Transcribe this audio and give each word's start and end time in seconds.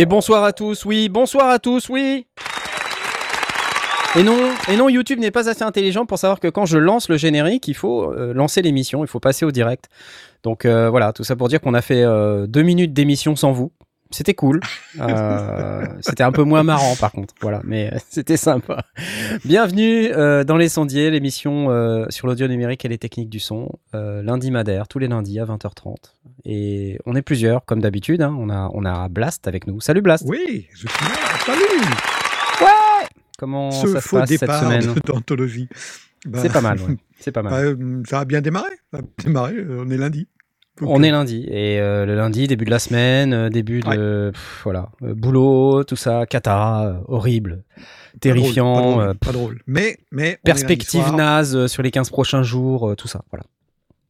Et 0.00 0.06
bonsoir 0.06 0.44
à 0.44 0.52
tous, 0.52 0.84
oui, 0.84 1.08
bonsoir 1.08 1.50
à 1.50 1.58
tous, 1.58 1.88
oui. 1.88 2.24
Et 4.16 4.22
non, 4.22 4.36
et 4.68 4.76
non, 4.76 4.88
YouTube 4.88 5.18
n'est 5.20 5.30
pas 5.30 5.48
assez 5.48 5.62
intelligent 5.62 6.06
pour 6.06 6.18
savoir 6.18 6.40
que 6.40 6.48
quand 6.48 6.64
je 6.66 6.78
lance 6.78 7.08
le 7.08 7.16
générique, 7.18 7.68
il 7.68 7.74
faut 7.74 8.10
euh, 8.12 8.32
lancer 8.32 8.62
l'émission, 8.62 9.04
il 9.04 9.08
faut 9.08 9.20
passer 9.20 9.44
au 9.44 9.50
direct. 9.50 9.88
Donc 10.42 10.64
euh, 10.64 10.88
voilà, 10.88 11.12
tout 11.12 11.24
ça 11.24 11.36
pour 11.36 11.48
dire 11.48 11.60
qu'on 11.60 11.74
a 11.74 11.82
fait 11.82 12.02
euh, 12.02 12.46
deux 12.46 12.62
minutes 12.62 12.92
d'émission 12.94 13.36
sans 13.36 13.52
vous. 13.52 13.70
C'était 14.10 14.34
cool. 14.34 14.60
Euh, 15.00 15.84
c'était 16.00 16.24
un 16.24 16.32
peu 16.32 16.42
moins 16.42 16.64
marrant 16.64 16.96
par 16.96 17.12
contre. 17.12 17.32
Voilà, 17.40 17.60
mais 17.62 17.92
euh, 17.92 17.98
c'était 18.08 18.36
sympa. 18.38 18.82
Bienvenue 19.44 20.08
euh, 20.10 20.42
dans 20.42 20.56
Les 20.56 20.68
Sondiers, 20.68 21.10
l'émission 21.10 21.70
euh, 21.70 22.06
sur 22.08 22.26
l'audio 22.26 22.48
numérique 22.48 22.84
et 22.84 22.88
les 22.88 22.98
techniques 22.98 23.28
du 23.28 23.38
son. 23.38 23.68
Euh, 23.94 24.20
lundi 24.22 24.50
Madère, 24.50 24.88
tous 24.88 24.98
les 24.98 25.06
lundis 25.06 25.38
à 25.38 25.44
20h30. 25.44 25.94
Et 26.46 26.98
on 27.06 27.14
est 27.14 27.22
plusieurs, 27.22 27.64
comme 27.64 27.80
d'habitude. 27.80 28.22
hein. 28.22 28.34
On, 28.40 28.50
a, 28.50 28.68
on 28.72 28.84
a 28.84 29.08
Blast 29.08 29.46
avec 29.46 29.68
nous. 29.68 29.80
Salut 29.80 30.00
Blast. 30.02 30.24
Oui, 30.26 30.66
je 30.72 30.88
suis 30.88 31.04
là. 31.04 31.38
Salut 31.46 32.17
Comment 33.38 33.70
Ce 33.70 33.86
ça 33.86 34.00
se 34.00 34.08
faux 34.08 34.18
passe 34.18 34.28
cette 34.30 34.40
départ 34.40 34.62
semaine 34.62 34.94
d'anthologie. 35.06 35.68
Bah, 36.26 36.40
C'est 36.42 36.52
pas 36.52 36.60
mal, 36.60 36.80
ouais. 36.80 36.96
C'est 37.20 37.32
pas 37.32 37.42
mal. 37.42 37.52
bah, 37.52 37.60
euh, 37.60 38.02
ça 38.08 38.20
a 38.20 38.24
bien 38.24 38.40
démarré. 38.40 38.70
Ça 38.92 38.98
a 38.98 39.02
démarré, 39.24 39.54
euh, 39.56 39.84
on 39.86 39.90
est 39.90 39.96
lundi. 39.96 40.26
On 40.80 41.00
euh, 41.02 41.06
est 41.06 41.10
lundi 41.10 41.44
et 41.50 41.80
euh, 41.80 42.06
le 42.06 42.14
lundi, 42.14 42.46
début 42.46 42.64
de 42.64 42.70
la 42.70 42.78
semaine, 42.78 43.32
euh, 43.32 43.48
début 43.48 43.80
de 43.80 44.30
pff, 44.32 44.60
voilà, 44.62 44.90
euh, 45.02 45.12
boulot, 45.14 45.82
tout 45.82 45.96
ça, 45.96 46.24
cata, 46.26 46.84
euh, 46.84 46.98
horrible, 47.08 47.64
pas 47.74 47.80
drôle, 47.80 48.20
terrifiant, 48.20 48.74
Pas 48.74 48.80
drôle, 48.82 49.02
euh, 49.02 49.14
pas 49.14 49.32
drôle. 49.32 49.62
Mais, 49.66 49.98
mais 50.12 50.38
perspective 50.44 51.12
naze 51.16 51.56
euh, 51.56 51.66
sur 51.66 51.82
les 51.82 51.90
15 51.90 52.10
prochains 52.10 52.44
jours, 52.44 52.90
euh, 52.90 52.94
tout 52.94 53.08
ça, 53.08 53.22
voilà. 53.32 53.44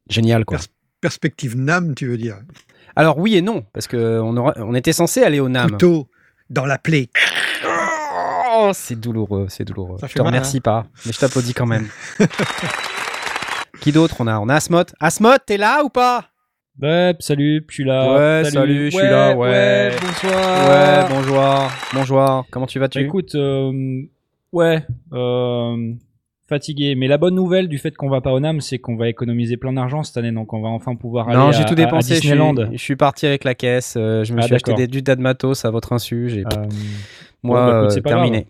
Génial 0.09 0.45
quoi. 0.45 0.57
Pers- 0.57 0.67
Perspective 1.01 1.55
NAM, 1.57 1.95
tu 1.95 2.07
veux 2.07 2.17
dire. 2.17 2.35
Alors 2.95 3.17
oui 3.17 3.35
et 3.37 3.41
non 3.41 3.63
parce 3.73 3.87
que 3.87 4.19
on, 4.19 4.35
aura- 4.37 4.53
on 4.57 4.75
était 4.75 4.91
censé 4.93 5.23
aller 5.23 5.39
au 5.39 5.47
NAM. 5.49 5.71
Couteau 5.71 6.07
dans 6.49 6.65
la 6.65 6.77
plaie. 6.77 7.09
Oh, 8.61 8.71
c'est 8.73 8.99
douloureux, 8.99 9.45
c'est 9.47 9.63
douloureux. 9.63 9.97
Ça 9.99 10.07
je 10.07 10.13
te 10.13 10.19
mal, 10.19 10.27
remercie 10.27 10.59
pas, 10.59 10.85
mais 11.05 11.13
je 11.13 11.19
t'applaudis 11.19 11.53
quand 11.53 11.65
même. 11.65 11.87
Qui 13.79 13.93
d'autre? 13.93 14.17
On 14.19 14.27
a 14.27 14.37
On 14.37 14.49
a 14.49 14.55
Asmot. 14.55 14.83
Asmot, 14.99 15.37
t'es 15.45 15.55
là 15.55 15.81
ou 15.85 15.89
pas? 15.89 16.25
Ouais, 16.81 17.15
salut, 17.19 17.65
je 17.69 17.73
suis 17.73 17.83
là. 17.85 18.13
Ouais, 18.13 18.49
salut, 18.49 18.91
je 18.91 18.97
suis 18.97 19.07
là, 19.07 19.33
ouais. 19.33 19.95
bonsoir. 20.01 20.67
Ouais, 20.67 21.09
bonjour, 21.09 21.71
bonjour. 21.93 22.45
Comment 22.51 22.65
tu 22.65 22.79
vas 22.79 22.85
Bah, 22.85 22.89
tu 22.89 22.99
écoute, 22.99 23.33
euh, 23.35 24.01
ouais, 24.51 24.85
euh, 25.13 25.93
fatigué. 26.49 26.95
Mais 26.95 27.07
la 27.07 27.17
bonne 27.17 27.35
nouvelle 27.35 27.69
du 27.69 27.77
fait 27.77 27.95
qu'on 27.95 28.09
va 28.09 28.19
pas 28.19 28.33
au 28.33 28.39
NAM, 28.41 28.59
c'est 28.59 28.77
qu'on 28.79 28.97
va 28.97 29.07
économiser 29.07 29.55
plein 29.55 29.71
d'argent 29.71 30.03
cette 30.03 30.17
année, 30.17 30.31
donc 30.33 30.51
on 30.51 30.61
va 30.61 30.67
enfin 30.69 30.95
pouvoir 30.95 31.29
aller 31.29 31.37
Non, 31.37 31.51
j'ai 31.53 31.63
tout 31.63 31.75
dépensé. 31.75 32.11
à 32.13 32.15
je, 32.15 32.19
suis, 32.19 32.29
Disneyland. 32.29 32.55
je 32.73 32.77
suis 32.77 32.95
parti 32.97 33.25
avec 33.25 33.43
la 33.45 33.55
caisse. 33.55 33.95
euh, 33.97 34.23
je 34.25 34.33
me 34.33 34.39
Ah, 34.39 34.43
suis 34.43 34.55
acheté 34.55 34.73
des, 34.73 34.87
du 34.87 35.01
tas 35.03 35.15
de 35.15 35.21
matos 35.21 35.63
à 35.63 35.69
votre 35.71 35.93
insu. 35.93 36.27
J'ai 36.29 36.41
Euh, 36.41 36.65
moi 37.43 37.61
bon, 37.61 37.71
bah, 37.71 37.81
écoute, 37.85 37.97
euh, 37.97 38.01
pas 38.01 38.09
terminé. 38.09 38.37
grave. 38.41 38.45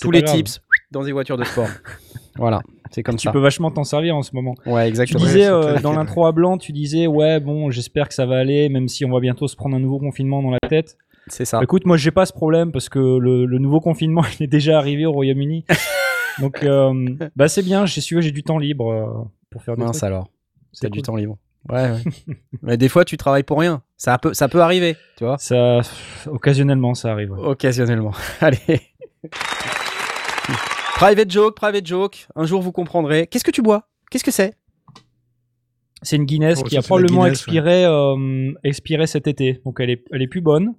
Tous 0.00 0.10
les 0.12 0.22
grave. 0.22 0.36
tips 0.36 0.60
dans 0.92 1.02
des 1.04 1.12
voitures 1.12 1.36
de 1.36 1.44
sport. 1.44 1.66
voilà, 2.36 2.60
c'est 2.90 3.02
comme 3.02 3.16
Tu 3.16 3.24
ça. 3.24 3.32
peux 3.32 3.40
vachement 3.40 3.70
t'en 3.70 3.84
servir 3.84 4.16
en 4.16 4.22
ce 4.22 4.34
moment. 4.34 4.54
Ouais, 4.64 4.84
Tu 4.84 4.88
exactement. 4.88 5.24
disais 5.24 5.46
euh, 5.46 5.60
clair, 5.62 5.82
dans 5.82 5.92
l'intro 5.92 6.24
à 6.26 6.32
blanc, 6.32 6.56
tu 6.56 6.72
disais 6.72 7.06
ouais 7.06 7.38
bon, 7.40 7.70
j'espère 7.70 8.08
que 8.08 8.14
ça 8.14 8.24
va 8.24 8.38
aller, 8.38 8.68
même 8.68 8.88
si 8.88 9.04
on 9.04 9.10
va 9.10 9.20
bientôt 9.20 9.46
se 9.48 9.56
prendre 9.56 9.76
un 9.76 9.80
nouveau 9.80 9.98
confinement 9.98 10.42
dans 10.42 10.50
la 10.50 10.58
tête. 10.68 10.96
C'est 11.26 11.44
ça. 11.44 11.60
Écoute, 11.62 11.84
moi 11.84 11.96
j'ai 11.98 12.10
pas 12.12 12.24
ce 12.24 12.32
problème 12.32 12.72
parce 12.72 12.88
que 12.88 12.98
le, 12.98 13.44
le 13.44 13.58
nouveau 13.58 13.80
confinement 13.80 14.22
il 14.40 14.44
est 14.44 14.48
déjà 14.48 14.78
arrivé 14.78 15.04
au 15.06 15.12
Royaume-Uni. 15.12 15.64
Donc 16.40 16.62
euh, 16.62 17.14
bah 17.36 17.48
c'est 17.48 17.62
bien, 17.62 17.86
j'ai 17.86 18.00
su 18.00 18.20
j'ai 18.22 18.30
du 18.32 18.42
temps 18.42 18.58
libre 18.58 18.90
euh, 18.92 19.24
pour 19.50 19.62
faire 19.62 19.76
des 19.76 19.82
Mince 19.84 19.98
trucs. 19.98 20.06
alors. 20.06 20.28
C'est 20.72 20.86
T'as 20.86 20.90
du 20.90 20.98
cool. 20.98 21.06
temps 21.06 21.16
libre. 21.16 21.36
Ouais, 21.68 21.90
ouais. 21.90 22.36
Mais 22.62 22.76
des 22.76 22.88
fois, 22.88 23.04
tu 23.04 23.16
travailles 23.16 23.42
pour 23.42 23.58
rien. 23.58 23.82
Ça 23.96 24.16
peut, 24.18 24.32
ça 24.34 24.48
peut 24.48 24.62
arriver, 24.62 24.96
tu 25.18 25.24
vois. 25.24 25.36
Ça 25.38 25.80
occasionnellement 26.26 26.94
ça 26.94 27.12
arrive. 27.12 27.32
ouais. 27.32 27.40
Occasionnellement. 27.44 28.12
Allez. 28.40 28.58
private 30.96 31.30
joke, 31.30 31.56
private 31.56 31.86
joke. 31.86 32.26
Un 32.36 32.44
jour, 32.46 32.62
vous 32.62 32.72
comprendrez. 32.72 33.26
Qu'est-ce 33.26 33.44
que 33.44 33.50
tu 33.50 33.62
bois? 33.62 33.88
Qu'est-ce 34.10 34.24
que 34.24 34.30
c'est? 34.30 34.54
C'est 36.02 36.16
une 36.16 36.24
Guinness 36.24 36.60
Oh, 36.60 36.64
qui 36.64 36.74
ça, 36.74 36.78
a 36.78 36.82
c'est 36.82 36.86
probablement 36.88 37.24
la 37.24 37.28
Guinness, 37.30 37.38
expiré 37.40 37.84
euh, 37.84 38.52
expiré 38.64 39.06
cet 39.06 39.26
été. 39.26 39.60
Donc 39.66 39.80
elle 39.80 39.90
est 39.90 40.04
elle 40.12 40.22
est 40.22 40.28
plus 40.28 40.40
bonne. 40.40 40.74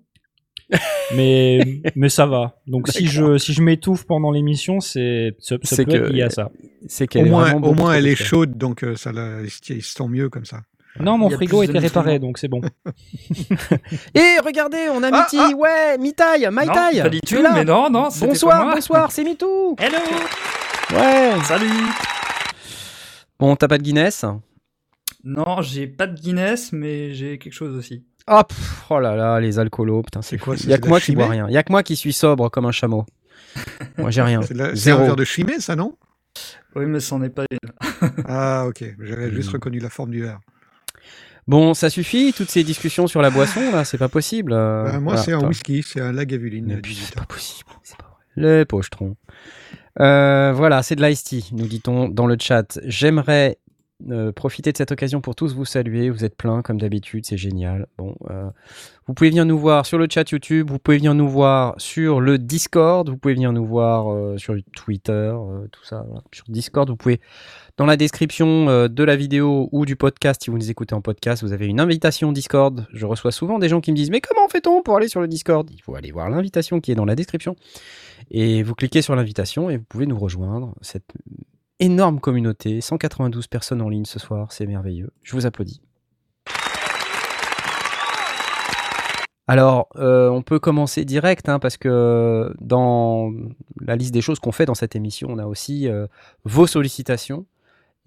mais 1.15 1.81
mais 1.95 2.09
ça 2.09 2.25
va. 2.25 2.55
Donc 2.67 2.87
si 2.87 3.07
je 3.07 3.37
si 3.37 3.53
je 3.53 3.61
m'étouffe 3.61 4.05
pendant 4.05 4.31
l'émission, 4.31 4.79
c'est 4.79 5.35
C'est 5.63 5.85
que- 5.85 6.11
lié 6.11 6.23
à 6.23 6.29
ça. 6.29 6.49
C'est 6.87 7.03
Au 7.03 7.07
qu'elle 7.07 7.27
est 7.27 7.29
moins, 7.29 7.53
au 7.53 7.73
moins 7.73 7.93
elle 7.93 8.07
est 8.07 8.15
chaude, 8.15 8.57
donc 8.57 8.83
euh, 8.83 8.95
ça 8.95 9.11
la, 9.11 9.41
ils 9.43 9.49
se- 9.51 10.03
mieux 10.07 10.29
comme 10.29 10.45
ça. 10.45 10.61
Non, 10.99 11.17
mon 11.17 11.29
y 11.29 11.33
a 11.33 11.37
frigo 11.37 11.63
était 11.63 11.79
réparé, 11.79 12.19
donc 12.19 12.37
c'est 12.37 12.47
bon. 12.49 12.59
Et 14.15 14.39
regardez, 14.43 14.87
on 14.91 15.01
a 15.03 15.07
Ah, 15.11 15.27
ah. 15.37 15.51
Ouais, 15.55 15.97
Non, 16.47 16.51
Maïtaille. 16.51 17.01
pas 17.01 17.09
du 17.09 17.21
tu 17.21 17.41
là 17.41 17.51
mais 17.53 17.63
non, 17.65 17.89
non, 17.89 18.09
Bonsoir, 18.19 18.65
moi. 18.65 18.75
bonsoir, 18.75 19.11
c'est 19.11 19.23
Mitou. 19.23 19.75
Hello 19.79 19.97
Ouais. 20.93 21.31
Salut 21.45 21.69
Bon, 23.39 23.55
t'as 23.55 23.67
pas 23.67 23.77
de 23.77 23.83
Guinness? 23.83 24.25
Non, 25.23 25.61
j'ai 25.61 25.87
pas 25.87 26.07
de 26.07 26.19
Guinness, 26.19 26.71
mais 26.73 27.13
j'ai 27.13 27.37
quelque 27.37 27.53
chose 27.53 27.75
aussi. 27.77 28.03
Ah, 28.27 28.43
pff, 28.43 28.85
oh 28.89 28.99
là 28.99 29.15
là, 29.15 29.39
les 29.39 29.59
alcoolos, 29.59 30.03
putain, 30.03 30.21
c'est 30.21 30.37
quoi, 30.37 30.55
Il 30.57 30.69
y 30.69 30.73
a 30.73 30.77
que 30.77 30.83
la 30.83 30.89
moi 30.89 30.99
qui 30.99 31.13
bois 31.15 31.27
rien. 31.27 31.47
Il 31.49 31.53
y 31.53 31.57
a 31.57 31.63
que 31.63 31.71
moi 31.71 31.83
qui 31.83 31.95
suis 31.95 32.13
sobre 32.13 32.49
comme 32.49 32.65
un 32.65 32.71
chameau. 32.71 33.05
moi, 33.97 34.11
j'ai 34.11 34.21
rien. 34.21 34.41
C'est 34.45 34.59
un 34.61 34.75
Zéro. 34.75 35.03
verre 35.03 35.15
de 35.15 35.23
chimée, 35.25 35.59
ça, 35.59 35.75
non? 35.75 35.95
Oui, 36.75 36.85
mais 36.85 36.99
c'en 37.01 37.21
est 37.23 37.29
pas 37.29 37.43
une. 37.51 38.09
Ah, 38.27 38.65
ok. 38.67 38.83
J'avais 39.01 39.31
juste 39.31 39.49
Hmm. 39.49 39.53
reconnu 39.53 39.79
la 39.79 39.89
forme 39.89 40.11
du 40.11 40.21
verre. 40.21 40.39
Bon, 41.47 41.73
ça 41.73 41.89
suffit, 41.89 42.31
toutes 42.33 42.49
ces 42.51 42.63
discussions 42.63 43.07
sur 43.07 43.21
la 43.21 43.29
boisson, 43.31 43.71
là, 43.71 43.83
c'est 43.83 43.97
pas 43.97 44.07
possible. 44.07 44.53
euh, 44.53 44.83
Bah, 44.85 44.91
moi, 44.99 44.99
voilà, 45.13 45.21
c'est 45.23 45.33
un 45.33 45.39
whisky, 45.45 45.83
c'est 45.83 45.99
un 45.99 46.13
Lagavulin. 46.13 46.63
Mais 46.67 46.77
puis, 46.77 46.93
18 46.93 47.05
c'est 47.07 47.15
pas 47.15 47.25
possible, 47.25 47.69
c'est 47.83 47.97
pas 47.97 48.05
vrai. 48.37 48.57
Les 48.59 48.65
pochetrons. 48.65 49.15
Euh, 49.99 50.53
voilà, 50.55 50.83
c'est 50.83 50.95
de 50.95 51.03
l'ice 51.03 51.23
tea, 51.23 51.49
nous 51.51 51.67
dit-on 51.67 52.07
dans 52.07 52.27
le 52.27 52.37
chat. 52.39 52.79
J'aimerais 52.85 53.57
euh, 54.09 54.31
profiter 54.31 54.71
de 54.71 54.77
cette 54.77 54.91
occasion 54.91 55.21
pour 55.21 55.35
tous 55.35 55.53
vous 55.53 55.65
saluer. 55.65 56.09
Vous 56.09 56.25
êtes 56.25 56.35
pleins 56.35 56.61
comme 56.61 56.79
d'habitude, 56.79 57.25
c'est 57.25 57.37
génial. 57.37 57.87
Bon, 57.97 58.15
euh, 58.29 58.49
vous 59.07 59.13
pouvez 59.13 59.29
venir 59.29 59.45
nous 59.45 59.57
voir 59.57 59.85
sur 59.85 59.97
le 59.97 60.07
chat 60.09 60.29
YouTube, 60.29 60.69
vous 60.69 60.79
pouvez 60.79 60.97
venir 60.97 61.13
nous 61.13 61.27
voir 61.27 61.75
sur 61.77 62.21
le 62.21 62.37
Discord, 62.37 63.09
vous 63.09 63.17
pouvez 63.17 63.33
venir 63.33 63.51
nous 63.51 63.65
voir 63.65 64.11
euh, 64.11 64.37
sur 64.37 64.55
Twitter, 64.75 65.11
euh, 65.11 65.67
tout 65.71 65.83
ça. 65.83 66.05
Sur 66.31 66.45
Discord, 66.49 66.89
vous 66.89 66.95
pouvez 66.95 67.19
dans 67.77 67.85
la 67.85 67.97
description 67.97 68.87
de 68.87 69.03
la 69.03 69.15
vidéo 69.15 69.69
ou 69.71 69.85
du 69.85 69.95
podcast, 69.95 70.43
si 70.43 70.51
vous 70.51 70.57
nous 70.57 70.69
écoutez 70.69 70.93
en 70.93 71.01
podcast, 71.01 71.43
vous 71.43 71.53
avez 71.53 71.65
une 71.65 71.79
invitation 71.79 72.31
Discord. 72.31 72.85
Je 72.93 73.05
reçois 73.05 73.31
souvent 73.31 73.59
des 73.59 73.69
gens 73.69 73.81
qui 73.81 73.91
me 73.91 73.95
disent 73.95 74.11
Mais 74.11 74.21
comment 74.21 74.47
fait-on 74.49 74.83
pour 74.83 74.97
aller 74.97 75.07
sur 75.07 75.21
le 75.21 75.27
Discord? 75.27 75.69
Il 75.71 75.81
faut 75.81 75.95
aller 75.95 76.11
voir 76.11 76.29
l'invitation 76.29 76.79
qui 76.79 76.91
est 76.91 76.95
dans 76.95 77.05
la 77.05 77.15
description. 77.15 77.55
Et 78.29 78.63
vous 78.63 78.75
cliquez 78.75 79.01
sur 79.01 79.15
l'invitation 79.15 79.69
et 79.69 79.77
vous 79.77 79.83
pouvez 79.83 80.05
nous 80.05 80.17
rejoindre. 80.17 80.75
Cette 80.81 81.11
énorme 81.81 82.19
communauté, 82.19 82.79
192 82.79 83.47
personnes 83.47 83.81
en 83.81 83.89
ligne 83.89 84.05
ce 84.05 84.19
soir, 84.19 84.51
c'est 84.53 84.65
merveilleux. 84.65 85.09
Je 85.23 85.33
vous 85.35 85.45
applaudis. 85.45 85.81
Alors, 89.47 89.89
euh, 89.97 90.29
on 90.29 90.43
peut 90.43 90.59
commencer 90.59 91.03
direct, 91.03 91.49
hein, 91.49 91.59
parce 91.59 91.75
que 91.75 92.53
dans 92.61 93.33
la 93.81 93.97
liste 93.97 94.13
des 94.13 94.21
choses 94.21 94.39
qu'on 94.39 94.53
fait 94.53 94.65
dans 94.65 94.75
cette 94.75 94.95
émission, 94.95 95.27
on 95.29 95.39
a 95.39 95.45
aussi 95.45 95.89
euh, 95.89 96.07
vos 96.45 96.67
sollicitations. 96.67 97.45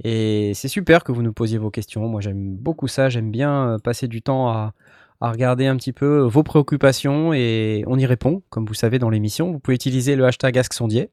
Et 0.03 0.53
c'est 0.55 0.69
super 0.69 1.05
que 1.05 1.13
vous 1.13 1.23
nous 1.23 1.35
posiez 1.35 1.59
vos 1.59 1.71
questions. 1.71 2.09
Moi, 2.09 2.21
j'aime 2.21 2.57
beaucoup 2.57 2.89
ça. 2.89 3.11
J'aime 3.11 3.31
bien 3.31 3.75
euh, 3.75 3.79
passer 3.79 4.09
du 4.09 4.23
temps 4.23 4.49
à, 4.49 4.73
à 5.21 5.31
regarder 5.31 5.67
un 5.67 5.77
petit 5.77 5.93
peu 5.93 6.21
vos 6.21 6.43
préoccupations 6.43 7.33
et 7.33 7.85
on 7.87 7.99
y 7.99 8.07
répond, 8.07 8.43
comme 8.51 8.67
vous 8.67 8.75
savez, 8.75 8.99
dans 8.99 9.11
l'émission. 9.11 9.53
Vous 9.53 9.59
pouvez 9.59 9.75
utiliser 9.75 10.17
le 10.17 10.25
hashtag 10.27 10.59
AskSondier, 10.59 11.11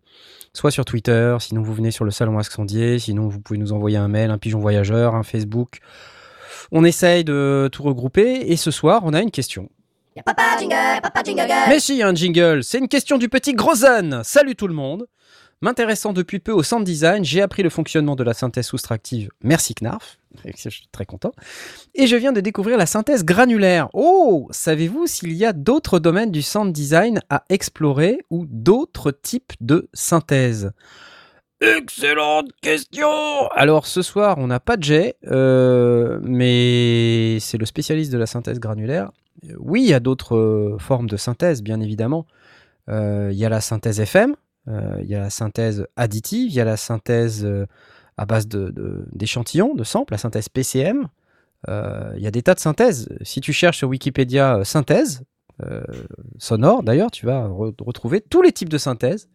soit 0.53 0.71
sur 0.71 0.85
Twitter, 0.85 1.35
sinon 1.39 1.61
vous 1.61 1.73
venez 1.73 1.91
sur 1.91 2.05
le 2.05 2.11
salon 2.11 2.37
AskSondier, 2.37 2.99
sinon 2.99 3.27
vous 3.27 3.39
pouvez 3.39 3.59
nous 3.59 3.73
envoyer 3.73 3.97
un 3.97 4.07
mail, 4.07 4.31
un 4.31 4.37
pigeon 4.37 4.59
voyageur, 4.59 5.15
un 5.15 5.23
Facebook. 5.23 5.79
On 6.71 6.83
essaye 6.83 7.23
de 7.23 7.69
tout 7.71 7.83
regrouper 7.83 8.51
et 8.51 8.57
ce 8.57 8.71
soir, 8.71 9.01
on 9.05 9.13
a 9.13 9.21
une 9.21 9.31
question. 9.31 9.69
Y'a 10.15 10.23
papa 10.23 10.57
jingle, 10.59 11.01
papa 11.01 11.23
jingle 11.23 11.47
girl. 11.47 11.69
Mais 11.69 11.79
si, 11.79 12.03
un 12.03 12.13
jingle, 12.13 12.63
c'est 12.63 12.79
une 12.79 12.89
question 12.89 13.17
du 13.17 13.29
petit 13.29 13.53
Grozen. 13.53 14.21
Salut 14.23 14.55
tout 14.55 14.67
le 14.67 14.73
monde. 14.73 15.07
M'intéressant 15.61 16.11
depuis 16.11 16.39
peu 16.39 16.51
au 16.51 16.63
sound 16.63 16.83
design, 16.83 17.23
j'ai 17.23 17.41
appris 17.41 17.63
le 17.63 17.69
fonctionnement 17.69 18.15
de 18.15 18.23
la 18.23 18.33
synthèse 18.33 18.65
soustractive. 18.65 19.29
Merci 19.43 19.75
Knarf. 19.75 20.17
Je 20.45 20.69
suis 20.69 20.87
très 20.91 21.05
content. 21.05 21.31
Et 21.95 22.07
je 22.07 22.15
viens 22.15 22.31
de 22.31 22.41
découvrir 22.41 22.77
la 22.77 22.85
synthèse 22.85 23.23
granulaire. 23.25 23.89
Oh 23.93 24.47
Savez-vous 24.51 25.07
s'il 25.07 25.33
y 25.33 25.45
a 25.45 25.53
d'autres 25.53 25.99
domaines 25.99 26.31
du 26.31 26.41
sound 26.41 26.71
design 26.71 27.21
à 27.29 27.43
explorer 27.49 28.19
ou 28.29 28.45
d'autres 28.49 29.11
types 29.11 29.53
de 29.59 29.89
synthèse? 29.93 30.71
Excellente 31.61 32.49
question 32.63 33.07
Alors 33.51 33.85
ce 33.85 34.01
soir, 34.01 34.39
on 34.39 34.47
n'a 34.47 34.59
pas 34.59 34.77
de 34.77 35.13
euh, 35.27 36.19
mais 36.23 37.37
c'est 37.39 37.59
le 37.59 37.67
spécialiste 37.67 38.11
de 38.11 38.17
la 38.17 38.25
synthèse 38.25 38.59
granulaire. 38.59 39.11
Euh, 39.47 39.53
Oui, 39.59 39.83
il 39.83 39.89
y 39.89 39.93
a 39.93 39.99
d'autres 39.99 40.35
euh, 40.35 40.77
formes 40.79 41.07
de 41.07 41.17
synthèse, 41.17 41.61
bien 41.61 41.79
évidemment. 41.79 42.25
Il 42.87 43.37
y 43.37 43.45
a 43.45 43.49
la 43.49 43.61
synthèse 43.61 44.01
FM, 44.01 44.35
il 44.67 45.05
y 45.05 45.15
a 45.15 45.19
la 45.19 45.29
synthèse 45.29 45.87
additive, 45.95 46.49
il 46.49 46.55
y 46.55 46.59
a 46.59 46.65
la 46.65 46.75
synthèse 46.75 47.47
à 48.21 48.25
base 48.27 48.47
d'échantillons, 48.47 49.73
de, 49.73 49.83
samples, 49.83 50.13
la 50.13 50.19
synthèse 50.19 50.47
PCM. 50.47 51.07
Euh, 51.69 52.13
Il 52.17 52.21
y 52.23 52.27
a 52.27 52.31
des 52.31 52.43
tas 52.43 52.53
de 52.53 52.59
synthèses. 52.59 53.09
Si 53.23 53.41
tu 53.41 53.51
cherches 53.51 53.79
sur 53.79 53.89
Wikipédia 53.89 54.57
euh, 54.57 54.63
synthèse, 54.63 55.23
euh, 55.63 55.83
sonore 56.37 56.83
d'ailleurs, 56.83 57.09
tu 57.09 57.25
vas 57.25 57.47
re- 57.47 57.73
retrouver 57.83 58.21
tous 58.21 58.43
les 58.43 58.51
types 58.51 58.69
de 58.69 58.77
synthèse. 58.77 59.27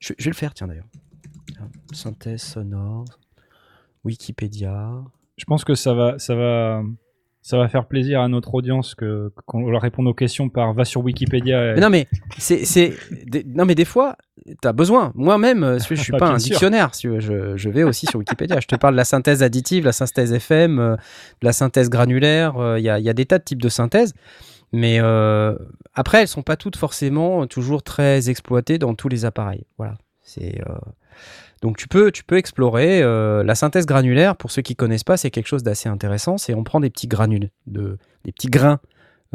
Je, 0.00 0.12
je 0.18 0.24
vais 0.24 0.30
le 0.30 0.36
faire, 0.36 0.52
tiens 0.52 0.66
d'ailleurs. 0.68 0.84
Synthèse 1.94 2.42
sonore, 2.42 3.06
Wikipédia. 4.04 4.90
Je 5.38 5.44
pense 5.46 5.64
que 5.64 5.74
ça 5.74 5.94
va, 5.94 6.18
ça 6.18 6.34
va, 6.34 6.82
ça 7.48 7.58
va 7.58 7.68
faire 7.68 7.86
plaisir 7.86 8.20
à 8.22 8.26
notre 8.28 8.54
audience 8.54 8.96
que 8.96 9.30
qu'on 9.46 9.70
leur 9.70 9.80
réponde 9.80 10.08
aux 10.08 10.14
questions 10.14 10.48
par 10.48 10.72
va 10.74 10.84
sur 10.84 11.02
Wikipédia. 11.04 11.70
et- 11.70 11.74
Mais 11.76 11.80
non, 11.80 11.90
mais 11.90 12.08
c'est, 12.38 12.64
c'est, 12.64 12.92
des- 13.24 13.44
non, 13.44 13.64
mais 13.64 13.76
des 13.76 13.84
fois, 13.84 14.16
t'as 14.60 14.72
besoin. 14.72 15.12
Moi-même, 15.14 15.62
euh, 15.62 15.78
je 15.78 15.94
suis 15.94 16.12
Ah, 16.14 16.18
pas 16.18 16.26
un 16.30 16.38
sûr. 16.40 16.50
dictionnaire. 16.50 16.90
Je, 17.00 17.56
je 17.56 17.68
vais 17.70 17.84
aussi 17.84 18.06
sur 18.06 18.18
Wikipédia. 18.18 18.58
Je 18.60 18.66
te 18.66 18.74
parle 18.74 18.94
de 18.94 18.96
la 18.96 19.04
synthèse 19.04 19.44
additive, 19.44 19.84
la 19.84 19.92
synthèse 19.92 20.32
FM, 20.32 20.80
euh, 20.80 20.96
de 20.96 21.46
la 21.46 21.52
synthèse 21.52 21.88
granulaire. 21.88 22.56
euh, 22.58 22.80
Il 22.80 22.84
y, 22.84 22.88
a, 22.90 22.98
il 22.98 23.04
y 23.04 23.08
a 23.08 23.12
des 23.14 23.26
tas 23.26 23.38
de 23.38 23.44
types 23.44 23.62
de 23.62 23.68
synthèse. 23.68 24.12
Mais 24.72 24.98
euh, 25.00 25.54
après, 25.94 26.22
elles 26.22 26.28
sont 26.28 26.42
pas 26.42 26.56
toutes 26.56 26.76
forcément 26.76 27.46
toujours 27.46 27.84
très 27.84 28.28
exploitées 28.28 28.78
dans 28.78 28.94
tous 28.96 29.08
les 29.08 29.24
appareils. 29.24 29.66
Voilà. 29.78 29.94
C'est 30.22 30.60
euh, 30.68 30.74
donc 31.62 31.76
tu 31.78 31.88
peux, 31.88 32.12
tu 32.12 32.24
peux 32.24 32.36
explorer 32.36 33.02
euh, 33.02 33.42
la 33.42 33.54
synthèse 33.54 33.86
granulaire. 33.86 34.36
Pour 34.36 34.50
ceux 34.50 34.62
qui 34.62 34.76
connaissent 34.76 35.04
pas, 35.04 35.16
c'est 35.16 35.30
quelque 35.30 35.46
chose 35.46 35.62
d'assez 35.62 35.88
intéressant. 35.88 36.38
C'est 36.38 36.54
on 36.54 36.64
prend 36.64 36.80
des 36.80 36.90
petits 36.90 37.08
granules, 37.08 37.50
de, 37.66 37.98
des 38.24 38.32
petits 38.32 38.48
grains 38.48 38.80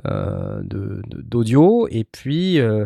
euh, 0.06 0.62
d'audio 0.64 1.88
et 1.90 2.04
puis 2.04 2.60
euh, 2.60 2.86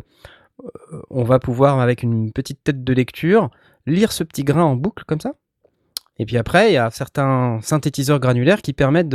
on 1.09 1.23
va 1.23 1.39
pouvoir 1.39 1.79
avec 1.79 2.01
une 2.01 2.31
petite 2.31 2.63
tête 2.63 2.83
de 2.83 2.93
lecture 2.93 3.49
lire 3.85 4.11
ce 4.11 4.23
petit 4.23 4.43
grain 4.43 4.63
en 4.63 4.75
boucle 4.75 5.03
comme 5.05 5.19
ça. 5.19 5.33
Et 6.17 6.25
puis 6.25 6.37
après, 6.37 6.71
il 6.71 6.73
y 6.73 6.77
a 6.77 6.89
certains 6.91 7.59
synthétiseurs 7.61 8.21
granulaires 8.21 8.61
qui 8.61 8.71
permettent 8.71 9.13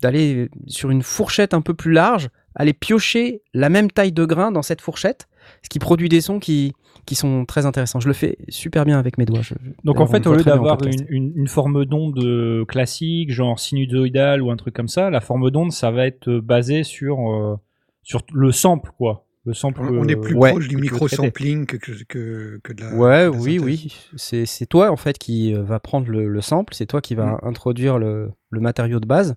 d'aller 0.00 0.50
sur 0.66 0.90
une 0.90 1.02
fourchette 1.02 1.54
un 1.54 1.62
peu 1.62 1.72
plus 1.72 1.92
large, 1.92 2.28
aller 2.54 2.74
piocher 2.74 3.42
la 3.54 3.70
même 3.70 3.90
taille 3.90 4.12
de 4.12 4.26
grain 4.26 4.52
dans 4.52 4.60
cette 4.60 4.82
fourchette, 4.82 5.28
ce 5.62 5.70
qui 5.70 5.78
produit 5.78 6.10
des 6.10 6.20
sons 6.20 6.38
qui, 6.38 6.74
qui 7.06 7.14
sont 7.14 7.44
très 7.44 7.66
intéressants. 7.66 8.00
Je 8.00 8.08
le 8.08 8.14
fais 8.14 8.36
super 8.48 8.84
bien 8.84 8.98
avec 8.98 9.18
mes 9.18 9.24
doigts. 9.24 9.42
Je- 9.42 9.54
Donc 9.84 10.00
en 10.00 10.06
fait, 10.06 10.26
au 10.26 10.34
lieu 10.34 10.42
d'avoir 10.44 10.78
une, 10.84 11.04
une- 11.08 11.32
une 11.36 11.48
forme 11.48 11.84
d'onde 11.84 12.18
euh, 12.24 12.64
classique, 12.64 13.32
genre 13.32 13.58
sinusoïdale 13.58 14.42
ou 14.42 14.50
un 14.50 14.56
truc 14.56 14.74
comme 14.74 14.88
ça, 14.88 15.10
la 15.10 15.20
forme 15.20 15.50
d'onde, 15.50 15.72
ça 15.72 15.90
va 15.90 16.06
être 16.06 16.28
euh, 16.28 16.40
basé 16.40 16.84
sur, 16.84 17.18
euh, 17.30 17.56
sur 18.02 18.22
le 18.32 18.52
sample, 18.52 18.90
quoi. 18.98 19.26
Le 19.46 19.54
sample. 19.54 19.80
On, 19.80 20.00
on 20.00 20.08
est 20.08 20.16
plus 20.16 20.34
ouais, 20.34 20.50
proche 20.50 20.68
du 20.68 20.76
micro-sampling 20.76 21.64
que, 21.64 21.76
que, 21.78 22.58
que, 22.62 22.72
de 22.74 22.80
la. 22.82 22.94
Ouais, 22.94 23.24
de 23.26 23.30
la 23.32 23.38
oui, 23.38 23.58
oui. 23.58 23.96
C'est 24.16 24.44
c'est 24.44 24.66
toi 24.66 24.90
en 24.90 24.96
fait 24.96 25.16
qui 25.16 25.54
va 25.54 25.80
prendre 25.80 26.10
le, 26.10 26.28
le 26.28 26.40
sample, 26.42 26.74
c'est 26.74 26.84
toi 26.84 27.00
qui 27.00 27.14
va 27.14 27.24
Mm. 27.24 27.38
introduire 27.44 27.98
le, 27.98 28.30
le 28.50 28.60
matériau 28.60 29.00
de 29.00 29.06
base. 29.06 29.36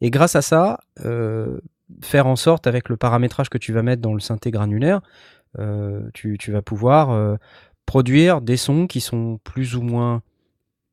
Et 0.00 0.10
grâce 0.10 0.36
à 0.36 0.40
ça, 0.42 0.78
euh, 1.04 1.58
faire 2.00 2.28
en 2.28 2.36
sorte 2.36 2.68
avec 2.68 2.88
le 2.88 2.96
paramétrage 2.96 3.48
que 3.50 3.58
tu 3.58 3.72
vas 3.72 3.82
mettre 3.82 4.00
dans 4.00 4.14
le 4.14 4.20
synthé 4.20 4.52
granulaire, 4.52 5.00
tu, 6.14 6.36
tu 6.38 6.52
vas 6.52 6.62
pouvoir 6.62 7.10
euh, 7.10 7.36
produire 7.86 8.40
des 8.40 8.56
sons 8.56 8.86
qui 8.86 9.00
sont 9.00 9.38
plus 9.44 9.74
ou 9.76 9.82
moins, 9.82 10.22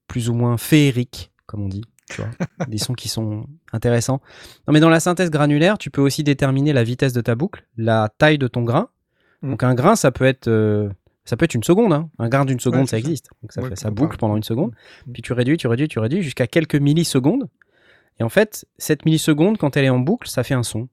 plus 0.08 0.30
ou 0.30 0.34
moins 0.34 0.58
féeriques, 0.58 1.32
comme 1.46 1.62
on 1.64 1.68
dit. 1.70 1.84
Tu 2.10 2.22
vois 2.22 2.30
des 2.68 2.78
sons 2.78 2.94
qui 2.94 3.10
sont 3.10 3.46
intéressants. 3.74 4.22
Non, 4.68 4.74
mais 4.74 4.80
dans 4.80 4.90
la 4.90 5.00
synthèse 5.00 5.30
granulaire, 5.30 5.78
tu 5.78 5.92
peux 5.92 6.02
aussi 6.02 6.24
déterminer 6.24 6.74
la 6.74 6.84
vitesse 6.84 7.14
de 7.14 7.22
ta 7.22 7.36
boucle, 7.36 7.66
la 7.78 8.10
taille 8.18 8.38
de 8.38 8.48
ton 8.48 8.64
grain. 8.64 8.90
Mm. 9.42 9.50
Donc 9.52 9.64
un 9.64 9.76
grain, 9.76 9.96
ça 9.96 10.12
peut 10.12 10.26
être 10.26 10.48
euh, 10.48 10.90
ça 11.26 11.36
peut 11.36 11.44
être 11.46 11.54
une 11.56 11.64
seconde. 11.64 11.92
hein. 11.92 12.10
Un 12.20 12.30
grain 12.30 12.46
d'une 12.46 12.60
seconde, 12.62 12.82
Ouais, 12.82 12.88
ça 12.88 12.98
existe. 12.98 13.30
Donc 13.42 13.52
ça, 13.52 13.62
Ouais, 13.62 13.70
fait, 13.70 13.76
ça 13.76 13.92
boucle 13.92 14.16
pendant 14.18 14.38
une 14.38 14.44
seconde. 14.44 14.72
Mm. 15.06 15.12
Puis 15.12 15.22
tu 15.22 15.34
réduis, 15.34 15.58
tu 15.58 15.68
réduis, 15.68 15.90
tu 15.90 16.00
réduis 16.00 16.22
jusqu'à 16.24 16.48
quelques 16.48 16.76
millisecondes. 16.76 17.50
Et 18.20 18.24
en 18.24 18.30
fait, 18.30 18.66
cette 18.78 19.06
milliseconde, 19.06 19.58
quand 19.58 19.76
elle 19.78 19.86
est 19.86 19.90
en 19.90 20.00
boucle, 20.00 20.28
ça 20.30 20.44
fait 20.44 20.54
un 20.56 20.64
son. 20.64 20.88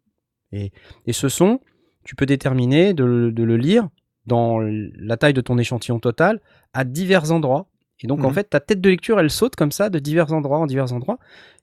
Et, 0.52 0.72
et 1.06 1.12
ce 1.12 1.28
son, 1.28 1.60
tu 2.04 2.14
peux 2.14 2.26
déterminer 2.26 2.94
de, 2.94 3.04
le- 3.04 3.32
de 3.32 3.42
le 3.42 3.56
lire 3.56 3.88
dans 4.26 4.60
la 4.60 5.16
taille 5.16 5.34
de 5.34 5.40
ton 5.40 5.58
échantillon 5.58 5.98
total 6.00 6.40
à 6.72 6.84
divers 6.84 7.30
endroits. 7.32 7.66
Et 8.00 8.06
donc, 8.06 8.24
en 8.24 8.28
Mhm. 8.28 8.34
fait, 8.34 8.44
ta 8.50 8.60
tête 8.60 8.80
de 8.80 8.88
lecture, 8.90 9.20
elle 9.20 9.30
saute 9.30 9.54
comme 9.56 9.70
ça 9.72 9.88
de 9.88 9.98
divers 9.98 10.32
endroits 10.32 10.58
en 10.58 10.66
divers 10.66 10.92
endroits. 10.92 11.18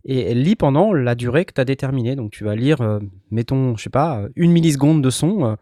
Et 0.05 0.19
elle 0.21 0.41
lit 0.41 0.55
pendant 0.55 0.93
la 0.93 1.13
durée 1.15 1.45
que 1.45 1.53
tu 1.53 1.61
as 1.61 1.65
déterminée. 1.65 2.15
Donc, 2.15 2.31
tu 2.31 2.43
vas 2.43 2.55
lire, 2.55 2.81
euh, 2.81 2.99
mettons, 3.31 3.75
je 3.77 3.83
sais 3.83 3.89
pas, 3.89 4.23
une 4.35 4.51
milliseconde 4.51 5.01
de 5.03 5.09
son. 5.09 5.45
euh, 5.45 5.55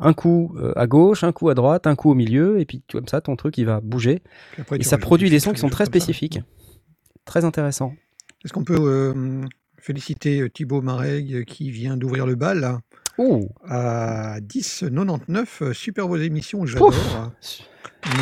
un 0.00 0.12
coup 0.12 0.54
euh, 0.58 0.72
à 0.76 0.86
gauche, 0.86 1.24
un 1.24 1.32
coup 1.32 1.48
à 1.48 1.54
droite, 1.54 1.88
un 1.88 1.96
coup 1.96 2.08
au 2.12 2.14
milieu, 2.14 2.60
et 2.60 2.64
puis 2.64 2.84
comme 2.92 3.08
ça, 3.08 3.20
ton 3.20 3.34
truc, 3.34 3.58
il 3.58 3.66
va 3.66 3.80
bouger. 3.80 4.22
Après, 4.56 4.76
Et 4.78 4.84
ça 4.84 4.96
produit 4.96 5.28
des 5.28 5.40
sons 5.40 5.52
qui 5.52 5.58
sont 5.58 5.70
très 5.70 5.86
spécifiques. 5.86 6.38
Très 7.24 7.44
intéressant. 7.44 7.92
Est-ce 8.44 8.52
qu'on 8.52 8.62
peut 8.62 8.78
euh, 8.78 9.42
féliciter 9.76 10.40
euh, 10.40 10.48
Thibaut 10.48 10.82
Mareg 10.82 11.34
euh, 11.34 11.42
qui 11.42 11.72
vient 11.72 11.96
d'ouvrir 11.96 12.26
le 12.26 12.36
bal 12.36 12.60
là, 12.60 12.78
Oh 13.18 13.48
à 13.68 14.38
10,99 14.40 15.46
euh, 15.62 15.72
Super 15.72 16.06
vos 16.06 16.16
émissions, 16.16 16.64
j'adore. 16.66 16.92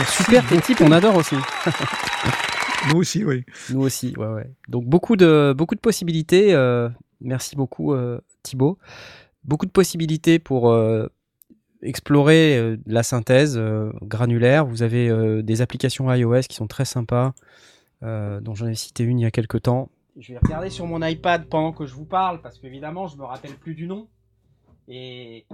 Super 0.09 0.47
tes 0.49 0.61
types, 0.61 0.81
on 0.81 0.91
adore 0.91 1.17
aussi. 1.17 1.37
Nous 2.91 2.97
aussi, 2.99 3.25
oui. 3.25 3.45
Nous 3.71 3.81
aussi, 3.83 4.15
ouais, 4.17 4.27
ouais. 4.27 4.51
Donc 4.69 4.85
beaucoup 4.85 5.17
de, 5.17 5.55
beaucoup 5.57 5.75
de 5.75 5.81
possibilités. 5.81 6.55
euh, 6.55 6.89
merci 7.21 7.57
beaucoup 7.57 7.93
euh, 7.93 8.21
Thibaut. 8.43 8.79
Beaucoup 9.45 9.67
de 9.67 9.71
possibilités 9.71 10.39
pour 10.39 10.71
euh, 10.71 11.07
explorer 11.83 12.57
euh, 12.57 12.77
la 12.87 13.03
synthèse 13.03 13.57
euh, 13.59 13.93
granulaire. 14.03 14.67
Vous 14.67 14.83
avez 14.83 15.09
euh, 15.09 15.43
des 15.43 15.63
applications 15.63 16.13
iOS 16.13 16.43
qui 16.49 16.57
sont 16.57 16.67
très 16.67 16.85
sympas, 16.85 17.35
euh, 18.03 18.41
dont 18.41 18.55
j'en 18.55 18.67
ai 18.67 18.75
cité 18.75 19.05
une 19.05 19.19
il 19.19 19.23
y 19.23 19.27
a 19.27 19.31
quelques 19.31 19.63
temps. 19.63 19.89
Je 20.19 20.33
vais 20.33 20.39
regarder 20.39 20.71
sur 20.71 20.87
mon 20.87 21.03
iPad 21.05 21.45
pendant 21.47 21.73
que 21.73 21.85
je 21.87 21.95
vous 21.95 22.07
parle, 22.07 22.41
parce 22.41 22.59
qu'évidemment, 22.59 23.07
je 23.07 23.17
me 23.19 23.25
rappelle 23.25 23.55
plus 23.55 23.75
du 23.75 23.87
nom. 23.87 24.09
Et, 24.89 25.45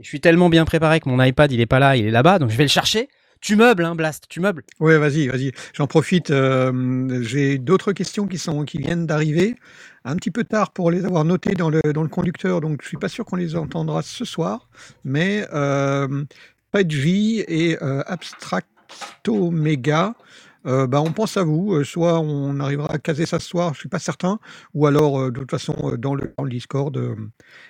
je 0.00 0.06
suis 0.06 0.20
tellement 0.20 0.48
bien 0.48 0.64
préparé 0.64 1.00
que 1.00 1.08
mon 1.08 1.20
iPad, 1.22 1.50
il 1.50 1.60
est 1.60 1.66
pas 1.66 1.80
là, 1.80 1.96
il 1.96 2.06
est 2.06 2.10
là-bas, 2.10 2.38
donc 2.38 2.50
je 2.50 2.56
vais 2.56 2.64
le 2.64 2.68
chercher. 2.68 3.08
Tu 3.40 3.56
meubles, 3.56 3.84
hein, 3.84 3.94
Blast, 3.94 4.24
tu 4.28 4.40
meubles. 4.40 4.64
Oui, 4.80 4.98
vas-y, 4.98 5.28
vas-y. 5.28 5.52
J'en 5.72 5.86
profite. 5.86 6.30
euh, 6.30 7.22
J'ai 7.22 7.58
d'autres 7.58 7.92
questions 7.92 8.26
qui, 8.26 8.38
sont, 8.38 8.64
qui 8.64 8.78
viennent 8.78 9.06
d'arriver. 9.06 9.54
Un 10.04 10.16
petit 10.16 10.32
peu 10.32 10.44
tard 10.44 10.72
pour 10.72 10.90
les 10.90 11.04
avoir 11.04 11.24
notées 11.24 11.54
dans 11.54 11.70
le, 11.70 11.80
dans 11.92 12.02
le 12.02 12.08
conducteur, 12.08 12.60
donc 12.60 12.82
je 12.82 12.88
suis 12.88 12.96
pas 12.96 13.08
sûr 13.08 13.24
qu'on 13.24 13.36
les 13.36 13.54
entendra 13.54 14.02
ce 14.02 14.24
soir. 14.24 14.68
Mais 15.04 15.46
euh, 15.52 16.24
et 16.74 17.78
euh, 17.82 18.02
Abstractomega, 18.06 20.14
euh, 20.66 20.86
bah, 20.86 21.00
on 21.00 21.12
pense 21.12 21.36
à 21.36 21.44
vous. 21.44 21.74
Euh, 21.74 21.84
Soit 21.84 22.20
on 22.20 22.58
arrivera 22.60 22.92
à 22.92 22.98
caser 22.98 23.26
ça 23.26 23.38
ce 23.38 23.48
soir, 23.48 23.74
je 23.74 23.80
suis 23.80 23.88
pas 23.88 23.98
certain. 23.98 24.38
Ou 24.74 24.86
alors, 24.86 25.20
euh, 25.20 25.30
de 25.30 25.40
toute 25.40 25.50
façon, 25.50 25.74
dans 25.98 26.14
le, 26.14 26.32
dans 26.36 26.44
le 26.44 26.50
Discord, 26.50 26.96
euh, 26.96 27.14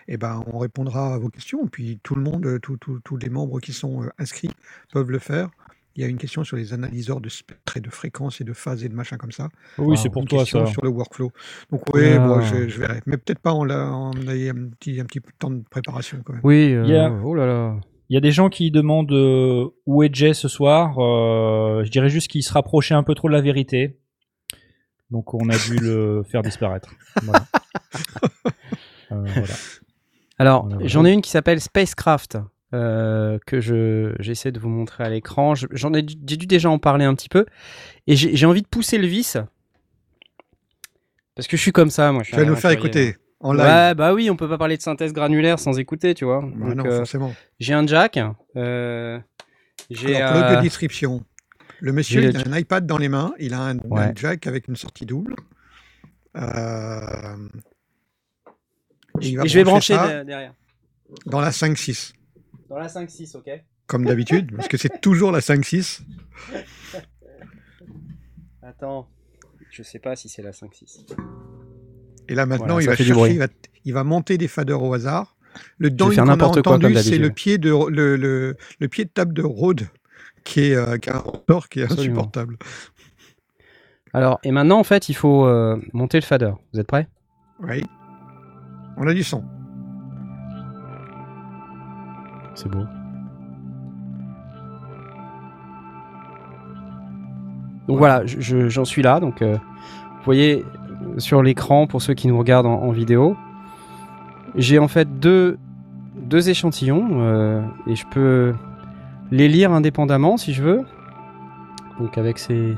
eh 0.09 0.16
ben, 0.16 0.42
on 0.52 0.59
répondra 0.59 1.14
à 1.14 1.18
vos 1.18 1.28
questions. 1.28 1.66
Puis 1.66 2.00
tout 2.02 2.14
le 2.14 2.23
monde, 2.23 2.59
tous 2.62 3.16
les 3.16 3.28
membres 3.28 3.61
qui 3.61 3.73
sont 3.73 4.02
euh, 4.02 4.09
inscrits 4.18 4.50
peuvent 4.92 5.11
le 5.11 5.18
faire. 5.18 5.49
Il 5.97 6.02
y 6.02 6.04
a 6.04 6.07
une 6.09 6.16
question 6.18 6.45
sur 6.45 6.57
les 6.57 6.73
analyseurs 6.73 7.21
de 7.21 7.28
spectre 7.28 7.76
et 7.76 7.80
de 7.80 7.90
fréquences 7.90 8.40
et 8.40 8.45
de 8.45 8.52
phases 8.52 8.85
et 8.85 8.88
de 8.88 8.95
machin 8.95 9.16
comme 9.16 9.33
ça. 9.33 9.49
Oui, 9.78 9.97
c'est 9.99 10.11
pour 10.11 10.23
Une 10.23 10.28
toi 10.28 10.38
question 10.40 10.64
ça. 10.64 10.71
sur 10.73 10.83
le 10.85 10.90
workflow. 10.90 11.33
Donc 11.73 11.83
oui, 11.92 12.11
Ah. 12.12 12.18
bon, 12.21 12.40
je, 12.40 12.68
je 12.68 12.78
verrai. 12.78 13.00
Mais 13.07 13.16
peut-être 13.16 13.40
pas 13.40 13.52
en, 13.52 13.64
la, 13.64 13.90
en 13.90 14.12
ayant 14.28 14.54
un 14.57 14.68
petit, 14.78 15.00
un 15.00 15.07
temps 15.40 15.50
de 15.50 15.64
préparation 15.68 16.18
quand 16.25 16.35
même. 16.35 16.42
Oui, 16.45 16.73
euh, 16.73 16.85
Yeah. 16.87 17.12
oh 17.25 17.35
là 17.35 17.47
là. 17.47 17.76
Il 18.11 18.15
y 18.15 18.17
a 18.17 18.21
des 18.21 18.31
gens 18.33 18.49
qui 18.49 18.71
demandent 18.71 19.12
euh, 19.12 19.67
où 19.87 20.03
est 20.03 20.15
Jay 20.15 20.33
ce 20.35 20.49
soir. 20.49 20.99
Euh, 20.99 21.85
je 21.85 21.91
dirais 21.91 22.09
juste 22.09 22.29
qu'il 22.29 22.43
se 22.43 22.53
rapprochait 22.53 22.95
un 22.95 23.03
peu 23.03 23.15
trop 23.15 23.29
de 23.29 23.35
la 23.35 23.41
vérité. 23.43 23.99
Donc 25.11 25.35
on 25.35 25.49
a 25.50 25.57
dû 25.57 25.77
le 25.79 26.23
faire 26.31 26.43
disparaître. 26.43 26.91
Voilà. 27.23 27.45
Euh, 29.11 29.25
voilà. 29.25 29.55
Alors, 30.38 30.69
j'en 30.85 31.07
ai 31.07 31.12
une 31.15 31.23
qui 31.23 31.31
s'appelle 31.31 31.62
Spacecraft, 31.62 32.37
euh, 32.75 33.38
que 33.47 33.59
je 33.59 34.15
j'essaie 34.21 34.53
de 34.53 34.61
vous 34.61 34.69
montrer 34.69 35.03
à 35.03 35.09
l'écran. 35.09 35.55
Je- 35.55 35.67
J'en 35.71 35.95
ai, 35.95 36.05
j'ai 36.07 36.37
dû 36.37 36.47
déjà 36.47 36.69
en 36.69 36.79
parler 36.79 37.07
un 37.07 37.15
petit 37.15 37.31
peu, 37.31 37.47
et 38.07 38.17
j'ai 38.17 38.45
envie 38.45 38.61
de 38.61 38.67
pousser 38.69 38.99
le 38.99 39.07
vis 39.07 39.38
parce 41.35 41.49
que 41.49 41.57
je 41.57 41.62
suis 41.62 41.73
comme 41.73 41.88
ça, 41.88 42.12
moi. 42.12 42.23
je 42.23 42.27
suis 42.29 42.35
Tu 42.37 42.41
vas 42.43 42.47
nous 42.47 42.55
faire 42.57 42.71
écouter 42.71 43.17
en 43.40 43.52
live. 43.52 43.64
Ouais, 43.64 43.95
bah 43.95 44.12
oui, 44.14 44.30
on 44.30 44.37
peut 44.37 44.49
pas 44.49 44.59
parler 44.59 44.76
de 44.76 44.83
synthèse 44.83 45.12
granulaire 45.12 45.59
sans 45.59 45.78
écouter, 45.78 46.14
tu 46.14 46.25
vois. 46.25 46.40
Bah 46.42 46.66
Donc, 46.66 46.75
non, 46.76 46.87
euh, 46.87 46.97
forcément. 46.99 47.35
j'ai 47.61 47.75
un 47.75 47.87
jack. 47.87 48.18
euh, 48.57 49.18
j'ai 49.90 50.16
Alors, 50.16 50.42
pour 50.49 50.59
euh, 50.59 50.62
description, 50.62 51.25
le 51.80 51.92
monsieur 51.92 52.23
il 52.23 52.33
le- 52.33 52.37
a 52.40 52.49
un 52.49 52.59
iPad 52.59 52.87
dans 52.87 52.99
les 52.99 53.09
mains, 53.09 53.33
il 53.38 53.54
a 53.54 53.61
un, 53.61 53.76
un 53.78 53.80
Ouais. 53.88 54.12
jack 54.16 54.47
avec 54.47 54.66
une 54.68 54.76
sortie 54.76 55.07
double. 55.07 55.35
Euh, 56.37 57.49
et 59.21 59.28
il 59.28 59.37
va 59.37 59.45
Et 59.45 59.49
je 59.49 59.54
vais 59.59 59.64
brancher 59.64 59.95
de- 59.95 60.23
derrière. 60.25 60.54
dans 61.26 61.40
la 61.40 61.50
5-6, 61.52 62.12
Dans 62.68 62.78
la 62.78 62.88
5-6, 62.88 63.35
ok 63.37 63.50
comme 63.87 64.04
d'habitude, 64.04 64.54
parce 64.54 64.68
que 64.68 64.76
c'est 64.76 64.90
toujours 65.00 65.33
la 65.33 65.40
5-6. 65.40 66.02
Attends. 68.62 69.09
Je 69.71 69.83
sais 69.83 69.99
pas 69.99 70.14
si 70.16 70.28
c'est 70.28 70.42
la 70.42 70.52
5-6. 70.52 71.07
Et 72.28 72.35
là 72.35 72.47
maintenant, 72.47 72.75
Voilà, 72.78 72.82
il 72.82 72.87
va 72.88 72.97
chercher, 72.97 73.32
il 73.32 73.38
va, 73.38 73.47
il 73.85 73.94
va 73.94 74.04
monter 74.04 74.37
des 74.38 74.49
faders 74.49 74.82
au 74.82 74.92
hasard. 74.94 75.37
Le 75.78 75.90
down 75.90 76.14
qu'on 76.14 76.28
a 76.28 76.44
entendu, 76.44 76.94
c'est 76.97 77.18
le 77.18 77.30
pied 77.30 77.58
de 77.58 77.70
le, 77.90 78.16
le, 78.16 78.56
le 78.78 78.88
pied 78.88 79.04
de 79.04 79.11
table 79.11 79.32
de 79.35 79.42
Rhodes, 79.42 79.88
qui 80.44 80.61
est, 80.70 80.75
euh, 80.76 80.99
qui 80.99 81.11
a 81.11 81.16
un 81.16 81.20
rotor 81.20 81.68
qui 81.68 81.80
est 81.80 81.85
Absolument. 81.85 82.20
insupportable. 82.20 82.58
Alors, 84.12 84.38
et 84.42 84.52
maintenant, 84.52 84.78
en 84.78 84.85
fait, 84.85 85.08
il 85.08 85.14
faut 85.14 85.47
euh, 85.47 85.76
monter 85.92 86.18
le 86.18 86.25
fader. 86.25 86.52
Vous 86.73 86.80
êtes 86.80 86.87
prêts? 86.87 87.08
Oui. 87.61 87.82
On 88.97 89.06
a 89.06 89.14
du 89.14 89.23
son. 89.23 89.42
C'est 92.54 92.68
beau. 92.68 92.85
Donc 97.88 97.97
voilà, 97.99 98.26
je- 98.26 98.40
je- 98.40 98.68
j'en 98.68 98.85
suis 98.85 99.02
là. 99.02 99.18
Donc, 99.20 99.40
euh, 99.40 99.54
vous 99.56 100.25
voyez 100.25 100.62
euh, 100.62 100.88
sur 101.19 101.43
l'écran, 101.43 101.87
pour 101.87 102.02
ceux 102.02 102.14
qui 102.14 102.28
nous 102.28 102.38
regardent 102.38 102.67
en, 102.67 102.90
vidéo, 102.90 103.37
j'ai 104.55 104.78
en 104.78 104.88
fait 104.88 105.19
deux, 105.19 105.59
deux 106.17 106.50
échantillons 106.50 107.09
euh, 107.21 107.62
et 107.87 107.95
je 107.95 108.07
peux 108.11 108.55
les 109.31 109.49
lire 109.49 109.73
indépendamment 109.73 110.37
si 110.37 110.52
je 110.52 110.62
veux. 110.62 110.85
Donc 111.99 112.17
avec 112.19 112.38
ces, 112.38 112.75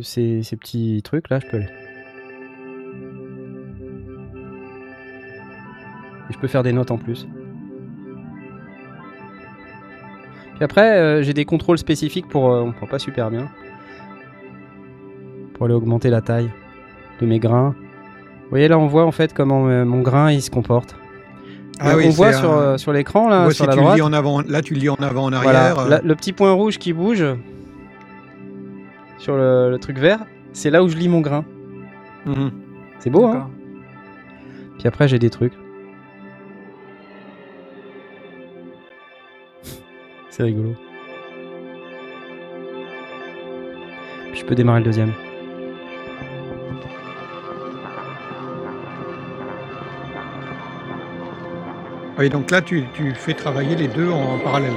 ces, 0.00 0.56
petits 0.56 1.00
trucs 1.02 1.28
là, 1.28 1.38
je 1.40 1.46
peux 1.46 1.58
les... 1.58 1.68
Et 6.30 6.32
je 6.32 6.38
peux 6.38 6.48
faire 6.48 6.62
des 6.62 6.72
notes 6.72 6.90
en 6.90 6.96
plus. 6.96 7.26
Puis 10.54 10.64
après, 10.64 10.98
euh, 10.98 11.22
j'ai 11.22 11.34
des 11.34 11.44
contrôles 11.44 11.76
spécifiques 11.76 12.28
pour. 12.28 12.50
euh, 12.50 12.62
on 12.62 12.72
prend 12.72 12.86
pas 12.86 12.98
super 12.98 13.30
bien. 13.30 13.50
Pour 15.52 15.66
aller 15.66 15.74
augmenter 15.74 16.08
la 16.08 16.22
taille 16.22 16.50
de 17.20 17.26
mes 17.26 17.38
grains. 17.38 17.74
Vous 18.44 18.50
voyez 18.50 18.68
là, 18.68 18.78
on 18.78 18.86
voit 18.86 19.04
en 19.04 19.12
fait 19.12 19.32
comment 19.32 19.68
euh, 19.68 19.84
mon 19.84 20.00
grain 20.02 20.30
il 20.30 20.42
se 20.42 20.50
comporte. 20.50 20.94
Ah 21.80 21.92
on 21.94 21.96
oui, 21.96 22.08
voit 22.10 22.32
sur, 22.32 22.52
euh, 22.52 22.76
sur 22.76 22.92
l'écran 22.92 23.28
là, 23.28 23.50
sur 23.50 23.64
si 23.64 23.66
la 23.66 23.72
tu 23.72 23.78
le 23.78 23.82
droite. 23.82 23.96
lis 23.96 24.02
en 24.02 24.12
avant, 24.12 24.40
là 24.42 24.62
tu 24.62 24.74
le 24.74 24.80
lis 24.80 24.88
en 24.90 24.94
avant, 24.96 25.26
en 25.26 25.30
Voilà, 25.42 25.70
arrière. 25.70 25.78
euh, 25.80 25.98
le 26.04 26.14
petit 26.14 26.32
point 26.32 26.52
rouge 26.52 26.78
qui 26.78 26.92
bouge 26.92 27.24
sur 29.18 29.36
le, 29.36 29.70
le 29.70 29.78
truc 29.78 29.98
vert, 29.98 30.20
c'est 30.52 30.70
là 30.70 30.84
où 30.84 30.88
je 30.88 30.96
lis 30.96 31.08
mon 31.08 31.20
grain. 31.20 31.44
mhm. 32.26 32.50
C'est 33.00 33.10
beau, 33.10 33.26
hein. 33.26 33.50
Puis 34.78 34.86
après, 34.88 35.08
j'ai 35.08 35.18
des 35.18 35.30
trucs. 35.30 35.52
C'est 40.30 40.42
rigolo. 40.42 40.74
Puis 44.32 44.40
je 44.40 44.44
peux 44.46 44.54
démarrer 44.54 44.80
le 44.80 44.84
deuxième. 44.86 45.12
Oui, 52.16 52.28
donc 52.28 52.50
là 52.52 52.62
tu, 52.62 52.84
tu 52.94 53.12
fais 53.14 53.34
travailler 53.34 53.74
les 53.74 53.88
deux 53.88 54.08
en 54.08 54.38
parallèle. 54.38 54.72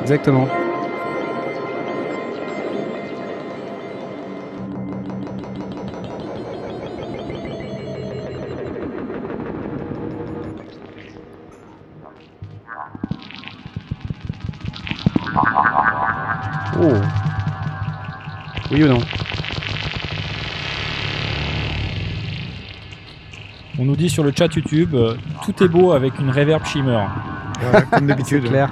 Exactement. 0.00 0.46
Oh. 16.80 16.92
Oui 18.70 18.84
ou 18.84 18.86
non? 18.86 19.17
Dit 24.08 24.14
sur 24.14 24.24
le 24.24 24.32
chat 24.36 24.52
YouTube, 24.54 24.94
euh, 24.94 25.14
tout 25.44 25.62
est 25.62 25.68
beau 25.68 25.92
avec 25.92 26.18
une 26.18 26.30
reverb 26.30 26.64
shimmer. 26.64 27.04
Voilà, 27.60 27.82
comme 27.82 28.06
d'habitude. 28.06 28.48
Clair. 28.48 28.70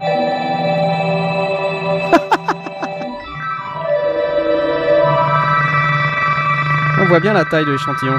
On 7.00 7.04
voit 7.06 7.20
bien 7.20 7.32
la 7.32 7.44
taille 7.44 7.64
de 7.64 7.70
l'échantillon. 7.70 8.18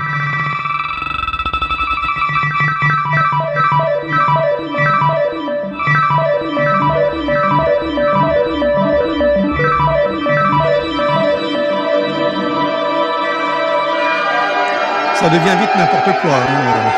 Ça 15.30 15.36
devient 15.38 15.60
vite 15.60 15.70
n'importe 15.78 16.22
quoi. 16.22 16.32
hein. 16.32 16.92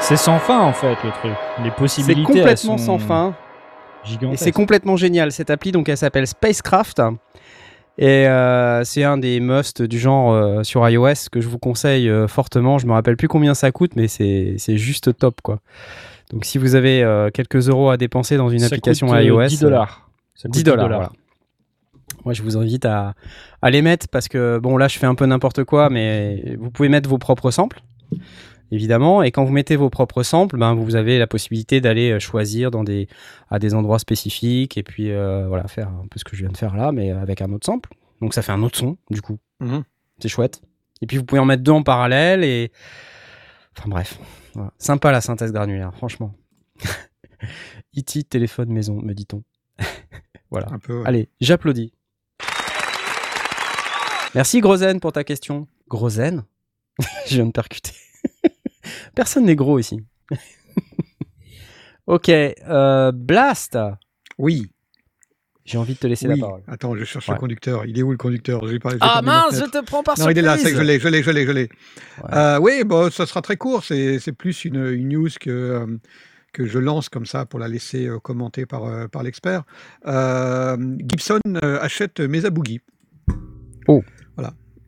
C'est 0.00 0.16
sans 0.16 0.38
fin 0.38 0.60
en 0.60 0.72
fait 0.72 0.96
le 1.02 1.10
truc. 1.10 1.32
Les 1.58 1.64
C'est 1.64 1.70
possibilités 1.76 2.20
elles 2.20 2.26
complètement 2.26 2.78
sont 2.78 2.84
sans 2.84 2.98
fin. 2.98 3.34
Et 4.04 4.08
Gigantesques. 4.08 4.44
c'est 4.44 4.52
complètement 4.52 4.96
génial. 4.96 5.32
Cette 5.32 5.50
appli, 5.50 5.72
donc, 5.72 5.88
elle 5.88 5.96
s'appelle 5.96 6.26
Spacecraft. 6.26 7.00
Et 7.96 8.26
euh, 8.28 8.84
c'est 8.84 9.02
un 9.04 9.16
des 9.16 9.40
musts 9.40 9.80
du 9.82 9.98
genre 9.98 10.32
euh, 10.32 10.62
sur 10.62 10.86
iOS 10.88 11.28
que 11.32 11.40
je 11.40 11.48
vous 11.48 11.58
conseille 11.58 12.08
euh, 12.10 12.28
fortement. 12.28 12.78
Je 12.78 12.86
me 12.86 12.92
rappelle 12.92 13.16
plus 13.16 13.28
combien 13.28 13.54
ça 13.54 13.72
coûte, 13.72 13.92
mais 13.96 14.08
c'est 14.08 14.56
c'est 14.58 14.76
juste 14.76 15.16
top, 15.16 15.40
quoi. 15.42 15.60
Donc, 16.30 16.44
si 16.44 16.58
vous 16.58 16.74
avez 16.74 17.02
euh, 17.02 17.30
quelques 17.32 17.68
euros 17.68 17.90
à 17.90 17.96
dépenser 17.96 18.36
dans 18.36 18.48
une 18.50 18.58
Ça 18.60 18.66
application 18.66 19.06
coûte, 19.06 19.16
euh, 19.16 19.22
iOS, 19.22 19.46
10 19.46 19.60
dollars. 19.60 20.08
Ça 20.34 20.48
coûte 20.48 20.54
10 20.56 20.64
dollars. 20.64 20.88
voilà. 20.88 21.10
Moi, 22.24 22.34
je 22.34 22.42
vous 22.42 22.56
invite 22.56 22.84
à, 22.84 23.14
à 23.62 23.70
les 23.70 23.82
mettre 23.82 24.08
parce 24.08 24.28
que, 24.28 24.58
bon, 24.58 24.76
là, 24.76 24.88
je 24.88 24.98
fais 24.98 25.06
un 25.06 25.14
peu 25.14 25.26
n'importe 25.26 25.64
quoi, 25.64 25.90
mais 25.90 26.56
vous 26.58 26.70
pouvez 26.70 26.88
mettre 26.88 27.08
vos 27.08 27.18
propres 27.18 27.50
samples, 27.50 27.80
évidemment. 28.70 29.22
Et 29.22 29.30
quand 29.30 29.44
vous 29.44 29.52
mettez 29.52 29.76
vos 29.76 29.90
propres 29.90 30.22
samples, 30.22 30.56
ben, 30.56 30.74
vous 30.74 30.96
avez 30.96 31.18
la 31.18 31.26
possibilité 31.26 31.80
d'aller 31.80 32.12
euh, 32.12 32.18
choisir 32.18 32.70
dans 32.70 32.84
des, 32.84 33.08
à 33.50 33.58
des 33.58 33.74
endroits 33.74 33.98
spécifiques 33.98 34.76
et 34.78 34.82
puis, 34.82 35.10
euh, 35.10 35.46
voilà, 35.48 35.68
faire 35.68 35.88
un 35.88 36.06
peu 36.10 36.18
ce 36.18 36.24
que 36.24 36.36
je 36.36 36.42
viens 36.42 36.52
de 36.52 36.56
faire 36.56 36.74
là, 36.76 36.92
mais 36.92 37.10
avec 37.10 37.42
un 37.42 37.52
autre 37.52 37.66
sample. 37.66 37.90
Donc, 38.20 38.32
ça 38.34 38.42
fait 38.42 38.52
un 38.52 38.62
autre 38.62 38.78
son, 38.78 38.96
du 39.10 39.20
coup. 39.20 39.38
Mhm. 39.60 39.82
C'est 40.18 40.28
chouette. 40.28 40.62
Et 41.02 41.06
puis, 41.06 41.18
vous 41.18 41.24
pouvez 41.24 41.40
en 41.40 41.44
mettre 41.44 41.62
deux 41.62 41.72
en 41.72 41.82
parallèle 41.82 42.44
et. 42.44 42.70
Enfin, 43.76 43.88
bref. 43.88 44.18
Voilà. 44.54 44.72
Sympa 44.78 45.10
la 45.10 45.20
synthèse 45.20 45.52
granulaire, 45.52 45.94
franchement. 45.94 46.34
E.T. 47.96 48.24
téléphone 48.24 48.70
maison, 48.72 49.00
me 49.00 49.12
dit-on. 49.12 49.42
voilà. 50.50 50.68
Un 50.72 50.78
peu. 50.78 50.98
ouais. 50.98 51.06
Allez, 51.06 51.28
j'applaudis. 51.40 51.92
Merci 54.34 54.60
Grosen 54.60 55.00
pour 55.00 55.12
ta 55.12 55.24
question. 55.24 55.68
Grosen 55.88 56.44
Je 57.26 57.36
viens 57.36 57.46
de 57.46 57.52
percuter. 57.52 57.92
Personne 59.14 59.44
n'est 59.44 59.56
gros 59.56 59.78
ici. 59.78 60.00
ok, 62.06 62.28
euh, 62.28 63.12
Blast. 63.12 63.78
Oui. 64.38 64.70
J'ai 65.64 65.78
envie 65.78 65.94
de 65.94 65.98
te 65.98 66.06
laisser 66.06 66.28
oui. 66.28 66.38
la 66.38 66.46
parole. 66.46 66.62
Attends, 66.66 66.94
je 66.94 67.04
cherche 67.04 67.26
Ouais. 67.28 67.34
le 67.36 67.40
conducteur. 67.40 67.86
Il 67.86 67.98
est 67.98 68.02
où 68.02 68.10
le 68.10 68.18
conducteur? 68.18 68.66
J'ai 68.68 68.78
pas- 68.78 68.90
j'ai 68.90 68.98
Ah 69.00 69.22
mince, 69.22 69.58
je 69.58 69.64
te 69.70 69.82
prends 69.82 70.02
par 70.02 70.18
Non, 70.18 70.28
il 70.28 70.36
est 70.38 70.42
là, 70.42 70.58
c'est 70.58 70.68
surprise. 70.68 70.76
que 70.78 70.82
je 70.82 70.86
l'ai, 70.86 71.00
je 71.00 71.08
l'ai, 71.08 71.22
je 71.22 71.30
l'ai, 71.30 71.46
je 71.46 71.52
l'ai. 71.52 71.68
Ouais. 72.22 72.34
Euh, 72.34 72.58
oui, 72.60 72.84
bon, 72.84 73.10
ça 73.10 73.24
sera 73.24 73.40
très 73.40 73.56
court. 73.56 73.82
C'est, 73.82 74.18
c'est 74.18 74.32
plus 74.32 74.66
une, 74.66 74.84
une 74.92 75.08
news 75.08 75.30
que, 75.40 75.50
euh, 75.50 75.86
que 76.52 76.66
je 76.66 76.78
lance 76.78 77.08
comme 77.08 77.24
ça 77.24 77.46
pour 77.46 77.58
la 77.60 77.68
laisser 77.68 78.06
euh, 78.06 78.18
commenter 78.18 78.66
par, 78.66 78.84
euh, 78.84 79.08
par 79.08 79.22
l'expert. 79.22 79.62
Euh, 80.06 80.76
Gibson 81.10 81.40
achète 81.80 82.20
Mesa 82.20 82.50
Boogie. 82.50 82.80
Oh. 83.88 84.02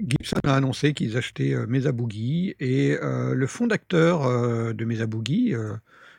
Gibson 0.01 0.41
a 0.45 0.55
annoncé 0.55 0.95
qu'ils 0.95 1.17
achetaient 1.17 1.55
euh, 1.55 1.67
Mesa 1.67 1.93
Boogie 1.93 2.55
et 2.61 2.97
euh, 3.03 3.35
le 3.35 3.47
fondateur 3.47 4.27
euh, 4.27 4.73
de 4.73 4.85
Mesa 4.85 5.07
Boogie, 5.07 5.55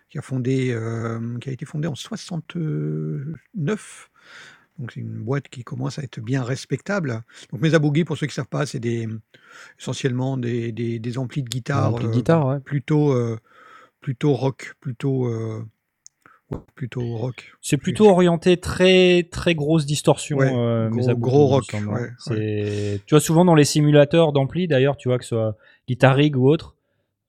qui 0.10 0.18
a 0.18 0.22
fondé, 0.22 0.78
qui 1.42 1.50
a 1.50 1.52
été 1.52 1.66
fondé 1.66 1.88
en 1.88 1.96
69. 1.96 4.10
Donc 4.80 4.92
c'est 4.92 5.00
une 5.00 5.24
boîte 5.24 5.50
qui 5.50 5.64
commence 5.64 6.00
à 6.00 6.04
être 6.04 6.20
bien 6.20 6.44
respectable. 6.44 7.24
Donc 7.52 7.62
Mesa 7.62 7.80
Boogie, 7.80 8.06
pour 8.06 8.18
ceux 8.18 8.28
qui 8.28 8.32
ne 8.32 8.36
savent 8.36 8.48
pas, 8.48 8.66
c'est 8.66 8.80
des, 8.80 9.08
essentiellement 9.80 10.38
des, 10.38 10.72
des, 10.72 11.00
des 11.00 11.18
amplis 11.18 11.44
de 11.44 11.50
guitare, 11.50 11.94
ampli 11.94 12.06
de 12.06 12.12
guitare, 12.12 12.48
ouais. 12.48 12.60
plutôt, 12.60 13.16
plutôt 14.00 14.34
rock, 14.34 14.76
plutôt, 14.80 15.30
Ouais, 16.52 16.58
plutôt 16.76 17.18
rock. 17.18 17.52
C'est 17.62 17.78
plutôt 17.78 18.10
orienté 18.10 18.58
très 18.58 19.24
très 19.30 19.54
grosse 19.56 19.86
distorsion. 19.86 20.38
Ouais, 20.38 20.52
euh, 20.56 20.90
gros- 20.90 21.16
gros 21.16 21.46
rock, 21.48 21.74
hein. 21.74 21.86
ouais, 21.88 22.10
C'est, 22.20 23.02
tu 23.06 23.14
vois, 23.16 23.20
souvent 23.20 23.44
dans 23.44 23.56
les 23.56 23.66
simulateurs 23.66 24.32
d'ampli, 24.32 24.68
d'ailleurs, 24.68 24.96
tu 24.98 25.10
vois 25.10 25.18
que 25.18 25.24
ce 25.26 25.30
soit 25.36 25.58
Guitar 25.88 26.16
Rig 26.16 26.38
ou 26.38 26.48
autre, 26.50 26.76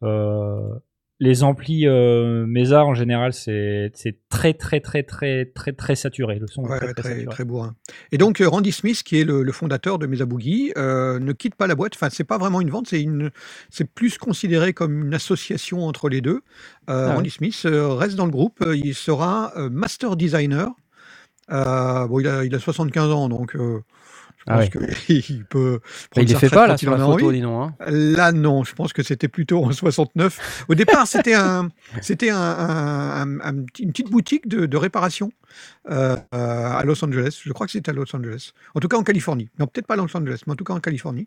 euh, 0.04 0.74
les 1.20 1.42
amplis 1.42 1.86
euh, 1.88 2.46
Mesa 2.46 2.84
en 2.84 2.94
général, 2.94 3.32
c'est 3.32 3.90
très 4.28 4.54
très 4.54 4.80
très 4.80 5.02
très 5.02 5.46
très 5.46 5.72
très 5.72 5.96
saturé. 5.96 6.38
Le 6.38 6.46
son 6.46 6.62
Ouais, 6.62 6.78
très, 6.78 6.92
très, 6.92 7.02
très, 7.02 7.08
saturé. 7.14 7.26
très 7.34 7.44
bourrin. 7.44 7.74
Et 8.12 8.18
donc, 8.18 8.40
euh, 8.40 8.48
Randy 8.48 8.70
Smith, 8.70 9.02
qui 9.02 9.20
est 9.20 9.24
le, 9.24 9.42
le 9.42 9.52
fondateur 9.52 9.98
de 9.98 10.06
Mesa 10.06 10.26
Boogie, 10.26 10.72
euh, 10.78 11.18
ne 11.18 11.32
quitte 11.32 11.56
pas 11.56 11.66
la 11.66 11.74
boîte. 11.74 11.94
Enfin, 11.96 12.08
c'est 12.10 12.22
pas 12.24 12.38
vraiment 12.38 12.60
une 12.60 12.70
vente, 12.70 12.86
c'est 12.88 13.02
une, 13.02 13.30
c'est 13.68 13.92
plus 13.92 14.16
considéré 14.18 14.72
comme 14.72 15.06
une 15.06 15.14
association 15.14 15.84
entre 15.86 16.08
les 16.08 16.20
deux. 16.20 16.42
Euh, 16.88 17.08
Ah. 17.10 17.14
Randy 17.14 17.30
Smith 17.30 17.60
reste 17.64 18.14
dans 18.16 18.26
le 18.26 18.30
groupe. 18.32 18.64
Il 18.74 18.94
sera 18.94 19.52
master 19.70 20.14
designer. 20.16 20.70
Bon, 21.48 22.20
il 22.20 22.28
a, 22.28 22.44
il 22.44 22.54
a 22.54 22.58
75 22.58 23.10
ans, 23.10 23.28
donc 23.28 23.56
je 24.38 24.44
Ah 24.46 24.58
pense 24.58 24.68
qu'il 25.06 25.44
peut. 25.50 25.80
Mais 26.16 26.22
il 26.22 26.28
les 26.28 26.34
fait 26.36 26.48
pas 26.48 26.66
là 26.66 26.78
sur 26.78 26.90
il 26.92 26.96
la 26.98 27.04
en 27.06 27.10
a 27.10 27.12
photo, 27.12 27.26
envie. 27.26 27.36
dis 27.38 27.42
donc. 27.42 27.72
hein. 27.80 27.90
Là, 27.90 28.32
non, 28.32 28.64
je 28.64 28.74
pense 28.74 28.92
que 28.92 29.02
c'était 29.02 29.28
plutôt 29.28 29.64
en 29.64 29.72
69. 29.72 30.64
Au 30.68 30.74
départ, 30.74 31.06
c'était 31.06 31.34
un, 31.34 31.68
c'était 32.02 32.30
un, 32.30 32.38
un- 32.38 33.22
un- 33.36 33.40
un 33.40 33.62
petit- 33.64 33.82
une 33.82 33.90
petite 33.90 34.10
boutique 34.10 34.48
de, 34.48 34.66
de 34.66 34.76
réparation 34.76 35.30
euh, 35.90 36.16
à 36.32 36.82
Los 36.84 37.04
Angeles. 37.04 37.40
Je 37.44 37.52
crois 37.52 37.66
que 37.66 37.72
c'était 37.72 37.90
à 37.90 37.92
Los 37.94 38.14
Angeles. 38.16 38.52
En 38.74 38.80
tout 38.80 38.88
cas, 38.88 38.96
en 38.96 39.02
Californie. 39.02 39.50
Non, 39.58 39.66
peut-être 39.66 39.86
pas 39.86 39.94
à 39.94 39.96
Los 39.98 40.16
Angeles, 40.16 40.40
mais 40.46 40.52
en 40.52 40.56
tout 40.56 40.64
cas 40.64 40.74
en 40.74 40.80
Californie. 40.80 41.26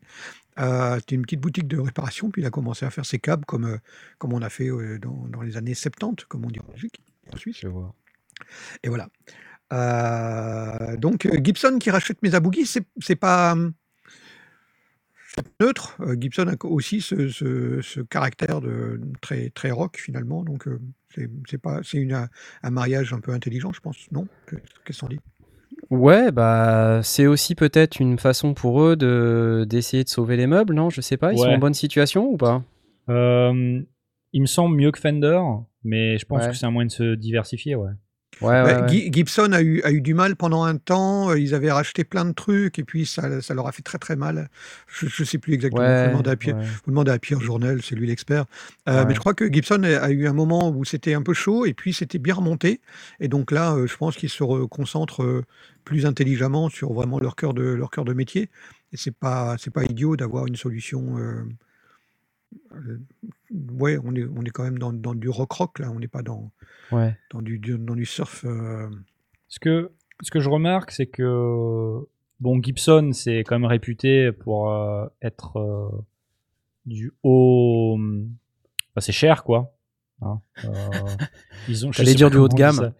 Euh, 0.60 0.96
c'était 1.00 1.16
une 1.16 1.24
petite 1.24 1.42
boutique 1.42 1.68
de 1.68 1.80
réparation. 1.80 2.32
Puis 2.32 2.42
il 2.42 2.46
a 2.46 2.50
commencé 2.50 2.86
à 2.86 2.90
faire 2.90 3.06
ses 3.06 3.20
câbles 3.20 3.46
comme, 3.46 3.66
euh, 3.66 3.78
comme 4.18 4.34
on 4.34 4.42
a 4.42 4.50
fait 4.50 4.70
dans, 5.00 5.28
dans 5.30 5.42
les 5.42 5.58
années 5.58 5.74
70, 5.76 6.26
comme 6.26 6.44
on 6.46 6.50
dit 6.50 6.60
en 6.60 6.72
Belgique, 6.72 7.02
en 7.34 7.38
Suisse. 7.38 7.58
Je 7.62 7.68
vois. 7.68 7.94
Et 8.84 8.90
voilà. 8.90 9.08
Euh, 9.72 10.98
donc 10.98 11.26
euh, 11.26 11.38
Gibson 11.44 11.78
qui 11.80 11.90
rachète 11.92 12.22
Mesa 12.22 12.40
Boogie, 12.40 12.66
c'est 12.66 12.84
c'est 13.00 13.16
pas 13.16 13.54
hum, 13.54 13.74
neutre. 15.60 15.98
Euh, 16.02 16.16
Gibson 16.20 16.48
a 16.48 16.66
aussi 16.66 17.02
ce, 17.02 17.30
ce- 17.30 17.80
ce 17.82 18.02
caractère 18.02 18.62
de 18.62 19.00
très 19.22 19.50
très 19.50 19.72
rock 19.72 19.98
finalement. 19.98 20.44
Donc 20.44 20.68
euh, 20.68 20.80
c'est 21.16 21.30
c'est 21.50 21.58
pas 21.58 21.80
c'est 21.84 21.98
une 21.98 22.28
un 22.64 22.70
mariage 22.70 23.14
un 23.14 23.20
peu 23.20 23.32
intelligent, 23.32 23.72
je 23.74 23.80
pense. 23.80 23.98
Non? 24.12 24.28
Que- 24.46 24.58
Qu'est-ce 24.86 25.02
qu'on 25.02 25.08
dit? 25.08 25.20
Ouais, 25.90 26.32
bah 26.32 27.00
c'est 27.04 27.28
aussi 27.28 27.56
peut-être 27.56 28.00
une 28.00 28.20
façon 28.20 28.54
pour 28.54 28.82
eux 28.84 28.96
de 28.96 29.66
d'essayer 29.68 30.04
de 30.04 30.10
sauver 30.10 30.36
les 30.38 30.48
meubles, 30.48 30.74
non? 30.74 30.90
Je 30.90 31.02
sais 31.02 31.18
pas. 31.18 31.32
Ils 31.34 31.40
sont 31.40 31.46
en 31.48 31.58
bonne 31.58 31.74
situation 31.74 32.26
ou 32.30 32.38
pas? 32.38 32.64
Euh, 33.10 33.82
il 34.34 34.42
me 34.42 34.46
semble 34.48 34.76
mieux 34.76 34.92
que 34.92 35.00
Fender, 35.00 35.42
mais 35.84 36.18
je 36.18 36.26
pense 36.26 36.44
Ouais. 36.44 36.50
que 36.52 36.56
c'est 36.58 36.66
un 36.66 36.72
moyen 36.72 36.88
de 36.88 36.92
se 36.92 37.16
diversifier, 37.16 37.76
ouais. 37.76 37.92
Ouais. 38.42 38.64
Bah, 38.64 38.86
ouais. 38.86 39.10
Gibson 39.12 39.52
a 39.54 39.62
eu, 39.62 39.82
a 39.84 39.92
eu 39.92 40.02
du 40.02 40.14
mal 40.14 40.36
pendant 40.36 40.64
un 40.64 40.78
temps. 40.78 41.30
euh, 41.30 41.40
Ils 41.40 41.54
avaient 41.54 41.72
racheté 41.72 42.04
plein 42.04 42.26
de 42.26 42.32
trucs 42.34 42.80
et 42.80 42.84
puis 42.84 43.06
ça, 43.06 43.42
ça 43.42 43.54
leur 43.54 43.68
a 43.68 43.72
fait 43.72 43.82
très 43.84 43.98
très 44.00 44.16
mal. 44.16 44.50
Je 44.88 45.06
ne 45.06 45.26
sais 45.26 45.38
plus 45.38 45.54
exactement. 45.54 45.84
À 46.26 46.36
Pierre. 46.36 46.58
Vous 46.86 46.92
demandez 46.92 47.12
à 47.12 47.20
Pierre 47.20 47.40
Journel, 47.42 47.82
c'est 47.84 47.96
lui 47.96 48.08
l'expert. 48.08 48.46
Euh. 48.90 49.06
Mais 49.08 49.14
je 49.14 49.20
crois 49.20 49.34
que 49.34 49.52
Gibson 49.52 49.84
a 49.84 49.98
a 50.02 50.10
eu 50.10 50.28
un 50.28 50.34
moment 50.34 50.70
où 50.70 50.84
c'était 50.86 51.14
un 51.14 51.22
peu 51.22 51.34
chaud 51.34 51.66
et 51.66 51.74
puis 51.74 51.94
c'était 51.94 52.20
bien 52.20 52.36
remonté. 52.36 52.82
Et 53.20 53.28
donc 53.28 53.52
là, 53.52 53.74
euh, 53.76 53.88
je 53.88 53.96
pense 53.98 54.16
qu'ils 54.18 54.30
se 54.30 54.44
concentrent 54.66 55.44
plus 55.86 56.06
intelligemment 56.06 56.70
sur 56.70 56.94
vraiment 56.94 57.20
leur 57.20 57.36
cœur 57.36 57.54
de, 57.54 57.64
leur 57.64 57.90
cœur 57.92 58.06
de 58.06 58.14
métier. 58.14 58.50
Et 58.94 58.98
c'est 58.98 59.16
pas, 59.16 59.56
c'est 59.60 59.72
pas 59.74 59.84
idiot 59.84 60.16
d'avoir 60.18 60.48
une 60.48 60.56
solution. 60.56 61.18
euh, 61.18 61.44
ouais, 63.80 63.98
on 64.04 64.16
est, 64.16 64.26
on 64.26 64.42
est 64.44 64.50
quand 64.50 64.64
même 64.64 64.80
dans, 64.80 64.94
dans 64.94 65.14
du 65.16 65.30
rock 65.30 65.52
rock 65.54 65.80
là. 65.80 65.92
On 65.92 66.00
n'est 66.00 66.08
pas 66.08 66.22
dans, 66.22 66.52
Ouais. 66.92 67.16
dans, 67.32 67.42
du, 67.42 67.60
du- 67.60 67.78
dans 67.78 67.96
du 67.96 68.06
surf. 68.06 68.44
euh, 68.46 68.90
Ce 69.48 69.60
que, 69.60 69.92
ce 70.22 70.32
que 70.32 70.40
je 70.40 70.50
remarque, 70.50 70.92
c'est 70.92 71.06
que 71.08 71.98
bon, 72.40 72.62
Gibson, 72.62 73.12
c'est 73.14 73.40
quand 73.40 73.56
même 73.60 73.66
réputé 73.70 74.32
pour 74.32 74.72
euh, 74.72 75.06
être 75.22 75.58
euh, 75.58 75.90
du 76.86 77.14
haut. 77.24 77.98
Enfin, 78.00 79.00
c'est 79.02 79.12
cher, 79.12 79.44
quoi. 79.44 79.74
Hein, 80.24 80.40
euh, 80.66 80.70
ils 81.68 81.88
ont. 81.88 81.92
sais 81.92 82.04
dire 82.14 82.30
du 82.30 82.38
haut 82.38 82.48
de 82.48 82.54
gamme. 82.54 82.94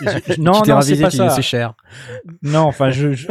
Je- 0.00 0.34
je- 0.34 0.40
non, 0.40 0.62
non, 0.68 0.80
c'est 0.82 1.00
pas 1.00 1.10
ça. 1.10 1.30
c'est 1.30 1.42
cher. 1.42 1.74
Non, 2.42 2.60
enfin, 2.60 2.90
je, 2.90 3.12
je, 3.12 3.26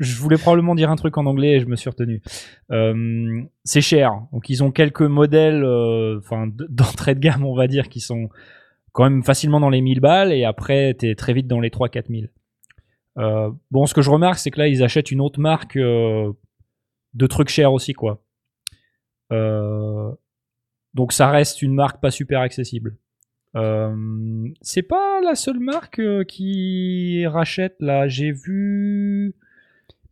je- 0.00 0.16
voulais 0.16 0.36
probablement 0.38 0.74
dire 0.74 0.90
un 0.90 0.96
truc 0.96 1.16
en 1.18 1.26
anglais 1.26 1.56
et 1.56 1.60
je 1.60 1.66
me 1.66 1.76
suis 1.76 1.88
retenu. 1.90 2.22
Euh, 2.70 3.42
c'est 3.64 3.80
cher. 3.80 4.12
Donc, 4.32 4.48
ils 4.50 4.62
ont 4.64 4.70
quelques 4.70 5.02
modèles, 5.02 5.64
euh, 5.64 6.18
enfin, 6.18 6.46
d'entrée 6.68 7.14
de 7.14 7.20
gamme, 7.20 7.44
on 7.44 7.54
va 7.54 7.66
dire, 7.66 7.88
qui 7.88 8.00
sont 8.00 8.28
quand 8.92 9.04
même 9.04 9.22
facilement 9.22 9.60
dans 9.60 9.70
les 9.70 9.80
1000 9.80 10.00
balles 10.00 10.32
et 10.32 10.44
après, 10.44 10.94
t'es 10.94 11.14
très 11.14 11.32
vite 11.34 11.46
dans 11.46 11.60
les 11.60 11.70
3-4 11.70 12.08
000. 12.08 12.22
Euh, 13.18 13.50
bon, 13.70 13.86
ce 13.86 13.94
que 13.94 14.02
je 14.02 14.10
remarque, 14.10 14.38
c'est 14.38 14.50
que 14.50 14.58
là, 14.58 14.68
ils 14.68 14.82
achètent 14.82 15.10
une 15.10 15.20
autre 15.20 15.40
marque 15.40 15.76
euh, 15.76 16.32
de 17.14 17.26
trucs 17.26 17.48
chers 17.48 17.72
aussi, 17.72 17.92
quoi. 17.94 18.22
Donc, 20.94 21.12
ça 21.12 21.28
reste 21.30 21.60
une 21.62 21.74
marque 21.74 22.00
pas 22.00 22.10
super 22.10 22.40
accessible. 22.40 22.96
C'est 24.60 24.82
pas 24.82 25.20
la 25.22 25.34
seule 25.34 25.60
marque 25.60 26.00
qui 26.26 27.26
rachète 27.26 27.76
là. 27.80 28.06
J'ai 28.08 28.30
vu. 28.32 29.34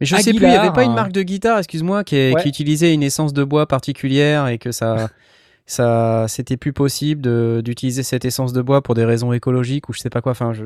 Mais 0.00 0.06
je 0.06 0.16
sais 0.16 0.30
plus, 0.32 0.32
il 0.32 0.40
n'y 0.40 0.46
avait 0.46 0.56
Aguilar, 0.56 0.72
pas 0.72 0.84
une 0.84 0.90
hein. 0.90 0.94
marque 0.94 1.12
de 1.12 1.22
guitare, 1.22 1.58
excuse-moi, 1.58 2.04
qui, 2.04 2.16
est- 2.16 2.34
Ouais. 2.34 2.42
qui 2.42 2.48
utilisait 2.48 2.92
une 2.92 3.02
essence 3.02 3.32
de 3.32 3.44
bois 3.44 3.66
particulière 3.66 4.48
et 4.48 4.58
que 4.58 4.72
ça, 4.72 5.08
ça, 5.66 6.26
c'était 6.28 6.56
plus 6.56 6.72
possible 6.72 7.62
d'utiliser 7.62 8.02
cette 8.02 8.24
essence 8.24 8.52
de 8.52 8.60
bois 8.60 8.82
pour 8.82 8.94
des 8.94 9.04
raisons 9.04 9.32
écologiques 9.32 9.88
ou 9.88 9.92
je 9.92 10.00
sais 10.00 10.10
pas 10.10 10.20
quoi. 10.20 10.32
Enfin, 10.32 10.52
je- 10.52 10.64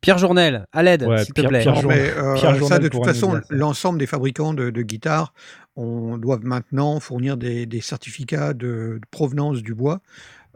Pierre 0.00 0.18
Journel, 0.18 0.66
à 0.72 0.82
l'aide, 0.82 1.02
Ouais, 1.04 1.24
s'il 1.24 1.34
te 1.34 1.40
Pierre- 1.40 1.48
plaît. 1.50 1.60
Pierre 1.62 1.74
Non, 1.74 1.80
Journal- 1.80 1.98
mais, 1.98 2.10
euh, 2.22 2.34
Pierre 2.34 2.64
ça, 2.64 2.78
de 2.78 2.88
toute 2.88 3.04
façon, 3.04 3.40
l'ensemble 3.50 3.98
des 3.98 4.06
fabricants 4.06 4.54
de, 4.54 4.70
de 4.70 4.82
guitares 4.82 5.32
on 5.78 6.16
doivent 6.16 6.44
maintenant 6.44 7.00
fournir 7.00 7.36
des, 7.36 7.66
des 7.66 7.82
certificats 7.82 8.54
de, 8.54 8.98
de 8.98 9.00
provenance 9.10 9.62
du 9.62 9.74
bois. 9.74 10.00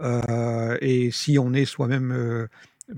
Euh, 0.02 0.78
et 0.80 1.11
si 1.11 1.38
on 1.38 1.52
est 1.52 1.66
soi-même 1.66 2.11
euh, 2.12 2.46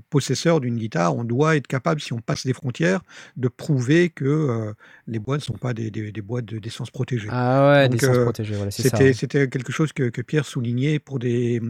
possesseur 0.09 0.59
d'une 0.59 0.75
guitare, 0.77 1.15
on 1.15 1.23
doit 1.23 1.55
être 1.55 1.67
capable, 1.67 2.01
si 2.01 2.13
on 2.13 2.19
passe 2.19 2.45
des 2.45 2.53
frontières, 2.53 3.01
de 3.37 3.47
prouver 3.47 4.09
que 4.09 4.25
euh, 4.25 4.73
les 5.07 5.19
bois 5.19 5.37
ne 5.37 5.41
sont 5.41 5.53
pas 5.53 5.73
des, 5.73 5.91
des, 5.91 6.11
des 6.11 6.21
bois 6.21 6.41
de- 6.41 6.59
d'essence 6.59 6.91
protégée. 6.91 7.29
Ah 7.31 7.71
ouais, 7.71 7.89
d'essence 7.89 8.17
euh, 8.17 8.23
protégée, 8.23 8.55
voilà, 8.55 8.71
c'est 8.71 8.89
ça. 8.89 9.13
C'était 9.13 9.47
quelque 9.47 9.71
chose 9.71 9.93
que, 9.93 10.09
que 10.09 10.21
Pierre 10.21 10.45
soulignait 10.45 10.99
pour 10.99 11.19
des, 11.19 11.61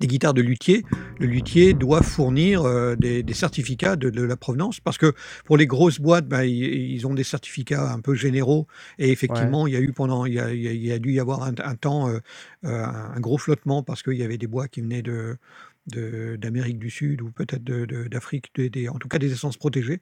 des 0.00 0.06
guitares 0.06 0.34
de 0.34 0.42
luthier. 0.42 0.84
Le 1.18 1.26
luthier 1.26 1.74
doit 1.74 2.02
fournir 2.02 2.62
euh, 2.62 2.94
des, 2.96 3.24
certificats 3.32 3.96
de, 3.96 4.10
de 4.10 4.22
la 4.22 4.36
provenance 4.36 4.80
parce 4.80 4.98
que 4.98 5.12
pour 5.44 5.56
les 5.56 5.66
grosses 5.66 6.00
boîtes, 6.00 6.26
bah, 6.26 6.44
ils, 6.44 6.92
ils 6.92 7.06
ont 7.06 7.14
des 7.14 7.24
certificats 7.24 7.92
un 7.92 8.00
peu 8.00 8.14
généraux 8.14 8.66
et 8.98 9.10
effectivement, 9.10 9.66
il 9.66 9.74
y 9.74 9.76
a 9.76 9.80
eu 9.80 9.92
pendant, 9.92 10.26
il 10.26 10.34
y 10.34 10.40
a, 10.40 10.52
il 10.52 10.84
y 10.86 11.00
dû 11.00 11.12
y 11.12 11.20
avoir 11.20 11.42
un, 11.42 11.54
un 11.62 11.74
temps 11.74 12.08
un 12.62 13.20
gros 13.20 13.38
flottement 13.38 13.82
parce 13.82 14.02
qu'il 14.02 14.14
y 14.14 14.22
avait 14.22 14.38
des 14.38 14.46
bois 14.46 14.68
qui 14.68 14.80
venaient 14.80 15.02
de- 15.02 15.36
d'Amérique 15.88 16.78
du 16.78 16.90
Sud 16.90 17.22
ou 17.22 17.30
peut-être 17.30 17.62
d'Afrique, 17.62 18.52
en 18.90 18.98
tout 18.98 19.08
cas 19.08 19.18
des 19.18 19.32
essences 19.32 19.56
protégées. 19.56 20.00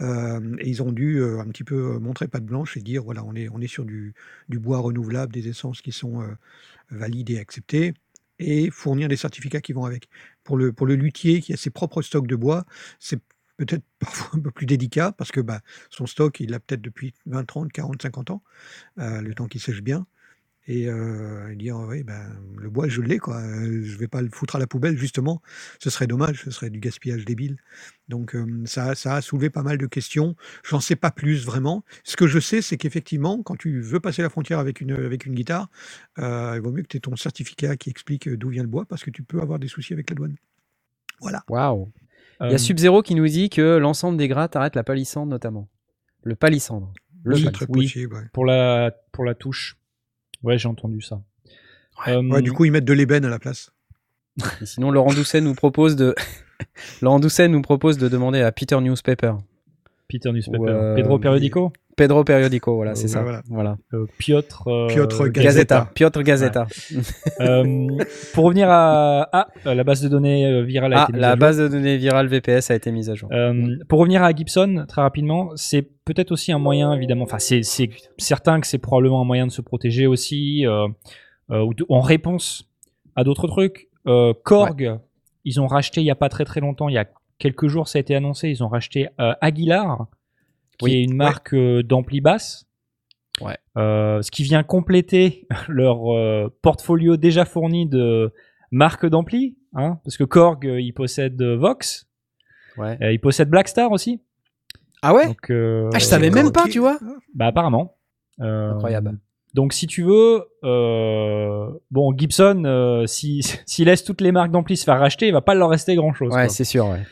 Et 0.00 0.68
ils 0.68 0.82
ont 0.82 0.92
dû 0.92 1.22
un 1.22 1.46
petit 1.46 1.64
peu 1.64 1.98
montrer 1.98 2.28
patte 2.28 2.44
blanche 2.44 2.76
et 2.76 2.80
dire 2.80 3.02
voilà, 3.04 3.24
on 3.24 3.34
est, 3.34 3.48
on 3.50 3.60
est 3.60 3.66
sur 3.66 3.84
du, 3.84 4.14
bois 4.48 4.78
renouvelable, 4.78 5.32
des 5.32 5.48
essences 5.48 5.82
qui 5.82 5.92
sont 5.92 6.22
valides 6.90 7.30
et 7.30 7.38
acceptées, 7.38 7.94
et 8.38 8.70
fournir 8.70 9.08
des 9.08 9.16
certificats 9.16 9.60
qui 9.60 9.72
vont 9.72 9.84
avec. 9.84 10.08
Pour 10.42 10.56
le, 10.56 10.72
pour 10.72 10.86
le 10.86 10.94
luthier 10.94 11.40
qui 11.40 11.52
a 11.52 11.56
ses 11.56 11.70
propres 11.70 12.02
stocks 12.02 12.26
de 12.26 12.36
bois, 12.36 12.64
c'est 12.98 13.20
peut-être 13.56 13.84
parfois 13.98 14.38
un 14.38 14.42
peu 14.42 14.50
plus 14.50 14.66
délicat 14.66 15.12
parce 15.12 15.32
que 15.32 15.40
bah, 15.40 15.60
son 15.90 16.06
stock, 16.06 16.40
il 16.40 16.50
l'a 16.50 16.60
peut-être 16.60 16.82
depuis 16.82 17.14
20, 17.26 17.44
30, 17.44 17.72
40, 17.72 18.02
50 18.02 18.30
ans, 18.30 18.42
le 18.96 19.32
temps 19.32 19.46
qu'il 19.46 19.60
sèche 19.60 19.82
bien. 19.82 20.06
Et 20.66 20.88
euh, 20.88 21.54
dire, 21.54 21.76
oui, 21.76 22.02
ben, 22.04 22.22
le 22.56 22.70
bois, 22.70 22.88
je 22.88 23.02
l'ai, 23.02 23.18
quoi. 23.18 23.36
Euh, 23.42 23.82
Je 23.84 23.98
vais 23.98 24.08
pas 24.08 24.22
le 24.22 24.30
foutre 24.30 24.56
à 24.56 24.58
la 24.58 24.66
poubelle, 24.66 24.96
justement. 24.96 25.42
Ce 25.78 25.90
serait 25.90 26.06
dommage, 26.06 26.42
ce 26.42 26.50
serait 26.50 26.70
du 26.70 26.80
gaspillage 26.80 27.26
débile. 27.26 27.58
Donc, 28.08 28.34
euh, 28.34 28.62
ça, 28.64 28.94
ça 28.94 29.16
a 29.16 29.20
soulevé 29.20 29.50
pas 29.50 29.62
mal 29.62 29.76
de 29.76 29.86
questions. 29.86 30.36
J'en 30.66 30.80
sais 30.80 30.96
pas 30.96 31.10
plus, 31.10 31.44
vraiment. 31.44 31.84
Ce 32.02 32.16
que 32.16 32.26
je 32.26 32.38
sais, 32.38 32.62
c'est 32.62 32.78
qu'effectivement, 32.78 33.42
quand 33.42 33.56
tu 33.56 33.80
veux 33.82 34.00
passer 34.00 34.22
la 34.22 34.30
frontière 34.30 34.58
avec 34.58 34.80
une, 34.80 34.92
avec 34.92 35.26
une 35.26 35.34
guitare, 35.34 35.68
euh, 36.18 36.52
il 36.56 36.62
vaut 36.62 36.72
mieux 36.72 36.82
que 36.82 36.88
tu 36.88 36.96
aies 36.96 37.00
ton 37.00 37.14
certificat 37.16 37.76
qui 37.76 37.90
explique 37.90 38.28
d'où 38.30 38.48
vient 38.48 38.62
le 38.62 38.68
bois, 38.68 38.86
parce 38.86 39.04
que 39.04 39.10
tu 39.10 39.22
peux 39.22 39.40
avoir 39.42 39.58
des 39.58 39.68
soucis 39.68 39.92
avec 39.92 40.08
la 40.08 40.16
douane. 40.16 40.36
Voilà. 41.20 41.44
Waouh. 41.48 41.92
Il 42.40 42.50
y 42.50 42.54
a 42.54 42.58
Sub-Zero 42.58 43.02
qui 43.02 43.14
nous 43.14 43.28
dit 43.28 43.48
que 43.50 43.76
l'ensemble 43.76 44.16
des 44.18 44.28
grattes 44.28 44.56
arrête 44.56 44.74
la 44.76 44.82
palissandre 44.82 45.30
notamment. 45.30 45.68
Le 46.22 46.34
palissandre. 46.34 46.92
Le 47.22 47.36
C'est 47.36 47.44
pal- 47.44 47.52
très 47.52 47.66
oui. 47.68 47.84
possible, 47.86 48.14
ouais. 48.14 48.22
pour 48.32 48.44
la 48.44 48.92
pour 49.12 49.24
la 49.24 49.34
touche. 49.34 49.76
Ouais, 50.44 50.58
j'ai 50.58 50.68
entendu 50.68 51.00
ça. 51.00 51.20
Euh, 52.08 52.22
Ouais, 52.22 52.42
du 52.42 52.52
coup, 52.52 52.64
ils 52.64 52.70
mettent 52.70 52.84
de 52.84 52.92
l'ébène 52.92 53.24
à 53.24 53.30
la 53.30 53.38
place. 53.38 53.72
Et 54.60 54.66
sinon, 54.66 54.90
Laurent 54.90 55.12
Doucet 55.12 55.40
nous 55.40 55.54
propose 55.54 55.96
de 55.96 56.14
Laurent 57.02 57.18
Doucet 57.20 57.48
nous 57.48 57.62
propose 57.62 57.98
de 57.98 58.08
demander 58.08 58.40
à 58.40 58.52
Peter 58.52 58.80
Newspaper. 58.80 59.32
Peter 60.08 60.30
Newspaper. 60.32 60.58
ou, 60.58 60.68
euh, 60.68 60.94
Pedro 60.94 61.18
Periodico. 61.18 61.72
Pedro 61.96 62.24
Periodico, 62.24 62.74
voilà, 62.74 62.94
c'est 62.94 63.04
Euh, 63.04 63.08
ça. 63.08 63.22
voilà. 63.22 63.42
Voilà. 63.48 63.76
Euh, 63.92 64.06
Piotr. 64.18 64.66
euh, 64.66 64.86
Piotr 64.88 65.28
Gazeta. 65.28 65.42
Gazeta. 65.42 65.90
Piotr 65.94 66.22
Gazeta. 66.22 66.66
Euh, 67.40 67.86
pour 68.32 68.44
revenir 68.44 68.68
à 68.70 69.28
ah, 69.32 69.48
la 69.64 69.84
base 69.84 70.00
de 70.02 70.08
données 70.08 70.62
virale 70.64 70.94
a 70.94 71.00
Ah, 71.00 71.04
été 71.04 71.12
mise 71.12 71.18
à 71.22 71.26
la 71.26 71.30
jour. 71.32 71.38
base 71.38 71.58
de 71.58 71.68
données 71.68 71.96
virale 71.96 72.26
VPS 72.28 72.70
a 72.70 72.74
été 72.74 72.90
mise 72.92 73.10
à 73.10 73.14
jour. 73.14 73.28
Euh, 73.32 73.76
pour 73.88 74.00
revenir 74.00 74.22
à 74.22 74.32
Gibson, 74.32 74.84
très 74.88 75.02
rapidement, 75.02 75.50
c'est 75.56 75.82
peut-être 76.04 76.32
aussi 76.32 76.52
un 76.52 76.58
moyen, 76.58 76.92
évidemment, 76.94 77.24
enfin, 77.24 77.38
c'est 77.38 77.62
c'est 77.62 77.90
certain 78.18 78.60
que 78.60 78.66
c'est 78.66 78.78
probablement 78.78 79.20
un 79.20 79.24
moyen 79.24 79.46
de 79.46 79.52
se 79.52 79.62
protéger 79.62 80.06
aussi, 80.06 80.66
euh, 80.66 80.86
euh, 81.50 81.66
en 81.88 82.00
réponse 82.00 82.68
à 83.16 83.24
d'autres 83.24 83.46
trucs. 83.46 83.88
Euh, 84.06 84.32
Korg, 84.44 84.98
ils 85.44 85.60
ont 85.60 85.66
racheté 85.66 86.00
il 86.00 86.06
y 86.06 86.10
a 86.10 86.14
pas 86.16 86.28
très 86.28 86.44
très 86.44 86.60
longtemps, 86.60 86.88
il 86.88 86.94
y 86.94 86.98
a 86.98 87.06
quelques 87.38 87.68
jours, 87.68 87.88
ça 87.88 87.98
a 87.98 88.00
été 88.00 88.14
annoncé, 88.14 88.48
ils 88.48 88.62
ont 88.62 88.68
racheté 88.68 89.08
euh, 89.20 89.32
Aguilar, 89.40 90.06
qui 90.78 90.84
Oui. 90.86 90.92
est 90.94 91.02
une 91.04 91.14
marque 91.16 91.54
euh, 91.54 91.82
d'ampli 91.82 92.20
basse. 92.20 92.66
Ouais. 93.40 93.56
Euh, 93.76 94.22
ce 94.22 94.30
qui 94.30 94.42
vient 94.44 94.62
compléter 94.62 95.46
leur 95.68 96.14
euh, 96.14 96.48
portfolio 96.62 97.16
déjà 97.16 97.44
fourni 97.44 97.86
de 97.88 98.32
marques 98.70 99.06
d'ampli, 99.06 99.56
hein, 99.74 99.98
parce 100.04 100.16
que 100.16 100.24
Korg, 100.24 100.66
euh, 100.66 100.80
il 100.80 100.92
possède 100.92 101.40
euh, 101.42 101.56
Vox, 101.56 102.06
Ouais. 102.76 102.98
euh, 103.02 103.12
il 103.12 103.20
possède 103.20 103.48
Blackstar 103.48 103.90
aussi. 103.92 104.20
Ah 105.02 105.14
ouais? 105.14 105.26
Donc, 105.26 105.50
euh, 105.50 105.90
Ah, 105.94 105.98
je 105.98 106.04
savais 106.04 106.30
même 106.30 106.50
pas, 106.50 106.64
tu 106.68 106.78
vois. 106.78 106.98
Bah 107.34 107.46
apparemment. 107.46 107.96
Euh, 108.40 108.72
Incroyable. 108.72 109.18
Donc 109.52 109.72
si 109.72 109.86
tu 109.86 110.02
veux, 110.02 110.42
euh, 110.64 111.70
bon 111.92 112.12
Gibson, 112.16 112.62
euh, 112.66 113.06
si- 113.06 113.42
s'il 113.66 113.86
laisse 113.86 114.02
toutes 114.02 114.20
les 114.20 114.32
marques 114.32 114.50
d'ampli 114.50 114.76
se 114.76 114.84
faire 114.84 114.98
racheter, 114.98 115.28
il 115.28 115.32
va 115.32 115.40
pas 115.42 115.54
leur 115.54 115.70
rester 115.70 115.94
grand 115.94 116.12
chose. 116.14 116.32
Ouais, 116.34 116.48
c'est 116.48 116.64
sûr, 116.64 116.86
ouais. 116.88 117.02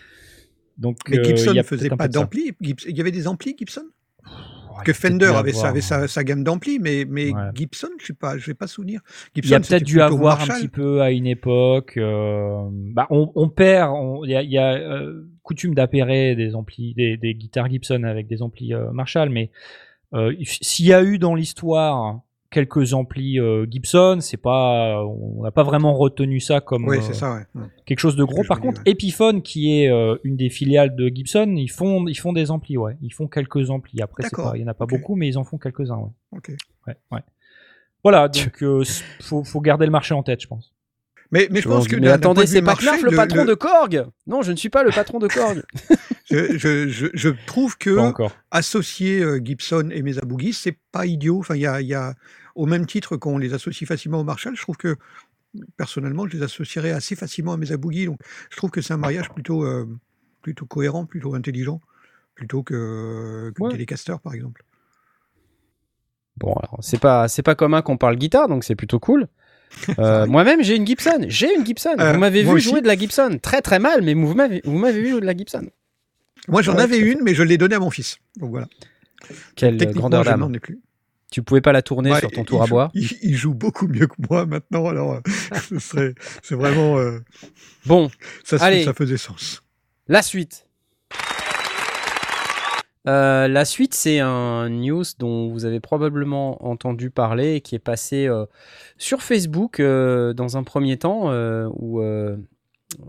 Donc 0.83 0.99
Mais 1.09 1.19
euh, 1.19 1.25
Gibson 1.25 1.55
ne 1.55 1.63
faisait 1.63 1.89
pas 1.89 2.09
d'ampli. 2.09 2.53
Il 2.61 2.97
y 2.97 3.01
avait 3.01 3.11
des 3.13 3.27
amplis 3.29 3.55
Gibson? 3.59 3.85
Ouais, 4.27 4.85
Que 4.85 4.93
Fender 4.93 5.27
avait, 5.37 5.53
sa, 5.53 5.69
avait 5.69 5.81
sa, 5.81 6.09
sa 6.09 6.25
gamme 6.25 6.43
d'amplis, 6.45 6.79
mais, 6.79 7.05
mais 7.09 7.31
Ouais. 7.33 7.41
Gibson, 7.55 7.89
je 8.01 8.07
sais 8.07 8.13
pas, 8.15 8.37
je 8.39 8.47
vais 8.47 8.55
pas 8.55 8.67
souvenir. 8.67 9.01
Il 9.37 9.47
y 9.49 9.55
a 9.55 9.61
peut-être 9.61 9.85
dû 9.85 10.01
avoir 10.01 10.41
un 10.43 10.47
petit 10.47 10.69
peu 10.69 11.03
à 11.03 11.11
une 11.11 11.27
époque. 11.27 11.95
euh, 11.99 12.69
bah, 12.71 13.07
on, 13.11 13.31
on 13.35 13.49
perd. 13.49 13.91
on- 13.95 14.25
Il 14.25 14.31
y 14.31 14.37
a, 14.37 14.43
il 14.43 14.51
y 14.51 14.59
a, 14.59 14.73
euh, 14.75 15.29
coutume 15.43 15.75
d'appairer 15.75 16.35
des 16.37 16.55
amplis, 16.55 16.95
des, 16.95 17.17
des 17.17 17.35
guitares 17.35 17.69
Gibson 17.71 18.03
avec 18.05 18.27
des 18.29 18.43
amplis 18.43 18.75
euh, 18.75 18.91
Marshall, 18.93 19.29
mais 19.31 19.51
s'il 20.45 20.87
y 20.87 20.93
a 20.93 21.03
eu 21.03 21.19
dans 21.19 21.35
l'histoire 21.35 22.21
quelques 22.53 22.95
amplis 22.95 23.41
euh, 23.41 23.67
Gibson, 23.69 24.19
c'est 24.21 24.37
pas, 24.37 25.05
on 25.05 25.43
n'a 25.43 25.51
pas 25.51 25.65
vraiment 25.65 25.95
retenu 25.95 26.39
ça 26.39 26.61
comme 26.61 26.87
Oui, 26.87 26.99
euh, 26.99 27.13
ça, 27.13 27.35
ouais. 27.35 27.63
Quelque 27.87 27.99
chose 27.99 28.15
de 28.15 28.23
gros. 28.25 28.45
Par 28.45 28.59
dis, 28.59 28.63
contre, 28.63 28.83
ouais. 28.87 28.93
Epiphone, 28.93 29.43
qui 29.43 29.81
est 29.83 29.89
euh, 29.91 30.17
une 30.23 30.37
des 30.37 30.51
filiales 30.51 30.95
de 30.95 31.09
Gibson, 31.09 31.55
ils 31.57 31.71
font, 31.71 32.07
ils 32.07 32.15
font 32.19 32.33
des 32.33 32.51
amplis, 32.53 32.77
ouais. 32.77 32.97
Ils 33.03 33.13
font 33.13 33.27
quelques 33.27 33.71
amplis. 33.71 34.01
Après, 34.03 34.23
pas- 34.31 34.53
il 34.55 34.61
y 34.61 34.65
en 34.65 34.69
a 34.69 34.75
pas 34.75 34.87
beaucoup, 34.87 35.17
mais 35.17 35.27
ils 35.27 35.39
en 35.39 35.45
font 35.45 35.59
quelques-uns, 35.59 35.97
ouais. 35.97 36.11
Ok. 36.37 36.53
ouais, 36.87 36.97
ouais. 37.11 37.21
Voilà, 38.05 38.29
donc 38.29 38.63
euh, 38.63 38.85
faut, 39.21 39.43
faut 39.45 39.61
garder 39.61 39.87
le 39.87 39.93
marché 39.93 40.13
en 40.15 40.23
tête, 40.23 40.41
je 40.43 40.47
pense. 40.49 40.73
Mais, 41.31 41.49
mais 41.51 41.63
je 41.63 41.69
pense 41.69 41.89
que 41.89 41.97
mais 41.97 42.09
attendez, 42.09 42.47
c'est 42.47 42.61
pas 42.61 42.75
Knarf, 42.75 43.01
le, 43.03 43.11
le- 43.11 43.17
patron 43.17 43.45
le- 43.45 43.47
de 43.47 43.55
Korg? 43.55 44.05
Non, 44.27 44.43
je 44.43 44.53
ne 44.53 44.57
suis 44.57 44.69
pas 44.69 44.83
le 44.83 44.91
patron 44.91 45.19
de 45.19 45.29
Korg. 45.29 45.63
je, 46.31 46.59
je, 46.59 46.89
je, 46.89 47.07
je 47.15 47.29
trouve 47.47 47.79
que 47.79 47.97
associer 48.51 49.21
euh, 49.23 49.41
Gibson 49.43 49.89
et 49.93 50.03
Mesa 50.03 50.21
Boogie, 50.27 50.53
c'est 50.53 50.77
pas 50.93 51.07
idiot. 51.07 51.39
Enfin, 51.39 51.55
il 51.55 51.63
y 51.63 51.67
a, 51.67 51.81
il 51.81 51.87
y 51.87 51.95
a, 51.95 52.13
au 52.55 52.67
même 52.67 52.87
titre 52.87 53.17
qu'on 53.17 53.39
les 53.39 53.55
associe 53.55 53.87
facilement 53.89 54.21
au 54.21 54.25
Marshall, 54.25 54.57
je 54.57 54.63
trouve 54.63 54.77
que 54.77 54.97
personnellement, 55.77 56.27
je 56.27 56.37
les 56.37 56.43
associerais 56.43 56.93
assez 56.93 57.15
facilement 57.17 57.53
à 57.53 57.57
Mesa 57.57 57.77
Boogie. 57.77 58.07
Donc, 58.07 58.19
je 58.51 58.57
trouve 58.57 58.71
que 58.71 58.81
c'est 58.81 58.93
un 58.95 58.99
mariage 58.99 59.31
plutôt, 59.31 59.65
euh, 59.65 59.87
plutôt 60.43 60.67
cohérent, 60.67 61.05
plutôt 61.07 61.35
intelligent, 61.35 61.81
plutôt 62.35 62.63
que, 62.63 63.53
que 63.55 63.63
Ouais. 63.63 63.71
Telecaster, 63.73 64.15
par 64.23 64.35
exemple. 64.35 64.65
Bon, 66.39 66.55
alors, 66.55 66.79
c'est 66.81 66.99
pas, 67.01 67.29
c'est 67.29 67.43
pas 67.43 67.55
commun 67.55 67.83
qu'on 67.83 67.99
parle 67.99 68.17
guitare, 68.17 68.49
donc 68.49 68.65
c'est 68.65 68.77
plutôt 68.77 68.99
cool. 68.99 69.29
Euh, 69.99 70.27
Moi-même, 70.27 70.63
j'ai 70.63 70.77
une 70.77 70.87
Gibson. 70.87 71.25
J'ai 71.29 71.55
une 71.55 71.65
Gibson. 71.65 71.95
Euh, 71.99 72.13
vous 72.13 72.19
m'avez 72.19 72.43
vu 72.43 72.51
aussi. 72.51 72.69
jouer 72.69 72.83
de 72.83 72.87
la 72.87 72.95
Gibson. 72.95 73.39
Très 73.41 73.63
très 73.63 73.79
mal, 73.79 74.03
mais 74.03 74.13
vous 74.13 74.35
m'avez, 74.35 74.61
vous 74.65 74.77
m'avez 74.77 75.01
vu 75.01 75.09
jouer 75.13 75.21
de 75.23 75.27
la 75.27 75.35
Gibson. 75.35 75.67
Moi, 76.49 76.61
j'en 76.61 76.75
Ouais, 76.77 76.83
avais 76.83 76.99
une, 76.99 77.23
mais 77.23 77.35
je 77.35 77.43
l'ai 77.43 77.57
donnée 77.57 77.77
à 77.77 77.79
mon 77.81 77.89
fils. 77.89 78.19
Donc 78.37 78.51
voilà. 78.51 78.69
Quelle 79.57 79.79
grandeur 79.95 80.25
je 80.25 80.29
d'âme. 80.29 80.41
n'en 80.41 80.53
ai 80.53 80.61
plus. 80.61 80.79
Tu 81.33 81.43
pouvais 81.43 81.63
pas 81.63 81.73
la 81.73 81.81
tourner 81.81 82.13
Ouais, 82.13 82.21
sur 82.21 82.31
ton 82.31 82.45
tour 82.45 82.63
à 82.63 82.67
bois. 82.67 82.91
Il, 82.95 83.09
il 83.23 83.35
joue 83.35 83.55
beaucoup 83.55 83.89
mieux 83.89 84.07
que 84.07 84.15
moi 84.29 84.45
maintenant, 84.45 84.87
alors 84.87 85.15
euh, 85.15 85.21
ce 85.69 85.79
serait, 85.79 86.15
c'est 86.43 86.55
vraiment, 86.55 86.99
euh, 86.99 87.21
Bon, 87.87 88.11
ça, 88.45 88.59
Allez. 88.61 88.85
ça 88.85 88.93
faisait 88.93 89.17
sens. 89.17 89.63
la 90.09 90.21
suite. 90.23 90.67
Euh, 93.09 93.49
la 93.49 93.65
suite, 93.65 93.95
c'est 93.95 94.21
un 94.21 94.69
news 94.69 95.03
dont 95.19 95.49
vous 95.51 95.65
avez 95.65 95.81
probablement 95.81 96.65
entendu 96.65 97.11
parler 97.11 97.55
et 97.55 97.61
qui 97.63 97.75
est 97.75 97.81
passé 97.81 98.27
euh, 98.29 98.45
sur 98.99 99.23
Facebook 99.23 99.81
dans 99.81 100.57
un 100.59 100.63
premier 100.63 100.99
temps 100.99 101.33
où 101.73 102.03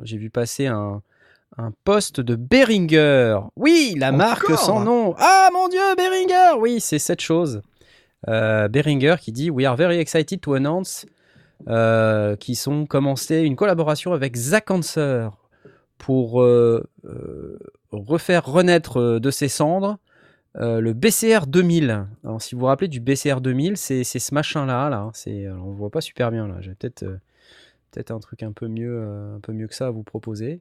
j'ai 0.03 0.17
vu 0.17 0.29
passer 0.29 0.67
un, 0.67 1.01
un 1.57 1.71
post 1.83 2.21
de 2.21 2.35
Behringer. 2.35 3.37
Oui, 3.57 3.95
la 3.97 4.11
marque 4.11 4.49
sans 4.57 4.79
nom. 4.79 5.13
Ah 5.19 5.49
mon 5.53 5.67
dieu, 5.67 5.81
Behringer 5.97 6.57
Oui, 6.57 6.79
c'est 6.79 6.99
cette 6.99 7.21
chose. 7.21 7.61
Euh, 8.27 8.67
Behringer 8.67 9.15
qui 9.19 9.31
dit 9.31 9.49
We 9.49 9.65
are 9.65 9.75
very 9.75 9.97
excited 9.97 10.39
to 10.41 10.53
announce 10.53 11.05
euh, 11.69 12.35
qui 12.35 12.55
sont 12.55 12.85
commencé 12.85 13.41
une 13.41 13.55
collaboration 13.55 14.11
avec 14.13 14.35
Zach 14.35 14.69
Hanser 14.69 15.29
pour 15.97 16.41
euh, 16.41 16.83
euh, 17.05 17.57
refaire 17.91 18.45
renaître 18.45 19.19
de 19.19 19.31
ses 19.31 19.47
cendres 19.47 19.97
le 20.55 20.93
BCR 20.93 21.47
2000. 21.47 22.05
Alors, 22.23 22.39
si 22.39 22.53
vous 22.53 22.61
vous 22.61 22.67
rappelez 22.67 22.87
du 22.87 22.99
BCR 22.99 23.41
2000, 23.41 23.75
c'est 23.75 24.03
ce 24.03 24.33
machin-là. 24.35 24.87
Là, 24.87 25.09
c'est, 25.13 25.47
alors, 25.47 25.65
on 25.65 25.71
ne 25.71 25.75
voit 25.75 25.89
pas 25.89 26.01
super 26.01 26.29
bien. 26.29 26.47
là. 26.47 26.57
J'ai 26.59 26.75
peut-être 26.75 27.03
peut-être 27.89 28.11
un 28.11 28.19
truc 28.19 28.43
un 28.43 28.51
peu, 28.51 28.67
mieux, 28.67 29.01
un 29.35 29.39
peu 29.39 29.51
mieux 29.51 29.67
que 29.67 29.73
ça 29.73 29.87
à 29.87 29.89
vous 29.89 30.03
proposer. 30.03 30.59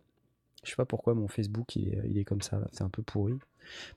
Je 0.64 0.70
sais 0.70 0.76
pas 0.76 0.86
pourquoi 0.86 1.12
mon 1.14 1.28
Facebook 1.28 1.76
est, 1.76 1.98
il 2.08 2.16
est 2.16 2.24
comme 2.24 2.40
ça. 2.40 2.58
C'est 2.72 2.84
un 2.84 2.88
peu 2.88 3.02
pourri. 3.02 3.34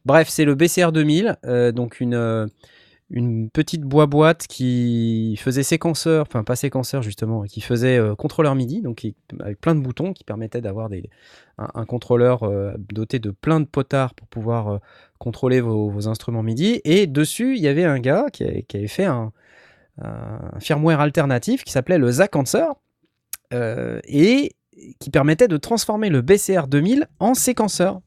Bref, 0.04 0.28
c'est 0.30 0.46
le 0.46 0.56
BCR 0.56 0.92
2000, 0.92 1.38
euh, 1.46 1.72
donc 1.72 2.00
une, 2.00 2.50
une 3.12 3.50
petite 3.52 3.84
boîte 3.84 4.48
qui 4.48 5.36
faisait 5.38 5.64
séquenceur, 5.64 6.26
enfin 6.28 6.44
pas 6.44 6.56
séquenceur 6.56 7.04
justement, 7.04 7.44
qui 7.44 7.62
faisait 7.62 7.98
euh, 7.98 8.16
contrôleur 8.16 8.56
MIDI, 8.56 8.82
donc 8.82 9.06
avec 9.40 9.62
plein 9.62 9.76
de 9.76 9.80
boutons 9.80 10.12
qui 10.14 10.24
permettaient 10.24 10.62
d'avoir 10.62 10.90
un, 11.58 11.86
contrôleur 11.86 12.44
euh, 12.44 12.74
doté 12.78 13.20
de 13.20 13.32
plein 13.32 13.60
de 13.60 13.66
potards 13.66 14.14
pour 14.16 14.28
pouvoir 14.28 14.68
euh, 14.68 14.78
contrôler 15.20 15.62
vos, 15.62 16.08
instruments 16.08 16.44
MIDI. 16.44 16.82
Et 16.84 17.08
dessus, 17.08 17.56
il 17.56 17.62
y 17.62 17.68
avait 17.68 17.84
un 17.84 18.00
gars 18.00 18.26
qui, 18.32 18.44
avait- 18.44 18.88
fait 18.88 19.06
un, 19.06 19.32
firmware 20.60 21.00
alternatif 21.00 21.64
qui 21.64 21.72
s'appelait 21.72 21.98
le 21.98 22.10
euh, 23.54 24.00
et 24.04 24.56
qui 25.00 25.10
permettait 25.10 25.48
de 25.48 25.56
transformer 25.56 26.10
le 26.10 26.22
BCR 26.22 26.68
2000 26.68 27.08
en 27.20 27.34
séquenceur. 27.34 28.02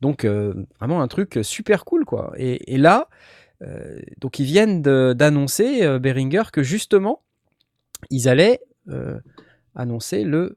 Donc 0.00 0.24
vraiment 0.24 1.02
un 1.02 1.08
truc 1.08 1.40
super 1.42 1.84
cool 1.84 2.04
quoi. 2.06 2.32
Et, 2.36 2.78
là, 2.78 3.08
donc 4.18 4.38
ils 4.38 4.44
viennent 4.44 4.82
d'annoncer 4.82 5.84
euh, 5.84 5.98
Behringer 5.98 6.44
que 6.52 6.62
justement 6.62 7.22
ils 8.10 8.28
allaient 8.28 8.60
euh, 8.88 9.18
annoncer 9.74 10.24
le 10.24 10.56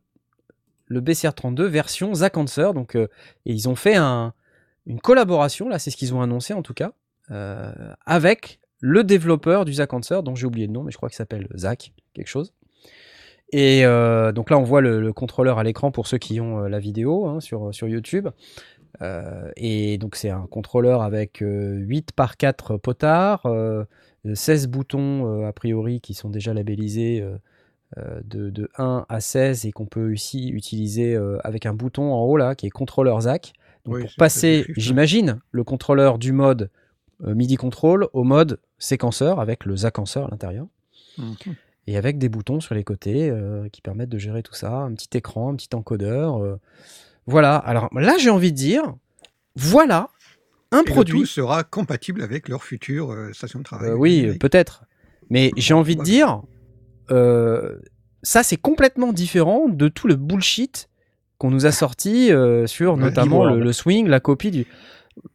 le 0.90 1.02
BCR 1.02 1.34
32 1.34 1.66
version 1.66 2.14
Zack 2.14 2.38
Answer. 2.38 2.72
Donc 2.74 2.96
euh, 2.96 3.08
et 3.46 3.54
ils 3.54 3.70
ont 3.70 3.76
fait 3.76 3.96
un, 3.96 4.34
une 4.86 5.00
collaboration 5.00 5.70
là, 5.70 5.80
c'est 5.80 5.92
ce 5.92 5.98
qu'ils 5.98 6.14
ont 6.14 6.22
annoncé 6.22 6.54
en 6.54 6.62
tout 6.62 6.74
cas 6.74 6.94
euh, 7.32 7.94
avec 8.06 8.60
le 8.80 9.04
développeur 9.04 9.66
du 9.66 9.74
Zack 9.74 9.94
Answer 9.94 10.22
dont 10.24 10.36
j'ai 10.36 10.46
oublié 10.46 10.68
le 10.68 10.74
nom, 10.74 10.84
mais 10.84 10.92
je 10.92 10.98
crois 10.98 11.10
qu'il 11.10 11.16
s'appelle 11.18 11.48
Zach 11.56 11.94
quelque 12.14 12.28
chose. 12.28 12.54
Et 13.52 13.86
euh, 13.86 14.32
donc 14.34 14.50
là, 14.50 14.58
on 14.58 14.64
voit 14.64 14.82
le, 14.82 15.00
le 15.00 15.14
contrôleur 15.14 15.58
à 15.58 15.64
l'écran 15.64 15.92
pour 15.92 16.08
ceux 16.08 16.18
qui 16.18 16.42
ont 16.42 16.64
euh, 16.64 16.68
la 16.68 16.80
vidéo 16.80 17.28
hein, 17.28 17.40
sur, 17.40 17.74
sur 17.74 17.88
YouTube. 17.88 18.28
Euh, 19.02 19.52
et 19.58 19.98
donc 19.98 20.16
c'est 20.16 20.30
un 20.32 20.48
contrôleur 20.48 21.02
avec 21.04 21.42
euh, 21.44 21.76
8 21.78 22.12
par 22.14 22.36
4 22.38 22.78
potards, 22.78 23.46
euh, 23.46 23.86
16 24.34 24.68
boutons 24.68 25.42
euh, 25.42 25.48
a 25.48 25.54
priori 25.54 26.02
qui 26.02 26.14
sont 26.16 26.30
déjà 26.30 26.54
labellisés 26.54 27.22
euh, 27.22 27.38
euh, 27.98 28.20
de, 28.26 28.50
de 28.50 28.70
1 28.78 29.06
à 29.08 29.20
16 29.22 29.66
et 29.66 29.72
qu'on 29.72 29.86
peut 29.86 30.12
aussi 30.12 30.50
utiliser 30.50 31.16
euh, 31.16 31.38
avec 31.44 31.66
un 31.66 31.74
bouton 31.74 32.12
en 32.14 32.24
haut 32.24 32.38
là 32.38 32.56
qui 32.56 32.66
est 32.66 32.72
contrôleur 32.72 33.22
ZAC. 33.22 33.54
Donc 33.86 33.96
Oui, 33.96 34.02
pour 34.04 34.12
passer, 34.18 34.66
j'imagine, 34.76 35.40
le 35.52 35.64
contrôleur 35.64 36.18
du 36.18 36.32
mode 36.32 36.70
euh, 37.24 37.34
MIDI 37.36 37.56
control 37.56 38.08
au 38.14 38.24
mode 38.24 38.60
séquenceur 38.80 39.40
avec 39.40 39.66
le 39.66 39.76
ZAC-enceur 39.76 40.26
à 40.28 40.30
l'intérieur 40.32 40.68
Mhm. 41.20 41.36
et 41.88 41.98
avec 41.98 42.18
des 42.20 42.30
boutons 42.30 42.60
sur 42.60 42.76
les 42.76 42.84
côtés 42.84 43.30
euh, 43.30 43.70
qui 43.70 43.82
permettent 43.82 44.10
de 44.10 44.18
gérer 44.20 44.44
tout 44.44 44.54
ça, 44.54 44.72
un 44.74 44.94
petit 44.94 45.18
écran, 45.18 45.52
un 45.54 45.56
petit 45.56 45.70
encodeur. 45.74 46.44
euh, 46.44 46.60
voilà, 47.28 47.56
alors 47.58 47.90
là 47.94 48.16
j'ai 48.18 48.30
envie 48.32 48.52
de 48.52 48.58
dire, 48.58 48.96
voilà 49.56 50.10
un 50.72 50.80
Et 50.82 50.88
le 50.88 50.92
produit. 50.94 51.20
tout 51.22 51.26
sera 51.26 51.64
compatible 51.64 52.22
avec 52.22 52.50
leur 52.50 52.64
future 52.64 53.12
euh, 53.12 53.32
station 53.34 53.60
de 53.60 53.64
travail. 53.64 53.90
Euh, 53.92 53.96
oui, 53.96 54.38
peut-être. 54.40 54.84
Mais 55.30 55.52
j'ai 55.56 55.74
envie 55.74 55.96
de 55.96 56.04
dire, 56.04 56.42
euh, 57.12 57.78
ça 58.24 58.44
c'est 58.44 58.58
complètement 58.58 59.14
différent 59.14 59.68
de 59.70 59.88
tout 59.88 60.08
le 60.08 60.16
bullshit 60.16 60.90
qu'on 61.38 61.52
nous 61.52 61.66
a 61.66 61.72
sorti 61.72 62.32
sur 62.66 62.98
notamment 62.98 63.46
le, 63.46 63.60
le 63.60 63.72
swing, 63.74 64.08
la 64.08 64.20
copie 64.20 64.52
du. 64.52 64.66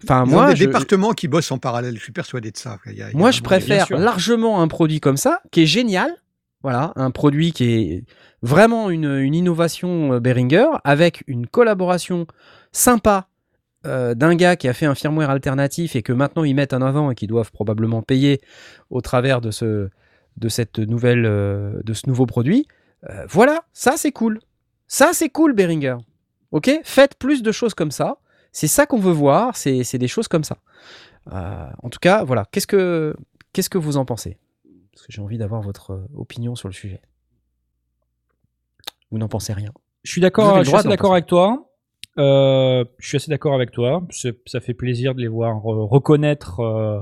Enfin, 0.04 0.24
Ils 0.26 0.30
ont 0.30 0.32
moi, 0.36 0.50
des 0.50 0.56
je, 0.56 0.64
départements 0.66 1.12
qui 1.12 1.28
bossent 1.28 1.50
en 1.52 1.58
parallèle. 1.58 1.96
Je 1.96 2.02
suis 2.02 2.12
persuadé 2.12 2.50
de 2.50 2.56
ça. 2.56 2.78
Il 2.86 2.92
y 2.92 3.02
a- 3.02 3.08
il 3.08 3.12
y 3.12 3.14
a 3.14 3.18
moi, 3.18 3.30
je 3.32 3.40
préfère 3.40 3.86
largement 3.90 4.62
un 4.62 4.68
produit 4.68 5.00
comme 5.00 5.16
ça, 5.16 5.40
qui 5.50 5.62
est 5.62 5.66
génial. 5.66 6.14
Voilà, 6.62 6.92
un 6.94 7.10
produit 7.10 7.52
qui 7.52 7.64
est 7.64 8.04
vraiment 8.42 8.90
une, 8.90 9.34
innovation 9.34 10.12
euh, 10.12 10.20
Behringer, 10.20 10.68
avec 10.84 11.24
une 11.26 11.46
collaboration 11.46 12.26
sympa 12.70 13.28
euh, 13.84 14.14
d'un 14.14 14.36
gars 14.36 14.54
qui 14.54 14.68
a 14.68 14.72
fait 14.72 14.86
un 14.86 14.94
firmware 14.94 15.30
alternatif 15.30 15.96
et 15.96 16.02
que 16.02 16.12
maintenant 16.12 16.44
ils 16.44 16.54
mettent 16.54 16.72
en 16.72 16.82
avant 16.82 17.10
et 17.10 17.16
qui 17.16 17.26
doivent 17.26 17.50
probablement 17.50 18.02
payer 18.02 18.40
au 18.90 19.00
travers 19.00 19.40
de 19.40 19.50
ce, 19.50 19.88
euh, 20.44 21.82
nouveau 22.06 22.26
produit. 22.26 22.66
Voilà, 23.28 23.64
ça 23.72 23.96
c'est 23.96 24.12
cool. 24.12 24.38
Ça 24.86 25.10
c'est 25.12 25.28
cool, 25.28 25.54
Behringer. 25.54 25.96
Ok, 26.52 26.70
faites 26.84 27.16
plus 27.16 27.42
de 27.42 27.50
choses 27.50 27.74
comme 27.74 27.90
ça. 27.90 28.18
C'est 28.52 28.68
ça 28.68 28.86
qu'on 28.86 29.00
veut 29.00 29.12
voir. 29.12 29.56
C'est 29.56 29.98
des 29.98 30.06
choses 30.06 30.28
comme 30.28 30.44
ça. 30.44 30.58
En 31.28 31.88
tout 31.90 31.98
cas, 32.00 32.22
voilà. 32.22 32.44
Qu'est-ce 32.52 32.68
que 32.68 33.16
qu'est-ce 33.52 33.70
que 33.70 33.78
vous 33.78 33.96
en 33.96 34.04
pensez? 34.04 34.38
Parce 34.92 35.06
que 35.06 35.12
j'ai 35.12 35.22
envie 35.22 35.38
d'avoir 35.38 35.62
votre 35.62 35.92
euh, 35.92 36.06
opinion 36.14 36.54
sur 36.54 36.68
le 36.68 36.74
sujet. 36.74 37.00
Vous 39.10 39.18
n'en 39.18 39.28
pensez 39.28 39.52
rien. 39.52 39.72
Je 40.04 40.10
suis 40.10 40.20
d'accord, 40.20 40.64
je 40.64 40.70
suis 40.70 40.88
d'accord 40.88 41.12
avec 41.12 41.26
toi. 41.26 41.68
Euh, 42.18 42.84
je 42.98 43.08
suis 43.08 43.16
assez 43.16 43.30
d'accord 43.30 43.54
avec 43.54 43.70
toi. 43.70 44.06
Ça 44.10 44.60
fait 44.60 44.74
plaisir 44.74 45.14
de 45.14 45.20
les 45.20 45.28
voir 45.28 45.62
reconnaître 45.62 46.60
euh, 46.60 47.00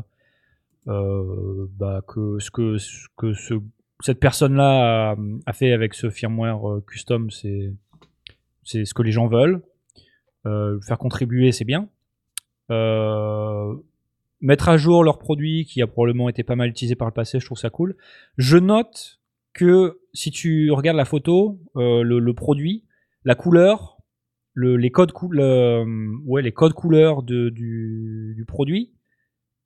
euh, 0.88 1.66
bah, 1.76 2.03
que 2.07 2.38
ce 2.38 2.50
que, 2.50 2.79
ce 2.79 3.09
que 3.16 3.33
ce, 3.33 3.55
cette 4.00 4.20
personne-là 4.20 5.12
a, 5.12 5.16
a 5.46 5.53
fait 5.53 5.72
avec 5.72 5.94
ce 5.94 6.11
firmware 6.11 6.81
custom, 6.87 7.31
c'est 7.31 7.72
c'est 8.62 8.85
ce 8.85 8.94
que 8.94 9.03
les 9.03 9.12
gens 9.12 9.26
veulent. 9.26 9.62
Le 10.44 10.81
faire 10.81 10.98
contribuer, 10.98 11.53
c'est 11.53 11.64
bien. 11.64 11.88
Euh, 14.42 14.46
mettre 14.46 14.68
à 14.68 14.76
jour 14.76 15.05
leurs 15.05 15.18
produits 15.18 15.64
qui 15.64 15.83
a 15.83 15.87
probablement 15.87 16.29
été 16.29 16.42
pas 16.42 16.57
mal 16.57 16.68
utilisé 16.70 16.94
par 16.94 17.09
le 17.09 17.12
passé, 17.14 17.40
je 17.40 17.44
trouve 17.46 17.59
ça 17.59 17.70
cool. 17.70 17.96
Je 18.38 18.57
note 18.57 19.20
que 19.53 20.00
si 20.12 20.31
tu 20.31 20.70
regardes 20.70 20.96
la 20.96 21.05
photo, 21.05 21.61
euh, 21.76 22.03
le, 22.03 22.18
le 22.18 22.35
produit, 22.35 22.85
la 23.24 23.35
couleur, 23.35 23.98
le, 24.55 24.76
les 24.76 24.90
codes 24.90 25.12
cou- 25.12 25.31
le- 25.31 25.85
ouais, 26.26 26.42
les 26.42 26.53
codes 26.53 26.72
couleurs 26.72 27.22
de, 27.22 27.48
du, 27.50 28.35
du 28.37 28.44
produit 28.44 28.92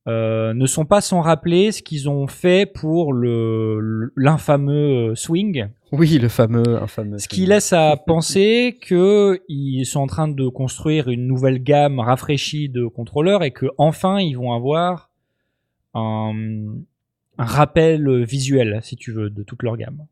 euh, 0.07 0.53
ne 0.55 0.67
sont 0.67 0.85
pas 0.85 1.01
sans 1.01 1.21
rappeler 1.23 1.73
ce 1.73 1.83
qu'ils 1.83 2.09
ont 2.11 2.27
fait 2.27 2.67
pour 2.67 3.13
le 3.15 4.13
l'infameux 4.17 5.13
euh, 5.13 5.15
swing, 5.15 5.69
Oui, 5.93 6.19
le 6.19 6.29
fameux, 6.29 6.83
infameux. 6.83 7.19
ce 7.19 7.27
qui 7.29 7.47
laisse 7.47 7.73
à 7.73 7.97
penser 8.07 8.77
que 8.83 9.41
ils 9.49 9.85
sont 9.87 10.01
en 10.01 10.07
train 10.07 10.29
de 10.29 10.47
construire 10.49 11.09
une 11.09 11.27
nouvelle 11.27 11.63
gamme 11.63 12.01
rafraîchie 12.01 12.69
de 12.69 12.87
contrôleurs 12.87 13.43
et 13.43 13.51
que 13.51 13.67
enfin 13.79 14.19
ils 14.21 14.35
vont 14.35 14.53
avoir 14.53 15.09
un, 15.95 16.33
un 17.39 17.45
rappel 17.45 18.25
visuel, 18.25 18.81
si 18.83 18.97
tu 18.97 19.13
veux, 19.13 19.31
de 19.31 19.43
toute 19.43 19.63
leur 19.63 19.77
gamme. 19.77 20.05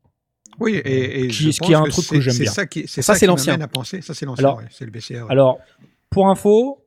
Oui, 0.59 0.73
et, 0.85 1.23
et 1.23 1.27
Qui- 1.27 1.33
je 1.33 1.51
ce 1.51 1.59
qui 1.59 1.71
est 1.71 1.75
pense 1.75 1.87
un 1.87 1.89
truc 1.89 2.05
que 2.07 2.15
c'est- 2.15 2.21
j'aime 2.21 2.33
c'est 2.33 2.43
bien. 2.43 2.51
Ça 2.51 2.65
qui, 2.67 2.81
c'est 2.87 3.01
Ça, 3.01 3.13
ça, 3.13 3.19
c'est 3.19 3.25
qui 3.25 3.29
l'ancien. 3.29 3.53
m'amène 3.53 3.65
à 3.65 3.67
penser. 3.67 4.01
Ça, 4.01 4.13
c'est 4.13 4.25
l'ancien. 4.25 4.45
Alors- 4.45 4.57
ouais, 4.59 4.65
c'est 4.69 4.85
le 4.85 4.91
BCR. 4.91 5.13
ouais. 5.23 5.31
Alors, 5.31 5.59
pour 6.09 6.29
info, 6.29 6.83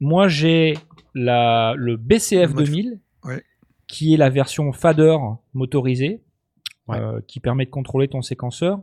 moi 0.00 0.28
j'ai 0.28 0.78
la, 1.14 1.74
le 1.76 1.96
BCF 1.96 2.48
Le 2.50 2.54
mode- 2.54 2.64
2000, 2.66 3.00
Ouais. 3.24 3.42
qui 3.86 4.14
est 4.14 4.16
la 4.16 4.30
version 4.30 4.72
fader 4.72 5.16
motorisée, 5.54 6.22
Ouais. 6.88 6.98
euh, 6.98 7.20
qui 7.28 7.40
permet 7.40 7.64
de 7.64 7.70
contrôler 7.70 8.08
ton 8.08 8.22
séquenceur. 8.22 8.80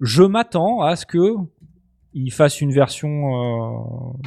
Je 0.00 0.22
m'attends 0.22 0.80
à 0.82 0.96
ce 0.96 1.06
que 1.06 1.34
il 2.14 2.32
fasse 2.32 2.60
une 2.60 2.72
version 2.72 3.08
euh, 3.36 4.18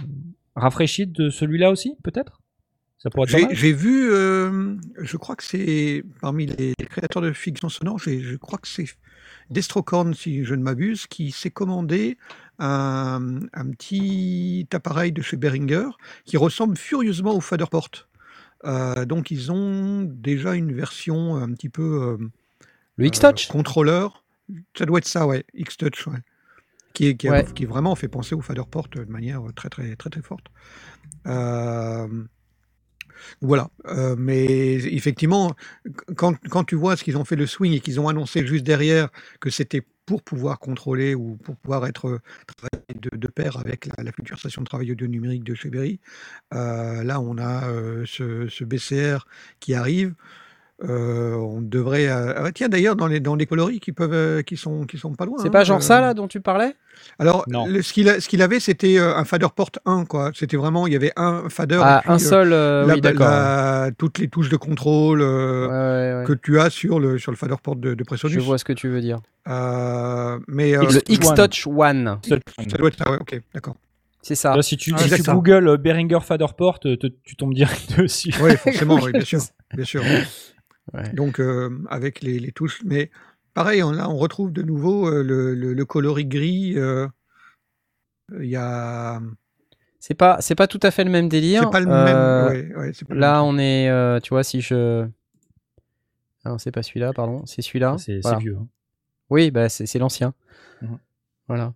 rafraîchie 0.55 1.05
de 1.07 1.29
celui-là 1.29 1.69
aussi, 1.71 1.95
peut-être? 2.03 2.41
Ça 2.97 3.09
pourrait 3.09 3.27
être 3.31 3.53
J'ai 3.53 3.73
vu, 3.73 4.09
euh, 4.09 4.75
je 4.99 5.17
crois 5.17 5.35
que 5.35 5.43
c'est 5.43 6.03
parmi 6.21 6.47
les 6.47 6.73
créateurs 6.89 7.21
de 7.21 7.31
fiction 7.33 7.69
sonore, 7.69 7.99
je 7.99 8.35
crois 8.37 8.57
que 8.57 8.67
c'est 8.67 8.85
Destrocorn, 9.51 10.13
si 10.15 10.43
je 10.43 10.55
ne 10.55 10.63
m'abuse, 10.63 11.05
qui 11.05 11.29
s'est 11.31 11.51
commandé 11.51 12.17
un, 12.59 13.39
un 13.53 13.69
petit 13.71 14.67
appareil 14.73 15.11
de 15.11 15.21
chez 15.21 15.37
Behringer 15.37 15.89
qui 16.25 16.37
ressemble 16.37 16.77
furieusement 16.77 17.35
au 17.35 17.41
Faderport. 17.41 17.89
Euh, 18.65 19.05
donc 19.05 19.31
ils 19.31 19.51
ont 19.51 20.03
déjà 20.03 20.55
une 20.55 20.73
version 20.73 21.35
un 21.35 21.51
petit 21.53 21.69
peu 21.69 22.17
euh, 22.19 22.29
Le 22.97 23.05
X-Touch 23.05 23.49
euh, 23.49 23.51
contrôleur. 23.53 24.23
Ça 24.77 24.85
doit 24.85 24.99
être 24.99 25.07
ça, 25.07 25.27
ouais, 25.27 25.43
X-Touch, 25.53 26.07
ouais. 26.07 26.19
Qui, 26.93 27.07
est, 27.07 27.15
qui, 27.17 27.27
a- 27.27 27.43
qui 27.43 27.65
vraiment 27.65 27.93
fait 27.95 28.07
penser 28.07 28.35
au 28.35 28.41
Faderport 28.41 28.87
de 28.89 29.03
manière 29.05 29.41
très 29.55 29.69
très 29.69 29.95
très 29.97 30.09
très 30.09 30.21
forte. 30.21 30.45
Euh, 31.27 32.07
voilà, 33.41 33.69
Euh, 33.87 34.15
mais 34.17 34.75
effectivement, 34.75 35.55
quand, 36.15 36.35
quand 36.49 36.63
tu 36.63 36.75
vois 36.75 36.95
ce 36.97 37.03
qu'ils 37.03 37.17
ont 37.17 37.25
fait 37.25 37.35
le 37.35 37.47
swing 37.47 37.73
et 37.73 37.79
qu'ils 37.79 37.99
ont 37.99 38.07
annoncé 38.07 38.45
juste 38.45 38.63
derrière 38.65 39.09
que 39.39 39.49
c'était 39.49 39.83
pour 40.05 40.23
pouvoir 40.23 40.59
contrôler 40.59 41.15
ou 41.15 41.37
pour 41.37 41.55
pouvoir 41.57 41.85
être 41.87 42.07
euh, 42.07 42.19
de, 42.93 43.15
de 43.15 43.27
pair 43.27 43.57
avec 43.57 43.89
la, 43.97 44.11
future 44.11 44.39
station 44.39 44.61
de 44.61 44.67
travail 44.67 44.91
audio 44.91 45.07
numérique 45.07 45.43
de 45.43 45.55
chez 45.55 45.69
Berry, 45.69 45.99
euh, 46.53 47.03
là 47.03 47.19
on 47.19 47.37
a 47.37 47.67
euh, 47.69 48.05
ce 48.05 48.63
BCR 48.63 49.25
qui 49.59 49.73
arrive. 49.73 50.15
Euh, 50.83 51.35
on 51.35 51.61
devrait. 51.61 52.07
euh, 52.09 52.33
ah, 52.35 52.51
tiens, 52.53 52.67
d'ailleurs, 52.67 52.97
dans 52.97 53.07
les, 53.07 53.21
dans 53.21 53.35
les 53.35 53.45
coloris 53.45 53.79
qui 53.79 53.93
peuvent, 53.93 54.11
euh, 54.13 54.41
qui 54.41 54.57
sont, 54.57 54.85
qui 54.85 54.97
sont 54.97 55.13
pas 55.13 55.25
loin. 55.25 55.37
C'est 55.39 55.47
hein, 55.47 55.51
pas 55.51 55.63
genre 55.63 55.77
euh, 55.77 55.81
ça 55.81 56.01
là 56.01 56.13
dont 56.13 56.27
tu 56.27 56.41
parlais? 56.41 56.75
Alors, 57.17 57.45
Non. 57.47 57.65
le- 57.65 57.81
ce 57.81 57.93
qu'il 57.93 58.11
qu'il 58.17 58.41
avait, 58.41 58.59
c'était 58.59 58.97
euh, 58.99 59.15
un 59.15 59.23
fader 59.23 59.47
port 59.55 59.69
1, 59.85 60.03
quoi. 60.03 60.31
C'était 60.35 60.57
vraiment, 60.57 60.85
il 60.85 60.91
y 60.91 60.95
avait 60.97 61.13
un 61.15 61.47
fader. 61.49 61.79
Ah, 61.81 62.01
puis, 62.03 62.11
un 62.11 62.15
euh, 62.15 62.19
seul. 62.19 62.51
euh, 62.53 62.85
la- 62.85 62.93
oui, 62.95 63.01
d'accord. 63.01 63.25
la- 63.29 63.91
toutes 63.97 64.17
les 64.19 64.27
touches 64.27 64.49
de 64.49 64.57
contrôle 64.57 65.21
euh, 65.21 65.67
Ouais, 65.67 66.13
ouais, 66.13 66.19
ouais. 66.19 66.25
que 66.25 66.33
tu 66.33 66.59
as 66.59 66.69
sur 66.69 66.99
le, 66.99 67.19
sur 67.19 67.31
le 67.31 67.37
fader 67.37 67.55
port 67.63 67.77
de, 67.77 67.93
de 67.93 68.03
Presonus. 68.03 68.33
Je 68.35 68.39
vois 68.41 68.57
ce 68.57 68.65
que 68.65 68.73
tu 68.73 68.89
veux 68.89 68.99
dire. 69.01 69.19
Euh, 69.47 70.39
mais 70.49 70.75
euh, 70.75 70.81
Le 70.81 70.87
X-Touch 71.09 71.63
X-Touch 71.63 71.67
One. 71.67 72.19
ça 72.21 72.35
doit 72.77 72.89
être 72.89 72.97
ça, 72.97 73.09
ouais, 73.11 73.17
ok, 73.21 73.39
d'accord. 73.53 73.75
C'est 74.21 74.35
ça. 74.35 74.55
Là, 74.55 74.61
si 74.61 74.75
tu, 74.75 74.91
Ah, 74.93 74.97
si 74.99 75.09
tu 75.21 75.31
googles 75.31 75.67
euh, 75.69 75.77
Behringer 75.77 76.19
Faderport, 76.21 76.79
te- 76.79 76.95
tu 77.23 77.35
tombes 77.37 77.53
direct 77.53 77.97
dessus. 77.97 78.33
Oui, 78.41 78.57
forcément, 78.57 78.95
oui, 79.01 79.13
bien 79.13 79.21
sûr. 79.23 79.39
Bien 79.73 79.85
sûr. 79.85 80.03
Ouais. 80.93 81.11
Donc, 81.13 81.39
euh, 81.39 81.81
avec 81.89 82.21
les, 82.21 82.39
les 82.39 82.51
touches. 82.51 82.81
Mais 82.85 83.09
pareil, 83.53 83.81
on, 83.83 83.91
là, 83.91 84.09
on 84.09 84.17
retrouve 84.17 84.51
de 84.51 84.61
nouveau 84.61 85.07
euh, 85.07 85.23
le, 85.23 85.55
le, 85.55 85.73
le 85.73 85.85
coloris 85.85 86.25
gris. 86.25 86.73
euh, 86.77 87.07
Il 88.39 88.45
y 88.49 88.55
a. 88.55 89.21
C'est 89.99 90.13
pas, 90.13 90.37
c'est 90.39 90.55
pas 90.55 90.67
tout 90.67 90.79
à 90.83 90.91
fait 90.91 91.03
le 91.03 91.09
même 91.09 91.29
délire. 91.29 91.63
C'est 91.63 91.71
pas 91.71 91.79
le 91.79 91.87
Euh, 91.89 92.49
même. 92.49 92.51
ouais, 92.51 92.75
ouais, 92.75 92.93
c'est 92.93 93.07
pas 93.07 93.13
le 93.15 93.19
Là, 93.19 93.41
même. 93.41 93.43
on 93.55 93.57
est, 93.57 93.89
euh, 93.89 94.19
tu 94.19 94.29
vois, 94.29 94.43
si 94.43 94.61
je. 94.61 95.07
Ah 96.43 96.49
non, 96.49 96.57
c'est 96.59 96.71
pas 96.71 96.83
celui-là, 96.83 97.11
pardon. 97.13 97.43
C'est 97.47 97.63
celui-là. 97.63 97.95
C'est 97.97 98.19
Voilà. 98.19 98.37
vieux. 98.37 98.57
hein. 98.59 98.67
Oui, 99.31 99.49
bah, 99.49 99.67
c'est 99.69 99.97
l'ancien. 99.97 100.35
Mhm. 100.83 100.99
Voilà. 101.47 101.73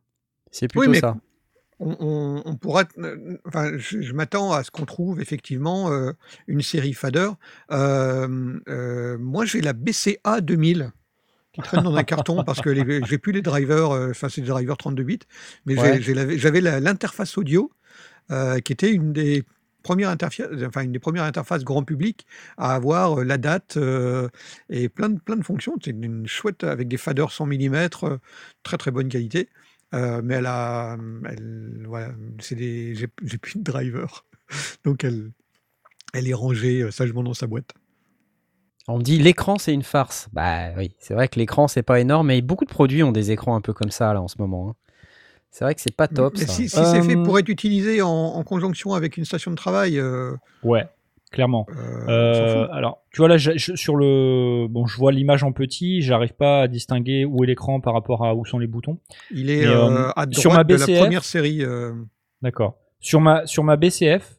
C'est 0.52 0.66
Oui, 0.76 0.86
plutôt 0.88 0.92
mais 0.92 1.00
ça. 1.00 1.18
On, 1.80 1.96
on- 2.00 2.42
on 2.46 2.56
pourra. 2.56 2.84
euh, 2.98 3.38
Enfin, 3.46 3.78
je, 3.78 4.02
je 4.02 4.14
m'attends 4.14 4.52
à 4.54 4.64
ce 4.64 4.72
qu'on 4.72 4.86
trouve 4.86 5.22
effectivement 5.22 5.92
euh, 5.92 6.12
une 6.48 6.62
série 6.62 6.94
fader. 6.94 7.30
Euh, 7.72 9.18
moi, 9.20 9.46
j'ai 9.46 9.62
la 9.62 9.74
BCA 9.74 10.42
2000 10.42 10.92
qui 11.54 11.62
traîne 11.62 11.84
dans 11.84 11.96
un 11.96 12.04
carton 12.04 12.44
parce 12.46 12.62
que 12.62 12.74
j'ai 13.06 13.18
plus 13.18 13.32
les 13.32 13.42
drivers. 13.42 13.92
Enfin, 13.92 14.30
c'est 14.30 14.42
des 14.42 14.48
drivers 14.48 14.78
32 14.78 15.04
bits, 15.04 15.20
mais 15.66 15.76
Ouais. 15.80 16.00
j'avais 16.02 16.62
l'interface 16.62 17.38
audio 17.38 17.72
qui 18.64 18.74
était 18.74 18.92
une 18.92 19.14
des 19.14 19.44
premières 19.84 20.10
interfaces, 20.10 20.48
enfin 20.68 20.82
une 20.84 20.92
des 20.92 21.00
premières 21.00 21.24
interfaces 21.24 21.64
grand 21.64 21.84
public 21.84 22.26
à 22.58 22.76
avoir 22.76 23.20
euh, 23.20 23.24
la 23.24 23.38
date 23.38 23.78
euh, 23.78 24.28
et 24.70 24.90
plein 24.90 25.10
de 25.10 25.20
plein 25.20 25.38
de 25.38 25.44
fonctions. 25.44 25.76
C'est 25.84 25.92
une, 25.92 26.04
une 26.04 26.28
chouette 26.28 26.64
avec 26.64 26.88
des 26.88 26.98
faders 26.98 27.32
100 27.32 27.46
mm, 27.48 27.88
très 28.64 28.78
très 28.78 28.92
bonne 28.92 29.08
qualité. 29.10 29.50
Euh, 29.94 30.22
mais 30.24 30.36
elle 30.36 30.46
a, 30.46 30.98
elle, 31.28 31.84
voilà, 31.88 32.12
c'est 32.40 32.56
des, 32.56 32.94
j'ai, 32.96 33.08
j'ai 33.24 33.38
plus 33.40 33.58
de 33.58 33.64
driver, 33.64 34.26
donc 34.86 35.04
elle, 35.04 35.32
elle 36.14 36.28
est 36.28 36.34
rangée 36.34 36.82
euh, 36.82 36.92
sagement 36.92 37.24
dans 37.24 37.34
sa 37.34 37.48
boîte. 37.48 37.72
On 38.88 38.98
me 38.98 39.04
dit 39.04 39.18
l'écran, 39.20 39.58
c'est 39.60 39.74
une 39.74 39.84
farce. 39.84 40.30
Bah 40.34 40.70
oui, 40.78 40.96
c'est 41.00 41.14
vrai 41.14 41.28
que 41.28 41.38
l'écran, 41.40 41.68
c'est 41.68 41.84
pas 41.84 42.00
énorme, 42.00 42.28
mais 42.28 42.42
beaucoup 42.42 42.66
de 42.66 42.70
produits 42.72 43.04
ont 43.04 43.12
des 43.12 43.32
écrans 43.32 43.56
un 43.56 43.62
peu 43.62 43.74
comme 43.74 43.92
ça 43.92 44.14
là 44.14 44.22
en 44.22 44.28
ce 44.28 44.36
moment. 44.40 44.70
hein. 44.70 44.76
C'est 45.52 45.64
vrai 45.66 45.74
que 45.76 45.82
c'est 45.82 45.96
pas 45.96 46.08
top. 46.08 46.36
mais 46.38 46.46
ça. 46.46 46.54
si, 46.54 46.70
si 46.70 46.76
c'est 46.76 47.02
fait 47.02 47.16
Euh, 47.16 47.24
pour 47.24 47.38
être 47.40 47.50
utilisé 47.50 48.02
en, 48.04 48.08
en 48.10 48.44
conjonction 48.44 48.94
avec 48.94 49.18
une 49.18 49.26
station 49.26 49.50
de 49.52 49.56
travail, 49.56 50.00
euh, 50.00 50.36
Ouais, 50.64 50.88
clairement. 51.32 51.66
euh, 51.70 52.10
Euh, 52.10 52.68
alors, 52.72 53.04
tu 53.12 53.18
vois 53.20 53.28
là, 53.28 53.38
je- 53.38 53.58
je- 53.58 53.76
sur 53.76 53.96
le, 53.96 54.68
bon, 54.68 54.86
je 54.88 54.98
vois 54.98 55.12
l'image 55.12 55.44
en 55.44 55.52
petit, 55.52 56.02
j'arrive 56.02 56.34
pas 56.34 56.62
à 56.64 56.68
distinguer 56.68 57.26
où 57.26 57.44
est 57.44 57.48
l'écran 57.48 57.80
par 57.82 57.94
rapport 57.94 58.26
à 58.26 58.34
où 58.36 58.46
sont 58.46 58.60
les 58.60 58.68
boutons. 58.68 59.00
Il 59.32 59.50
est 59.50 59.60
mais, 59.62 59.68
euh, 59.68 59.86
euh, 59.90 60.10
à 60.16 60.26
droite 60.26 60.34
sur 60.42 60.52
ma 60.54 60.64
de 60.64 60.74
la 60.74 60.86
BCF, 60.86 61.00
première 61.00 61.24
série. 61.24 61.64
euh, 61.64 61.94
D'accord. 62.42 62.78
Sur 63.00 63.22
ma, 63.22 63.46
sur 63.46 63.64
ma 63.64 63.76
BCF 63.78 64.38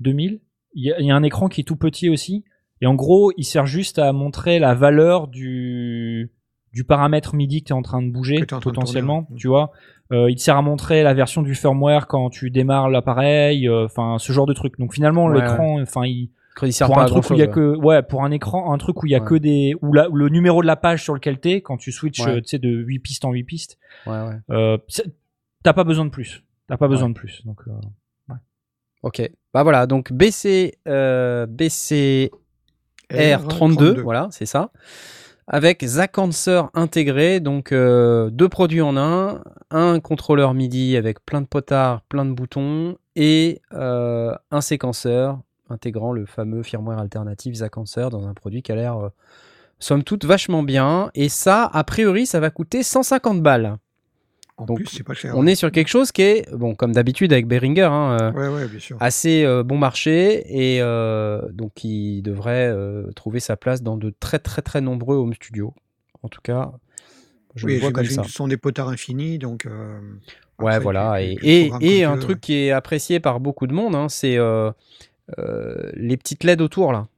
2000, 0.00 0.40
il 0.74 0.82
y, 0.98 1.04
y 1.06 1.10
a 1.10 1.16
un 1.16 1.22
écran 1.22 1.48
qui 1.48 1.60
est 1.60 1.64
tout 1.64 1.76
petit 1.76 2.08
aussi. 2.08 2.44
Et 2.80 2.86
en 2.86 2.94
gros, 2.94 3.32
il 3.36 3.44
sert 3.44 3.66
juste 3.66 3.98
à 4.00 4.12
montrer 4.12 4.58
la 4.58 4.74
valeur 4.74 5.28
du, 5.28 6.32
du 6.72 6.82
paramètre 6.84 7.34
MIDI 7.34 7.60
que 7.62 7.66
tu 7.68 7.72
es 7.72 7.76
en 7.76 7.82
train 7.82 8.02
de 8.02 8.10
bouger 8.10 8.38
de 8.40 8.46
potentiellement, 8.72 9.28
tu 9.36 9.46
vois. 9.48 9.70
Euh, 10.12 10.30
il 10.30 10.36
te 10.36 10.40
sert 10.42 10.56
à 10.56 10.62
montrer 10.62 11.02
la 11.02 11.14
version 11.14 11.42
du 11.42 11.54
firmware 11.54 12.06
quand 12.06 12.28
tu 12.30 12.50
démarres 12.50 12.90
l'appareil, 12.90 13.66
euh, 13.68 13.86
enfin 13.86 14.16
ce 14.18 14.32
genre 14.32 14.46
de 14.46 14.52
truc. 14.52 14.78
Donc 14.78 14.92
finalement 14.94 15.26
Ouais, 15.26 15.40
l'écran, 15.40 15.80
enfin 15.80 16.04
il 16.04 16.30
Il 16.62 16.72
sert 16.72 16.86
pour 16.88 16.96
pas 16.96 17.02
un 17.02 17.04
à 17.06 17.08
truc 17.08 17.30
où 17.30 17.32
il 17.34 17.38
y 17.38 17.42
a 17.42 17.46
que 17.46 17.74
ouais 17.76 18.02
pour 18.02 18.22
un 18.24 18.30
écran, 18.30 18.72
un 18.74 18.78
truc 18.78 19.02
où 19.02 19.06
il 19.06 19.12
y 19.12 19.14
a 19.14 19.20
Ouais. 19.20 19.26
que 19.26 19.34
des 19.36 19.74
où, 19.80 19.92
la- 19.94 20.10
où 20.10 20.16
le 20.16 20.28
numéro 20.28 20.60
de 20.60 20.66
la 20.66 20.76
page 20.76 21.02
sur 21.02 21.14
lequel 21.14 21.40
t'es 21.40 21.62
quand 21.62 21.78
tu 21.78 21.92
switches 21.92 22.20
Ouais. 22.26 22.32
euh, 22.36 22.40
tu 22.42 22.48
sais 22.48 22.58
de 22.58 22.68
8 22.68 22.98
pistes 22.98 23.24
en 23.24 23.32
8 23.32 23.44
pistes, 23.44 23.78
ouais. 24.06 24.12
Ouais, 24.12 24.28
ouais. 24.28 24.36
euh, 24.50 24.76
t'as 25.62 25.72
pas 25.72 25.84
besoin 25.84 26.04
de 26.04 26.10
plus. 26.10 26.44
T'as 26.68 26.76
pas 26.76 26.88
besoin 26.88 27.08
de 27.08 27.14
plus. 27.14 27.44
Donc 27.46 27.60
euh, 27.68 28.34
Ok. 29.02 29.20
Bah 29.54 29.62
voilà, 29.64 29.86
donc 29.86 30.12
BC, 30.12 30.74
euh, 30.86 31.44
BC 31.46 32.30
R32, 33.10 34.00
voilà, 34.00 34.28
c'est 34.30 34.46
ça. 34.46 34.70
Avec 35.54 35.84
Zack 35.84 36.16
Answer 36.16 36.62
intégré, 36.72 37.38
donc 37.38 37.72
euh, 37.72 38.30
deux 38.30 38.48
produits 38.48 38.80
en 38.80 38.96
un, 38.96 39.42
un 39.70 40.00
contrôleur 40.00 40.54
MIDI 40.54 40.96
avec 40.96 41.22
plein 41.26 41.42
de 41.42 41.46
potards, 41.46 42.00
plein 42.08 42.24
de 42.24 42.32
boutons, 42.32 42.96
et 43.16 43.60
euh, 43.74 44.34
un 44.50 44.60
séquenceur 44.62 45.38
intégrant 45.68 46.14
le 46.14 46.24
fameux 46.24 46.62
firmware 46.62 46.98
alternatif 46.98 47.56
Zack 47.56 47.76
Answer 47.76 48.08
dans 48.10 48.26
un 48.26 48.32
produit 48.32 48.62
qui 48.62 48.72
a 48.72 48.76
l'air, 48.76 48.96
euh, 48.96 49.10
somme 49.78 50.04
toute, 50.04 50.24
vachement 50.24 50.62
bien. 50.62 51.10
Et 51.14 51.28
ça, 51.28 51.68
a 51.70 51.84
priori, 51.84 52.24
ça 52.24 52.40
va 52.40 52.48
coûter 52.48 52.82
150 52.82 53.42
balles. 53.42 53.76
En 54.62 54.66
Donc, 54.66 54.76
plus, 54.78 54.86
c'est 54.86 55.02
pas 55.02 55.14
cher. 55.14 55.34
On 55.36 55.46
est 55.46 55.54
sur 55.56 55.70
quelque 55.72 55.88
chose 55.88 56.12
qui 56.12 56.22
est, 56.22 56.52
bon, 56.54 56.74
comme 56.74 56.92
d'habitude 56.92 57.32
avec 57.32 57.46
Behringer, 57.46 57.82
hein, 57.82 58.16
euh, 58.20 58.32
Ouais, 58.32 58.48
ouais, 58.48 58.68
bien 58.68 58.78
sûr. 58.78 58.96
assez 59.00 59.44
euh, 59.44 59.62
bon 59.62 59.76
marché 59.76 60.44
et 60.48 60.80
euh, 60.80 61.42
donc 61.52 61.72
qui 61.74 62.22
devrait 62.22 62.68
euh, 62.68 63.10
trouver 63.16 63.40
sa 63.40 63.56
place 63.56 63.82
dans 63.82 63.96
de 63.96 64.14
très 64.20 64.38
très 64.38 64.62
très 64.62 64.80
nombreux 64.80 65.16
home 65.16 65.34
studios. 65.34 65.74
En 66.22 66.28
tout 66.28 66.40
cas, 66.42 66.70
je 67.56 67.66
oui, 67.66 67.74
le 67.74 67.80
vois 67.80 67.92
comme 67.92 68.04
ça. 68.04 68.22
que 68.22 68.28
ce 68.28 68.32
sont 68.34 68.46
des 68.46 68.56
potards 68.56 68.88
infinis, 68.88 69.38
donc. 69.38 69.66
euh, 69.66 69.98
Ouais, 70.60 70.78
voilà. 70.78 71.20
Et, 71.20 72.04
un 72.04 72.18
truc 72.18 72.40
qui 72.40 72.54
est 72.54 72.70
apprécié 72.70 73.18
par 73.18 73.40
beaucoup 73.40 73.66
de 73.66 73.72
monde, 73.72 73.96
hein, 73.96 74.08
c'est 74.08 74.38
les 75.96 76.16
petites 76.16 76.44
LED 76.44 76.60
autour 76.60 76.92
là. 76.92 77.08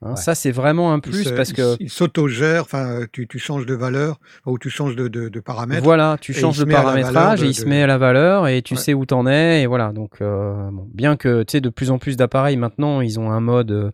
Hein, 0.00 0.10
Ouais. 0.10 0.16
Ça, 0.16 0.34
c'est 0.36 0.52
vraiment 0.52 0.92
un 0.92 0.98
Il 0.98 1.00
plus 1.00 1.24
se- 1.24 1.30
parce 1.30 1.52
que 1.52 1.76
il 1.80 1.90
s'autogère, 1.90 2.62
enfin, 2.62 3.00
tu, 3.12 3.26
tu 3.26 3.38
changes 3.40 3.66
de 3.66 3.74
valeur 3.74 4.20
ou 4.46 4.56
tu 4.58 4.70
changes 4.70 4.94
de, 4.94 5.08
de, 5.08 5.28
de 5.28 5.40
paramètres. 5.40 5.82
voilà, 5.82 6.16
tu 6.20 6.32
changes 6.32 6.58
de 6.58 6.64
paramétrage 6.64 7.40
de- 7.40 7.46
et 7.46 7.48
il 7.48 7.54
se 7.54 7.64
met 7.64 7.82
à 7.82 7.86
la 7.88 7.98
valeur 7.98 8.46
et 8.46 8.62
tu 8.62 8.74
Ouais. 8.74 8.80
sais 8.80 8.94
où 8.94 9.04
t'en 9.06 9.26
es 9.26 9.62
et 9.62 9.66
voilà. 9.66 9.92
Donc, 9.92 10.20
euh, 10.20 10.70
bon, 10.70 10.86
bien 10.94 11.16
que 11.16 11.42
tu 11.42 11.52
sais, 11.52 11.60
de 11.60 11.68
plus 11.68 11.90
en 11.90 11.98
plus 11.98 12.16
d'appareils 12.16 12.56
maintenant, 12.56 13.00
ils 13.00 13.18
ont 13.18 13.30
un 13.32 13.40
mode 13.40 13.72
euh, 13.72 13.90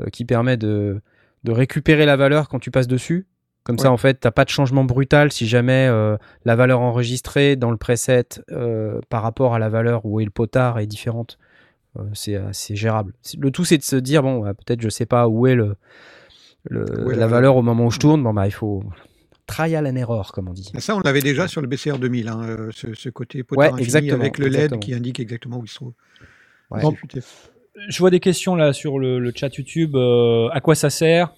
euh, 0.00 0.06
qui 0.12 0.24
permet 0.24 0.56
de, 0.56 1.00
de 1.44 1.52
récupérer 1.52 2.04
la 2.04 2.16
valeur 2.16 2.48
quand 2.48 2.58
tu 2.58 2.70
passes 2.72 2.88
dessus. 2.88 3.26
Comme 3.64 3.78
ça, 3.78 3.92
en 3.92 3.96
fait, 3.98 4.14
t'as 4.14 4.30
pas 4.30 4.44
de 4.46 4.48
changement 4.50 4.84
brutal 4.84 5.30
si 5.30 5.46
jamais 5.46 5.86
euh, 5.90 6.16
la 6.46 6.56
valeur 6.56 6.80
enregistrée 6.80 7.54
dans 7.54 7.70
le 7.70 7.76
preset 7.76 8.24
euh, 8.50 8.98
par 9.10 9.22
rapport 9.22 9.54
à 9.54 9.58
la 9.58 9.68
valeur 9.68 10.06
où 10.06 10.20
est 10.20 10.24
le 10.24 10.30
potard 10.30 10.78
est 10.78 10.86
différente. 10.86 11.38
Euh, 11.98 12.02
c'est 12.14 12.36
assez 12.36 12.76
gérable. 12.76 13.12
C'est- 13.22 13.38
Le 13.38 13.50
tout, 13.50 13.64
c'est 13.64 13.78
de 13.78 13.82
se 13.82 13.96
dire 13.96 14.22
bon, 14.22 14.40
bah, 14.40 14.54
peut-être 14.54 14.80
je 14.80 14.88
sais 14.88 15.06
pas 15.06 15.28
où 15.28 15.46
est 15.46 15.54
le, 15.54 15.76
le- 16.70 17.04
Où 17.06 17.10
est 17.10 17.14
la 17.14 17.20
la- 17.20 17.26
valeur 17.26 17.56
au 17.56 17.62
moment 17.62 17.86
où 17.86 17.90
je 17.90 17.98
tourne. 17.98 18.22
Bon 18.22 18.32
bah, 18.34 18.46
il 18.46 18.52
faut 18.52 18.82
trial 19.46 19.86
and 19.86 19.96
error, 19.96 20.32
comme 20.32 20.48
on 20.48 20.52
dit. 20.52 20.70
Ça, 20.78 20.94
on 20.96 21.00
l'avait 21.00 21.22
déjà 21.22 21.48
sur 21.48 21.60
le 21.62 21.66
BCR 21.66 21.98
2000, 21.98 22.28
hein, 22.28 22.40
euh, 22.42 22.68
ce, 22.72 22.92
ce 22.94 23.08
côté 23.08 23.42
potard 23.42 23.58
Ouais, 23.64 23.68
infini 23.72 23.84
exactement, 23.84 24.20
avec 24.20 24.38
le 24.38 24.44
LED 24.46 24.54
exactement. 24.54 24.80
qui 24.80 24.94
indique 24.94 25.20
exactement 25.20 25.56
où 25.58 25.64
il 25.64 25.68
se 25.68 25.74
trouve. 25.76 25.92
Ouais. 26.70 26.82
Je 27.88 27.98
vois 27.98 28.10
des 28.10 28.20
questions 28.20 28.56
là 28.56 28.72
sur 28.72 28.98
le, 28.98 29.18
le 29.18 29.32
chat 29.34 29.56
YouTube. 29.56 29.94
euh, 29.96 30.48
à 30.52 30.60
quoi 30.60 30.74
ça 30.74 30.90
sert? 30.90 31.32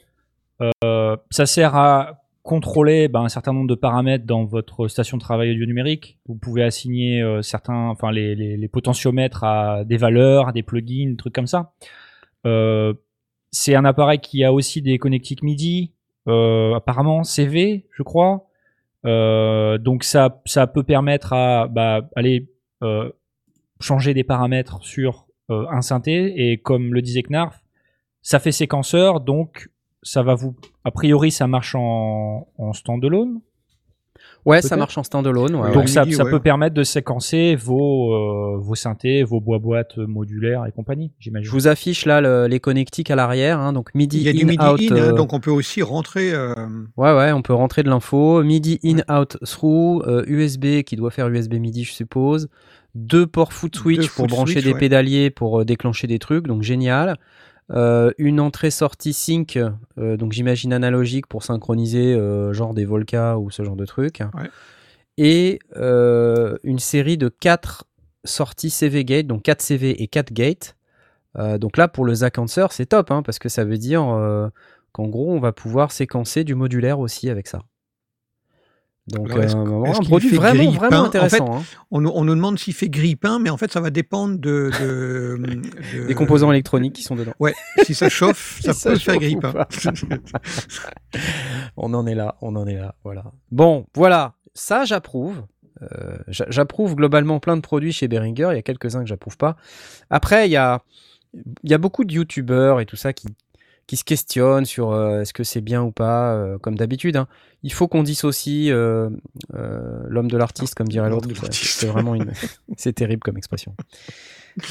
Euh, 0.84 1.16
Ça 1.30 1.46
sert 1.46 1.76
à 1.76 2.22
contrôler 2.42 3.08
ben, 3.08 3.22
un 3.22 3.28
certain 3.28 3.52
nombre 3.52 3.68
de 3.68 3.74
paramètres 3.74 4.24
dans 4.24 4.44
votre 4.44 4.88
station 4.88 5.16
de 5.16 5.22
travail 5.22 5.50
audio 5.50 5.66
numérique. 5.66 6.18
Vous 6.26 6.34
pouvez 6.34 6.62
assigner 6.62 7.22
euh, 7.22 7.42
certains, 7.42 7.88
enfin 7.88 8.10
les, 8.10 8.34
les, 8.34 8.56
les 8.56 8.68
potentiomètres 8.68 9.44
à 9.44 9.84
des 9.84 9.96
valeurs, 9.96 10.48
à 10.48 10.52
des 10.52 10.62
plugins, 10.62 11.10
des 11.10 11.16
trucs 11.16 11.34
comme 11.34 11.46
ça. 11.46 11.72
Euh, 12.46 12.94
c'est 13.50 13.74
un 13.74 13.84
appareil 13.84 14.20
qui 14.20 14.44
a 14.44 14.52
aussi 14.52 14.80
des 14.80 14.98
connectiques 14.98 15.42
MIDI, 15.42 15.92
euh, 16.28 16.74
apparemment 16.74 17.24
CV, 17.24 17.86
je 17.92 18.02
crois. 18.02 18.46
Euh, 19.06 19.78
donc 19.78 20.04
ça, 20.04 20.40
ça 20.44 20.66
peut 20.66 20.82
permettre 20.82 21.32
à 21.32 21.68
bah, 21.68 22.08
aller 22.16 22.50
euh, 22.82 23.10
changer 23.80 24.14
des 24.14 24.24
paramètres 24.24 24.82
sur 24.82 25.26
euh, 25.50 25.66
un 25.70 25.82
synthé 25.82 26.50
et 26.50 26.58
comme 26.58 26.92
le 26.94 27.02
disait 27.02 27.22
Knarf, 27.22 27.62
ça 28.22 28.38
fait 28.38 28.52
séquenceur 28.52 29.20
donc 29.20 29.70
ça 30.02 30.22
va 30.22 30.34
vous 30.34 30.54
a 30.84 30.90
priori 30.90 31.30
ça 31.30 31.46
marche 31.46 31.74
en, 31.74 32.48
en 32.58 32.72
standalone? 32.72 33.40
Ouais, 34.46 34.62
ça 34.62 34.76
marche 34.76 34.96
en 34.96 35.02
standalone. 35.02 35.54
Ouais, 35.54 35.70
donc 35.72 35.82
ouais. 35.82 35.86
ça, 35.86 36.04
MIDI, 36.04 36.16
ça 36.16 36.24
ouais. 36.24 36.30
peut 36.30 36.40
permettre 36.40 36.74
de 36.74 36.82
séquencer 36.82 37.56
vos 37.56 38.14
euh, 38.14 38.56
vos 38.58 38.74
synthés, 38.74 39.22
vos 39.22 39.38
bois 39.40 39.58
boîtes 39.58 39.98
modulaires 39.98 40.64
et 40.66 40.72
compagnie, 40.72 41.12
Je 41.18 41.24
j'imagine. 41.24 41.50
vous 41.50 41.68
affiche 41.68 42.06
là 42.06 42.22
le- 42.22 42.46
les 42.46 42.58
connectiques 42.58 43.10
à 43.10 43.16
l'arrière, 43.16 43.58
hein, 43.58 43.74
donc 43.74 43.94
MIDI 43.94 44.16
Il 44.18 44.22
y 44.22 44.28
a 44.28 44.30
in 44.30 44.34
du 44.34 44.44
MIDI 44.46 44.64
out. 44.64 44.80
in, 44.80 44.94
hein, 44.96 44.98
euh, 44.98 45.12
donc 45.12 45.34
on 45.34 45.40
peut 45.40 45.50
aussi 45.50 45.82
rentrer. 45.82 46.32
euh, 46.32 46.54
Ouais, 46.96 47.14
ouais, 47.14 47.32
on 47.32 47.42
peut 47.42 47.52
rentrer 47.52 47.82
de 47.82 47.90
l'info. 47.90 48.42
MIDI 48.42 48.78
in 48.82 49.14
out 49.14 49.36
through, 49.44 50.02
euh, 50.06 50.24
USB 50.26 50.82
qui 50.84 50.96
doit 50.96 51.10
faire 51.10 51.28
USB 51.28 51.54
MIDI, 51.54 51.84
je 51.84 51.92
suppose. 51.92 52.48
Deux 52.94 53.26
ports 53.26 53.52
foot 53.52 53.76
switch 53.76 53.98
Deux 54.00 54.06
pour 54.08 54.14
foot 54.24 54.30
brancher 54.30 54.52
switch, 54.54 54.64
des 54.64 54.72
ouais. 54.72 54.78
pédaliers 54.78 55.30
pour 55.30 55.60
euh, 55.60 55.64
déclencher 55.66 56.06
des 56.06 56.18
trucs, 56.18 56.46
donc 56.46 56.62
génial. 56.62 57.18
Euh, 57.72 58.10
une 58.18 58.40
entrée-sortie 58.40 59.12
sync, 59.12 59.56
euh, 59.98 60.16
donc 60.16 60.32
j'imagine 60.32 60.72
analogique 60.72 61.26
pour 61.26 61.44
synchroniser 61.44 62.14
euh, 62.14 62.52
genre 62.52 62.74
des 62.74 62.84
Volca 62.84 63.38
ou 63.38 63.50
ce 63.50 63.62
genre 63.62 63.76
de 63.76 63.86
trucs. 63.86 64.20
Ouais. 64.34 64.50
Et 65.16 65.60
une 65.76 66.78
série 66.78 67.18
de 67.18 67.28
quatre 67.28 67.84
sorties 68.24 68.70
CV 68.70 69.04
gate, 69.04 69.26
donc 69.26 69.42
4 69.42 69.60
CV 69.60 70.02
et 70.02 70.08
4 70.08 70.32
gates. 70.32 70.76
Donc 71.36 71.76
là, 71.76 71.88
pour 71.88 72.06
le 72.06 72.14
Zack 72.14 72.38
Answer, 72.38 72.66
c'est 72.70 72.86
top, 72.86 73.10
hein, 73.10 73.22
parce 73.22 73.38
que 73.38 73.50
ça 73.50 73.64
veut 73.64 73.76
dire 73.76 74.00
qu'en 74.92 75.08
gros, 75.08 75.30
on 75.30 75.38
va 75.38 75.52
pouvoir 75.52 75.92
séquencer 75.92 76.42
du 76.42 76.54
modulaire 76.54 77.00
aussi 77.00 77.28
avec 77.28 77.48
ça. 77.48 77.60
Donc, 79.12 79.30
Alors, 79.30 79.86
euh, 79.86 79.92
un 79.92 80.04
produit 80.04 80.30
vraiment, 80.36 80.70
vraiment 80.70 80.98
En 80.98 81.04
intéressant. 81.06 81.58
hein. 81.58 81.62
on, 81.90 82.00
nous- 82.00 82.12
on 82.14 82.24
nous 82.24 82.34
demande 82.34 82.58
s'il 82.58 82.74
fait 82.74 82.88
grille-pain, 82.88 83.38
mais 83.40 83.50
en 83.50 83.56
fait, 83.56 83.72
ça 83.72 83.80
va 83.80 83.90
dépendre 83.90 84.38
de. 84.38 84.70
de- 84.80 85.40
de- 86.00 86.06
Des 86.06 86.14
composants 86.14 86.50
électroniques 86.52 86.94
qui 86.94 87.02
sont 87.02 87.16
dedans. 87.16 87.32
Ouais, 87.40 87.54
si 87.84 87.94
ça 87.94 88.08
chauffe, 88.08 88.60
ça 88.62 88.90
peut 88.90 88.96
faire 88.98 89.16
grille-pain. 89.18 89.52
On 91.76 91.94
en 91.94 92.06
est 92.06 92.14
là, 92.14 92.36
on 92.42 92.54
en 92.56 92.66
est 92.66 92.76
là, 92.76 92.94
voilà. 93.04 93.24
Bon, 93.50 93.86
voilà, 93.94 94.34
ça 94.54 94.84
j'approuve. 94.84 95.42
Euh, 95.82 96.18
j'a- 96.28 96.46
j'approuve 96.50 96.94
globalement 96.94 97.40
plein 97.40 97.56
de 97.56 97.62
produits 97.62 97.92
chez 97.92 98.06
Behringer, 98.06 98.48
il 98.52 98.56
y 98.56 98.58
a 98.58 98.62
quelques-uns 98.62 99.00
que 99.00 99.06
j'approuve 99.08 99.36
pas. 99.38 99.56
Après, 100.10 100.46
il 100.46 100.52
y 100.52 100.56
a, 100.56 100.82
il 101.62 101.70
y 101.70 101.74
a 101.74 101.78
beaucoup 101.78 102.04
de 102.04 102.12
youtubeurs 102.12 102.80
et 102.80 102.86
tout 102.86 102.96
ça 102.96 103.12
qui, 103.12 103.28
qui 103.90 103.96
se 103.96 104.04
questionnent 104.04 104.66
sur 104.66 104.92
euh, 104.92 105.22
est-ce 105.22 105.32
que 105.32 105.42
c'est 105.42 105.60
bien 105.60 105.82
ou 105.82 105.90
pas, 105.90 106.32
euh, 106.36 106.58
comme 106.58 106.76
d'habitude. 106.76 107.16
hein. 107.16 107.26
Il 107.64 107.72
faut 107.72 107.88
qu'on 107.88 108.04
dissocie 108.04 108.70
euh, 108.70 109.10
euh, 109.54 110.04
l'homme 110.06 110.30
de 110.30 110.36
l'artiste, 110.36 110.76
comme 110.76 110.86
dirait 110.86 111.10
l'autre. 111.10 111.26
C'est- 111.50 111.86
vraiment 111.88 112.14
une... 112.14 112.30
c'est 112.76 112.92
terrible 112.92 113.20
comme 113.22 113.36
expression. 113.36 113.74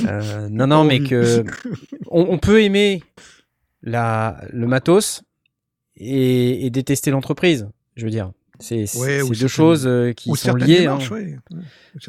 Non, 0.49 0.67
non, 0.67 0.85
mais 0.85 1.01
que 1.01 1.43
on, 2.09 2.27
on 2.29 2.37
peut 2.37 2.61
aimer 2.63 3.03
la, 3.83 4.41
le 4.53 4.67
matos 4.67 5.23
et, 5.97 6.65
et 6.65 6.69
détester 6.69 7.11
l'entreprise. 7.11 7.67
Je 7.97 8.05
veux 8.05 8.11
dire, 8.11 8.31
c'est 8.59 8.85
Ouais, 8.97 9.19
deux 9.37 9.47
choses 9.49 9.85
euh, 9.85 10.13
qui 10.13 10.29
sont 10.35 10.55
liées. 10.55 10.85
hein. 10.85 10.99
ouais. 11.11 11.37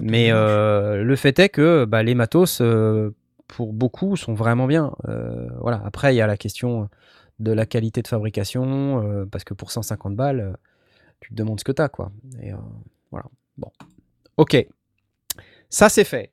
Mais 0.01 0.31
euh, 0.31 1.03
le 1.03 1.17
fait 1.17 1.39
est 1.41 1.49
que 1.49 1.85
bah, 1.87 2.03
les 2.05 2.15
matos, 2.15 2.61
euh, 2.61 3.11
pour 3.53 3.73
beaucoup, 3.73 4.17
sont 4.17 4.35
vraiment 4.35 4.67
bien. 4.67 4.93
Euh, 5.09 5.49
voilà. 5.61 5.81
Après, 5.85 6.15
il 6.15 6.17
y 6.17 6.21
a 6.21 6.27
la 6.27 6.37
question 6.37 6.89
de 7.39 7.53
la 7.53 7.67
qualité 7.67 8.03
de 8.03 8.09
fabrication, 8.09 9.03
euh, 9.03 9.25
parce 9.27 9.45
que 9.45 9.55
pour 9.55 9.71
150 9.71 10.15
balles, 10.15 10.57
tu 11.21 11.31
te 11.31 11.35
demandes 11.35 11.59
ce 11.61 11.65
que 11.65 11.73
tu 11.73 11.83
as. 11.83 11.89
Quoi. 11.89 12.13
Et, 12.41 12.53
euh, 12.53 12.57
voilà. 13.11 13.27
Bon. 13.59 13.71
Ok. 14.37 14.57
Ça, 15.69 15.89
c'est 15.89 16.05
fait. 16.05 16.33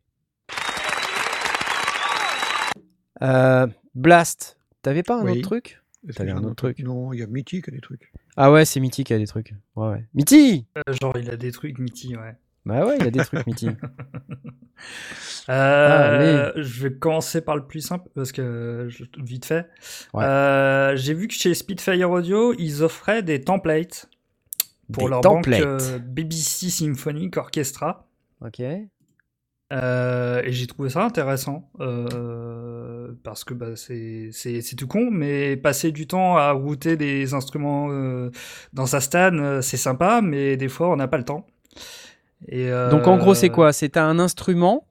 Euh, 3.22 3.68
Blast, 3.96 4.58
t'avais 4.82 5.04
pas 5.04 5.20
un 5.20 5.24
Oui. 5.26 5.32
autre 5.32 5.42
truc 5.42 5.82
t'avais 6.16 6.32
un 6.32 6.44
autre 6.44 6.56
truc? 6.56 6.80
Non, 6.80 7.12
il 7.12 7.20
y 7.20 7.24
a 7.24 7.28
Mythique 7.28 7.66
qui 7.66 7.70
a 7.72 7.74
des 7.74 7.82
trucs. 7.82 8.14
Ah 8.38 8.50
ouais, 8.52 8.64
c'est 8.64 8.80
Mythique, 8.80 9.10
il 9.10 9.14
y 9.14 9.16
a 9.16 9.20
des 9.20 9.28
trucs. 9.28 9.54
Ouais, 9.76 9.90
ouais. 9.90 10.06
Mythique 10.14 10.66
Euh, 10.78 10.94
Genre, 10.94 11.18
il 11.18 11.30
a 11.30 11.36
des 11.36 11.52
trucs 11.52 11.80
Mitty, 11.80 12.16
ouais. 12.16 12.36
Bah 12.68 12.86
ouais, 12.86 12.98
il 13.00 13.06
y 13.06 13.08
a 13.08 13.12
des 13.12 13.24
trucs 13.24 13.46
Mythique. 13.48 13.78
Euh, 15.50 16.52
je 16.56 16.84
vais 16.88 16.94
commencer 16.94 17.42
par 17.42 17.56
le 17.56 17.66
plus 17.66 17.82
simple 17.82 18.10
parce 18.14 18.32
que 18.32 18.88
je- 18.90 19.06
vite 19.24 19.46
fait. 19.46 19.68
Ouais. 20.14 20.24
Euh, 20.26 20.96
J'ai 20.98 21.14
vu 21.14 21.28
que 21.28 21.34
chez 21.34 21.54
Spitfire 21.54 22.12
Audio, 22.12 22.54
ils 22.60 22.84
offraient 22.84 23.24
des 23.24 23.42
templates 23.42 24.10
pour 24.92 25.04
Des 25.06 25.10
leur 25.10 25.22
templates. 25.22 25.62
banque 25.62 25.82
euh, 25.82 26.00
BBC 26.00 26.70
Symphonic 26.70 27.38
Orchestra. 27.38 28.08
Ok. 28.46 28.62
Euh, 29.74 30.42
et 30.44 30.52
j'ai 30.52 30.68
trouvé 30.68 30.90
ça 30.90 31.04
intéressant. 31.04 31.70
Euh, 31.80 33.14
parce 33.24 33.44
que 33.44 33.54
bah, 33.54 33.76
c'est 33.76 34.32
tout 34.78 34.88
con, 34.88 35.10
mais 35.12 35.56
passer 35.58 35.92
du 35.92 36.08
temps 36.08 36.38
à 36.38 36.52
router 36.52 36.98
des 36.98 37.34
instruments 37.34 37.88
euh, 37.90 38.32
dans 38.74 38.86
sa 38.86 39.00
stan, 39.02 39.62
c'est 39.62 39.78
sympa, 39.78 40.22
mais 40.22 40.58
des 40.58 40.68
fois 40.70 40.90
on 40.92 40.98
n'a 40.98 41.08
pas 41.08 41.18
le 41.18 41.26
temps. 41.26 41.48
Et, 42.48 42.70
euh, 42.72 42.92
Donc 42.92 43.08
en 43.08 43.18
gros, 43.18 43.34
c'est 43.34 43.50
quoi? 43.50 43.74
C'est 43.74 43.98
un 43.98 44.20
instrument 44.20 44.86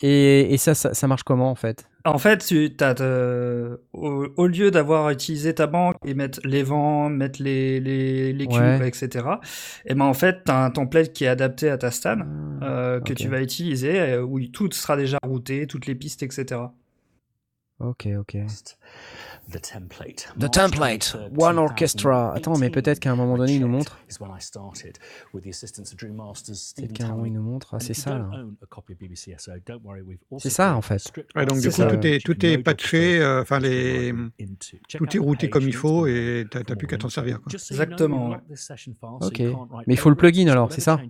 et, 0.00 0.52
et 0.52 0.58
ça, 0.58 0.74
ça, 0.74 0.92
ça 0.92 1.06
marche 1.06 1.22
comment 1.22 1.50
en 1.50 1.54
fait? 1.54 1.88
En 2.06 2.18
fait, 2.18 2.44
tu, 2.44 2.76
t'as, 2.76 2.94
euh, 3.00 3.78
au, 3.94 4.26
au 4.36 4.46
lieu 4.46 4.70
d'avoir 4.70 5.08
utilisé 5.08 5.54
ta 5.54 5.66
banque 5.66 5.96
et 6.04 6.12
mettre 6.12 6.38
les 6.44 6.62
vents, 6.62 7.08
mettre 7.08 7.42
les, 7.42 7.80
les, 7.80 8.34
les 8.34 8.46
cubes, 8.46 8.78
Ouais. 8.80 8.88
etc., 8.88 9.40
et 9.86 9.94
ben 9.94 10.04
en 10.04 10.12
fait, 10.12 10.44
tu 10.44 10.50
as 10.50 10.64
un 10.64 10.70
template 10.70 11.14
qui 11.14 11.24
est 11.24 11.28
adapté 11.28 11.70
à 11.70 11.78
ta 11.78 11.90
stan 11.90 12.18
euh, 12.62 13.00
que 13.00 13.14
tu 13.14 13.28
vas 13.28 13.40
utiliser, 13.40 13.98
euh, 14.00 14.22
où 14.22 14.38
tout 14.48 14.70
sera 14.72 14.98
déjà 14.98 15.16
routé, 15.24 15.66
toutes 15.66 15.86
les 15.86 15.94
pistes, 15.94 16.22
etc. 16.22 16.60
Ok, 17.78 18.06
ok. 18.18 18.36
The 19.50 19.60
template. 19.60 20.28
The 20.38 20.50
template, 20.50 21.16
One 21.36 21.58
Orchestra. 21.58 22.32
Attends, 22.34 22.56
mais 22.58 22.70
peut-être 22.70 22.98
qu'à 22.98 23.12
un 23.12 23.16
moment 23.16 23.36
donné, 23.36 23.54
il 23.54 23.60
nous 23.60 23.68
montre. 23.68 23.98
Peut-être 26.76 26.92
qu'à 26.92 27.04
un 27.04 27.08
moment, 27.08 27.24
il 27.24 27.32
nous 27.32 27.42
montre. 27.42 27.74
Ah, 27.74 27.80
c'est 27.80 27.94
ça, 27.94 28.18
là. 28.18 28.30
C'est 30.38 30.50
ça, 30.50 30.74
en 30.74 30.82
fait. 30.82 31.12
Ouais, 31.34 31.46
donc 31.46 31.60
du 31.60 31.68
coup, 31.68 31.74
ça. 31.74 31.86
tout 31.86 32.06
est, 32.06 32.24
tout 32.24 32.46
est 32.46 32.58
patché, 32.58 33.20
euh, 33.20 33.42
enfin 33.42 33.58
les, 33.58 34.14
tout 34.96 35.16
est 35.16 35.18
routé 35.18 35.50
comme 35.50 35.64
il 35.68 35.74
faut 35.74 36.06
et 36.06 36.46
t'as 36.50 36.62
plus 36.76 36.86
qu'à 36.86 36.96
t'en 36.96 37.08
servir. 37.08 37.40
Quoi. 37.40 37.52
Exactement, 37.52 38.30
ouais. 38.30 38.38
Ok. 39.20 39.42
Mais 39.86 39.94
il 39.94 39.98
faut 39.98 40.10
le 40.10 40.16
plugin, 40.16 40.48
alors, 40.48 40.72
c'est 40.72 40.80
ça 40.80 41.00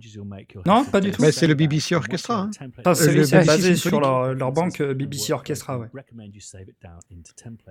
Non, 0.65 0.83
pas 0.85 0.99
du 1.01 1.11
tout. 1.11 1.21
Mais 1.21 1.31
c'est 1.31 1.47
le 1.47 1.53
BBC 1.53 1.95
Orchestra. 1.95 2.41
Hein. 2.41 2.49
Enfin, 2.79 2.93
c'est 2.95 3.45
basé 3.45 3.75
sur 3.75 3.99
leur, 3.99 4.33
leur 4.33 4.51
banque 4.51 4.81
euh, 4.81 4.93
BBC 4.93 5.31
Orchestra, 5.33 5.79
ouais. 5.79 5.87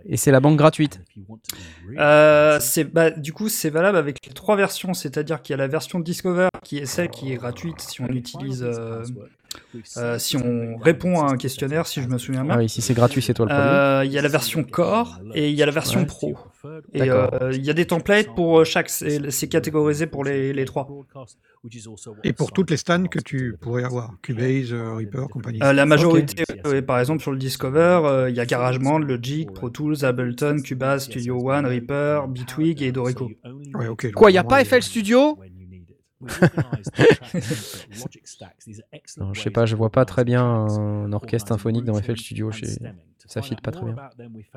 Et 0.07 0.17
c'est 0.17 0.31
la 0.31 0.41
banque 0.41 0.54
gratuite. 0.57 1.01
Euh, 1.99 2.59
c'est 2.61 2.85
bah, 2.85 3.11
du 3.11 3.33
coup 3.33 3.49
c'est 3.49 3.71
valable 3.71 3.97
avec 3.97 4.19
les 4.27 4.33
trois 4.33 4.57
versions, 4.57 4.95
c'est-à-dire 4.95 5.43
qu'il 5.43 5.53
y 5.53 5.55
a 5.55 5.59
la 5.59 5.69
version 5.69 6.01
Discover 6.01 6.49
qui 6.63 6.79
est 6.79 6.87
celle 6.87 7.09
qui 7.11 7.33
est 7.33 7.37
gratuite 7.37 7.81
si 7.81 8.01
on 8.01 8.09
utilise, 8.09 8.63
euh, 8.63 9.05
euh, 9.97 10.19
si 10.19 10.37
on 10.37 10.77
répond 10.79 11.21
à 11.23 11.31
un 11.33 11.37
questionnaire, 11.37 11.87
si 11.87 12.03
je 12.03 12.09
me 12.09 12.19
souviens 12.19 12.45
bien. 12.45 12.55
Ah 12.55 12.59
oui, 12.59 12.69
si 12.69 12.83
c'est 12.83 12.95
gratuit, 12.95 13.23
c'est 13.23 13.35
toi 13.35 13.47
le 13.47 13.51
premier. 13.51 13.63
Euh, 13.65 14.05
Il 14.05 14.13
y 14.13 14.19
a 14.19 14.23
la 14.23 14.29
version 14.29 14.65
Core 14.65 15.21
et 15.35 15.51
il 15.51 15.55
y 15.55 15.63
a 15.63 15.67
la 15.67 15.73
version 15.73 16.01
Ouais. 16.01 16.07
Pro. 16.07 16.37
Et 16.93 17.11
euh, 17.11 17.51
il 17.53 17.65
y 17.65 17.71
a 17.71 17.75
des 17.75 17.87
templates 17.87 18.35
pour 18.35 18.61
euh, 18.61 18.65
chaque, 18.65 18.89
c'est 18.89 19.49
catégorisé 19.49 20.07
pour 20.07 20.25
les, 20.25 20.53
les 20.53 20.65
trois. 20.65 20.89
Et 22.25 22.33
pour 22.33 22.53
toutes 22.53 22.71
les 22.71 22.77
stands 22.77 23.05
que 23.07 23.19
tu 23.19 23.57
pourrais 23.61 23.85
avoir, 23.85 24.15
Cubase, 24.23 24.73
euh, 24.73 24.95
Reaper, 24.95 25.29
compagnie. 25.29 25.61
Euh, 25.63 25.73
la 25.73 25.87
majorité, 25.87 26.45
par 26.87 27.01
exemple 27.01 27.23
sur 27.23 27.33
le 27.33 27.39
Discover, 27.39 28.01
euh, 28.05 28.31
il 28.31 28.37
y 28.37 28.41
a 28.41 28.47
GarageBand, 28.47 28.99
Logic, 28.99 29.51
Pro 29.53 29.71
Tools, 29.71 30.05
Ableton, 30.05 30.61
Cubase, 30.63 31.05
Studio 31.05 31.51
One, 31.51 31.67
Reaper, 31.67 32.29
Bitwig 32.29 32.83
et 32.83 32.93
Dorico. 32.93 33.31
Ouais, 33.75 33.87
Quoi, 34.15 34.31
y 34.31 34.37
a 34.39 34.43
vraiment, 34.43 34.49
pas 34.49 34.61
il- 34.63 34.67
FL 34.67 34.83
Studio? 34.83 35.39
Non, 39.19 39.35
je 39.35 39.41
sais 39.41 39.51
pas, 39.51 39.67
je 39.67 39.77
vois 39.77 39.91
pas 39.91 40.05
très 40.05 40.25
bien 40.25 40.45
un 40.45 41.13
orchestre 41.13 41.49
symphonique 41.49 41.85
dans 41.85 41.95
FL 42.01 42.17
Studio. 42.17 42.51
chez- 42.53 42.67
Ça 43.27 43.41
fit 43.41 43.57
pas 43.57 43.71
très 43.71 43.85
bien. 43.87 43.97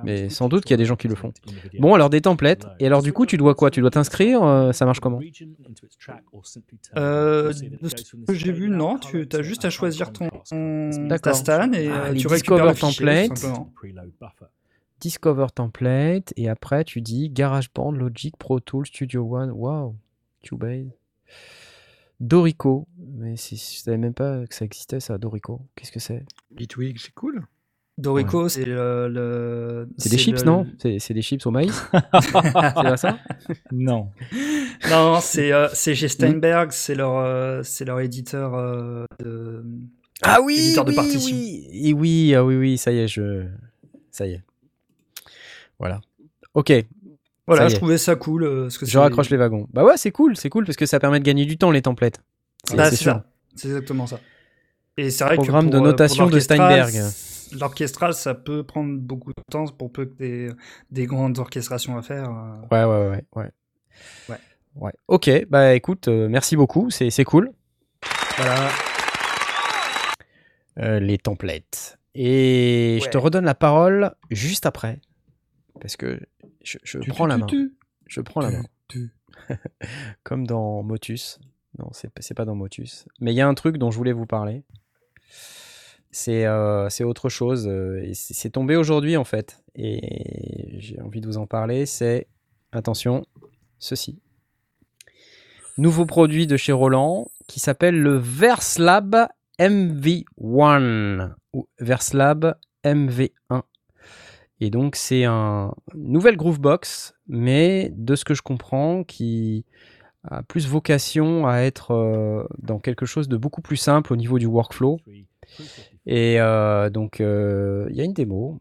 Mais 0.04 0.30
sans 0.30 0.50
doute 0.50 0.64
qu'il 0.64 0.72
y 0.72 0.74
a 0.74 0.78
des 0.78 0.86
gens 0.86 0.96
qui 0.98 1.08
le 1.08 1.16
font. 1.16 1.32
Bon, 1.80 1.94
alors 1.94 2.10
des 2.10 2.22
templates. 2.22 2.66
Et 2.80 2.86
alors 2.88 3.02
du 3.02 3.14
coup, 3.14 3.26
tu 3.26 3.38
dois 3.38 3.56
quoi? 3.56 3.72
Tu 3.72 3.80
dois 3.82 3.92
t'inscrire 3.92 4.44
euh, 4.44 4.72
Ça 4.74 4.86
marche 4.86 5.00
comment? 5.00 5.20
Euh, 6.98 7.54
de 7.54 7.88
ce 7.90 7.96
que 8.28 8.34
j'ai 8.34 8.52
vu, 8.52 8.70
non, 8.70 8.98
tu 8.98 9.28
as 9.32 9.42
juste 9.42 9.64
à 9.66 9.70
choisir 9.70 10.12
ton, 10.12 10.30
ton- 10.50 10.90
ta 10.92 11.08
D'accord. 11.08 11.36
stan 11.36 11.72
et 11.74 11.88
Ah, 11.90 12.06
euh, 12.08 12.14
tu 12.14 12.28
récupères 12.28 12.66
le 12.66 12.74
fichier, 12.74 13.28
simplement. 13.36 13.72
Discover 15.00 15.48
template. 15.54 16.34
Et 16.38 16.50
après, 16.50 16.84
tu 16.84 17.02
dis 17.02 17.30
GarageBand, 17.30 17.92
Logic, 17.92 18.36
Pro 18.38 18.60
Tools, 18.60 18.88
Studio 18.88 19.28
One. 19.38 19.52
Waouh 19.52 19.96
Cubase. 20.44 20.88
Dorico. 22.20 22.88
Mais 22.98 23.36
si, 23.38 23.56
je 23.58 23.80
savais 23.84 23.98
même 23.98 24.14
pas 24.14 24.46
que 24.48 24.56
ça 24.56 24.66
existait, 24.66 25.00
ça, 25.00 25.18
Dorico. 25.18 25.62
Qu'est-ce 25.76 25.92
que 25.92 26.00
c'est? 26.00 26.26
Bitwig, 26.52 26.98
c'est 27.00 27.14
cool. 27.14 27.46
Dorico, 27.98 28.48
c'est 28.48 28.64
le, 28.66 29.08
le- 29.10 29.90
C'est 29.98 30.10
des 30.10 30.18
chips, 30.20 30.40
le- 30.40 30.46
non? 30.46 30.68
C'est 30.80 31.00
c'est 31.00 31.16
des 31.16 31.24
chips 31.24 31.44
au 31.48 31.52
maïs? 31.52 31.84
C'est 32.22 32.32
pas 32.32 32.98
ça? 32.98 33.18
Non. 33.72 34.12
Non, 34.88 35.20
c'est 35.20 35.52
euh, 35.52 35.68
c'est 35.74 35.96
chez 35.96 36.08
Steinberg, 36.08 36.72
c'est 36.72 36.94
leur, 36.94 37.18
euh, 37.18 37.64
c'est 37.64 37.86
leur 37.86 38.00
éditeur 38.00 38.54
euh, 38.54 39.06
de. 39.20 39.66
Ah 40.22 40.42
oui, 40.44 40.58
éditeur 40.60 40.86
de 40.86 40.92
partition. 40.92 41.36
oui, 41.36 41.68
Et 41.72 41.94
oui, 41.94 42.36
ah 42.36 42.46
oui, 42.46 42.56
oui, 42.56 42.78
ça 42.78 42.92
y 42.92 43.00
est, 43.00 43.08
je, 43.08 43.48
ça 44.12 44.28
y 44.28 44.34
est. 44.34 44.44
Voilà. 45.80 46.00
Ok, 46.54 46.72
Voilà, 47.48 47.70
je 47.70 47.76
trouvais 47.78 47.98
ça 47.98 48.16
cool. 48.16 48.44
euh, 48.44 48.70
que 48.80 48.86
je 48.86 48.98
raccroche 48.98 49.30
les 49.30 49.38
wagons. 49.38 49.68
Bah 49.72 49.84
ouais, 49.86 49.96
c'est 49.98 50.12
cool, 50.12 50.36
c'est 50.36 50.50
cool 50.50 50.66
parce 50.66 50.76
que 50.78 50.86
ça 50.86 51.00
permet 51.00 51.20
de 51.20 51.24
gagner 51.26 51.46
du 51.46 51.58
temps 51.58 51.72
les 51.72 51.82
templates. 51.82 52.20
C'est 52.66 52.76
Bah, 52.76 52.92
sûr. 52.92 53.14
ça. 53.14 53.26
C'est 53.56 53.68
exactement 53.70 54.06
ça. 54.08 54.20
Et 54.98 55.10
c'est 55.12 55.24
vrai 55.24 55.36
Programme 55.36 55.68
que 55.68 55.72
de 55.72 55.78
pour, 55.78 55.86
euh, 55.86 55.90
notation 55.92 56.26
de 56.26 56.32
l'orchestral, 56.32 56.88
Steinberg. 56.90 57.12
L'orchestral, 57.60 58.14
ça 58.14 58.34
peut 58.34 58.64
prendre 58.64 58.98
beaucoup 59.00 59.30
de 59.30 59.42
temps 59.50 59.66
pour 59.68 59.92
peu 59.92 60.06
que 60.06 60.16
des, 60.18 60.50
des 60.92 61.06
grandes 61.06 61.40
orchestrations 61.40 61.98
à 61.98 62.02
faire. 62.02 62.30
euh. 62.30 62.56
Ouais, 62.72 62.84
ouais, 62.84 63.08
ouais, 63.10 63.24
ouais. 63.36 63.52
Ouais. 64.30 64.38
Ouais. 64.76 64.92
Ok, 65.08 65.30
bah 65.50 65.74
écoute, 65.74 66.08
euh, 66.10 66.28
merci 66.30 66.56
beaucoup, 66.58 66.90
c'est 66.92 67.24
cool. 67.24 67.52
Voilà. 68.38 68.68
Euh, 70.80 71.00
les 71.00 71.18
templates. 71.18 71.98
Et 72.14 73.00
je 73.04 73.10
te 73.10 73.18
redonne 73.18 73.46
la 73.46 73.56
parole 73.56 74.12
juste 74.30 74.66
après. 74.66 75.00
Parce 75.80 75.96
que 75.96 76.20
je, 76.68 76.78
je 77.02 77.10
prends 77.10 77.26
la 77.26 77.38
main. 77.38 77.48
Je 78.08 78.22
prends 78.22 78.42
la 78.42 78.52
main. 78.52 78.64
Comme 80.24 80.46
dans 80.46 80.84
Motus. 80.84 81.40
Non, 81.80 81.90
c'est 81.92 82.34
pas 82.34 82.46
dans 82.46 82.56
Motus. 82.56 83.06
Mais 83.20 83.34
il 83.34 83.36
y 83.36 83.42
a 83.42 83.48
un 83.48 83.54
truc 83.54 83.78
dont 83.78 83.92
je 83.92 83.98
voulais 83.98 84.14
vous 84.14 84.26
parler. 84.26 84.64
C'est 86.12 86.46
euh, 86.46 86.90
autre 87.02 87.30
chose. 87.30 87.68
euh, 87.68 88.10
c'est 88.14 88.50
tombé 88.50 88.76
aujourd'hui 88.76 89.18
en 89.18 89.24
fait. 89.24 89.64
Et 89.76 90.80
j'ai 90.80 91.00
envie 91.02 91.22
de 91.22 91.28
vous 91.28 91.38
en 91.38 91.46
parler. 91.46 91.86
C'est, 91.86 92.28
attention, 92.72 93.26
ceci. 93.78 94.20
Nouveau 95.78 96.06
produit 96.06 96.48
de 96.48 96.58
chez 96.58 96.72
Roland 96.72 97.30
qui 97.48 97.60
s'appelle 97.60 98.02
le 98.02 98.18
Verslab 98.18 99.28
MV1 99.60 101.34
ou 101.54 101.68
Verslab 101.80 102.58
MV1. 102.84 103.62
Et 104.60 104.70
donc 104.70 104.96
c'est 104.96 105.24
un 105.26 105.74
nouvelle 105.94 106.36
Groovebox, 106.38 107.14
mais 107.28 107.92
de 107.96 108.16
ce 108.16 108.26
que 108.26 108.34
je 108.34 108.42
comprends, 108.42 109.04
qui 109.04 109.66
a 110.30 110.42
plus 110.44 110.68
vocation 110.68 111.48
à 111.48 111.58
être 111.60 111.92
euh, 111.92 112.44
dans 112.58 112.80
quelque 112.80 113.06
chose 113.06 113.28
de 113.30 113.38
beaucoup 113.38 113.62
plus 113.62 113.78
simple 113.78 114.12
au 114.14 114.16
niveau 114.16 114.40
du 114.40 114.46
workflow. 114.48 115.00
Et 116.06 116.40
euh, 116.42 116.90
donc 116.90 117.22
euh, 117.22 117.86
il 117.92 117.96
y 117.96 118.02
a 118.02 118.04
une 118.04 118.14
démo. 118.14 118.60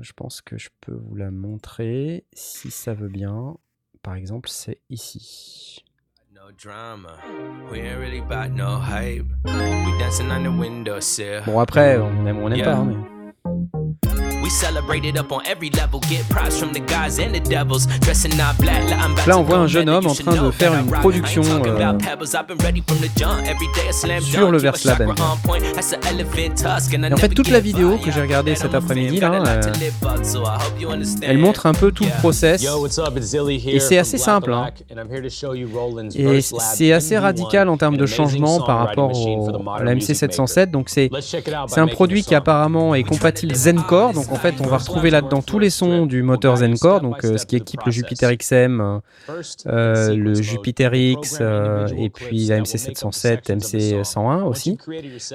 Je 0.00 0.12
pense 0.12 0.40
que 0.42 0.58
je 0.58 0.68
peux 0.80 0.92
vous 0.94 1.14
la 1.16 1.30
montrer 1.30 2.24
si 2.32 2.70
ça 2.70 2.94
veut 2.94 3.08
bien. 3.08 3.56
Par 4.02 4.14
exemple, 4.16 4.48
c'est 4.50 4.78
ici. 4.90 5.84
No 6.34 6.50
drama. 6.62 7.10
We 7.70 7.78
ain't 7.80 7.98
really 7.98 8.18
about 8.20 8.52
no 8.54 8.78
hype. 8.80 9.26
We 9.46 9.98
dancing 10.00 10.26
on 10.30 10.42
the 10.42 10.58
windowsill. 10.58 11.42
Bon 11.46 11.60
après, 11.60 11.98
on 11.98 12.26
aime 12.26 12.38
ou 12.38 12.46
on 12.46 12.48
n'aime 12.48 12.62
pas. 12.64 12.74
hein, 12.74 12.84
mais- 13.44 13.81
Là, 19.26 19.38
on 19.38 19.42
voit 19.42 19.58
un 19.58 19.66
jeune 19.68 19.88
homme 19.88 20.06
en 20.06 20.14
train 20.14 20.34
de 20.34 20.50
faire 20.50 20.74
une 20.74 20.90
production, 20.90 21.42
talking 21.42 21.66
euh, 21.66 21.88
about 21.88 22.04
pebbles. 22.04 22.34
I've 22.34 22.48
been 22.48 22.58
ready 22.58 22.82
from 22.84 22.98
the 22.98 23.10
jump. 23.16 23.42
Every 23.44 23.68
day 23.74 23.88
a 23.88 23.92
slam 23.92 24.20
sur 24.20 24.50
le 24.50 24.58
Verslab 24.58 24.98
chakra 24.98 25.12
M. 25.12 25.16
on 25.20 25.46
point. 25.46 25.60
That's 25.74 25.92
an 25.92 26.00
elephant 26.10 26.56
tusk, 26.56 26.92
and 26.92 27.04
I 27.04 27.10
Et 27.10 27.12
en 27.12 27.16
fait, 27.18 27.28
toute 27.28 27.50
la 27.50 27.60
vidéo 27.60 27.94
up. 27.94 28.00
que 28.02 28.10
j'ai 28.10 28.20
regardée 28.20 28.56
cet 28.56 28.74
après-midi, 28.74 29.20
là, 29.20 29.42
euh. 29.46 29.60
Elle 31.22 31.38
montre 31.38 31.66
un 31.66 31.74
peu 31.74 31.92
tout 31.92 32.04
le 32.04 32.18
process. 32.18 32.64
Et 33.66 33.78
c'est 33.78 33.98
assez 33.98 34.18
simple, 34.18 34.52
hein. 34.52 34.62
Black, 34.62 34.84
and 34.90 35.00
I'm 35.00 35.08
here 35.10 35.22
to 35.22 35.30
show 35.30 35.54
you 35.54 35.68
Roland's 35.72 36.16
Et 36.16 36.40
c'est 36.40 36.92
assez 36.92 37.14
MV1, 37.14 37.20
radical 37.20 37.68
en 37.68 37.76
termes 37.76 37.96
de 37.96 38.06
changement 38.06 38.60
par 38.60 38.78
rapport 38.78 39.12
au, 39.12 39.70
à 39.70 39.84
la 39.84 39.94
music 39.94 40.16
MC707. 40.16 40.58
maker. 40.58 40.66
Donc 40.66 40.88
c'est 40.88 41.10
un 41.80 41.86
produit 41.86 42.24
qui 42.24 42.34
apparemment 42.34 42.94
est 42.96 43.04
compatible 43.04 43.54
Zencore. 43.54 44.12
Donc 44.12 44.31
en 44.32 44.36
fait, 44.36 44.54
on 44.60 44.66
va 44.66 44.78
retrouver 44.78 45.10
là-dedans 45.10 45.42
tous 45.42 45.58
les 45.58 45.68
sons 45.68 46.06
du 46.06 46.22
moteur 46.22 46.56
Zencore, 46.56 47.00
donc 47.00 47.24
euh, 47.24 47.36
ce 47.36 47.44
qui 47.44 47.56
équipe 47.56 47.82
le 47.84 47.92
Jupiter 47.92 48.34
XM, 48.34 49.00
euh, 49.66 50.14
le 50.14 50.34
Jupiter 50.34 50.94
X 50.94 51.38
euh, 51.40 51.86
et 51.96 52.08
puis 52.08 52.46
la 52.46 52.56
that 52.56 52.62
will 52.62 52.70
make 52.72 52.78
up 52.78 52.78
the 52.78 52.78
MC707, 52.78 52.78
sections 52.78 53.08
of 53.08 53.14
the 53.14 54.04
song. 54.04 54.22
MC101 54.22 54.42
Once 54.42 54.48
aussi. 54.48 54.78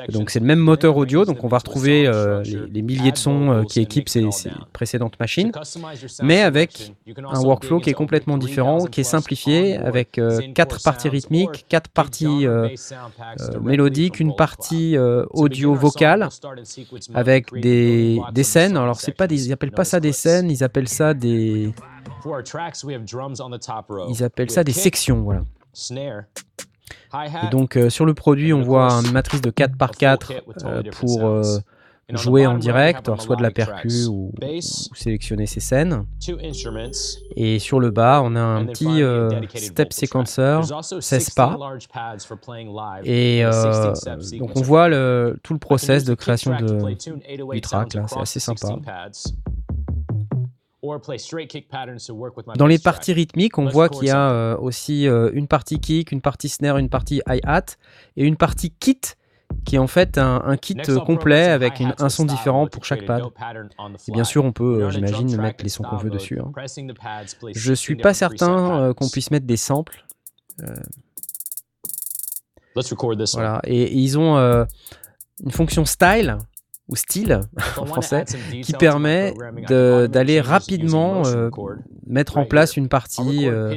Donc 0.10 0.32
c'est 0.32 0.40
le 0.40 0.46
même 0.46 0.60
moteur 0.60 0.98
audio, 0.98 1.26
donc 1.26 1.44
on 1.44 1.48
va 1.48 1.60
retrouver 1.60 2.10
les, 2.44 2.82
milliers 2.82 3.12
de 3.12 3.18
sons 3.18 3.64
qui 3.70 3.80
and 3.80 3.84
équipent 3.84 4.10
ces, 4.10 4.26
précédentes 4.74 5.20
machines, 5.20 5.52
mais 6.24 6.42
avec 6.42 6.94
un 7.18 7.40
workflow 7.42 7.80
qui 7.80 7.90
est 7.90 7.94
complètement 7.94 8.38
3000 8.38 8.48
différent, 8.48 8.86
qui 8.86 9.02
est 9.02 9.04
simplifié, 9.04 9.78
avec 9.78 10.20
quatre 10.56 10.82
parties 10.84 11.10
rythmiques, 11.10 11.66
quatre 11.70 11.90
parties 11.90 12.48
mélodiques, 13.62 14.20
une 14.20 14.36
partie 14.36 14.94
sequence 14.94 15.62
mode, 15.62 16.30
avec 17.14 17.54
des, 17.54 18.44
scènes. 18.44 18.78
Alors 18.88 19.00
c'est 19.00 19.12
pas 19.12 19.28
des, 19.28 19.48
ils 19.48 19.54
appellent 19.54 19.72
pas 19.72 19.84
ça 19.86 20.00
des 20.00 20.14
scènes, 20.14 20.50
ils 20.50 20.64
appellent 20.64 20.88
ça 20.88 21.14
des, 21.14 21.74
ils 24.10 24.24
appellent 24.24 24.52
ça 24.52 24.64
des 24.64 24.74
sections, 24.74 25.22
voilà. 25.22 25.44
Et 27.44 27.50
donc 27.50 27.78
euh, 27.78 27.90
sur 27.90 28.06
le 28.06 28.14
produit, 28.14 28.54
on 28.54 28.62
voit 28.62 28.92
une 28.92 29.12
matrice 29.12 29.42
de 29.42 29.50
4 29.50 29.78
par 29.78 29.90
a 29.90 29.94
full 29.94 30.00
4 30.00 30.28
kit 30.28 30.34
with 30.48 30.58
euh, 30.66 30.84
pour 31.00 31.26
euh, 31.26 31.60
jouer 32.16 32.48
en 32.48 32.58
direct, 32.58 33.10
soit 33.20 33.36
de 33.36 33.44
la 33.44 33.52
percu 33.52 34.06
ou, 34.06 34.32
sélectionner 34.94 35.46
ses 35.46 35.60
scènes. 35.60 36.06
Et 37.36 37.60
sur 37.60 37.80
le 37.80 37.92
bas, 37.92 38.22
on 38.24 38.36
a 38.36 38.42
un 38.42 38.66
petit 38.66 39.02
euh, 39.02 39.30
step 39.56 39.92
sequencer, 39.92 40.60
There's 40.62 40.72
also 40.72 41.02
16 41.02 41.24
16 41.26 41.30
pas. 41.36 41.58
Et 43.04 43.44
euh, 43.44 43.94
16 43.94 44.00
step 44.00 44.40
donc 44.40 44.52
on 44.56 44.62
voit 44.62 44.88
le, 44.88 45.38
tout 45.44 45.54
le 45.54 45.60
process 45.60 46.06
de 46.06 46.14
création 46.14 46.56
de, 46.56 46.82
808 46.86 47.54
du 47.54 47.62
track, 47.62 47.98
c'est 48.08 48.20
assez 48.20 48.40
sympa. 48.40 48.68
16 48.68 48.78
pads. 48.86 49.34
Or 50.84 51.02
play 51.02 51.18
straight 51.18 51.50
kick 51.50 51.68
patterns 51.68 52.06
to 52.06 52.14
work 52.14 52.38
with 52.38 52.48
my 52.48 52.54
Dans 52.56 52.68
les 52.68 52.80
parties 52.80 53.12
rythmiques, 53.12 53.58
on 53.58 53.66
voit 53.66 53.90
qu'il 53.90 54.08
y 54.08 54.12
a 54.12 54.32
euh, 54.32 54.58
aussi 54.58 55.06
une 55.06 55.48
partie 55.48 55.80
kick, 55.80 56.14
une 56.14 56.22
partie 56.22 56.48
snare, 56.48 56.78
une 56.78 56.90
partie 56.90 57.22
hi-hat 57.28 57.76
et 58.16 58.24
une 58.24 58.38
partie 58.38 58.72
kit 58.72 59.02
qui 59.66 59.76
est 59.76 59.80
en 59.80 59.88
fait 59.88 60.18
un, 60.18 60.42
un 60.46 60.56
kit 60.58 60.76
euh, 60.90 61.00
complet 61.06 61.46
avec 61.46 61.80
une- 61.80 61.94
un 62.00 62.10
son 62.10 62.24
différent 62.36 62.68
pour 62.68 62.86
chaque 62.86 63.00
pad. 63.06 63.22
Et 64.08 64.12
bien 64.14 64.24
sûr, 64.24 64.46
on 64.46 64.52
peut, 64.54 64.64
euh, 64.64 64.90
j'imagine, 64.92 65.28
mettre 65.42 65.64
les 65.64 65.70
sons 65.70 65.84
qu'on 65.84 65.96
veut 65.98 66.10
dessus. 66.18 66.40
hein. 66.40 66.52
Je 67.54 67.74
16 67.74 67.80
suis 67.80 67.96
pas 68.04 68.14
certain 68.14 68.82
euh, 68.82 68.94
qu'on 68.94 69.10
puisse 69.10 69.30
mettre 69.32 69.46
des 69.46 69.58
samples. 69.58 70.06
Let's 72.76 72.92
record 72.92 73.18
this 73.18 73.34
one. 73.34 73.42
Voilà. 73.44 73.62
Et, 73.66 73.82
et 73.84 73.94
ils 73.96 74.18
ont 74.20 74.38
euh, 74.38 74.66
une 75.44 75.52
fonction 75.52 75.84
style 75.86 76.38
ou 76.90 76.96
style 76.96 77.42
en 77.78 77.86
français 77.86 78.26
qui 78.64 78.74
permet 78.74 79.34
d'aller 79.68 80.42
rapidement 80.42 81.24
euh, 81.26 81.50
mettre 82.06 82.38
en 82.38 82.46
place 82.46 82.78
une 82.78 82.88
partie, 82.88 83.48
euh, 83.48 83.76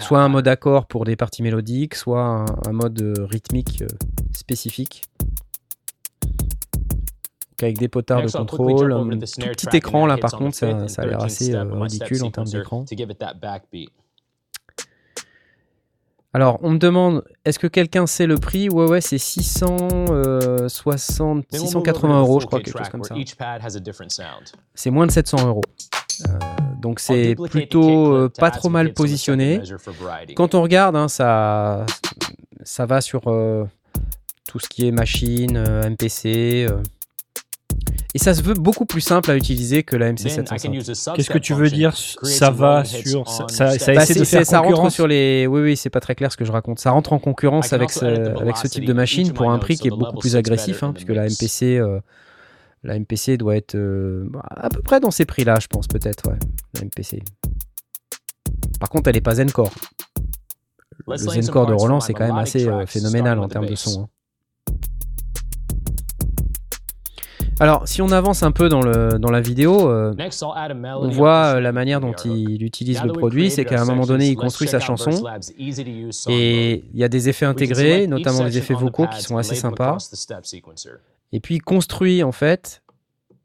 soit 0.00 0.20
un 0.20 0.28
mode 0.28 0.48
accord 0.48 0.86
pour 0.86 1.04
des 1.04 1.16
parties 1.16 1.42
mélodiques, 1.42 1.94
soit 1.94 2.22
un, 2.22 2.44
un 2.66 2.72
mode 2.72 3.00
euh, 3.00 3.14
rythmique 3.24 3.84
spécifique. 4.32 5.02
Donc 6.22 7.62
avec 7.62 7.78
des 7.78 7.88
potards 7.88 8.22
de 8.22 8.30
contrôle, 8.30 8.92
un 8.92 9.08
tout 9.08 9.18
petit 9.18 9.76
écran 9.76 10.04
là 10.04 10.18
par 10.18 10.32
contre 10.32 10.54
ça, 10.54 10.66
a 10.68 11.06
l'air 11.06 11.20
13th 11.20 11.24
assez 11.24 11.56
ridicule 11.56 12.24
en 12.24 12.30
termes 12.30 12.48
d'écran. 12.48 12.84
to 12.84 12.94
give 12.94 13.10
it 13.10 13.18
that 13.18 13.34
backbeat. 13.40 13.90
Alors 16.36 16.60
on 16.62 16.70
me 16.72 16.78
demande 16.78 17.24
est-ce 17.46 17.58
que 17.58 17.66
quelqu'un 17.66 18.06
sait 18.06 18.26
le 18.26 18.34
prix? 18.34 18.68
Ouais 18.68 18.86
ouais 18.86 19.00
c'est 19.00 19.16
660, 19.16 21.48
Then 21.48 21.62
we'll 21.62 21.72
move 21.72 21.76
over 21.76 21.88
to 21.94 21.96
680 22.02 22.08
the 22.08 22.12
euros 22.12 22.40
je 22.40 22.46
crois 22.46 22.60
quelque 22.60 22.78
chose 22.78 22.90
comme 22.90 23.04
ça. 23.04 23.14
C'est 24.74 24.90
moins 24.90 25.06
de 25.06 25.12
700 25.12 25.46
euros. 25.46 25.62
Euh, 26.28 26.38
donc 26.82 27.00
c'est 27.00 27.36
plutôt 27.48 28.12
euh, 28.12 28.28
pas 28.28 28.50
trop 28.50 28.68
mal 28.68 28.92
positionné. 28.92 29.62
Quand 30.36 30.54
on 30.54 30.60
regarde, 30.60 30.94
hein, 30.94 31.08
ça, 31.08 31.86
ça 32.62 32.84
va 32.84 33.00
sur 33.00 33.28
euh, 33.28 33.64
tout 34.46 34.58
ce 34.58 34.68
qui 34.68 34.86
est 34.86 34.92
machine, 34.92 35.56
euh, 35.56 35.88
MPC. 35.88 36.68
Et 38.16 38.18
ça 38.18 38.34
se 38.34 38.42
veut 38.42 38.54
beaucoup 38.54 38.86
plus 38.86 39.00
simple 39.00 39.30
à 39.30 39.36
utiliser 39.36 39.82
que 39.82 39.94
la 39.94 40.12
Then 40.12 40.16
I 40.28 40.34
can 40.36 40.42
MC705. 40.42 40.74
use 40.74 40.90
a 40.90 40.94
substep 40.94 41.14
Qu'est-ce 41.16 41.30
que 41.30 41.38
tu 41.38 41.54
veux 41.54 41.68
dire 41.70 41.94
Ça 41.96 42.50
va 42.50 42.84
sur. 42.84 43.28
Ça, 43.28 43.46
ça, 43.48 43.66
Bah, 43.66 43.74
essaie 44.02 44.14
c'est- 44.14 44.18
de 44.20 44.24
faire 44.24 44.46
ça 44.46 44.60
rentre 44.60 44.90
sur 44.90 45.06
les. 45.06 45.46
Oui, 45.46 45.60
oui, 45.60 45.76
c'est 45.76 45.90
pas 45.90 46.00
très 46.00 46.14
clair 46.14 46.32
ce 46.32 46.36
que 46.36 46.44
je 46.44 46.52
raconte. 46.52 46.78
Ça 46.80 46.90
rentre 46.90 47.12
en 47.12 47.18
concurrence 47.18 47.72
avec 47.72 47.90
ce, 47.90 48.04
avec 48.40 48.56
ce 48.56 48.66
type 48.68 48.84
de 48.84 48.92
machine 48.92 49.32
pour 49.32 49.50
un 49.50 49.58
prix 49.58 49.76
qui 49.76 49.88
est 49.88 49.90
beaucoup 49.90 50.18
plus 50.18 50.34
agressif, 50.36 50.82
hein, 50.82 50.92
puisque 50.92 51.10
la. 51.10 51.26
MPC, 51.26 51.76
euh, 51.78 52.00
la 52.82 52.94
MPC 52.98 53.36
doit 53.36 53.56
être 53.56 53.74
euh, 53.74 54.28
à 54.50 54.68
peu 54.68 54.80
près 54.82 55.00
dans 55.00 55.10
ces 55.10 55.24
prix-là, 55.24 55.56
je 55.60 55.66
pense 55.66 55.86
peut-être. 55.88 56.28
Ouais, 56.28 56.38
la 56.74 56.82
MPC. 56.82 57.22
Par 58.80 58.88
contre, 58.90 59.08
elle 59.08 59.16
est 59.16 59.20
pas 59.20 59.34
Zencore. 59.34 59.72
Le 61.08 61.16
Zencore 61.16 61.66
de 61.66 61.74
Roland, 61.74 62.00
c'est 62.00 62.14
quand 62.14 62.26
même 62.26 62.36
assez 62.36 62.66
euh, 62.68 62.86
phénoménal 62.86 63.38
en 63.38 63.48
termes 63.48 63.66
de 63.66 63.74
son. 63.74 64.02
hein. 64.02 64.08
Alors, 67.58 67.88
si 67.88 68.02
on 68.02 68.10
avance 68.10 68.42
un 68.42 68.52
peu 68.52 68.68
dans, 68.68 68.82
le, 68.82 69.18
dans 69.18 69.30
la 69.30 69.40
vidéo, 69.40 69.90
euh, 69.90 70.12
on 71.00 71.08
voit 71.08 71.56
euh, 71.56 71.60
la 71.60 71.72
manière 71.72 72.00
dont 72.00 72.12
il 72.12 72.62
utilise 72.62 73.02
le 73.02 73.12
produit, 73.12 73.50
c'est 73.50 73.64
qu'à 73.64 73.80
un 73.80 73.84
moment 73.86 74.04
donné, 74.04 74.28
il 74.28 74.36
construit 74.36 74.68
sa 74.68 74.78
chanson 74.78 75.10
et 76.28 76.84
il 76.92 76.98
y 76.98 77.04
a 77.04 77.08
des 77.08 77.28
effets 77.28 77.46
intégrés, 77.46 78.06
notamment 78.06 78.44
des 78.44 78.58
effets 78.58 78.74
vocaux 78.74 79.06
qui 79.06 79.22
sont 79.22 79.38
assez 79.38 79.54
sympas. 79.54 79.96
Et 81.32 81.40
puis 81.40 81.56
il 81.56 81.60
construit 81.60 82.22
en 82.22 82.32
fait 82.32 82.82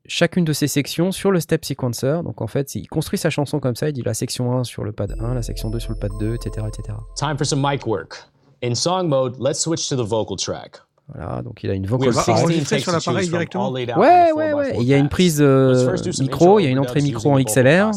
chacune 0.05 0.43
de 0.43 0.53
ces 0.53 0.67
sections 0.67 1.11
sur 1.11 1.31
le 1.31 1.39
step 1.39 1.63
sequencer. 1.63 2.21
Donc 2.23 2.41
en 2.41 2.47
fait, 2.47 2.75
il 2.75 2.87
construit 2.87 3.17
sa 3.17 3.29
chanson 3.29 3.59
comme 3.59 3.75
ça, 3.75 3.89
il 3.89 3.93
dit 3.93 4.03
la 4.03 4.13
section 4.13 4.57
1 4.57 4.65
sur 4.65 4.83
le 4.83 4.91
pad 4.91 5.15
1, 5.19 5.33
la 5.33 5.41
section 5.41 5.69
2 5.69 5.79
sur 5.79 5.91
le 5.91 5.97
pad 5.97 6.11
2, 6.19 6.35
etc. 6.35 6.67
etc. 6.67 6.97
Time 7.15 7.37
for 7.37 7.45
some 7.45 7.61
mic 7.61 7.87
work. 7.87 8.25
In 8.61 8.75
song 8.75 9.07
mode, 9.07 9.37
let's 9.39 9.59
switch 9.59 9.87
to 9.89 9.95
the 9.95 10.07
vocal 10.07 10.35
track. 10.37 10.81
Voilà, 11.13 11.41
donc 11.41 11.61
il 11.63 11.69
a 11.69 11.73
une 11.73 11.85
vocal 11.85 12.09
have 12.09 12.15
va 12.15 12.21
16 12.21 12.35
stick. 12.35 12.43
enregistrer 12.45 12.75
takes 12.77 12.83
sur 12.83 12.91
to 12.91 12.97
l'appareil 12.97 13.25
choose 13.25 13.29
from, 13.29 13.37
directement. 13.39 13.67
all 13.67 13.73
laid 13.73 13.89
out 13.91 13.97
on 13.97 13.99
Ouais, 14.01 14.29
the 14.29 14.35
ouais, 14.35 14.51
4x4 14.51 14.55
ouais. 14.55 14.75
Il 14.79 14.83
y 14.87 14.93
a 14.93 14.97
une 14.97 15.09
prise 15.09 15.41
euh, 15.41 15.95
micro, 16.21 16.59
il 16.59 16.63
y 16.63 16.67
a 16.67 16.69
une 16.69 16.79
entrée 16.79 17.01
micro 17.01 17.31
en 17.33 17.39
XLR. 17.41 17.91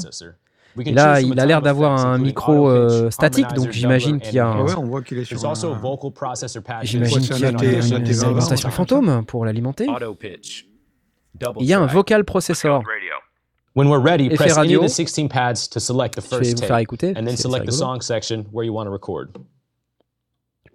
Et 0.84 0.90
là, 0.92 1.20
il 1.20 1.38
a 1.38 1.46
l'air 1.46 1.62
d'avoir 1.62 2.04
un 2.04 2.18
micro 2.18 2.68
euh, 2.68 3.08
statique, 3.10 3.46
donc 3.54 3.70
j'imagine 3.70 4.18
qu'il 4.18 4.34
y 4.34 4.38
a 4.40 4.48
and 4.48 4.50
un, 4.50 4.54
ouais, 4.56 4.60
enhancer. 4.62 4.76
on 4.78 4.84
voit 4.86 5.02
qu'il 5.02 5.18
est 5.18 5.24
sur 5.24 5.36
There's 5.38 5.48
also 5.48 5.72
a 5.72 5.76
un... 5.76 5.78
vocal 5.78 6.10
processor 6.10 6.62
patch. 6.64 6.86
j'imagine 6.86 7.20
c'est 7.20 7.32
un 7.34 7.36
qu'il 7.36 7.44
y 7.44 7.46
a 7.46 7.50
une, 7.50 7.56
AT, 7.56 7.62
une- 7.62 7.94
un 7.94 7.98
une 7.98 8.04
AT20, 8.04 8.24
alimentation 8.24 8.70
fantôme 8.70 9.24
pour 9.24 9.44
l'alimenter. 9.44 9.86
Il 11.60 11.66
y 11.66 11.72
a 11.72 11.80
un 11.80 11.86
vocal 11.86 12.24
processor. 12.24 12.82
When 13.76 13.88
we're 13.88 14.00
ready, 14.02 14.26
Effet 14.26 14.36
press 14.36 14.56
any 14.58 14.68
radio. 14.68 14.80
of 14.80 14.86
the 14.86 14.92
16 14.92 15.28
pads 15.28 15.68
to 15.70 15.78
select 15.80 16.14
the 16.16 16.20
Je 16.22 16.28
vais 16.30 16.36
first 16.44 16.60
vous 16.60 16.66
faire 16.66 16.76
take, 16.76 16.82
écouter. 16.84 17.08
and 17.16 17.24
then 17.26 17.36
select 17.36 17.66
the 17.66 17.72
song 17.72 18.00
section 18.00 18.44
where 18.52 18.64
you 18.64 18.72
want 18.72 18.86
to 18.86 18.90
record. 18.92 19.30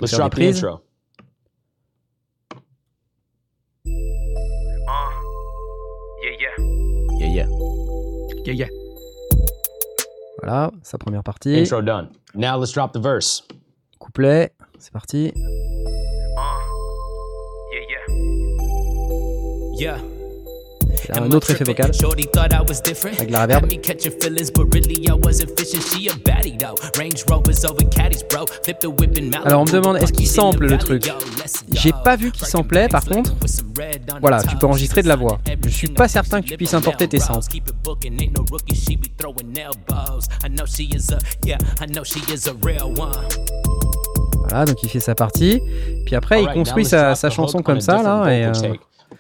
Let's 0.02 0.14
drop 0.16 0.34
the 0.36 0.44
intro. 0.44 0.82
Yeah, 8.50 8.66
yeah. 8.66 8.70
Voilà, 10.42 10.72
sa 10.82 10.98
première 10.98 11.22
partie. 11.24 11.56
Intro 11.56 11.84
done. 11.84 12.10
Now 12.34 12.58
let's 12.58 12.72
drop 12.72 12.94
the 12.94 13.00
verse. 13.00 13.44
Couplet, 14.00 14.50
c'est 14.80 14.92
parti. 14.92 15.32
Yeah, 17.72 17.86
yeah. 17.90 18.06
Yeah. 19.78 20.19
Un 21.16 21.32
autre 21.32 21.52
effet 21.52 21.64
vocal 21.64 21.92
avec 23.18 23.32
la 23.32 23.42
reverb. 23.42 23.66
Alors 29.46 29.62
on 29.62 29.66
me 29.66 29.72
demande 29.72 29.98
est-ce 29.98 30.14
qu'il 30.14 30.28
sample 30.28 30.68
le 30.68 30.78
truc? 30.78 31.12
J'ai 31.72 31.94
pas 32.04 32.16
vu 32.16 32.32
qu'il 32.32 32.48
samplait 32.48 32.88
par 32.88 33.04
contre. 33.06 33.34
Voilà, 34.22 34.44
tu 34.44 34.56
peux 34.58 34.68
enregistrer 34.68 35.02
de 35.02 35.08
la 35.08 35.16
voix. 35.16 35.40
Je 35.64 35.70
suis 35.70 35.88
pas 35.88 36.08
certain 36.08 36.42
que 36.42 36.48
tu 36.48 36.58
puisses 36.58 36.74
importer 36.74 37.08
tes 37.08 37.20
samples. 37.20 37.46
Voilà, 44.50 44.66
donc 44.66 44.82
il 44.84 44.90
fait 44.90 45.00
sa 45.00 45.16
partie. 45.16 45.62
Puis 46.06 46.16
après, 46.16 46.44
il 46.44 46.48
construit 46.50 46.86
sa, 46.86 47.16
chanson 47.30 47.62
comme 47.62 47.82
ça, 47.82 48.02
là. 48.02 48.30
Et 48.32 48.46
euh. 48.46 48.74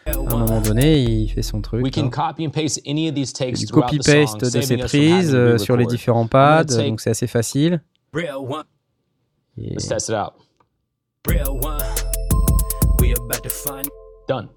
À 0.05 0.11
un 0.11 0.37
moment 0.39 0.61
donné, 0.61 0.99
il 0.99 1.29
fait 1.29 1.41
son 1.41 1.61
truc. 1.61 1.83
We 1.83 1.91
can 1.91 2.05
là. 2.05 2.09
copy 2.09 2.45
and 2.45 2.51
paste 2.51 2.81
any 2.85 3.07
of 3.07 3.15
these 3.15 3.33
takes 3.33 3.59
du 3.59 3.65
throughout 3.67 3.87
the 3.89 4.03
song, 4.03 4.25
copy-paste 4.25 4.55
de 4.55 4.61
ses 4.61 4.77
prises 4.77 5.35
euh, 5.35 5.57
sur 5.57 5.77
les 5.77 5.85
différents 5.85 6.27
pads, 6.27 6.65
donc 6.65 7.01
c'est 7.01 7.11
assez 7.11 7.27
facile. 7.27 7.81
Et 9.57 9.73
Let's 9.73 9.87
test 9.87 10.09
it 10.09 10.15
out. 10.15 10.33
real 11.27 11.59
one. 11.61 11.81
We 12.99 13.13
about 13.13 13.43
to 13.43 13.49
find 13.49 13.87
Done. 14.27 14.49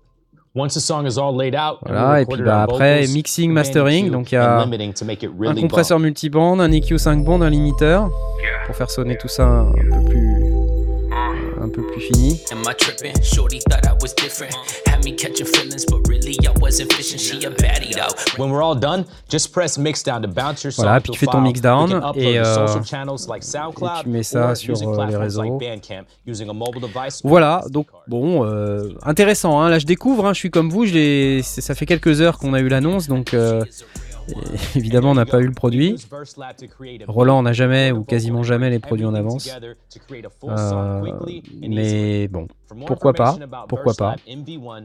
Once 0.55 0.74
the 0.74 0.80
song 0.80 1.07
is 1.07 1.16
all 1.16 1.34
laid 1.34 1.55
out, 1.55 1.78
and 1.86 1.93
we 1.93 1.99
Voilà, 1.99 2.20
et 2.20 2.26
puis 2.26 2.43
bah, 2.43 2.62
après, 2.64 3.07
mixing, 3.09 3.51
mastering, 3.53 4.11
donc 4.11 4.32
il 4.32 4.34
y 4.34 4.38
a 4.38 4.61
un 4.61 5.55
compresseur 5.55 5.99
multiband, 5.99 6.61
un 6.61 6.70
EQ 6.70 6.99
5 6.99 7.24
band, 7.24 7.40
un 7.40 7.49
limiteur 7.49 8.11
pour 8.66 8.76
faire 8.76 8.90
sonner 8.90 9.16
tout 9.16 9.28
ça 9.28 9.47
un 9.49 9.72
peu 9.72 10.11
plus, 10.11 10.32
peu 11.83 11.93
plus 11.93 12.01
fini. 12.01 12.41
Am 12.53 12.61
I 12.68 12.74
tripping? 12.76 13.14
Shorty 13.22 13.61
thought 13.68 13.87
I 13.87 13.93
was 14.01 14.14
different. 14.14 14.55
Had 14.87 15.05
me 15.05 15.14
catching 15.16 15.47
feelings, 15.47 15.85
but 15.87 16.01
really 16.09 16.37
I 16.47 16.53
wasn't 16.61 16.93
fishing. 16.93 17.18
She 17.18 17.45
a 17.47 17.51
baddie 17.51 17.95
though. 17.95 18.12
When 18.43 18.51
we're 18.51 18.62
all 18.62 18.74
done, 18.78 19.05
just 19.28 19.53
press 19.53 19.78
mix 19.78 20.03
down 20.03 20.22
to 20.22 20.28
bounce 20.28 20.62
your 20.64 20.72
song 20.72 20.85
Voilà, 20.87 21.01
to 21.01 21.03
puis 21.05 21.12
tu 21.12 21.18
fais 21.18 21.26
ton 21.26 21.41
mix 21.41 21.61
down 21.61 21.85
We 21.87 22.01
can 22.01 22.01
upload 22.01 22.16
et, 22.22 22.35
to 22.35 22.39
euh, 22.49 22.66
social 22.66 22.85
channels 22.85 23.26
like 23.28 23.43
SoundCloud 23.43 24.01
et 24.01 24.03
tu 24.05 24.09
mets 24.09 24.22
ça 24.22 24.51
or 24.51 24.57
sur, 24.57 24.72
using 24.74 24.89
euh, 24.89 24.91
les 24.93 24.97
platforms 24.97 25.22
réseaux. 25.22 25.43
like 25.43 25.53
Bandcamp, 25.59 26.05
using 26.26 26.49
a 26.49 26.53
mobile 26.53 26.80
device 26.80 27.20
or 27.24 27.28
Voilà, 27.30 27.64
donc 27.70 27.87
bon, 28.09 28.45
euh, 28.45 28.91
intéressant. 29.03 29.61
Hein, 29.61 29.68
là, 29.70 29.78
je 29.78 29.87
découvre. 29.87 30.26
hein, 30.26 30.33
je 30.35 30.39
suis 30.39 30.51
comme 30.51 30.70
vous. 30.70 30.87
Je 30.87 30.95
l'ai- 30.95 31.43
c'est- 31.43 31.61
ça 31.61 31.74
fait 31.74 31.87
quelques 31.87 32.20
heures 32.20 32.39
qu'on 32.39 32.55
a 32.55 32.61
eu 32.61 32.68
l'annonce, 32.68 33.07
donc 33.09 33.35
euh, 33.35 33.62
évidemment, 34.77 35.11
on 35.11 35.14
n'a 35.14 35.27
pas 35.27 35.41
eu 35.41 35.47
le 35.47 35.53
produit. 35.53 35.97
Roland 37.09 37.43
n'a 37.43 37.53
jamais 37.53 37.93
ou 37.93 38.05
quasiment 38.05 38.43
jamais 38.43 38.70
les 38.70 38.79
produits 38.79 39.07
en 39.07 39.14
avance. 39.14 39.49
Euh, 40.45 41.01
mais 41.68 42.29
bon, 42.29 42.47
pourquoi 42.87 43.12
pas 43.12 43.37
Pourquoi 43.68 43.95
pas 43.95 44.16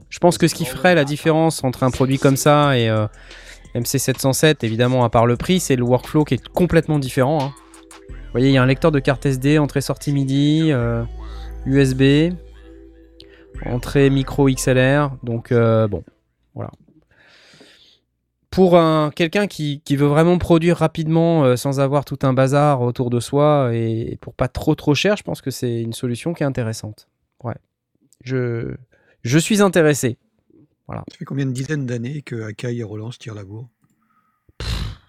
Je 0.09 0.19
pense 0.19 0.38
que 0.38 0.47
ce 0.47 0.55
qui 0.55 0.65
ferait 0.65 0.95
la 0.95 1.05
différence 1.05 1.63
entre 1.63 1.83
un 1.83 1.91
produit 1.91 2.17
comme 2.19 2.38
ça 2.38 2.77
et, 2.77 2.89
euh, 2.89 3.07
MC707, 3.75 4.65
évidemment, 4.65 5.03
à 5.03 5.09
part 5.09 5.25
le 5.25 5.38
prix, 5.38 5.59
c'est 5.59 5.75
le 5.75 5.83
workflow 5.83 6.23
qui 6.23 6.35
est 6.35 6.47
complètement 6.49 6.99
différent. 6.99 7.39
hein. 7.41 7.53
Vous 8.09 8.31
voyez, 8.31 8.49
il 8.49 8.53
y 8.53 8.57
a 8.57 8.63
un 8.63 8.67
lecteur 8.67 8.91
de 8.91 8.99
carte 8.99 9.25
SD, 9.25 9.57
entrée-sortie 9.57 10.11
MIDI, 10.11 10.71
euh, 10.71 11.03
USB, 11.65 12.33
entrée 13.65 14.09
micro 14.09 14.49
XLR. 14.49 15.11
Donc, 15.23 15.51
euh, 15.51 15.88
bon. 15.88 16.03
Pour 18.57 18.75
un, 18.75 19.11
quelqu'un 19.11 19.45
qui, 19.45 19.81
qui 19.85 19.95
veut 19.95 20.07
vraiment 20.07 20.39
produire 20.39 20.77
rapidement 20.77 21.43
euh, 21.45 21.55
sans 21.55 21.79
avoir 21.79 22.05
tout 22.05 22.17
un 22.23 22.33
bazar 22.33 22.81
autour 22.81 23.11
de 23.11 23.19
soi 23.19 23.69
et, 23.71 24.13
et 24.13 24.17
pour 24.17 24.33
pas 24.33 24.47
trop 24.47 24.73
trop 24.73 24.95
cher, 24.95 25.15
je 25.15 25.21
pense 25.21 25.41
que 25.41 25.51
c'est 25.51 25.79
une 25.79 25.93
solution 25.93 26.33
qui 26.33 26.41
est 26.41 26.45
intéressante. 26.47 27.07
Ouais. 27.43 27.53
Je, 28.23 28.73
je 29.21 29.37
suis 29.37 29.61
intéressé. 29.61 30.17
Ça 30.89 31.03
fait 31.19 31.25
combien 31.25 31.45
de 31.45 31.51
dizaines 31.51 31.85
d'années 31.85 32.23
que 32.23 32.41
Akai 32.41 32.75
et 32.75 32.81
Roland 32.81 33.11
se 33.11 33.19
tirent 33.19 33.35
la 33.35 33.43
bourre? 33.43 33.69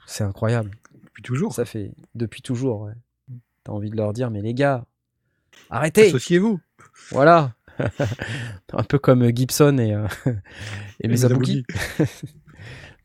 C'est 0.07 0.24
incroyable. 0.24 0.72
Depuis 1.07 1.22
toujours. 1.22 1.55
Ça 1.55 1.64
fait 1.64 1.92
depuis 2.14 2.42
toujours, 2.42 2.82
ouais. 2.82 2.92
T'as 3.64 3.72
envie 3.72 3.88
de 3.88 3.96
leur 3.96 4.12
dire, 4.12 4.30
mais 4.30 4.42
les 4.42 4.53
gars, 4.53 4.84
arrêtez 5.70 6.09
Associez-vous. 6.09 6.61
Voilà 7.12 7.55
Un 8.74 8.82
peu 8.82 8.99
comme 8.99 9.26
Gibson 9.34 9.78
et, 9.78 9.94
euh, 9.94 10.07
et 11.01 11.07
Et 11.07 11.09
Mizabuki. 11.09 11.64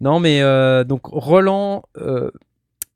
non, 0.04 0.20
mais 0.20 0.42
euh, 0.42 0.84
donc 0.84 1.06
Roland, 1.06 1.84
euh, 1.96 2.30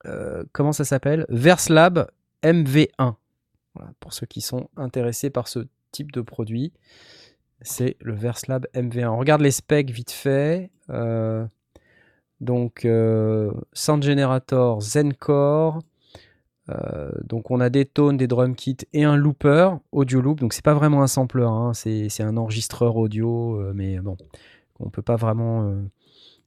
euh, 0.05 0.43
comment 0.51 0.73
ça 0.73 0.83
s'appelle? 0.83 1.25
Verslab 1.29 2.11
MV1. 2.43 3.15
Voilà, 3.75 3.91
pour 4.01 4.11
ceux 4.11 4.25
qui 4.25 4.41
sont 4.41 4.69
intéressés 4.75 5.29
par 5.29 5.47
ce 5.47 5.59
type 5.93 6.11
de 6.11 6.19
produit, 6.19 6.73
c'est 7.61 7.95
le 8.01 8.13
Verslab 8.13 8.67
MV1. 8.75 9.07
On 9.07 9.17
regarde 9.17 9.39
les 9.39 9.51
specs 9.51 9.89
vite 9.89 10.11
fait. 10.11 10.69
Donc, 12.41 12.85
Sound 13.71 14.03
Generator 14.03 14.81
Zencore. 14.81 15.79
Donc, 17.23 17.51
on 17.51 17.61
a 17.61 17.69
des 17.69 17.85
tones, 17.85 18.17
des 18.17 18.27
drum 18.27 18.53
kits 18.53 18.75
et 18.91 19.05
un 19.05 19.15
looper, 19.15 19.69
audio 19.93 20.19
loop. 20.19 20.41
Donc, 20.41 20.51
c'est 20.51 20.65
pas 20.65 20.73
vraiment 20.73 21.03
un 21.03 21.07
sampler, 21.07 21.45
hein, 21.45 21.71
c'est 21.73 22.21
un 22.21 22.35
enregistreur 22.35 22.97
audio, 22.97 23.71
mais 23.73 23.97
bon, 23.99 24.17
on 24.81 24.89
peut 24.89 25.01
pas 25.01 25.15
vraiment. 25.15 25.87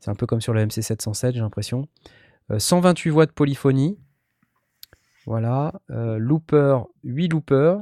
C'est 0.00 0.10
un 0.10 0.14
peu 0.14 0.26
comme 0.26 0.40
sur 0.40 0.52
le 0.54 0.64
MC707, 0.64 1.32
j'ai 1.34 1.40
l'impression. 1.40 1.86
Euh, 2.50 2.58
128 2.58 3.10
voix 3.10 3.26
de 3.26 3.30
polyphonie. 3.32 3.98
Voilà. 5.26 5.80
Euh, 5.90 6.18
looper, 6.18 6.78
8 7.04 7.28
loopers. 7.28 7.80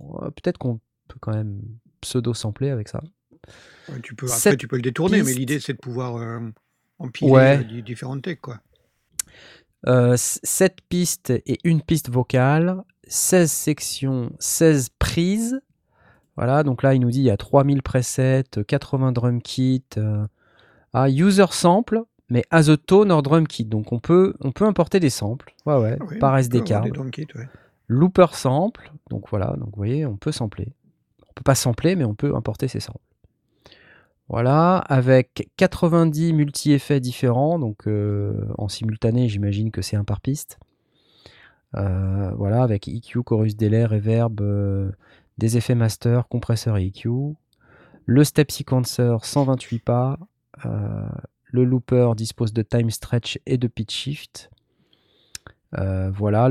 Euh, 0.00 0.30
Peut-être 0.30 0.58
qu'on 0.58 0.80
peut 1.08 1.18
quand 1.20 1.34
même 1.34 1.60
pseudo-sampler 2.00 2.70
avec 2.70 2.88
ça. 2.88 3.00
Ouais, 3.88 4.00
tu 4.02 4.14
peux, 4.14 4.26
après, 4.26 4.38
Sept 4.38 4.58
tu 4.58 4.66
peux 4.68 4.76
le 4.76 4.82
détourner, 4.82 5.22
mais 5.22 5.32
l'idée, 5.34 5.60
c'est 5.60 5.74
de 5.74 5.78
pouvoir 5.78 6.16
euh, 6.16 6.40
empiler 6.98 7.30
Ouais. 7.30 7.58
euh, 7.60 7.64
di- 7.64 7.82
différentes 7.82 8.22
techs, 8.22 8.40
quoi. 8.40 8.58
7 10.16 10.76
pistes 10.88 11.30
et 11.30 11.58
une 11.64 11.80
piste 11.82 12.10
vocale, 12.10 12.82
16 13.08 13.50
sections, 13.50 14.30
16 14.38 14.90
prises. 14.98 15.60
Voilà, 16.36 16.62
donc 16.62 16.82
là 16.82 16.94
il 16.94 17.00
nous 17.00 17.10
dit 17.10 17.18
il 17.20 17.24
y 17.24 17.30
a 17.30 17.36
3000 17.36 17.82
presets, 17.82 18.44
80 18.66 19.12
drum 19.12 19.42
kits, 19.42 19.82
ah, 20.92 21.08
user 21.08 21.46
sample, 21.50 22.02
mais 22.28 22.44
as 22.50 22.68
a 22.68 22.76
tone 22.76 23.10
or 23.10 23.22
drum 23.22 23.46
kit. 23.46 23.64
Donc 23.64 23.92
on 23.92 23.98
peut, 23.98 24.34
on 24.40 24.52
peut 24.52 24.64
importer 24.64 25.00
des 25.00 25.10
samples, 25.10 25.54
ouais, 25.66 25.76
ouais, 25.76 25.98
par 26.18 26.34
tu 26.34 26.40
SD 26.40 26.58
peux 26.58 26.64
avoir 26.64 26.82
card. 26.82 26.82
des 26.84 26.90
drum 26.90 27.10
kits, 27.10 27.26
ouais. 27.34 27.48
Looper 27.88 28.26
sample, 28.32 28.92
donc 29.10 29.28
voilà, 29.30 29.54
donc 29.58 29.70
vous 29.70 29.76
voyez, 29.76 30.06
on 30.06 30.16
peut 30.16 30.32
sampler. 30.32 30.72
On 31.28 31.32
peut 31.34 31.42
pas 31.42 31.56
sampler, 31.56 31.96
mais 31.96 32.04
on 32.04 32.14
peut 32.14 32.34
importer 32.36 32.68
ces 32.68 32.80
samples. 32.80 33.00
Voilà, 34.28 34.76
avec 34.76 35.50
90 35.56 36.32
multi-effets 36.34 37.00
différents, 37.00 37.58
donc 37.58 37.88
euh, 37.88 38.46
en 38.58 38.68
simultané, 38.68 39.28
j'imagine 39.28 39.72
que 39.72 39.82
c'est 39.82 39.96
un 39.96 40.04
par 40.04 40.20
piste. 40.20 40.60
Euh, 41.76 42.30
voilà, 42.36 42.62
avec 42.62 42.86
EQ, 42.86 43.24
chorus 43.24 43.56
delay, 43.56 43.84
reverb, 43.84 44.40
euh, 44.40 44.92
des 45.38 45.56
effets 45.56 45.74
master, 45.74 46.28
compresseur 46.28 46.76
et 46.76 46.86
EQ. 46.86 47.08
Le 48.06 48.22
step 48.22 48.52
sequencer, 48.52 49.16
128 49.20 49.80
pas. 49.80 50.16
Euh, 50.66 51.08
le 51.52 51.64
looper 51.64 52.14
dispose 52.16 52.52
de 52.52 52.62
time 52.62 52.90
stretch 52.90 53.38
et 53.46 53.58
de 53.58 53.66
pitch 53.66 53.92
shift. 53.92 54.50
Euh, 55.78 56.10
voilà, 56.10 56.48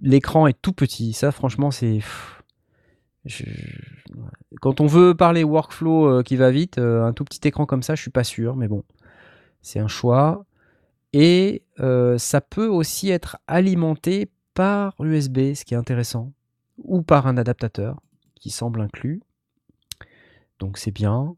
l'écran 0.00 0.46
est 0.46 0.56
tout 0.60 0.72
petit. 0.72 1.12
Ça, 1.12 1.30
franchement, 1.30 1.70
c'est. 1.70 2.00
Quand 4.62 4.80
on 4.80 4.86
veut 4.86 5.14
parler 5.14 5.44
workflow 5.44 6.06
euh, 6.06 6.22
qui 6.22 6.36
va 6.36 6.50
vite, 6.50 6.78
un 6.78 7.12
tout 7.12 7.24
petit 7.24 7.46
écran 7.46 7.66
comme 7.66 7.82
ça, 7.82 7.94
je 7.94 8.00
suis 8.00 8.10
pas 8.10 8.24
sûr, 8.24 8.56
mais 8.56 8.66
bon, 8.66 8.82
c'est 9.60 9.78
un 9.78 9.88
choix. 9.88 10.46
Et 11.12 11.64
ça 12.16 12.40
peut 12.40 12.68
aussi 12.68 13.10
être 13.10 13.36
alimenté 13.46 14.30
par 14.54 14.94
USB, 15.00 15.54
ce 15.54 15.64
qui 15.64 15.74
est 15.74 15.76
intéressant, 15.76 16.32
ou 16.78 17.02
par 17.02 17.26
un 17.26 17.36
adaptateur 17.36 18.00
qui 18.36 18.50
semble 18.50 18.80
inclus. 18.80 19.20
Donc 20.60 20.78
c'est 20.78 20.92
bien. 20.92 21.34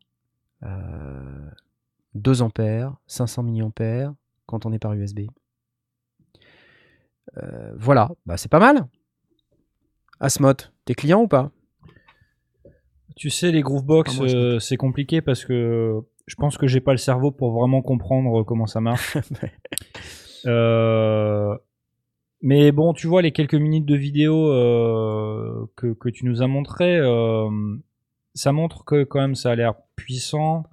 Euh, 2.15 2.19
2 2.21 2.43
ampères, 2.43 2.95
500 3.07 3.43
mAh 3.43 4.15
quand 4.47 4.67
on 4.67 4.73
est 4.73 4.79
par 4.79 4.93
USB. 4.93 5.21
Euh, 7.39 7.73
voilà, 7.77 8.11
bah, 8.27 8.37
c'est 8.37 8.51
pas 8.51 8.59
mal. 8.59 8.87
Asmot, 10.21 10.53
t'es 10.85 10.95
client 10.95 11.23
ou 11.23 11.29
pas? 11.29 11.51
Tu 13.17 13.31
sais, 13.31 13.51
les 13.51 13.63
Groovebox, 13.63 14.19
Ah, 14.21 14.25
euh, 14.25 14.59
c'est 14.59 14.77
compliqué 14.77 15.21
parce 15.21 15.45
que 15.45 16.01
je 16.27 16.35
pense 16.37 16.57
que 16.57 16.67
j'ai 16.67 16.81
pas 16.81 16.93
le 16.93 16.99
cerveau 16.99 17.31
pour 17.31 17.53
vraiment 17.53 17.83
comprendre 17.83 18.43
comment 18.43 18.67
ça 18.67 18.81
marche. 18.81 19.17
Euh, 20.45 21.57
mais 22.41 22.73
bon, 22.73 22.95
tu 22.95 23.07
vois, 23.07 23.23
les 23.23 23.31
quelques 23.31 23.55
minutes 23.55 23.87
de 23.87 23.95
vidéo 23.95 24.47
que, 25.77 25.93
que 25.93 26.09
tu 26.09 26.27
nous 26.27 26.43
as 26.43 26.49
montré, 26.49 26.97
euh, 26.99 27.49
ça 28.35 28.51
montre 28.51 28.85
que 28.85 29.05
quand 29.05 29.21
même 29.21 29.37
ça 29.37 29.53
a 29.53 29.55
l'air 29.55 29.75
puissant, 29.95 30.65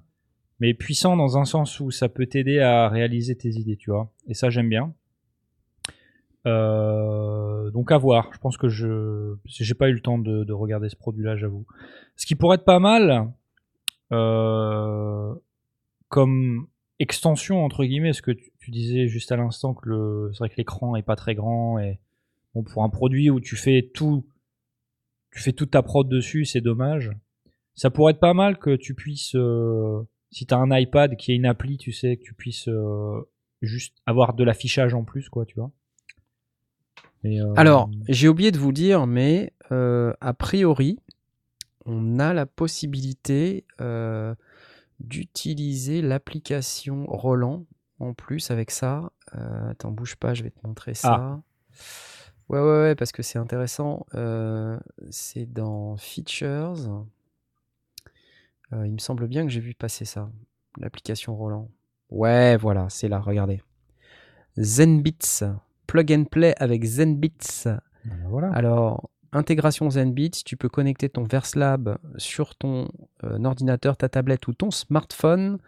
mais 0.60 0.74
puissant 0.74 1.16
dans 1.16 1.38
un 1.38 1.44
sens 1.44 1.80
où 1.80 1.90
ça 1.90 2.08
peut 2.08 2.26
t'aider 2.26 2.60
à 2.60 2.88
réaliser 2.88 3.34
tes 3.36 3.50
idées, 3.50 3.76
tu 3.76 3.90
vois. 3.90 4.12
Et 4.28 4.34
ça, 4.34 4.50
j'aime 4.50 4.68
bien. 4.68 4.94
Euh, 6.46 7.70
donc 7.70 7.92
à 7.92 7.98
voir. 7.98 8.30
Je 8.32 8.38
pense 8.38 8.56
que 8.56 8.68
je 8.68 9.34
j'ai 9.44 9.74
pas 9.74 9.88
eu 9.88 9.92
le 9.92 10.00
temps 10.00 10.18
de, 10.18 10.44
de 10.44 10.52
regarder 10.52 10.88
ce 10.88 10.96
produit-là, 10.96 11.36
j'avoue. 11.36 11.66
Ce 12.16 12.26
qui 12.26 12.34
pourrait 12.34 12.56
être 12.56 12.64
pas 12.64 12.78
mal, 12.78 13.30
euh, 14.12 15.34
comme 16.08 16.66
extension 16.98 17.64
entre 17.64 17.84
guillemets, 17.84 18.12
ce 18.12 18.22
que 18.22 18.30
tu, 18.30 18.50
tu 18.58 18.70
disais 18.70 19.06
juste 19.06 19.32
à 19.32 19.36
l'instant 19.36 19.74
que 19.74 19.88
le, 19.88 20.30
c'est 20.32 20.38
vrai 20.38 20.50
que 20.50 20.56
l'écran 20.56 20.96
est 20.96 21.02
pas 21.02 21.16
très 21.16 21.34
grand 21.34 21.78
et 21.78 21.98
bon 22.54 22.62
pour 22.62 22.84
un 22.84 22.90
produit 22.90 23.30
où 23.30 23.40
tu 23.40 23.56
fais 23.56 23.90
tout, 23.94 24.26
tu 25.32 25.40
fais 25.40 25.52
toute 25.52 25.70
ta 25.70 25.82
prod 25.82 26.08
dessus, 26.08 26.44
c'est 26.44 26.60
dommage. 26.60 27.10
Ça 27.74 27.90
pourrait 27.90 28.12
être 28.12 28.20
pas 28.20 28.34
mal 28.34 28.58
que 28.58 28.76
tu 28.76 28.94
puisses, 28.94 29.34
euh, 29.36 30.02
si 30.30 30.46
t'as 30.46 30.56
un 30.56 30.70
iPad 30.70 31.16
qui 31.16 31.32
est 31.32 31.36
une 31.36 31.46
appli, 31.46 31.76
tu 31.76 31.92
sais 31.92 32.16
que 32.16 32.22
tu 32.22 32.34
puisses 32.34 32.68
euh, 32.68 33.28
juste 33.62 33.96
avoir 34.06 34.34
de 34.34 34.44
l'affichage 34.44 34.94
en 34.94 35.04
plus, 35.04 35.28
quoi, 35.28 35.44
tu 35.44 35.56
vois. 35.56 35.70
Et, 37.24 37.40
euh, 37.40 37.52
Alors, 37.56 37.90
j'ai 38.08 38.28
oublié 38.28 38.50
de 38.50 38.58
vous 38.58 38.72
dire, 38.72 39.06
mais 39.06 39.52
euh, 39.72 40.14
a 40.20 40.32
priori, 40.32 40.98
on 41.84 42.18
a 42.18 42.32
la 42.32 42.46
possibilité 42.46 43.66
d'utiliser 45.00 46.02
l'application 46.02 47.06
Roland 47.06 47.66
en 47.98 48.14
plus 48.14 48.50
avec 48.50 48.70
ça. 48.70 49.12
Attends, 49.32 49.90
bouge 49.90 50.16
pas, 50.16 50.34
je 50.34 50.44
vais 50.44 50.50
te 50.50 50.66
montrer 50.66 50.94
ça. 50.94 51.42
Ouais, 52.48 52.60
ouais, 52.60 52.80
ouais, 52.82 52.94
parce 52.94 53.12
que 53.12 53.22
c'est 53.22 53.38
intéressant. 53.38 54.06
C'est 55.10 55.52
dans 55.52 55.96
Features. 55.96 57.04
Euh, 58.72 58.86
il 58.86 58.92
me 58.92 58.98
semble 58.98 59.26
bien 59.26 59.44
que 59.44 59.50
j'ai 59.50 59.60
vu 59.60 59.74
passer 59.74 60.04
ça, 60.04 60.30
l'application 60.78 61.34
Roland. 61.36 61.68
Ouais, 62.10 62.56
voilà, 62.56 62.88
c'est 62.88 63.08
là, 63.08 63.20
regardez. 63.20 63.62
Zenbits, 64.58 65.42
plug 65.86 66.12
and 66.12 66.24
play 66.24 66.54
avec 66.58 66.84
Zenbits. 66.84 67.64
voilà. 68.28 68.50
Alors, 68.52 69.10
intégration 69.32 69.90
Zenbits, 69.90 70.42
tu 70.44 70.56
peux 70.56 70.68
connecter 70.68 71.08
ton 71.08 71.24
Verslab 71.24 71.98
sur 72.16 72.54
ton 72.56 72.88
euh, 73.24 73.42
ordinateur, 73.44 73.96
ta 73.96 74.08
tablette 74.08 74.46
ou 74.48 74.52
ton 74.52 74.70
smartphone 74.70 75.58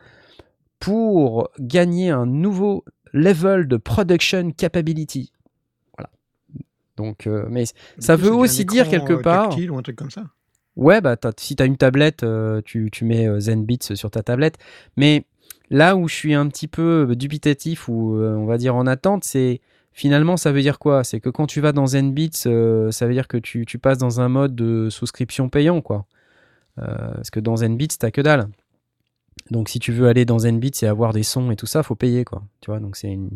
pour 0.80 1.50
gagner 1.60 2.10
un 2.10 2.26
nouveau 2.26 2.84
level 3.12 3.68
de 3.68 3.76
production 3.76 4.50
capability. 4.50 5.32
Voilà. 5.96 6.10
Donc, 6.96 7.26
euh, 7.26 7.46
mais 7.48 7.64
ça 7.98 8.16
veut 8.16 8.32
aussi 8.32 8.64
dire 8.64 8.88
quelque 8.88 9.12
part. 9.12 9.50
tactile 9.50 9.70
ou 9.70 9.78
un 9.78 9.82
truc 9.82 9.96
comme 9.96 10.10
ça. 10.10 10.24
Ouais, 10.76 11.00
bah 11.02 11.16
si 11.36 11.54
tu 11.54 11.62
as 11.62 11.66
une 11.66 11.76
tablette, 11.76 12.22
euh, 12.22 12.62
tu, 12.64 12.88
tu 12.90 13.04
mets 13.04 13.28
euh, 13.28 13.40
Zenbits 13.40 13.94
sur 13.94 14.10
ta 14.10 14.22
tablette. 14.22 14.56
Mais 14.96 15.26
là 15.70 15.96
où 15.96 16.08
je 16.08 16.14
suis 16.14 16.34
un 16.34 16.48
petit 16.48 16.68
peu 16.68 17.08
euh, 17.10 17.14
dubitatif 17.14 17.88
ou 17.88 18.16
on 18.16 18.46
va 18.46 18.56
dire 18.56 18.74
en 18.74 18.86
attente, 18.86 19.24
c'est 19.24 19.60
finalement 19.92 20.36
ça 20.38 20.50
veut 20.50 20.62
dire 20.62 20.78
quoi? 20.78 21.04
C'est 21.04 21.20
que 21.20 21.28
quand 21.28 21.46
tu 21.46 21.60
vas 21.60 21.72
dans 21.72 21.86
Zenbits, 21.86 22.30
ça 22.32 23.06
veut 23.06 23.12
dire 23.12 23.28
que 23.28 23.36
tu, 23.36 23.66
tu 23.66 23.78
passes 23.78 23.98
dans 23.98 24.20
un 24.20 24.28
mode 24.28 24.54
de 24.54 24.88
souscription 24.90 25.48
payant, 25.50 25.82
quoi. 25.82 26.06
Parce 26.76 27.30
que 27.30 27.40
dans 27.40 27.56
Zenbits, 27.56 27.98
t'as 27.98 28.10
que 28.10 28.22
dalle. 28.22 28.48
Donc 29.50 29.68
si 29.68 29.78
tu 29.78 29.92
veux 29.92 30.08
aller 30.08 30.24
dans 30.24 30.38
Zenbeats 30.38 30.82
et 30.82 30.86
avoir 30.86 31.12
des 31.12 31.22
sons 31.22 31.50
et 31.50 31.56
tout 31.56 31.66
ça, 31.66 31.82
faut 31.82 31.94
payer 31.94 32.24
quoi. 32.24 32.42
Tu 32.60 32.70
vois, 32.70 32.80
donc 32.80 32.96
c'est 32.96 33.12
un 33.12 33.28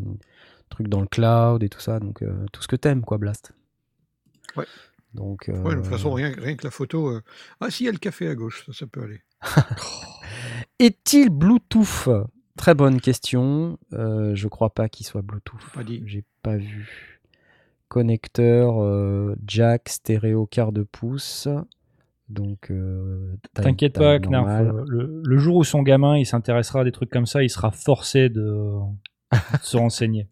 truc 0.71 0.89
dans 0.89 1.01
le 1.01 1.07
cloud 1.07 1.63
et 1.63 1.69
tout 1.69 1.81
ça, 1.81 2.01
donc 2.01 2.23
tout 2.53 2.63
ce 2.63 2.69
que 2.69 2.77
t'aimes 2.77 3.03
quoi, 3.03 3.19
Blast. 3.19 3.53
Ouais. 4.57 4.65
Donc. 5.15 5.47
Ouais, 5.49 5.55
de 5.75 5.77
toute 5.77 5.87
euh, 5.87 5.91
façon, 5.91 6.13
rien, 6.13 6.33
rien 6.37 6.57
que 6.57 6.65
la 6.65 6.71
photo. 6.71 7.09
euh, 7.09 7.23
Ah, 7.61 7.71
si, 7.71 7.85
il 7.85 7.87
y 7.87 7.89
a 7.89 7.93
le 7.93 7.99
café 7.99 8.29
à 8.29 8.35
gauche, 8.35 8.65
ça, 8.67 8.73
ça 8.73 8.87
peut 8.87 9.03
aller. 9.03 9.21
Est-il 10.79 11.31
Bluetooth? 11.31 12.09
Très 12.57 12.75
bonne 12.75 13.01
question. 13.01 13.79
Euh, 13.93 14.35
je 14.35 14.49
crois 14.49 14.71
pas 14.71 14.89
qu'il 14.89 15.07
soit 15.07 15.23
Bluetooth. 15.23 15.61
Pas 15.75 15.85
dit. 15.85 16.03
J'ai 16.07 16.25
pas 16.43 16.57
vu. 16.57 17.21
Connecteur 17.89 18.83
euh, 18.83 19.37
jack 19.47 19.89
stéréo 19.89 20.47
quart 20.47 20.73
de 20.73 20.83
pouce. 20.83 21.49
Donc. 22.29 22.71
euh, 22.71 23.37
T'inquiète 23.55 23.95
pas, 23.95 24.19
Knarf. 24.19 24.49
euh, 24.49 24.85
Le, 24.89 25.23
le 25.25 25.39
jour 25.39 25.57
où 25.57 25.65
son 25.65 25.83
gamin 25.83 26.17
il 26.17 26.27
s'intéressera 26.27 26.81
à 26.81 26.85
des 26.85 26.93
trucs 26.93 27.11
comme 27.11 27.27
ça, 27.27 27.43
il 27.43 27.51
sera 27.51 27.71
forcé 27.71 28.29
de, 28.29 28.43
de 29.33 29.37
se 29.63 29.77
renseigner. 29.77 30.29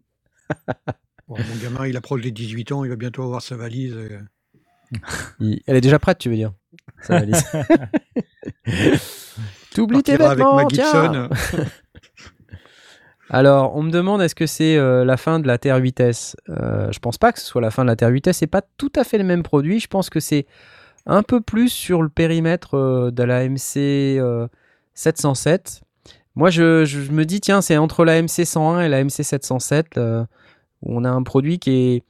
Bon, 1.29 1.37
mon 1.39 1.57
gamin, 1.63 1.87
il 1.87 1.97
approche 1.97 2.21
des 2.23 2.33
18 2.33 2.73
ans, 2.73 2.85
il 2.85 2.91
va 2.91 2.97
bientôt 2.97 3.23
avoir 3.23 3.41
sa 3.43 3.57
valise. 3.57 3.95
euh. 3.95 4.21
Il- 5.41 5.61
Elle 5.67 5.77
est 5.77 5.81
déjà 5.81 5.99
prête, 5.99 6.19
tu 6.19 6.29
veux 6.31 6.37
dire 6.37 6.53
valise. 7.09 7.45
T'oublies 9.75 10.03
tes 10.03 10.13
avec 10.15 10.39
vêtements, 10.39 10.67
tiens. 10.69 11.29
Alors, 13.31 13.75
on 13.75 13.83
me 13.83 13.91
demande 13.91 14.21
est-ce 14.23 14.35
que 14.35 14.47
c'est 14.47 14.77
euh, 14.77 15.05
la 15.05 15.17
fin 15.17 15.41
de 15.41 15.47
la 15.47 15.59
Terre 15.59 15.79
8S 15.81 16.37
euh, 16.51 16.93
Je 16.93 16.99
pense 16.99 17.19
pas 17.19 17.33
que 17.33 17.41
ce 17.41 17.47
soit 17.47 17.61
la 17.63 17.71
fin 17.71 17.83
de 17.83 17.89
la 17.89 17.97
Terre 17.97 18.11
8S. 18.11 18.33
C'est 18.35 18.47
pas 18.47 18.63
tout 18.77 18.93
à 18.97 19.03
fait 19.05 19.19
le 19.19 19.25
même 19.25 19.43
produit. 19.43 19.81
Je 19.81 19.89
pense 19.89 20.11
que 20.11 20.21
c'est 20.21 20.47
un 21.07 21.23
peu 21.23 21.41
plus 21.41 21.69
sur 21.71 22.03
le 22.03 22.09
périmètre 22.11 22.77
euh, 22.77 23.11
de 23.11 23.23
la 23.23 23.49
MC 23.49 24.19
euh, 24.19 24.47
707. 24.95 25.83
Moi, 26.37 26.51
je, 26.51 26.85
je 26.85 27.11
me 27.13 27.25
dis, 27.25 27.41
tiens, 27.41 27.61
c'est 27.63 27.77
entre 27.79 28.05
la 28.05 28.21
MC 28.23 28.45
101 28.45 28.83
et 28.83 28.89
la 28.89 29.03
MC 29.03 29.23
707 29.23 29.97
euh, 29.97 30.25
où 30.83 30.97
on 30.99 31.05
a 31.05 31.11
un 31.11 31.23
produit 31.23 31.59
qui 31.59 31.71
est 31.97 32.03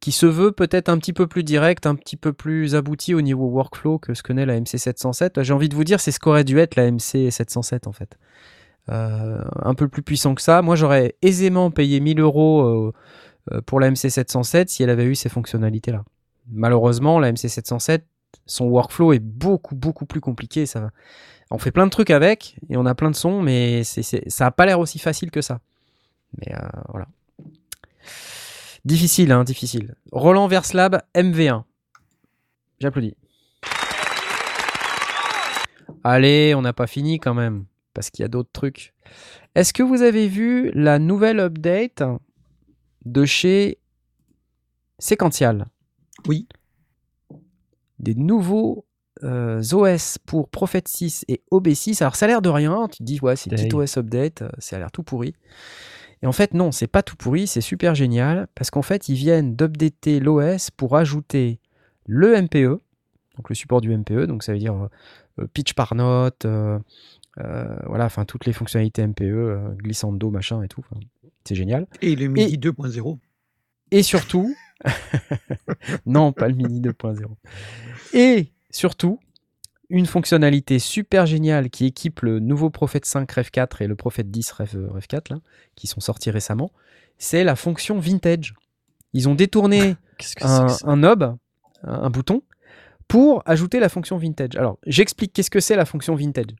qui 0.00 0.12
se 0.12 0.26
veut 0.26 0.52
peut-être 0.52 0.88
un 0.88 0.98
petit 0.98 1.12
peu 1.12 1.26
plus 1.26 1.44
direct, 1.44 1.86
un 1.86 1.94
petit 1.94 2.16
peu 2.16 2.32
plus 2.32 2.74
abouti 2.74 3.14
au 3.14 3.20
niveau 3.20 3.46
workflow 3.46 3.98
que 3.98 4.14
ce 4.14 4.22
que 4.22 4.32
n'est 4.32 4.46
la 4.46 4.58
MC 4.58 4.78
707. 4.78 5.42
J'ai 5.42 5.52
envie 5.52 5.68
de 5.68 5.74
vous 5.74 5.84
dire, 5.84 6.00
c'est 6.00 6.10
ce 6.10 6.18
qu'aurait 6.18 6.44
dû 6.44 6.58
être 6.58 6.76
la 6.76 6.90
MC 6.90 7.30
707 7.30 7.86
en 7.86 7.92
fait. 7.92 8.16
Euh, 8.88 9.44
un 9.62 9.74
peu 9.74 9.88
plus 9.88 10.02
puissant 10.02 10.34
que 10.34 10.42
ça. 10.42 10.62
Moi, 10.62 10.74
j'aurais 10.74 11.14
aisément 11.22 11.70
payé 11.70 12.00
1000 12.00 12.18
euros 12.18 12.62
euh, 12.62 12.92
euh, 13.52 13.60
pour 13.60 13.78
la 13.78 13.90
MC 13.90 14.08
707 14.08 14.70
si 14.70 14.82
elle 14.82 14.90
avait 14.90 15.04
eu 15.04 15.14
ces 15.14 15.28
fonctionnalités-là. 15.28 16.02
Malheureusement, 16.50 17.20
la 17.20 17.30
MC 17.30 17.48
707, 17.48 18.04
son 18.46 18.66
workflow 18.66 19.12
est 19.12 19.20
beaucoup, 19.20 19.76
beaucoup 19.76 20.06
plus 20.06 20.20
compliqué. 20.20 20.64
Ça. 20.66 20.90
On 21.50 21.58
fait 21.58 21.70
plein 21.70 21.84
de 21.84 21.90
trucs 21.90 22.10
avec 22.10 22.56
et 22.68 22.76
on 22.76 22.86
a 22.86 22.94
plein 22.94 23.10
de 23.10 23.16
sons, 23.16 23.42
mais 23.42 23.84
ça 23.84 24.44
n'a 24.44 24.50
pas 24.50 24.66
l'air 24.66 24.80
aussi 24.80 24.98
facile 24.98 25.30
que 25.30 25.42
ça. 25.42 25.60
Mais 26.38 26.52
voilà. 26.88 27.06
Difficile, 28.84 29.32
hein, 29.32 29.44
difficile. 29.44 29.94
Roland 30.12 30.46
Verslab, 30.48 31.02
MV1. 31.14 31.64
J'applaudis. 32.80 33.14
Allez, 36.02 36.54
on 36.54 36.62
n'a 36.62 36.72
pas 36.72 36.86
fini 36.86 37.18
quand 37.18 37.34
même, 37.34 37.66
parce 37.92 38.10
qu'il 38.10 38.22
y 38.22 38.24
a 38.24 38.28
d'autres 38.28 38.50
trucs. 38.52 38.94
Est-ce 39.54 39.72
que 39.72 39.82
vous 39.82 40.02
avez 40.02 40.28
vu 40.28 40.70
la 40.74 40.98
nouvelle 40.98 41.40
update 41.40 42.02
de 43.04 43.24
chez 43.26 43.78
Sequential? 44.98 45.66
Oui. 46.26 46.48
Des 47.98 48.14
nouveaux 48.14 48.86
euh, 49.22 49.60
OS 49.72 50.16
pour 50.24 50.48
Prophet 50.48 50.82
6 50.86 51.26
et 51.28 51.42
OB6. 51.52 52.02
Alors 52.02 52.16
ça 52.16 52.24
a 52.24 52.28
l'air 52.28 52.40
de 52.40 52.48
rien, 52.48 52.88
tu 52.90 52.98
te 52.98 53.02
dis 53.02 53.18
ouais 53.20 53.36
c'est 53.36 53.52
Hey. 53.52 53.68
petit 53.68 53.74
OS 53.76 53.98
update, 53.98 54.40
euh, 54.42 54.48
ça 54.58 54.76
a 54.76 54.78
l'air 54.78 54.90
tout 54.90 55.02
pourri. 55.02 55.34
Et 56.22 56.26
en 56.26 56.32
fait 56.32 56.54
non, 56.54 56.72
c'est 56.72 56.86
pas 56.86 57.02
tout 57.02 57.16
pourri, 57.16 57.46
c'est 57.46 57.60
super 57.60 57.94
génial, 57.94 58.48
parce 58.54 58.70
qu'en 58.70 58.82
fait 58.82 59.08
ils 59.08 59.14
viennent 59.14 59.56
d'updater 59.56 60.20
l'OS 60.20 60.70
pour 60.70 60.96
ajouter 60.96 61.60
le 62.06 62.40
MPE, 62.40 62.80
donc 63.36 63.48
le 63.48 63.54
support 63.54 63.80
du 63.80 63.96
MPE, 63.96 64.26
donc 64.26 64.42
ça 64.42 64.52
veut 64.52 64.58
dire 64.58 64.88
euh, 65.38 65.46
pitch 65.54 65.74
par 65.74 65.94
note, 65.94 66.44
euh, 66.44 66.78
euh, 67.38 67.76
voilà, 67.86 68.06
enfin 68.06 68.24
toutes 68.24 68.46
les 68.46 68.52
fonctionnalités 68.52 69.06
MPE, 69.06 69.22
euh, 69.22 69.68
glissando, 69.76 70.30
machin 70.30 70.62
et 70.62 70.68
tout. 70.68 70.84
C'est 71.44 71.54
génial. 71.54 71.86
Et 72.02 72.16
le 72.16 72.28
MIDI 72.28 72.58
2.0. 72.58 73.18
Et 73.92 74.02
surtout, 74.02 74.54
non, 76.06 76.32
pas 76.32 76.48
le 76.48 76.54
Mini 76.54 76.80
2.0. 76.80 77.24
Et 78.12 78.52
surtout, 78.70 79.18
une 79.90 80.06
fonctionnalité 80.06 80.78
super 80.78 81.26
géniale 81.26 81.68
qui 81.68 81.84
équipe 81.84 82.20
le 82.20 82.38
nouveau 82.38 82.70
Prophet 82.70 83.00
5 83.02 83.30
Rev 83.30 83.50
4 83.50 83.82
et 83.82 83.86
le 83.86 83.96
Prophet 83.96 84.22
10 84.22 84.52
Rev, 84.52 84.76
euh, 84.76 84.88
Rev 84.90 85.06
4, 85.06 85.28
là, 85.30 85.36
qui 85.74 85.86
sont 85.86 86.00
sortis 86.00 86.30
récemment, 86.30 86.70
c'est 87.18 87.44
la 87.44 87.56
fonction 87.56 87.98
vintage. 87.98 88.54
Ils 89.12 89.28
ont 89.28 89.34
détourné 89.34 89.96
un, 90.40 90.96
knob, 90.96 91.36
un, 91.82 91.92
un 91.92 92.10
bouton, 92.10 92.42
pour 93.08 93.42
ajouter 93.44 93.80
la 93.80 93.88
fonction 93.88 94.16
vintage. 94.16 94.56
Alors, 94.56 94.78
j'explique 94.86 95.32
qu'est-ce 95.32 95.50
que 95.50 95.60
c'est 95.60 95.76
la 95.76 95.84
fonction 95.84 96.14
vintage. 96.14 96.54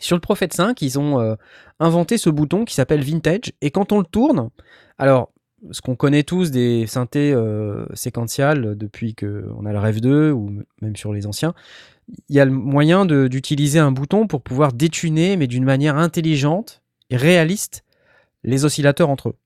Sur 0.00 0.16
le 0.16 0.20
Prophet 0.20 0.48
5, 0.50 0.80
ils 0.82 0.98
ont 0.98 1.18
euh, 1.18 1.34
inventé 1.80 2.18
ce 2.18 2.30
bouton 2.30 2.64
qui 2.64 2.74
s'appelle 2.74 3.02
vintage, 3.02 3.52
et 3.60 3.72
quand 3.72 3.90
on 3.90 3.98
le 3.98 4.04
tourne, 4.04 4.50
alors, 4.96 5.32
ce 5.72 5.80
qu'on 5.80 5.96
connaît 5.96 6.22
tous 6.22 6.52
des 6.52 6.86
synthés 6.86 7.32
euh, 7.32 7.84
séquentiales 7.94 8.76
depuis 8.76 9.16
qu'on 9.16 9.66
a 9.66 9.72
le 9.72 9.78
Rev 9.80 10.00
2, 10.00 10.30
ou 10.30 10.62
même 10.80 10.94
sur 10.94 11.12
les 11.12 11.26
anciens, 11.26 11.54
il 12.28 12.36
y 12.36 12.40
a 12.40 12.44
le 12.44 12.50
moyen 12.50 13.04
de- 13.04 13.28
d'utiliser 13.28 13.78
un 13.78 13.92
bouton 13.92 14.26
pour 14.26 14.42
pouvoir 14.42 14.72
détuner, 14.72 15.36
mais 15.36 15.46
d'une 15.46 15.64
manière 15.64 15.96
intelligente 15.96 16.82
et 17.10 17.16
réaliste, 17.16 17.84
les 18.44 18.64
oscillateurs 18.64 19.10
entre 19.10 19.30
eux. 19.30 19.36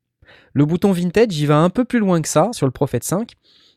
Le 0.52 0.64
bouton 0.64 0.92
vintage, 0.92 1.36
il 1.38 1.46
va 1.46 1.58
un 1.58 1.70
peu 1.70 1.84
plus 1.84 1.98
loin 1.98 2.20
que 2.20 2.28
ça 2.28 2.50
sur 2.52 2.66
le 2.66 2.72
Prophet 2.72 3.00
5. 3.02 3.32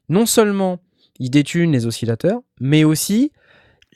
Non 0.09 0.25
seulement 0.25 0.79
il 1.19 1.29
détune 1.29 1.71
les 1.71 1.86
oscillateurs, 1.86 2.41
mais 2.59 2.83
aussi 2.83 3.31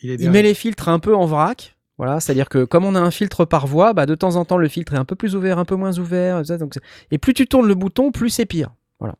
Il, 0.01 0.31
met 0.31 0.41
les 0.41 0.53
filtres 0.53 0.87
un 0.87 0.99
peu 0.99 1.15
en 1.15 1.25
vrac. 1.25 1.75
Voilà, 1.97 2.21
c'est-à-dire 2.21 2.47
que 2.47 2.63
comme 2.63 2.85
on 2.85 2.95
a 2.95 2.99
un 2.99 3.11
filtre 3.11 3.43
par 3.43 3.67
voie, 3.67 3.91
bah, 3.91 4.05
de 4.05 4.15
temps 4.15 4.37
en 4.37 4.45
temps 4.45 4.57
le 4.57 4.69
filtre 4.69 4.93
est 4.93 4.97
un 4.97 5.03
peu 5.03 5.15
plus 5.15 5.35
ouvert, 5.35 5.59
un 5.59 5.65
peu 5.65 5.75
moins 5.75 5.97
ouvert. 5.99 6.41
donc 6.43 6.75
et 7.11 7.17
plus 7.17 7.33
tu 7.33 7.45
tournes 7.45 7.67
le 7.67 7.75
bouton, 7.75 8.13
plus 8.13 8.29
c'est 8.29 8.45
pire. 8.45 8.73
Voilà. 8.99 9.15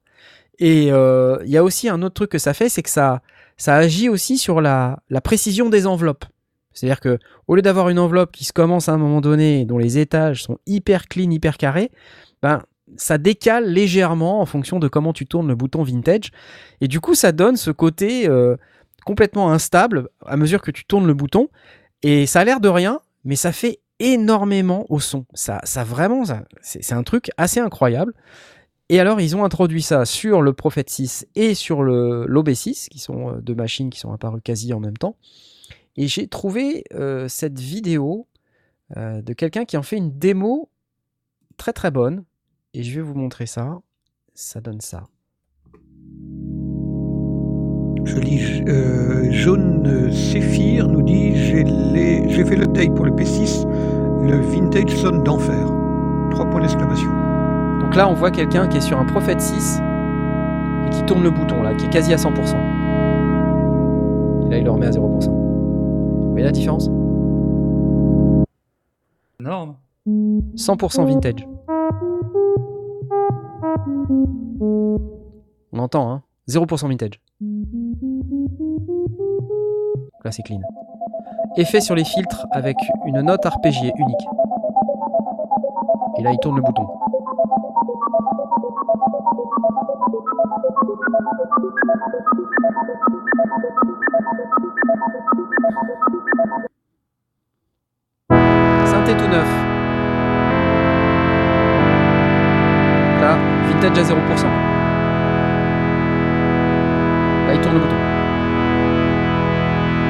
Et 0.59 0.89
euh, 0.91 1.37
il 1.43 1.51
y 1.51 1.57
a 1.57 1.63
aussi 1.63 1.89
un 1.89 2.01
autre 2.01 2.13
truc 2.13 2.31
que 2.31 2.37
ça 2.37 2.53
fait, 2.53 2.69
c'est 2.69 2.81
que 2.81 2.89
ça, 2.89 3.21
ça 3.59 3.75
agit 3.75 4.09
aussi 4.09 4.39
sur 4.39 4.61
la, 4.61 5.03
précision 5.23 5.69
des 5.69 5.85
enveloppes. 5.85 6.25
C'est-à-dire 6.73 7.01
que 7.01 7.19
au 7.47 7.55
lieu 7.55 7.61
d'avoir 7.61 7.89
une 7.89 7.99
enveloppe 7.99 8.31
qui 8.31 8.45
se 8.45 8.53
commence 8.53 8.89
à 8.89 8.93
un 8.93 8.97
moment 8.97 9.21
donné, 9.21 9.65
dont 9.65 9.77
les 9.77 9.97
étages 9.97 10.43
sont 10.43 10.57
hyper 10.65 11.07
clean, 11.07 11.29
hyper 11.29 11.57
carrés, 11.57 11.91
ben 12.41 12.63
ça 12.95 13.17
décale 13.17 13.65
légèrement 13.65 14.41
en 14.41 14.45
fonction 14.45 14.79
de 14.79 14.87
comment 14.87 15.13
tu 15.13 15.27
tournes 15.27 15.47
le 15.47 15.55
bouton 15.55 15.83
vintage. 15.83 16.31
Et 16.79 16.87
du 16.87 17.01
coup, 17.01 17.15
ça 17.15 17.31
donne 17.31 17.57
ce 17.57 17.69
côté 17.69 18.27
euh, 18.29 18.55
complètement 19.05 19.51
instable 19.51 20.07
à 20.25 20.37
mesure 20.37 20.61
que 20.61 20.71
tu 20.71 20.85
tournes 20.85 21.05
le 21.05 21.13
bouton. 21.13 21.49
Et 22.01 22.25
ça 22.25 22.39
a 22.39 22.43
l'air 22.45 22.61
de 22.61 22.69
rien, 22.69 23.01
mais 23.25 23.35
ça 23.35 23.51
fait 23.51 23.79
énormément 23.99 24.85
au 24.89 25.01
son. 25.01 25.25
Ça, 25.33 25.59
ça 25.65 25.83
vraiment, 25.83 26.23
c'est 26.61 26.93
un 26.93 27.03
truc 27.03 27.29
assez 27.37 27.59
incroyable. 27.59 28.13
Et 28.91 28.99
alors, 28.99 29.21
ils 29.21 29.35
ont 29.35 29.43
introduit 29.43 29.83
ça 29.83 30.03
sur 30.03 30.41
le 30.41 30.51
Prophet 30.51 30.83
6 30.85 31.27
et 31.35 31.53
sur 31.53 31.83
le 31.83 32.25
l'OB6, 32.27 32.89
qui 32.89 32.97
sont 32.97 33.29
euh, 33.29 33.39
deux 33.39 33.53
machines 33.53 33.91
qui 33.91 33.99
sont 33.99 34.11
apparues 34.11 34.41
quasi 34.41 34.73
en 34.73 34.79
même 34.79 34.97
temps. 34.97 35.15
Et 35.95 36.07
j'ai 36.07 36.27
trouvé 36.27 36.83
euh, 36.95 37.27
cette 37.27 37.59
vidéo 37.59 38.27
euh, 38.97 39.21
de 39.21 39.33
quelqu'un 39.33 39.65
qui 39.65 39.77
en 39.77 39.83
fait 39.83 39.97
une 39.97 40.17
démo 40.17 40.69
très 41.57 41.71
très 41.71 41.91
bonne. 41.91 42.23
Et 42.73 42.81
je 42.81 42.95
vais 42.95 43.01
vous 43.01 43.13
montrer 43.13 43.45
ça. 43.45 43.79
Ça 44.33 44.59
donne 44.59 44.81
ça. 44.81 45.03
Je 48.05 48.17
lis 48.17 48.63
Jaune 49.31 50.11
Séphir 50.11 50.87
nous 50.87 51.03
dit 51.03 51.35
j'ai 51.35 52.45
fait 52.45 52.55
l'update 52.55 52.95
pour 52.95 53.05
le 53.05 53.11
P6, 53.11 53.67
le 54.25 54.39
vintage 54.39 54.95
sonne 54.95 55.23
d'enfer. 55.23 55.67
Trois 56.31 56.49
points 56.49 56.61
d'exclamation. 56.61 57.18
Donc 57.89 57.95
là, 57.95 58.07
on 58.07 58.13
voit 58.13 58.29
quelqu'un 58.29 58.67
qui 58.67 58.77
est 58.77 58.81
sur 58.81 58.99
un 58.99 59.05
Prophet 59.05 59.39
6 59.39 59.81
et 60.85 60.89
qui 60.91 61.03
tourne 61.05 61.23
le 61.23 61.31
bouton, 61.31 61.63
là, 61.63 61.73
qui 61.73 61.87
est 61.87 61.89
quasi 61.89 62.13
à 62.13 62.17
100%. 62.17 62.55
Et 64.45 64.49
là, 64.51 64.57
il 64.59 64.63
le 64.63 64.69
remet 64.69 64.85
à 64.85 64.91
0%. 64.91 64.99
Vous 64.99 66.29
voyez 66.29 66.45
la 66.45 66.51
différence? 66.51 66.87
Énorme. 69.39 69.73
100% 70.07 71.05
vintage. 71.07 71.47
On 75.73 75.79
entend, 75.79 76.11
hein 76.11 76.21
0% 76.47 76.89
vintage. 76.89 77.19
Là, 80.23 80.31
c'est 80.31 80.43
clean. 80.43 80.59
Effet 81.57 81.81
sur 81.81 81.95
les 81.95 82.03
filtres 82.03 82.45
avec 82.51 82.77
une 83.07 83.21
note 83.21 83.47
arpégiée 83.47 83.93
unique. 83.97 84.27
Et 86.19 86.21
là, 86.21 86.33
il 86.33 86.37
tourne 86.37 86.57
le 86.57 86.61
bouton. 86.61 86.87
Vintage 103.79 103.97
à 103.97 104.03
0%. 104.03 104.15
Là, 107.47 107.53
il 107.53 107.61
tourne 107.61 107.75
le 107.75 107.79
bouton. 107.79 107.95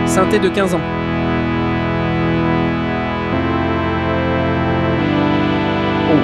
Synthé 0.06 0.40
de 0.40 0.50
15 0.50 0.74
ans. 0.74 0.82
Oh. 6.12 6.16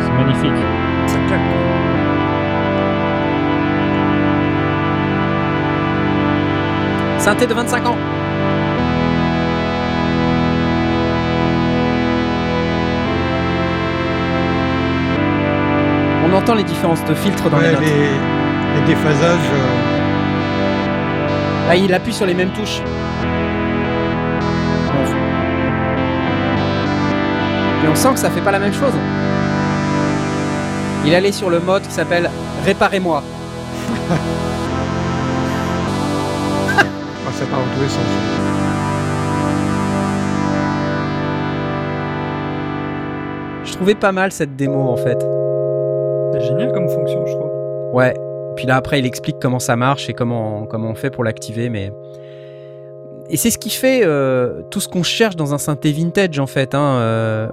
C'est 0.00 0.12
magnifique. 0.12 0.62
Ça 1.06 1.18
claque. 1.26 1.40
Synthé 7.18 7.46
de 7.46 7.54
25 7.54 7.86
ans. 7.86 8.11
Entend 16.52 16.58
les 16.58 16.64
différences 16.64 17.02
de 17.04 17.14
filtres 17.14 17.48
dans 17.48 17.58
les 17.58 17.66
Ouais, 17.68 17.72
notes. 17.72 17.80
les, 17.80 18.80
les 18.80 18.86
déphasages. 18.86 19.50
euh, 19.52 19.78
Ah, 21.70 21.76
il 21.76 21.92
appuie 21.94 22.12
sur 22.12 22.26
les 22.26 22.34
mêmes 22.34 22.50
touches. 22.50 22.80
Et 27.84 27.88
on 27.88 27.94
sent 27.94 28.10
que 28.12 28.18
ça 28.18 28.30
fait 28.30 28.40
pas 28.42 28.50
la 28.52 28.58
même 28.58 28.72
chose. 28.74 28.92
Il 31.04 31.14
allait 31.14 31.32
sur 31.32 31.50
le 31.50 31.60
mode 31.60 31.82
qui 31.82 31.92
s'appelle 31.92 32.30
Réparez-moi. 32.64 33.22
ah, 34.10 34.14
ça 37.32 37.44
part 37.46 37.58
dans 37.60 37.74
tous 37.74 37.82
les 37.82 37.88
sens. 37.88 37.98
Je 43.64 43.72
trouvais 43.72 43.94
pas 43.94 44.12
mal 44.12 44.32
cette 44.32 44.56
démo 44.56 44.88
en 44.90 44.96
fait. 44.96 45.18
Génial 46.42 46.72
comme 46.72 46.88
fonction, 46.88 47.26
je 47.26 47.32
trouve. 47.32 47.94
Ouais. 47.94 48.14
Puis 48.56 48.66
là 48.66 48.76
après 48.76 48.98
il 48.98 49.06
explique 49.06 49.38
comment 49.40 49.58
ça 49.58 49.76
marche 49.76 50.08
et 50.08 50.14
comment, 50.14 50.66
on 50.72 50.94
fait 50.94 51.10
pour 51.10 51.24
l'activer 51.24 51.68
mais 51.68 51.92
et 53.30 53.36
c'est 53.36 53.50
ce 53.50 53.58
qui 53.58 53.70
fait 53.70 54.02
euh, 54.04 54.62
tout 54.70 54.80
ce 54.80 54.88
qu'on 54.88 55.02
cherche 55.02 55.36
dans 55.36 55.54
un 55.54 55.58
synthé 55.58 55.90
vintage 55.92 56.38
en 56.38 56.46
fait. 56.46 56.74
hein, 56.74 56.96
euh, 56.96 57.48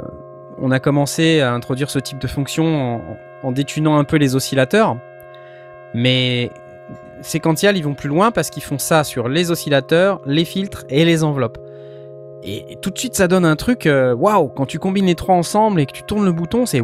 on 0.62 0.72
a 0.72 0.80
commencé 0.80 1.40
à 1.40 1.54
introduire 1.54 1.90
ce 1.90 2.00
type 2.00 2.20
de 2.20 2.28
fonction 2.28 3.02
en, 3.44 3.52
détunant 3.54 3.98
un 3.98 4.04
peu 4.04 4.18
les 4.18 4.36
oscillateurs, 4.36 4.98
mais 5.94 6.52
Sequential 7.22 7.78
ils 7.78 7.84
vont 7.84 7.94
plus 7.94 8.10
loin 8.10 8.32
parce 8.32 8.50
qu'ils 8.50 8.64
font 8.64 8.78
ça 8.78 9.06
sur 9.06 9.30
les 9.30 9.52
oscillateurs, 9.52 10.20
les 10.26 10.44
filtres 10.44 10.86
et 10.90 11.06
les 11.06 11.24
enveloppes. 11.24 11.60
Et, 12.44 12.78
tout 12.82 12.90
de 12.90 12.98
suite 12.98 13.16
ça 13.16 13.30
donne 13.30 13.46
un 13.46 13.56
truc 13.56 13.86
euh, 13.86 14.14
waouh 14.14 14.50
quand 14.50 14.66
tu 14.66 14.80
combines 14.80 15.06
les 15.06 15.16
trois 15.16 15.36
ensemble 15.36 15.80
et 15.80 15.86
que 15.86 15.94
tu 15.94 16.04
tournes 16.04 16.26
le 16.26 16.32
bouton 16.32 16.66
c'est 16.66 16.82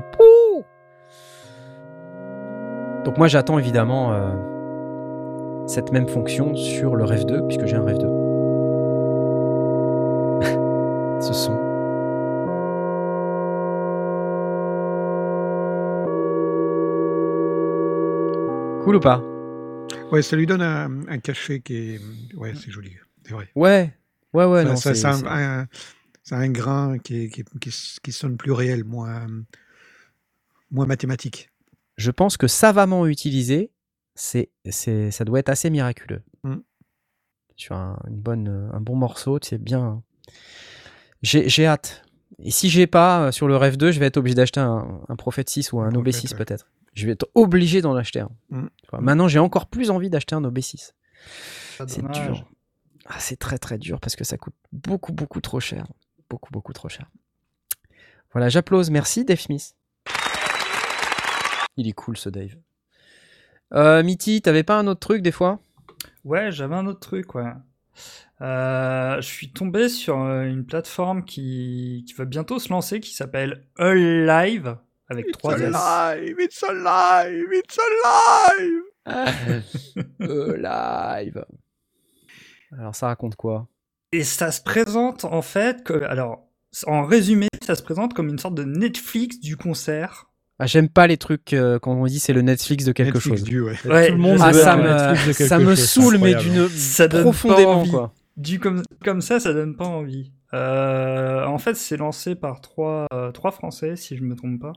donc 3.05 3.17
moi 3.17 3.27
j'attends 3.27 3.59
évidemment 3.59 4.13
euh, 4.13 5.67
cette 5.67 5.91
même 5.91 6.07
fonction 6.07 6.55
sur 6.55 6.95
le 6.95 7.03
Rêve 7.05 7.25
2 7.25 7.43
puisque 7.47 7.65
j'ai 7.65 7.75
un 7.75 7.83
Rêve 7.85 7.97
2. 7.99 8.05
Ce 11.21 11.33
son. 11.33 11.55
Cool 18.83 18.97
ou 18.97 18.99
pas? 18.99 19.23
Ouais, 20.11 20.21
ça 20.21 20.35
lui 20.35 20.45
donne 20.45 20.61
un, 20.61 21.07
un 21.07 21.17
cachet 21.19 21.59
qui 21.61 21.95
est. 21.95 22.01
Ouais, 22.35 22.53
c'est 22.55 22.69
joli. 22.69 22.91
C'est 23.25 23.33
vrai. 23.33 23.49
Ouais, 23.55 23.91
ouais, 24.33 24.45
ouais. 24.45 24.63
ça, 24.63 24.69
non, 24.69 24.75
ça- 24.75 24.93
c'est- 24.93 25.01
ça 25.01 25.09
a 25.09 25.13
c'est- 25.13 25.25
un, 25.27 25.59
un- 25.61 25.67
ça 26.23 26.35
a 26.37 26.39
un 26.39 26.49
grain 26.49 26.99
qui, 26.99 27.23
est- 27.25 27.29
qui, 27.29 27.41
est- 27.41 27.59
qui 27.59 27.69
s- 27.69 27.97
qui 28.03 28.11
sonne 28.11 28.37
plus 28.37 28.51
réel, 28.51 28.83
moins, 28.83 29.25
moins 30.69 30.85
mathématique. 30.85 31.49
Je 31.97 32.11
pense 32.11 32.37
que 32.37 32.47
savamment 32.47 33.05
utilisé, 33.07 33.71
c'est, 34.15 34.49
c'est, 34.69 35.11
ça 35.11 35.23
doit 35.25 35.39
être 35.39 35.49
assez 35.49 35.69
miraculeux. 35.69 36.21
Mm. 36.43 36.55
Sur 37.55 37.75
un, 37.75 37.99
une 38.07 38.19
bonne, 38.19 38.69
un 38.73 38.81
bon 38.81 38.95
morceau, 38.95 39.39
c'est 39.41 39.57
bien. 39.57 40.03
J'ai, 41.21 41.47
j'ai 41.47 41.65
hâte. 41.65 42.03
Et 42.39 42.51
si 42.51 42.69
j'ai 42.69 42.87
pas 42.87 43.27
euh, 43.27 43.31
sur 43.31 43.47
le 43.47 43.55
Rêve 43.55 43.77
2, 43.77 43.91
je 43.91 43.99
vais 43.99 44.07
être 44.07 44.17
obligé 44.17 44.35
d'acheter 44.35 44.59
un, 44.59 45.01
un 45.07 45.15
Prophet 45.15 45.43
6 45.47 45.71
ou 45.71 45.79
un 45.79 45.89
Prophet, 45.89 46.09
OB6 46.11 46.31
ouais. 46.31 46.37
peut-être. 46.37 46.67
Je 46.93 47.05
vais 47.05 47.13
être 47.13 47.29
obligé 47.33 47.81
d'en 47.81 47.95
acheter 47.95 48.19
un. 48.19 48.31
Mm. 48.49 48.67
Enfin, 48.87 49.01
Maintenant, 49.01 49.27
j'ai 49.27 49.39
encore 49.39 49.67
plus 49.67 49.89
envie 49.89 50.09
d'acheter 50.09 50.35
un 50.35 50.41
OB6. 50.41 50.91
Pas 51.77 51.87
C'est 51.87 52.01
dommage. 52.01 52.25
dur. 52.25 52.49
Ah, 53.05 53.19
c'est 53.19 53.37
très 53.37 53.57
très 53.57 53.77
dur 53.77 53.99
parce 53.99 54.15
que 54.15 54.23
ça 54.23 54.37
coûte 54.37 54.55
beaucoup 54.73 55.13
beaucoup 55.13 55.39
trop 55.39 55.59
cher. 55.59 55.85
Beaucoup 56.29 56.51
beaucoup 56.51 56.73
trop 56.73 56.89
cher. 56.89 57.09
Voilà, 58.31 58.49
j'applause. 58.49 58.89
Merci 58.89 59.23
Dave 59.23 59.39
Smith. 59.39 59.75
Il 61.77 61.87
est 61.87 61.93
cool 61.93 62.17
ce 62.17 62.29
Dave. 62.29 62.55
Euh, 63.73 64.03
Mitty, 64.03 64.41
t'avais 64.41 64.63
pas 64.63 64.77
un 64.77 64.87
autre 64.87 64.99
truc 64.99 65.21
des 65.21 65.31
fois? 65.31 65.59
Ouais, 66.23 66.51
j'avais 66.51 66.75
un 66.75 66.85
autre 66.87 66.99
truc, 66.99 67.35
ouais. 67.35 67.51
Euh, 68.41 69.15
je 69.17 69.27
suis 69.27 69.51
tombé 69.51 69.87
sur 69.89 70.19
euh, 70.19 70.43
une 70.43 70.65
plateforme 70.65 71.23
qui, 71.23 72.03
qui 72.07 72.13
va 72.13 72.25
bientôt 72.25 72.59
se 72.59 72.69
lancer 72.69 72.99
qui 72.99 73.13
s'appelle 73.13 73.65
Alive 73.77 74.77
avec 75.07 75.27
It's 75.27 75.37
3 75.37 75.59
S. 75.59 75.73
alive, 75.73 76.37
it's 76.39 76.63
alive, 76.63 77.47
it's 77.53 77.77
alive. 77.79 78.81
Euh, 80.21 80.57
Live. 80.57 81.45
Alors 82.71 82.95
ça 82.95 83.07
raconte 83.07 83.35
quoi? 83.35 83.67
Et 84.11 84.23
ça 84.23 84.51
se 84.51 84.61
présente 84.61 85.23
en 85.25 85.43
fait, 85.43 85.83
que, 85.83 85.93
alors 86.05 86.47
en 86.87 87.05
résumé, 87.05 87.47
ça 87.63 87.75
se 87.75 87.83
présente 87.83 88.13
comme 88.13 88.29
une 88.29 88.39
sorte 88.39 88.55
de 88.55 88.63
Netflix 88.63 89.39
du 89.39 89.57
concert. 89.57 90.29
Ah, 90.59 90.65
J'aime 90.67 90.89
pas 90.89 91.07
les 91.07 91.17
trucs 91.17 91.53
euh, 91.53 91.79
quand 91.79 91.93
on 91.93 92.05
dit 92.05 92.19
c'est 92.19 92.33
le 92.33 92.41
Netflix 92.41 92.85
de 92.85 92.91
quelque 92.91 93.15
Netflix 93.15 93.39
chose. 93.39 93.43
du, 93.43 93.61
ouais. 93.61 93.75
Ouais, 93.85 94.07
Tout 94.07 94.13
le 94.13 94.19
monde 94.19 94.37
Ah, 94.41 94.53
ça 94.53 94.75
me, 94.77 95.33
ça 95.33 95.59
me 95.59 95.75
chose, 95.75 95.85
saoule, 95.89 96.17
mais 96.19 96.35
d'une 96.35 96.67
Ça 96.69 97.07
donne 97.07 97.19
pas 97.23 97.29
profondément 97.31 97.79
envie. 97.81 97.91
quoi. 97.91 98.13
Du 98.37 98.59
comme, 98.59 98.81
comme 99.03 99.21
ça, 99.21 99.39
ça 99.39 99.53
donne 99.53 99.75
pas 99.75 99.85
envie. 99.85 100.31
Euh, 100.53 101.45
en 101.45 101.57
fait, 101.57 101.75
c'est 101.75 101.97
lancé 101.97 102.35
par 102.35 102.61
trois, 102.61 103.07
euh, 103.13 103.31
trois 103.31 103.51
Français, 103.51 103.95
si 103.95 104.15
je 104.17 104.23
me 104.23 104.35
trompe 104.35 104.61
pas. 104.61 104.73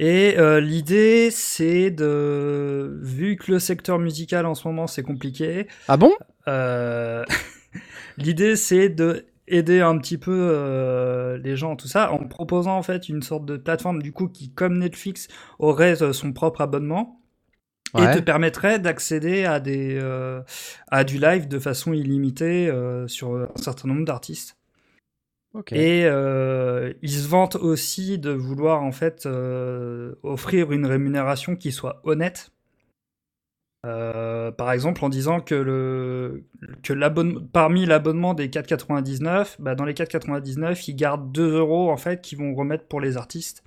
Et 0.00 0.34
euh, 0.38 0.60
l'idée, 0.60 1.30
c'est 1.30 1.90
de... 1.90 2.98
Vu 3.00 3.36
que 3.36 3.52
le 3.52 3.58
secteur 3.60 3.98
musical 4.00 4.44
en 4.46 4.54
ce 4.54 4.66
moment, 4.66 4.86
c'est 4.88 5.04
compliqué, 5.04 5.68
Ah 5.86 5.96
bon? 5.96 6.12
euh, 6.48 7.24
l'idée, 8.18 8.56
c'est 8.56 8.88
de 8.88 9.24
aider 9.48 9.80
un 9.80 9.98
petit 9.98 10.18
peu 10.18 10.32
euh, 10.32 11.38
les 11.38 11.56
gens, 11.56 11.76
tout 11.76 11.88
ça, 11.88 12.12
en 12.12 12.26
proposant 12.28 12.76
en 12.76 12.82
fait 12.82 13.08
une 13.08 13.22
sorte 13.22 13.44
de 13.46 13.56
plateforme, 13.56 14.02
du 14.02 14.12
coup, 14.12 14.28
qui, 14.28 14.50
comme 14.52 14.78
Netflix, 14.78 15.28
aurait 15.58 16.02
euh, 16.02 16.12
son 16.12 16.32
propre 16.32 16.60
abonnement 16.62 17.20
et 17.96 18.00
Ouais. 18.00 18.10
te 18.10 18.18
permettrait 18.18 18.78
d'accéder 18.80 19.44
à 19.44 19.60
des 19.60 19.98
euh, 20.02 20.42
à 20.88 21.04
du 21.04 21.18
live 21.18 21.46
de 21.48 21.58
façon 21.60 21.92
illimitée 21.92 22.68
euh, 22.68 23.06
sur 23.08 23.36
un 23.36 23.48
certain 23.56 23.88
nombre 23.88 24.04
d'artistes. 24.04 24.56
Ok. 25.52 25.72
Et 25.72 26.04
euh, 26.06 26.92
ils 27.02 27.10
se 27.12 27.28
vantent 27.28 27.56
aussi 27.56 28.18
de 28.18 28.30
vouloir 28.30 28.82
en 28.82 28.92
fait 28.92 29.26
euh, 29.26 30.14
offrir 30.22 30.72
une 30.72 30.86
rémunération 30.86 31.56
qui 31.56 31.72
soit 31.72 32.00
honnête. 32.04 32.50
Euh, 33.84 34.50
par 34.50 34.72
exemple, 34.72 35.04
en 35.04 35.08
disant 35.10 35.40
que 35.40 35.54
le 35.54 36.44
que 36.82 36.94
parmi 37.52 37.84
l'abonnement 37.84 38.32
des 38.32 38.48
4,99, 38.48 39.56
bah, 39.58 39.74
dans 39.74 39.84
les 39.84 39.92
4,99, 39.92 40.88
ils 40.88 40.96
gardent 40.96 41.30
2 41.32 41.56
euros 41.58 41.90
en 41.90 41.96
fait 41.98 42.22
qu'ils 42.22 42.38
vont 42.38 42.54
remettre 42.54 42.84
pour 42.86 43.00
les 43.00 43.16
artistes. 43.16 43.62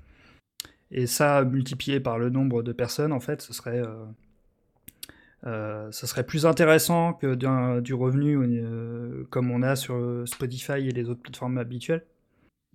Et 0.90 1.06
ça, 1.06 1.44
multiplié 1.44 2.00
par 2.00 2.18
le 2.18 2.30
nombre 2.30 2.64
de 2.64 2.72
personnes, 2.72 3.12
en 3.12 3.20
fait, 3.20 3.42
ce 3.42 3.54
serait, 3.54 3.82
euh, 3.86 4.06
euh, 5.46 5.88
ce 5.92 6.08
serait 6.08 6.26
plus 6.26 6.46
intéressant 6.46 7.14
que 7.14 7.36
du 7.80 7.94
revenu 7.94 8.64
comme 9.30 9.52
on 9.52 9.62
a 9.62 9.76
sur 9.76 10.24
Spotify 10.26 10.88
et 10.88 10.92
les 10.92 11.10
autres 11.10 11.22
plateformes 11.22 11.58
habituelles. 11.58 12.04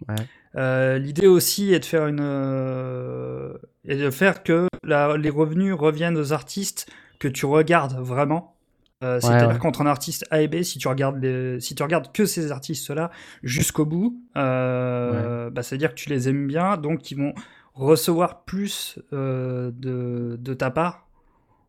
Ouais. 0.08 0.14
Euh, 0.56 0.98
L'idée 0.98 1.26
aussi 1.26 1.72
est 1.72 1.80
de 1.80 1.84
faire 1.84 2.06
une, 2.06 2.20
euh, 2.20 3.54
est 3.86 3.96
de 3.96 4.10
faire 4.10 4.42
que 4.42 4.68
la- 4.82 5.16
les 5.16 5.30
revenus 5.30 5.74
reviennent 5.74 6.18
aux 6.18 6.32
artistes 6.32 6.90
que 7.22 7.28
tu 7.28 7.46
regardes 7.46 7.94
vraiment. 8.00 8.56
Euh, 9.04 9.20
C'est-à-dire 9.20 9.48
ouais. 9.48 9.58
qu'entre 9.58 9.80
un 9.80 9.86
artiste 9.86 10.26
A 10.30 10.42
et 10.42 10.48
B, 10.48 10.62
si 10.62 10.78
tu 10.78 10.88
regardes, 10.88 11.22
les, 11.22 11.60
si 11.60 11.76
tu 11.76 11.82
regardes 11.84 12.12
que 12.12 12.26
ces 12.26 12.50
artistes-là 12.50 13.12
jusqu'au 13.44 13.84
bout, 13.84 14.20
euh, 14.36 15.48
bah, 15.50 15.62
c'est-à-dire 15.62 15.90
que 15.90 15.94
tu 15.94 16.08
les 16.08 16.28
aimes 16.28 16.48
bien, 16.48 16.76
donc 16.76 17.12
ils 17.12 17.16
vont 17.16 17.32
recevoir 17.74 18.44
plus 18.44 18.98
euh, 19.12 19.70
de, 19.72 20.36
de 20.40 20.54
ta 20.54 20.70
part, 20.70 21.08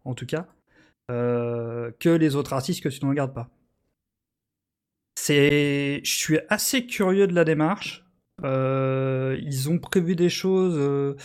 en 0.06 0.16
tout 0.16 0.26
cas, 0.26 0.47
euh, 1.12 1.91
que 1.99 2.10
les 2.10 2.36
autres 2.36 2.54
artistes 2.54 2.82
que 2.84 2.89
tu 2.89 3.06
ne 3.06 3.10
regardes 3.10 3.34
pas. 3.34 3.49
C'est, 5.16 6.01
je 6.04 6.16
suis 6.16 6.39
assez 6.49 6.88
curieux 6.88 7.28
de 7.28 7.36
la 7.36 7.45
démarche. 7.45 8.06
Ils 8.43 9.68
ont 9.70 9.78
prévu 9.78 10.16
des 10.16 10.30
choses. 10.30 11.16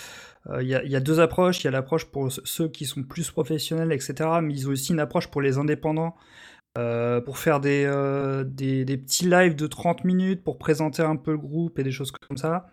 Euh, 0.51 0.63
Il 0.63 0.69
y, 0.69 0.75
a- 0.75 0.83
il 0.85 0.91
y 0.91 0.97
a 0.97 1.01
deux 1.01 1.21
approches. 1.21 1.63
Il 1.63 1.65
y 1.67 1.69
a 1.69 1.71
l'approche 1.73 2.07
pour 2.07 2.31
ce- 2.33 2.41
ceux 2.45 2.69
qui 2.69 2.85
sont 2.87 3.03
plus 3.03 3.31
professionnels, 3.31 3.93
etc. 3.93 4.41
Mais 4.43 4.55
ils 4.55 4.69
ont 4.69 4.73
aussi 4.73 4.93
une 4.93 5.01
approche 5.01 5.29
pour 5.29 5.43
les 5.43 5.59
indépendants. 5.59 6.15
euh, 6.79 7.21
pour 7.21 7.39
faire 7.39 7.59
des, 7.61 7.85
euh, 7.87 8.45
des, 8.45 8.85
des 8.85 8.97
petits 8.99 9.29
lives 9.29 9.57
de 9.57 9.67
30 9.67 10.05
minutes 10.05 10.45
pour 10.45 10.59
présenter 10.59 11.03
un 11.03 11.17
peu 11.17 11.33
le 11.33 11.39
groupe 11.39 11.79
et 11.79 11.83
des 11.83 11.91
choses 11.91 12.13
comme 12.13 12.37
ça. 12.37 12.67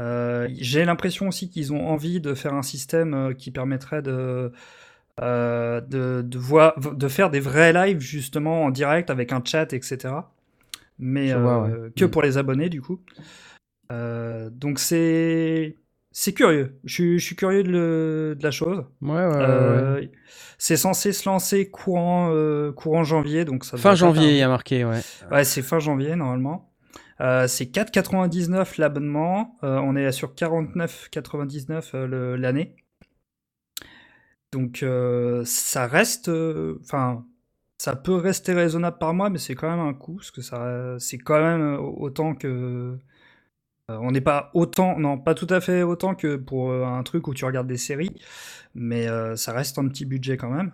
Euh, 0.00 0.48
J'ai 0.52 0.84
l'impression 0.86 1.28
aussi 1.28 1.50
qu'ils 1.50 1.72
ont 1.74 1.86
envie 1.88 2.20
de 2.20 2.32
faire 2.34 2.54
un 2.54 2.62
système 2.62 3.34
qui 3.36 3.50
permettrait 3.50 4.00
de, 4.02 4.50
de, 5.20 6.22
de, 6.22 6.38
voir, 6.38 6.78
de 6.80 7.08
faire 7.08 7.28
des 7.30 7.40
vrais 7.40 7.72
lives 7.74 8.00
justement 8.00 8.64
en 8.64 8.70
direct 8.70 9.10
avec 9.10 9.32
un 9.32 9.42
chat, 9.44 9.72
etc. 9.74 10.14
Mais 10.98 11.28
Je 11.28 11.36
vois, 11.36 11.62
ouais. 11.64 11.90
que 11.94 12.04
Mm. 12.06 12.10
pour 12.10 12.22
les 12.22 12.38
abonnés 12.38 12.70
du 12.70 12.80
coup. 12.80 13.00
Donc 13.90 14.78
c'est 14.78 15.76
c'est 16.12 16.32
curieux. 16.34 16.78
Je 16.84 16.94
suis, 16.94 17.18
je 17.18 17.24
suis 17.24 17.36
curieux 17.36 17.62
de, 17.62 17.70
le- 17.70 18.34
de 18.38 18.42
la 18.42 18.50
chose. 18.50 18.84
Ouais, 19.00 19.10
ouais, 19.12 19.20
Euh, 19.36 19.94
ouais. 20.00 20.10
C'est 20.58 20.76
censé 20.76 21.12
se 21.12 21.28
lancer 21.28 21.70
courant, 21.70 22.30
euh, 22.32 22.70
courant 22.72 23.02
janvier, 23.04 23.44
donc 23.44 23.64
ça 23.64 23.76
Fin 23.76 23.94
janvier, 23.94 24.30
il 24.32 24.36
y 24.36 24.42
a 24.42 24.48
marqué, 24.48 24.84
ouais. 24.84 25.00
Ouais, 25.30 25.44
c'est 25.44 25.62
fin 25.62 25.78
janvier 25.80 26.14
normalement. 26.16 26.72
Euh, 27.20 27.46
c'est 27.48 27.66
4,99 27.66 28.78
l'abonnement. 28.78 29.56
On 29.62 29.96
est 29.96 30.12
sur 30.12 30.34
49,99 30.34 31.90
euh, 31.94 32.06
le- 32.06 32.36
l'année. 32.36 32.76
Donc 34.52 34.84
ça 35.44 35.86
reste, 35.86 36.30
enfin, 36.84 37.24
ça 37.78 37.96
peut 37.96 38.14
rester 38.14 38.52
raisonnable 38.52 38.98
par 38.98 39.14
mois, 39.14 39.30
mais 39.30 39.38
c'est 39.38 39.54
quand 39.54 39.70
même 39.70 39.80
un 39.84 39.94
coût 39.94 40.16
parce 40.16 40.30
que 40.30 40.42
ça, 40.42 40.96
c'est 40.98 41.18
quand 41.18 41.40
même 41.40 41.78
autant 41.80 42.34
que. 42.34 42.98
Euh, 43.92 43.98
on 44.00 44.10
n'est 44.10 44.20
pas 44.20 44.50
autant, 44.54 44.98
non, 44.98 45.18
pas 45.18 45.34
tout 45.34 45.46
à 45.50 45.60
fait 45.60 45.82
autant 45.82 46.14
que 46.14 46.36
pour 46.36 46.70
euh, 46.70 46.84
un 46.84 47.02
truc 47.02 47.28
où 47.28 47.34
tu 47.34 47.44
regardes 47.44 47.66
des 47.68 47.76
séries, 47.76 48.20
mais 48.74 49.06
euh, 49.08 49.36
ça 49.36 49.52
reste 49.52 49.78
un 49.78 49.88
petit 49.88 50.04
budget 50.04 50.36
quand 50.36 50.50
même. 50.50 50.72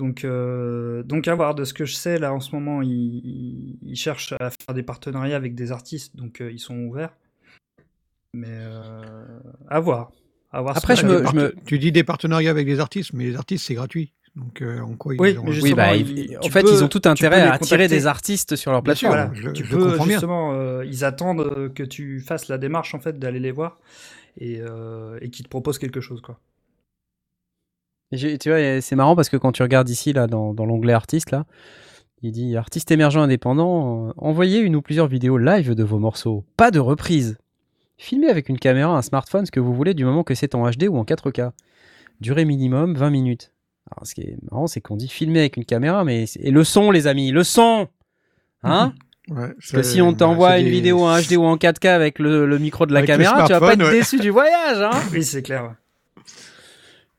Donc, 0.00 0.24
euh, 0.24 1.02
donc 1.02 1.28
à 1.28 1.34
voir. 1.34 1.54
De 1.54 1.64
ce 1.64 1.72
que 1.72 1.84
je 1.84 1.94
sais, 1.94 2.18
là 2.18 2.32
en 2.34 2.40
ce 2.40 2.54
moment, 2.54 2.82
ils, 2.82 3.78
cherchent 3.94 4.34
à 4.40 4.50
faire 4.50 4.74
des 4.74 4.82
partenariats 4.82 5.36
avec 5.36 5.54
des 5.54 5.70
artistes, 5.70 6.16
donc 6.16 6.40
euh, 6.40 6.50
ils 6.50 6.58
sont 6.58 6.76
ouverts. 6.76 7.14
Mais 8.32 8.48
euh, 8.50 9.24
à 9.68 9.78
voir. 9.78 10.10
À 10.50 10.60
voir 10.62 10.74
ce 10.74 10.78
Après, 10.78 11.02
me- 11.04 11.24
je 11.26 11.34
me- 11.34 11.54
Tu 11.64 11.78
dis 11.78 11.92
des 11.92 12.04
partenariats 12.04 12.50
avec 12.50 12.66
des 12.66 12.80
artistes, 12.80 13.12
mais 13.12 13.24
les 13.24 13.36
artistes, 13.36 13.66
c'est 13.66 13.74
gratuit. 13.74 14.12
Donc, 14.36 14.62
euh, 14.62 14.80
en 14.80 14.94
quoi 14.96 15.14
ils 15.14 15.20
Oui, 15.20 15.38
ont 15.38 15.46
Oui, 15.46 15.74
bah, 15.74 15.94
ils- 15.96 16.36
en 16.36 16.40
tu 16.40 16.50
fait, 16.50 16.62
peux- 16.62 16.72
ils 16.72 16.82
ont 16.82 16.88
tout 16.88 17.02
intérêt 17.04 17.40
à 17.42 17.52
attirer 17.52 17.86
des 17.86 18.06
artistes 18.06 18.56
sur 18.56 18.72
leur 18.72 18.80
sûr, 18.80 19.10
plateforme. 19.10 19.34
je- 19.34 19.50
tu 19.50 19.64
je 19.64 19.76
peux 19.76 19.82
comprends 19.90 20.04
bien. 20.06 20.14
justement, 20.14 20.52
euh, 20.54 20.84
ils 20.84 21.04
attendent 21.04 21.40
euh, 21.42 21.68
que 21.68 21.84
tu 21.84 22.20
fasses 22.20 22.48
la 22.48 22.58
démarche 22.58 22.94
en 22.96 23.00
fait 23.00 23.18
d'aller 23.18 23.38
les 23.38 23.52
voir 23.52 23.78
et, 24.38 24.60
euh, 24.60 25.18
et 25.20 25.30
qu'ils 25.30 25.44
te 25.44 25.48
proposent 25.50 25.78
quelque 25.78 26.00
chose 26.00 26.20
quoi. 26.20 26.40
Et 28.10 28.16
j'ai- 28.16 28.38
tu 28.38 28.48
vois, 28.50 28.80
c'est 28.80 28.96
marrant 28.96 29.14
parce 29.16 29.28
que 29.28 29.36
quand 29.36 29.52
tu 29.52 29.62
regardes 29.62 29.88
ici, 29.88 30.12
là, 30.12 30.26
dans, 30.26 30.52
dans 30.52 30.66
l'onglet 30.66 30.92
artiste, 30.92 31.30
là, 31.30 31.46
il 32.22 32.32
dit 32.32 32.56
artiste 32.56 32.90
émergent 32.90 33.18
indépendant, 33.18 34.08
euh, 34.08 34.12
envoyez 34.16 34.58
une 34.60 34.74
ou 34.76 34.82
plusieurs 34.82 35.06
vidéos 35.08 35.38
live 35.38 35.74
de 35.76 35.84
vos 35.84 35.98
morceaux, 36.00 36.44
pas 36.56 36.70
de 36.72 36.80
reprise. 36.80 37.38
Filmez 37.98 38.28
avec 38.28 38.48
une 38.48 38.58
caméra, 38.58 38.96
un 38.96 39.02
smartphone, 39.02 39.46
ce 39.46 39.52
que 39.52 39.60
vous 39.60 39.74
voulez, 39.74 39.94
du 39.94 40.04
moment 40.04 40.24
que 40.24 40.34
c'est 40.34 40.56
en 40.56 40.68
HD 40.68 40.88
ou 40.88 40.96
en 40.96 41.04
4K. 41.04 41.52
Durée 42.20 42.44
minimum 42.44 42.94
20 42.96 43.10
minutes. 43.10 43.52
Alors, 43.90 44.06
ce 44.06 44.14
qui 44.14 44.22
est 44.22 44.36
marrant, 44.50 44.66
c'est 44.66 44.80
qu'on 44.80 44.96
dit 44.96 45.08
filmer 45.08 45.40
avec 45.40 45.56
une 45.56 45.64
caméra, 45.64 46.04
mais 46.04 46.24
et 46.40 46.50
le 46.50 46.64
son, 46.64 46.90
les 46.90 47.06
amis, 47.06 47.30
le 47.30 47.44
son, 47.44 47.88
hein? 48.62 48.92
Ouais, 49.30 49.48
Parce 49.54 49.72
que 49.72 49.82
si 49.82 50.02
on 50.02 50.12
t'envoie 50.12 50.58
une 50.58 50.64
des- 50.66 50.70
vidéo 50.70 51.00
en 51.04 51.18
HD 51.18 51.32
ou 51.36 51.44
en 51.44 51.56
4K 51.56 51.88
avec 51.88 52.18
le, 52.18 52.44
le 52.46 52.58
micro 52.58 52.84
de 52.86 52.92
la 52.92 52.98
Avec 52.98 53.08
caméra, 53.08 53.44
tu 53.46 53.52
vas 53.52 53.60
pas 53.60 53.72
être 53.72 53.82
ouais. 53.84 53.90
déçu 53.90 54.18
du 54.20 54.28
voyage, 54.30 54.80
hein? 54.82 54.90
Oui, 55.12 55.22
c'est 55.24 55.42
clair. 55.42 55.74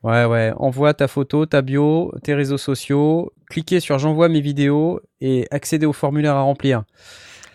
Ouais, 0.04 0.26
ouais. 0.26 0.54
Envoie 0.58 0.94
ta 0.94 1.08
photo, 1.08 1.46
ta 1.48 1.62
bio, 1.64 2.14
tes 2.24 2.36
réseaux 2.36 2.60
sociaux, 2.60 3.32
cliquez 3.50 3.80
sur 3.80 3.98
j'envoie 3.98 4.30
mes 4.30 4.42
vidéos 4.42 5.00
et 5.20 5.48
accédez 5.50 5.88
au 5.88 5.94
formulaire 5.94 6.36
à 6.36 6.42
remplir. 6.42 6.84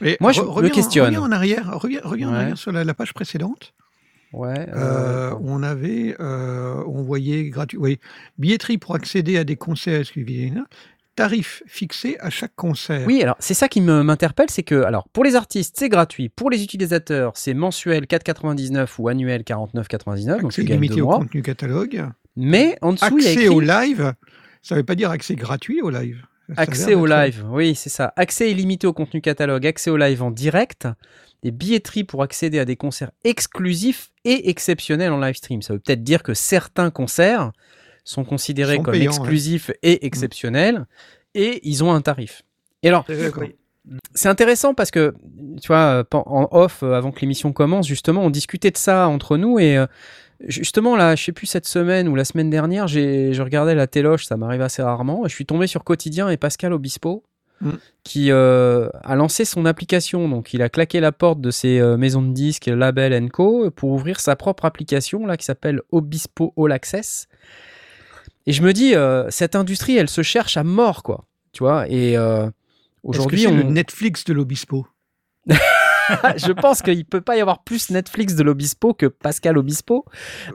Mais 0.00 0.16
Moi, 0.20 0.32
je 0.32 0.40
me 0.40 0.68
questionne. 0.68 1.06
Reviens 1.06 1.22
en 1.22 1.30
arrière, 1.30 1.70
reviens, 1.78 2.00
reviens 2.02 2.30
en 2.30 2.34
arrière 2.34 2.58
sur 2.58 2.72
la, 2.72 2.82
la 2.82 2.94
page 2.94 3.12
précédente. 3.14 3.72
Ouais. 4.32 4.66
Euh, 4.68 5.30
euh, 5.30 5.38
on 5.42 5.62
avait, 5.62 6.16
euh, 6.20 6.82
on 6.86 7.02
voyait 7.02 7.48
gratuit, 7.48 7.78
oui, 7.78 7.98
billetterie 8.38 8.78
pour 8.78 8.94
accéder 8.94 9.38
à 9.38 9.44
des 9.44 9.56
concerts 9.56 10.00
exclusifs, 10.00 10.54
tarif 11.16 11.62
fixé 11.66 12.16
à 12.20 12.30
chaque 12.30 12.54
concert. 12.54 13.06
Oui, 13.06 13.22
alors 13.22 13.36
c'est 13.40 13.54
ça 13.54 13.68
qui 13.68 13.80
m'interpelle, 13.80 14.48
c'est 14.48 14.62
que 14.62 14.82
alors 14.82 15.08
pour 15.08 15.24
les 15.24 15.34
artistes 15.34 15.74
c'est 15.78 15.88
gratuit, 15.88 16.28
pour 16.28 16.48
les 16.48 16.62
utilisateurs 16.62 17.32
c'est 17.34 17.54
mensuel 17.54 18.04
4,99 18.04 18.88
ou 18.98 19.08
annuel 19.08 19.42
49,99, 19.42 20.26
donc 20.26 20.44
accès 20.44 20.64
gagnes 20.64 20.80
limité 20.80 21.02
au 21.02 21.06
mois. 21.06 21.18
contenu 21.18 21.42
catalogue. 21.42 22.06
Mais 22.36 22.78
en 22.82 22.92
dessous 22.92 23.18
il 23.18 23.24
y 23.24 23.26
a 23.26 23.30
Accès 23.30 23.42
écrit 23.42 23.48
au 23.48 23.60
live, 23.60 24.14
ça 24.62 24.76
veut 24.76 24.84
pas 24.84 24.94
dire 24.94 25.10
accès 25.10 25.34
gratuit 25.34 25.82
au 25.82 25.90
live. 25.90 26.22
Ça 26.54 26.62
accès 26.62 26.94
au 26.94 27.06
live. 27.06 27.44
Oui, 27.50 27.74
c'est 27.74 27.90
ça. 27.90 28.12
Accès 28.16 28.50
illimité 28.50 28.86
au 28.86 28.92
contenu 28.92 29.20
catalogue, 29.20 29.66
accès 29.66 29.90
au 29.90 29.96
live 29.96 30.22
en 30.22 30.30
direct, 30.30 30.88
des 31.42 31.50
billetteries 31.50 32.04
pour 32.04 32.22
accéder 32.22 32.58
à 32.58 32.64
des 32.64 32.76
concerts 32.76 33.10
exclusifs 33.24 34.10
et 34.24 34.50
exceptionnels 34.50 35.12
en 35.12 35.18
live 35.18 35.34
stream. 35.34 35.62
Ça 35.62 35.72
veut 35.72 35.78
peut-être 35.78 36.02
dire 36.02 36.22
que 36.22 36.34
certains 36.34 36.90
concerts 36.90 37.52
sont 38.04 38.24
considérés 38.24 38.76
Sont 38.76 38.82
comme 38.82 38.92
payants, 38.92 39.10
exclusifs 39.10 39.70
et 39.82 40.06
exceptionnels 40.06 40.86
et 41.34 41.60
ils 41.68 41.84
ont 41.84 41.92
un 41.92 42.00
tarif. 42.00 42.42
Et 42.82 42.88
alors, 42.88 43.06
C'est 44.14 44.28
intéressant 44.28 44.74
parce 44.74 44.90
que, 44.90 45.14
tu 45.60 45.68
vois, 45.68 46.02
euh, 46.02 46.04
en 46.12 46.48
off, 46.52 46.82
euh, 46.82 46.94
avant 46.94 47.12
que 47.12 47.20
l'émission 47.20 47.52
commence, 47.52 47.86
justement, 47.86 48.22
on 48.22 48.30
discutait 48.30 48.70
de 48.70 48.76
ça 48.76 49.08
entre 49.08 49.36
nous 49.36 49.58
et 49.58 49.76
euh, 49.76 49.86
justement, 50.46 50.96
là, 50.96 51.16
je 51.16 51.24
sais 51.24 51.32
plus, 51.32 51.46
cette 51.46 51.66
semaine 51.66 52.08
ou 52.08 52.14
la 52.14 52.24
semaine 52.24 52.50
dernière, 52.50 52.88
j'ai, 52.88 53.32
je 53.32 53.42
regardais 53.42 53.74
la 53.74 53.86
téloche, 53.86 54.26
ça 54.26 54.36
m'arrive 54.36 54.62
assez 54.62 54.82
rarement, 54.82 55.24
et 55.24 55.28
je 55.28 55.34
suis 55.34 55.46
tombé 55.46 55.66
sur 55.66 55.84
Quotidien 55.84 56.28
et 56.28 56.36
Pascal 56.36 56.72
Obispo 56.72 57.24
Mm. 57.60 57.72
qui 58.04 58.30
euh, 58.30 58.88
a 59.02 59.14
lancé 59.16 59.44
son 59.44 59.66
application. 59.66 60.28
Donc, 60.28 60.54
il 60.54 60.62
a 60.62 60.70
claqué 60.70 60.98
la 61.00 61.12
porte 61.12 61.40
de 61.40 61.50
ses 61.50 61.78
euh, 61.78 61.98
maisons 61.98 62.22
de 62.22 62.32
disques, 62.32 62.66
Label 62.66 63.30
Co, 63.30 63.70
pour 63.70 63.90
ouvrir 63.90 64.18
sa 64.18 64.34
propre 64.34 64.64
application, 64.64 65.26
là, 65.26 65.36
qui 65.36 65.44
s'appelle 65.44 65.82
Obispo 65.92 66.54
All 66.56 66.72
Access. 66.72 67.28
Et 68.46 68.52
je 68.52 68.62
me 68.62 68.72
dis, 68.72 68.94
euh, 68.94 69.30
cette 69.30 69.56
industrie, 69.56 69.96
elle 69.96 70.08
se 70.08 70.22
cherche 70.22 70.56
à 70.56 70.64
mort, 70.64 71.02
quoi. 71.02 71.26
Tu 71.52 71.62
vois, 71.62 71.86
et 71.88 72.16
aujourd'hui, 73.02 73.46
on... 73.46 73.56
le 73.56 73.64
Netflix 73.64 74.24
de 74.24 74.32
l'Obispo? 74.32 74.86
je 76.36 76.52
pense 76.52 76.82
qu'il 76.82 77.04
peut 77.04 77.20
pas 77.20 77.36
y 77.36 77.40
avoir 77.40 77.62
plus 77.62 77.90
Netflix 77.90 78.34
de 78.34 78.42
l'Obispo 78.42 78.94
que 78.94 79.06
Pascal 79.06 79.56
Obispo 79.58 80.04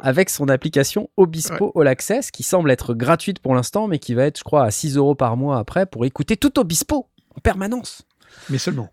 avec 0.01 0.30
son 0.30 0.49
application 0.49 1.10
Obispo 1.18 1.72
All 1.80 1.88
Access 1.88 2.32
qui 2.32 2.43
semble 2.43 2.72
être 2.72 2.93
gratuite 2.93 3.39
pour 3.39 3.56
l'instant 3.56 3.88
mais 3.88 3.99
qui 3.99 4.14
va 4.14 4.24
être 4.26 4.38
je 4.39 4.43
crois 4.43 4.64
à 4.64 4.72
6 4.72 4.97
euros 4.97 5.16
par 5.16 5.38
mois 5.38 5.58
après 5.60 5.86
pour 5.86 6.06
écouter 6.06 6.38
tout 6.38 6.58
Obispo 6.60 7.08
en 7.36 7.39
permanence. 7.41 8.03
Mais 8.49 8.58
seulement. 8.58 8.89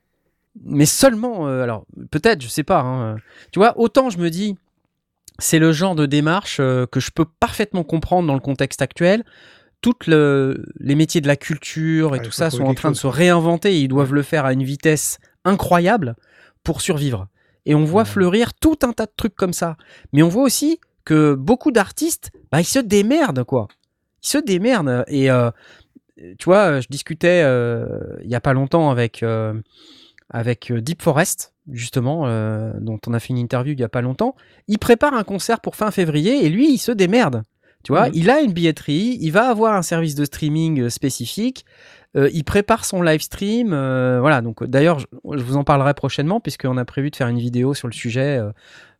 Mais 0.64 0.84
seulement, 0.86 1.48
euh, 1.48 1.62
alors 1.62 1.86
peut-être, 2.10 2.42
je 2.42 2.48
sais 2.48 2.62
pas. 2.62 2.80
hein, 2.80 3.16
tu 3.52 3.58
vois, 3.58 3.78
autant 3.78 4.10
je 4.10 4.18
me 4.18 4.28
dis, 4.30 4.56
c'est 5.38 5.58
le 5.58 5.72
genre 5.72 5.94
de 5.94 6.04
démarche 6.06 6.58
euh, 6.60 6.84
que 6.86 7.00
je 7.00 7.10
peux 7.10 7.24
parfaitement 7.24 7.84
comprendre 7.84 8.26
dans 8.28 8.34
le 8.34 8.40
contexte 8.40 8.82
actuel. 8.82 9.24
Toutes 9.80 10.06
le- 10.06 10.66
les 10.78 10.94
métiers 10.94 11.20
de 11.20 11.26
la 11.26 11.36
culture 11.36 12.14
et 12.14 12.18
Ouais, 12.18 12.24
tout 12.24 12.30
ça 12.30 12.50
sont 12.50 12.64
en 12.64 12.74
train 12.74 12.90
de 12.90 12.96
se 12.96 13.06
réinventer 13.06 13.72
et 13.74 13.80
ils 13.80 13.88
doivent 13.88 14.12
le 14.14 14.22
faire 14.22 14.44
à 14.44 14.52
une 14.52 14.62
vitesse 14.62 15.18
incroyable 15.44 16.14
pour 16.64 16.80
survivre. 16.80 17.28
Et 17.66 17.74
on 17.74 17.84
voit 17.84 18.04
fleurir 18.04 18.54
tout 18.54 18.78
un 18.82 18.92
tas 18.92 19.06
de 19.06 19.12
trucs 19.16 19.34
comme 19.36 19.52
ça. 19.52 19.76
Mais 20.12 20.22
on 20.22 20.28
voit 20.28 20.42
aussi 20.42 20.80
que 21.04 21.34
beaucoup 21.34 21.70
d'artistes, 21.72 22.30
bah, 22.50 22.60
ils 22.60 22.64
se 22.64 22.78
démerdent, 22.78 23.44
quoi. 23.44 23.68
Ils 24.22 24.28
se 24.28 24.38
démerdent. 24.38 25.04
Et 25.08 25.30
euh, 25.30 25.50
tu 26.16 26.44
vois, 26.46 26.80
je 26.80 26.88
discutais 26.88 27.42
euh, 27.44 27.86
il 28.22 28.30
y 28.30 28.34
a 28.34 28.40
pas 28.40 28.52
longtemps 28.52 28.90
avec, 28.90 29.22
euh, 29.22 29.54
avec 30.30 30.70
euh, 30.70 30.80
Deep 30.80 31.02
Forest, 31.02 31.54
justement, 31.70 32.26
euh, 32.26 32.72
dont 32.80 32.98
on 33.06 33.12
a 33.14 33.20
fait 33.20 33.28
une 33.30 33.38
interview 33.38 33.72
il 33.74 33.80
y 33.80 33.84
a 33.84 33.88
pas 33.88 34.02
longtemps. 34.02 34.34
Il 34.68 34.78
prépare 34.78 35.14
un 35.14 35.24
concert 35.24 35.60
pour 35.60 35.76
fin 35.76 35.90
février 35.92 36.44
et 36.44 36.48
lui, 36.48 36.72
il 36.72 36.78
se 36.78 36.92
démerde. 36.92 37.42
Tu 37.84 37.92
vois, 37.92 38.06
Mhm. 38.08 38.12
il 38.14 38.30
a 38.30 38.40
une 38.40 38.52
billetterie, 38.52 39.18
il 39.20 39.30
va 39.30 39.48
avoir 39.48 39.74
un 39.74 39.82
service 39.82 40.14
de 40.14 40.24
streaming 40.24 40.82
euh, 40.82 40.88
spécifique, 40.90 41.64
euh, 42.16 42.28
il 42.32 42.44
prépare 42.44 42.84
son 42.84 43.02
live 43.02 43.20
stream. 43.20 43.72
euh, 43.72 44.20
voilà, 44.20 44.40
donc 44.42 44.62
euh, 44.62 44.66
d'ailleurs, 44.66 44.98
je, 44.98 45.06
je 45.34 45.42
vous 45.42 45.56
en 45.56 45.64
parlerai 45.64 45.94
prochainement, 45.94 46.40
puisqu'on 46.40 46.76
a 46.76 46.84
prévu 46.84 47.10
de 47.10 47.16
faire 47.16 47.28
une 47.28 47.38
vidéo 47.38 47.74
sur 47.74 47.88
le 47.88 47.92
sujet, 47.92 48.38
euh, 48.38 48.52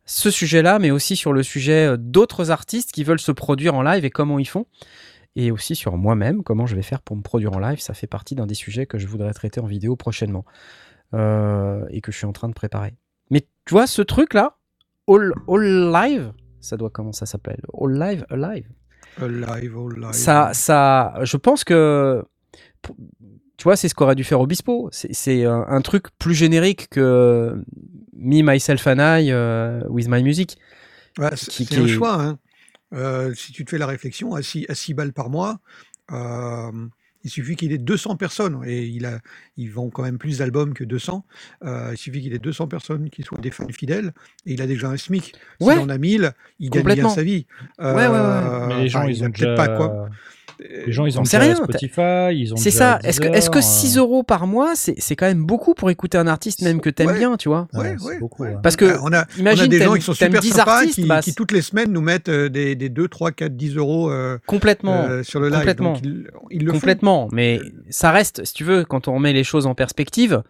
ce 0.05 0.31
sujet-là, 0.31 0.79
mais 0.79 0.91
aussi 0.91 1.15
sur 1.15 1.33
le 1.33 1.43
sujet 1.43 1.95
d'autres 1.97 2.51
artistes 2.51 2.91
qui 2.91 3.03
veulent 3.03 3.19
se 3.19 3.31
produire 3.31 3.75
en 3.75 3.81
live 3.81 4.03
et 4.05 4.09
comment 4.09 4.39
ils 4.39 4.47
font. 4.47 4.65
Et 5.35 5.49
aussi 5.49 5.75
sur 5.75 5.97
moi-même, 5.97 6.43
comment 6.43 6.65
je 6.65 6.75
vais 6.75 6.81
faire 6.83 7.01
pour 7.01 7.15
me 7.15 7.21
produire 7.21 7.53
en 7.53 7.59
live. 7.59 7.79
Ça 7.79 7.93
fait 7.93 8.07
partie 8.07 8.35
d'un 8.35 8.45
des 8.45 8.53
sujets 8.53 8.85
que 8.85 8.97
je 8.97 9.07
voudrais 9.07 9.33
traiter 9.33 9.59
en 9.61 9.65
vidéo 9.65 9.95
prochainement 9.95 10.45
et 11.13 12.01
que 12.01 12.11
je 12.11 12.17
suis 12.17 12.25
en 12.25 12.33
train 12.33 12.49
de 12.49 12.53
préparer. 12.53 12.93
Mais 13.29 13.41
tu 13.65 13.71
vois, 13.71 13.87
ce 13.87 14.01
truc-là, 14.01 14.57
All, 15.07 15.33
All 15.47 15.91
Live, 15.91 16.33
ça 16.59 16.77
doit 16.77 16.89
comment 16.89 17.11
ça 17.13 17.25
s'appelle? 17.25 17.61
All 17.79 17.97
Live, 17.97 18.25
Alive? 18.29 18.67
Live, 19.19 19.77
all 19.77 19.99
live. 19.99 20.11
ça, 20.13 20.51
ça, 20.53 21.13
je 21.21 21.37
pense 21.37 21.63
que, 21.63 22.23
tu 23.57 23.63
vois, 23.63 23.75
c'est 23.75 23.87
ce 23.89 23.95
qu'aurait 23.95 24.15
dû 24.15 24.23
faire 24.23 24.41
Obispo. 24.41 24.89
C'est- 24.91 25.13
C'est 25.13 25.45
un, 25.45 25.65
un 25.67 25.81
truc 25.81 26.05
plus 26.19 26.33
générique 26.35 26.87
que 26.89 27.55
Me, 28.15 28.41
Myself 28.41 28.85
and 28.87 28.97
I 28.99 29.31
euh, 29.31 29.81
with 29.89 30.07
My 30.09 30.23
Music. 30.23 30.57
Ouais, 31.17 31.29
c'est 31.35 31.65
qui- 31.65 31.75
un 31.77 31.87
choix. 31.87 32.21
hein. 32.21 32.39
Euh, 32.93 33.33
si 33.35 33.51
tu 33.51 33.65
te 33.65 33.69
fais 33.71 33.77
la 33.77 33.87
réflexion, 33.87 34.35
à 34.35 34.41
6, 34.43 34.67
balles 34.93 35.13
par 35.13 35.29
mois, 35.29 35.59
euh, 36.11 36.71
Il 37.25 37.29
suffit 37.29 37.55
qu'il 37.55 37.71
ait 37.71 37.77
200 37.77 38.17
personnes, 38.17 38.61
et 38.65 38.83
il 38.83 39.05
a, 39.05 39.19
ils 39.55 39.71
vendent 39.71 39.93
quand 39.93 40.03
même 40.03 40.17
plus 40.17 40.39
d'albums 40.39 40.73
que 40.73 40.83
200. 40.83 41.25
Euh, 41.63 41.91
il 41.93 41.97
suffit 41.97 42.21
qu'il 42.21 42.33
ait 42.33 42.37
200 42.37 42.67
personnes 42.67 43.09
qui 43.09 43.23
soient 43.23 43.37
des 43.37 43.49
fans 43.49 43.65
fidèles, 43.71 44.11
et 44.45 44.51
il 44.55 44.61
a 44.61 44.67
déjà 44.67 44.89
un 44.89 44.97
SMIC. 44.97 45.33
Ouais. 45.61 45.75
S'il 45.75 45.83
en 45.83 45.87
a 45.87 45.97
1000, 45.97 46.33
il 46.59 46.69
gagne 46.69 46.83
bien 46.95 47.07
sa 47.07 47.23
vie. 47.23 47.47
Ouais, 47.79 47.85
ouais, 47.93 48.07
ouais. 48.07 48.07
Euh, 48.13 48.67
Mais 48.67 48.81
les 48.81 48.89
gens, 48.89 48.99
enfin, 48.99 49.09
ils 49.09 49.23
ont 49.23 49.31
peut-être 49.31 49.51
déjà... 49.51 49.55
pas 49.55 49.69
quoi. 49.69 50.09
Les 50.85 50.91
gens, 50.91 51.05
ils 51.05 51.17
ont 51.17 51.21
On 51.21 51.23
déjà 51.23 51.39
rien, 51.39 51.55
Spotify, 51.55 52.31
ils 52.31 52.53
ont 52.53 52.57
C'est 52.57 52.71
ça. 52.71 52.99
Est-ce 53.03 53.19
que, 53.19 53.27
est-ce 53.27 53.49
que 53.49 53.57
Deezer, 53.59 53.71
6 53.71 53.97
euros 53.97 54.23
par 54.23 54.47
mois, 54.47 54.75
c'est 54.75 54.95
c'est 54.97 55.15
quand 55.15 55.25
même 55.25 55.43
beaucoup 55.45 55.73
pour 55.73 55.89
écouter 55.89 56.17
un 56.17 56.27
artiste 56.27 56.61
même 56.61 56.79
que 56.81 56.89
t'aimes 56.89 57.07
Ouais. 57.07 57.17
bien, 57.19 57.35
tu 57.37 57.49
vois 57.49 57.67
euh, 57.75 57.79
Ouais, 57.79 57.95
ouais, 58.01 58.19
beaucoup, 58.19 58.43
ouais. 58.43 58.49
ouais. 58.49 58.57
Parce 58.63 58.75
que, 58.75 58.85
Euh, 58.85 58.97
on 59.03 59.11
a, 59.13 59.25
on 59.35 59.39
imagine, 59.39 59.63
a 59.65 59.67
des 59.67 59.79
gens 59.79 59.93
qui 59.95 60.01
sont 60.01 60.13
super 60.13 60.39
10 60.41 60.49
sympas, 60.51 60.71
artistes, 60.77 60.95
qui, 60.95 61.05
bah, 61.05 61.21
qui 61.21 61.33
toutes 61.35 61.51
les 61.51 61.61
semaines 61.61 61.91
nous 61.91 62.01
mettent 62.01 62.29
euh, 62.29 62.49
des, 62.49 62.75
des 62.75 62.89
2, 62.89 63.07
3, 63.07 63.31
4, 63.31 63.55
10 63.55 63.75
euros 63.77 64.09
euh, 64.11 64.37
Complètement. 64.47 65.03
euh, 65.09 65.23
sur 65.23 65.39
le 65.39 65.49
live. 65.49 65.57
complètement. 65.59 65.93
Donc, 65.93 66.01
ils, 66.03 66.27
ils 66.51 66.63
le 66.65 66.71
font. 66.71 66.79
Complètement, 66.79 67.27
mais 67.31 67.59
ça 67.89 68.11
reste, 68.11 68.43
si 68.45 68.53
tu 68.53 68.63
veux, 68.63 68.83
quand 68.85 69.07
on 69.07 69.15
remet 69.15 69.33
les 69.33 69.43
choses 69.43 69.65
en 69.67 69.75
perspective, 69.75 70.43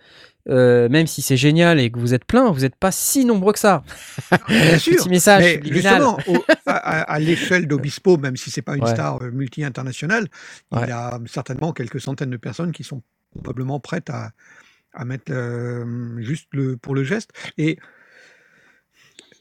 euh, 0.50 0.90
même 0.90 1.08
si 1.08 1.22
c'est 1.22 1.38
génial 1.38 1.80
et 1.80 1.90
que 1.92 2.00
vous 2.00 2.14
êtes 2.14 2.26
plein, 2.26 2.52
vous 2.52 2.62
n'êtes 2.62 2.76
pas 2.76 2.92
si 2.92 3.24
nombreux 3.26 3.54
que 3.54 3.60
ça. 3.60 3.84
Bien 4.50 4.78
sûr. 4.78 4.98
Petit 4.98 5.10
message 5.10 5.60
Mais 5.64 5.72
justement, 5.72 6.18
au- 6.28 6.44
à, 6.66 7.02
à- 7.02 7.20
l'échelle 7.20 7.68
d'Obispo, 7.68 8.18
même 8.18 8.36
si 8.36 8.52
c'est 8.52 8.62
pas 8.62 8.76
une 8.76 8.84
Ouais. 8.84 8.92
star 8.92 9.22
euh, 9.22 9.32
multi-internationale, 9.32 10.28
Ouais. 10.72 10.82
il 10.86 10.92
a 10.92 11.20
certainement 11.28 11.72
quelques 11.72 12.02
centaines 12.02 12.30
de 12.32 12.38
personnes 12.38 12.72
qui 12.74 12.84
sont 12.84 13.02
probablement 13.34 13.80
prêtes 13.80 14.10
à, 14.10 14.32
à 14.94 15.06
mettre 15.06 15.32
euh, 15.32 16.22
juste 16.22 16.48
le, 16.52 16.76
pour 16.78 16.94
le 16.96 17.04
geste. 17.04 17.32
Et 17.58 17.80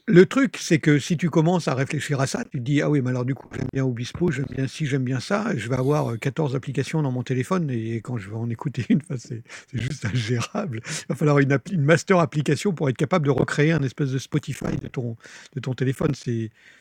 le 0.05 0.25
truc, 0.25 0.57
c'est 0.59 0.79
que 0.79 0.99
si 0.99 1.15
tu 1.15 1.29
commences 1.29 1.69
à 1.69 1.75
réfléchir 1.75 2.19
à 2.19 2.27
ça, 2.27 2.43
tu 2.43 2.57
te 2.59 2.63
dis 2.63 2.81
ah 2.81 2.89
oui, 2.89 3.01
mais 3.01 3.11
alors 3.11 3.23
du 3.23 3.35
coup 3.35 3.47
j'aime 3.55 3.67
bien 3.71 3.85
Obispo, 3.85 4.31
j'aime 4.31 4.47
bien 4.49 4.67
ci, 4.67 4.85
j'aime 4.85 5.03
bien 5.03 5.21
ça, 5.21 5.55
je 5.55 5.69
vais 5.69 5.75
avoir 5.75 6.11
euh, 6.11 6.17
14 6.17 6.55
applications 6.55 7.01
dans 7.01 7.11
mon 7.11 7.23
téléphone 7.23 7.69
et 7.69 8.01
quand 8.01 8.17
je 8.17 8.29
vais 8.29 8.35
en 8.35 8.49
écouter 8.49 8.85
une, 8.89 9.01
c'est 9.17 9.43
juste 9.71 10.05
ingérable. 10.05 10.81
Il 10.85 11.05
va 11.09 11.15
falloir 11.15 11.39
une, 11.39 11.57
master 11.77 12.19
application 12.19 12.73
pour 12.73 12.89
être 12.89 12.97
capable 12.97 13.25
de 13.25 13.31
recréer 13.31 13.71
un 13.71 13.81
espèce 13.81 14.11
de 14.11 14.17
Spotify 14.17 14.75
de 14.81 14.87
ton, 14.87 15.15
de 15.55 15.59
ton 15.61 15.73
téléphone. 15.73 16.11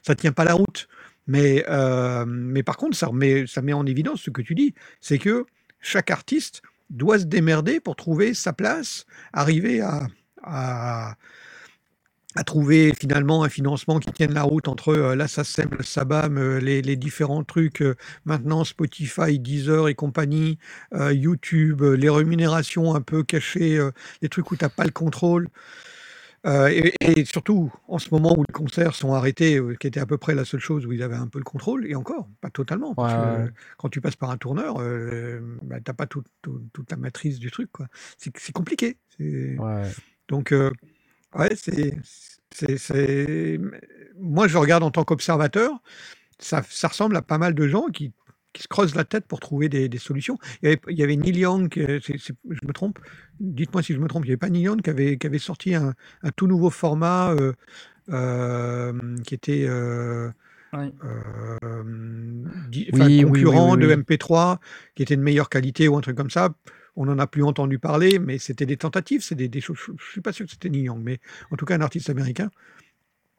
Ça 0.03 0.14
tient 0.16 0.33
pas 0.33 0.45
la 0.45 0.55
route. 0.55 0.89
Mais, 1.29 1.64
euh, 1.68 2.25
mais 2.27 2.64
par 2.64 2.77
contre, 2.77 2.97
ça 2.97 3.11
met, 3.12 3.47
ça 3.47 3.62
met 3.62 3.73
en 3.73 3.87
évidence 3.87 4.23
ce 4.23 4.31
que 4.31 4.43
tu 4.43 4.57
dis, 4.57 4.75
c'est 5.01 5.18
que 5.18 5.47
chaque 5.81 6.11
artiste 6.11 6.62
doit 6.91 7.18
se 7.18 7.25
démerder 7.25 7.79
pour 7.79 7.95
trouver 7.95 8.35
sa 8.35 8.53
place, 8.53 9.07
arriver 9.33 9.81
à, 9.81 11.16
à 12.35 12.45
trouver 12.45 12.93
finalement 12.99 13.45
un 13.45 13.49
financement 13.49 13.99
qui 13.99 14.11
tienne 14.12 14.33
la 14.33 14.43
route 14.43 14.68
entre 14.68 14.89
euh, 14.91 15.14
la 15.14 15.28
SACEM, 15.28 15.68
le 15.76 15.83
SABAM, 15.85 16.39
euh, 16.39 16.61
les, 16.61 16.80
les 16.83 16.97
différents 16.97 17.45
trucs, 17.45 17.83
euh, 17.83 17.95
maintenant 18.24 18.64
Spotify, 18.64 19.39
Deezer 19.39 19.89
et 19.89 19.95
compagnie, 19.95 20.59
euh, 20.95 21.12
YouTube, 21.12 21.83
les 21.83 22.09
rémunérations 22.09 22.95
un 22.95 23.01
peu 23.03 23.22
cachées, 23.22 23.78
les 24.22 24.28
trucs 24.28 24.51
où 24.51 24.57
tu 24.57 24.64
n'as 24.64 24.68
pas 24.70 24.85
le 24.85 24.91
contrôle. 24.91 25.49
Et, 26.45 26.93
et 27.01 27.24
surtout, 27.24 27.72
en 27.87 28.01
ce 28.01 28.09
moment 28.11 28.35
où 28.37 28.43
les 28.43 28.53
concerts 28.53 28.97
sont 28.97 29.12
arrêtés, 29.14 29.61
qui 29.78 29.87
était 29.87 30.01
à 30.01 30.07
peu 30.07 30.18
près 30.18 30.35
la 30.35 30.45
seule 30.45 30.59
chose 30.59 30.85
où 30.87 30.93
ils 30.93 31.05
avaient 31.05 31.14
un 31.14 31.28
peu 31.28 31.39
le 31.39 31.45
contrôle, 31.45 31.87
et 31.87 31.95
encore, 31.95 32.28
pas 32.41 32.51
totalement, 32.51 32.97
parce 32.97 33.12
que 33.47 33.53
quand 33.78 33.89
tu 33.91 34.01
passes 34.01 34.16
par 34.16 34.30
un 34.30 34.37
tourneur, 34.39 34.78
bah, 35.62 35.76
t'as 35.85 35.93
pas 35.93 36.07
tout- 36.07 36.24
tout- 36.43 36.62
toute 36.72 36.91
la 36.91 36.97
matrice 36.97 37.39
du 37.39 37.53
truc. 37.53 37.70
quoi. 37.70 37.87
C'est 38.18 38.37
c'est 38.39 38.51
compliqué. 38.53 38.97
C'est- 39.16 39.57
Ouais. 39.57 39.89
Donc, 40.28 40.53
ouais, 41.37 41.55
c'est. 41.57 41.97
c'est- 42.51 42.76
c'est- 42.78 43.59
Moi, 44.18 44.47
je 44.49 44.59
regarde 44.59 44.83
en 44.83 44.91
tant 44.91 45.05
qu'observateur, 45.05 45.72
ça, 46.39 46.62
ça 46.70 46.89
ressemble 46.89 47.16
à 47.16 47.22
pas 47.22 47.39
mal 47.39 47.55
de 47.55 47.68
gens 47.68 47.89
qui, 47.89 48.12
qui 48.55 48.62
se 48.64 48.68
creusent 48.68 48.95
la 48.97 49.05
tête 49.05 49.26
pour 49.26 49.41
trouver 49.41 49.68
des, 49.70 49.89
des 49.89 49.99
solutions. 49.99 50.39
Il 50.62 50.66
y 50.70 50.72
avait, 50.72 50.80
il 50.91 50.99
y 50.99 51.03
avait 51.05 51.16
Neil 51.16 51.39
Young, 51.39 51.72
euh, 51.78 52.01
c'est- 52.05 52.18
c'est- 52.18 52.35
je 52.51 52.66
me 52.66 52.72
trompe, 52.74 52.99
dites-moi 53.41 53.83
si 53.83 53.95
je 53.95 53.99
me 54.01 54.09
trompe, 54.09 54.24
il 54.24 54.28
n'y 54.28 54.33
avait 54.33 54.39
pas 54.39 54.51
Neil 54.51 54.62
Young 54.64 54.83
qui 54.83 54.91
avait, 54.91 55.18
qui 55.18 55.26
avait 55.26 55.39
sorti 55.39 55.74
un, 55.74 55.95
un 56.22 56.30
tout 56.33 56.47
nouveau 56.49 56.70
format 56.70 57.33
euh, 57.35 57.53
euh, 58.11 58.93
qui 59.26 59.35
était. 59.35 59.66
euh, 59.68 60.30
Ouais. 60.74 60.91
euh, 61.05 62.45
di- 62.70 62.89
enfin, 62.95 63.07
Oui, 63.07 63.24
oui, 63.24 63.43
concurrent 63.45 63.72
oui, 63.76 63.76
oui, 63.87 63.87
oui. 63.87 63.97
de 63.97 64.03
MP3 64.03 64.61
qui 64.95 65.03
était 65.03 65.16
de 65.16 65.22
meilleure 65.22 65.49
qualité 65.51 65.89
ou 65.89 65.97
un 65.97 66.01
truc 66.01 66.16
comme 66.16 66.30
ça. 66.30 66.55
On 66.97 67.07
n'en 67.07 67.18
a 67.18 67.26
plus 67.26 67.43
entendu 67.43 67.78
parler, 67.78 68.18
mais 68.18 68.38
c'était 68.38 68.66
des 68.66 68.76
tentatives, 68.76 69.22
c'est 69.22 69.34
des, 69.34 69.49
des 69.49 69.61
choses. 69.61 69.78
Je 69.99 70.11
suis 70.11 70.20
pas 70.20 70.32
sûr 70.32 70.45
que 70.47 70.53
c'était 70.53 70.68
Neil 70.68 70.82
Young, 70.84 71.01
mais 71.03 71.18
en 71.51 71.57
tout 71.57 71.64
cas 71.64 71.74
un 71.76 71.80
artiste 71.80 72.11
américain. 72.11 72.51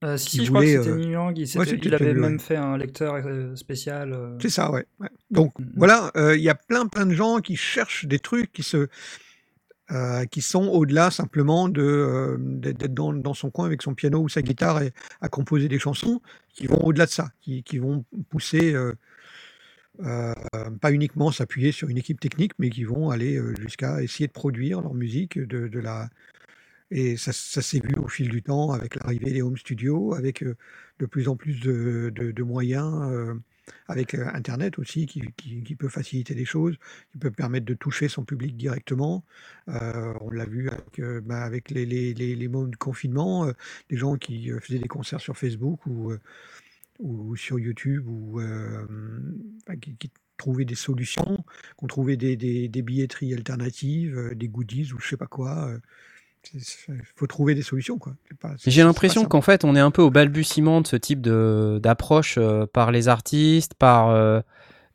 Euh, 0.03 0.17
si, 0.17 0.43
je 0.43 0.49
crois 0.49 0.61
que 0.61 0.67
c'était 0.67 0.89
euh, 0.89 0.95
Neil 0.97 1.11
Young. 1.11 1.37
Il, 1.37 1.57
ouais, 1.59 1.65
il 1.81 1.93
avait 1.95 2.07
ouais. 2.07 2.13
même 2.13 2.39
fait 2.39 2.57
un 2.57 2.77
lecteur 2.77 3.15
euh, 3.25 3.55
spécial. 3.55 4.11
euh. 4.11 4.37
C'est 4.41 4.49
ça, 4.49 4.69
ouais. 4.71 4.85
ouais. 4.99 5.07
Donc 5.31 5.57
Mhm. 5.59 5.71
voilà, 5.77 6.11
euh, 6.17 6.35
il 6.35 6.43
y 6.43 6.49
a 6.49 6.55
plein 6.55 6.87
plein 6.87 7.05
de 7.05 7.13
gens 7.13 7.39
qui 7.39 7.55
cherchent 7.55 8.05
des 8.05 8.19
trucs 8.19 8.51
qui 8.51 8.63
se 8.63 8.87
qui 10.31 10.41
sont 10.41 10.65
au-delà 10.69 11.11
simplement 11.11 11.69
de 11.69 12.35
d'être 12.39 12.77
d'être 12.79 12.93
dans, 12.95 13.13
dans 13.13 13.35
son 13.35 13.51
coin 13.51 13.65
avec 13.67 13.83
son 13.83 13.93
piano 13.93 14.21
ou 14.21 14.27
sa 14.27 14.41
guitare 14.41 14.81
et 14.81 14.91
à 15.21 15.29
composer 15.29 15.67
des 15.67 15.77
chansons, 15.77 16.19
qui 16.51 16.65
vont 16.65 16.83
au-delà 16.83 17.05
de 17.05 17.11
ça, 17.11 17.29
qui, 17.41 17.61
qui 17.61 17.77
vont 17.77 18.03
pousser 18.29 18.73
euh, 20.01 20.33
pas 20.81 20.91
uniquement 20.91 21.31
s'appuyer 21.31 21.71
sur 21.71 21.87
une 21.87 21.97
équipe 21.97 22.19
technique, 22.19 22.53
mais 22.57 22.69
qui 22.71 22.83
vont 22.83 23.11
aller 23.11 23.37
euh, 23.37 23.53
jusqu'à 23.61 24.01
essayer 24.01 24.27
de 24.27 24.31
produire 24.31 24.81
leur 24.81 24.95
musique 24.95 25.37
de, 25.37 25.79
la 25.79 26.09
et 26.91 27.17
ça, 27.17 27.31
s'est 27.33 27.79
vu 27.79 27.95
au 27.95 28.07
fil 28.07 28.29
du 28.29 28.43
temps 28.43 28.71
avec 28.71 28.95
l'arrivée 28.95 29.31
des 29.31 29.41
home 29.41 29.57
studios, 29.57 30.13
avec 30.13 30.43
euh, 30.43 30.55
de 30.99 31.05
plus 31.05 31.27
en 31.27 31.35
plus 31.35 31.59
de, 31.59 32.43
moyens, 32.43 33.39
avec 33.87 34.13
Internet 34.13 34.77
aussi 34.77 35.05
qui, 35.07 35.75
peut 35.75 35.89
faciliter 35.89 36.35
les 36.35 36.45
choses, 36.45 36.75
qui 37.11 37.17
peut 37.17 37.31
permettre 37.31 37.65
de 37.65 37.73
toucher 37.73 38.09
son 38.09 38.23
public 38.25 38.55
directement. 38.57 39.23
On 39.67 40.29
l'a 40.29 40.45
vu 40.45 40.69
avec, 40.69 41.01
bah, 41.23 41.49
les, 41.69 42.13
les, 42.13 42.47
moments 42.47 42.67
de 42.67 42.75
confinement, 42.75 43.51
des 43.89 43.97
gens 43.97 44.17
qui 44.17 44.51
faisaient 44.61 44.79
des 44.79 44.87
concerts 44.87 45.21
sur 45.21 45.35
Facebook 45.35 45.85
ou, 45.87 46.13
ou 46.99 47.35
sur 47.35 47.59
YouTube, 47.59 48.07
ou 48.07 48.39
euh, 48.39 48.85
qui, 49.81 49.95
qui 49.95 50.11
trouvaient 50.37 50.65
des 50.65 50.75
solutions, 50.75 51.37
qui 51.77 51.83
ont 51.83 51.87
trouvé 51.87 52.17
des, 52.17 52.35
des, 52.35 52.67
des 52.67 52.81
billetteries 52.81 53.33
alternatives, 53.33 54.17
euh, 54.17 54.35
des 54.35 54.47
goodies 54.47 54.91
ou 54.93 54.99
je 54.99 55.07
sais 55.09 55.17
pas 55.17 55.27
quoi. 55.27 55.67
euh, 55.69 55.77
il 56.53 56.61
faut 57.15 57.25
trouver 57.27 57.55
des 57.55 57.61
solutions. 57.61 57.97
quoi. 57.97 58.15
J'ai 58.65 58.83
l'impression 58.83 59.23
qu'en 59.23 59.39
fait, 59.41 59.63
on 59.63 59.77
est 59.77 59.79
un 59.79 59.91
peu 59.91 60.01
au 60.01 60.11
balbutiement 60.11 60.81
de 60.81 60.87
ce 60.87 60.97
type 60.97 61.21
d'approche 61.21 62.35
euh, 62.37 62.65
par 62.65 62.91
les 62.91 63.07
artistes, 63.07 63.75
par 63.75 64.09
euh, 64.09 64.41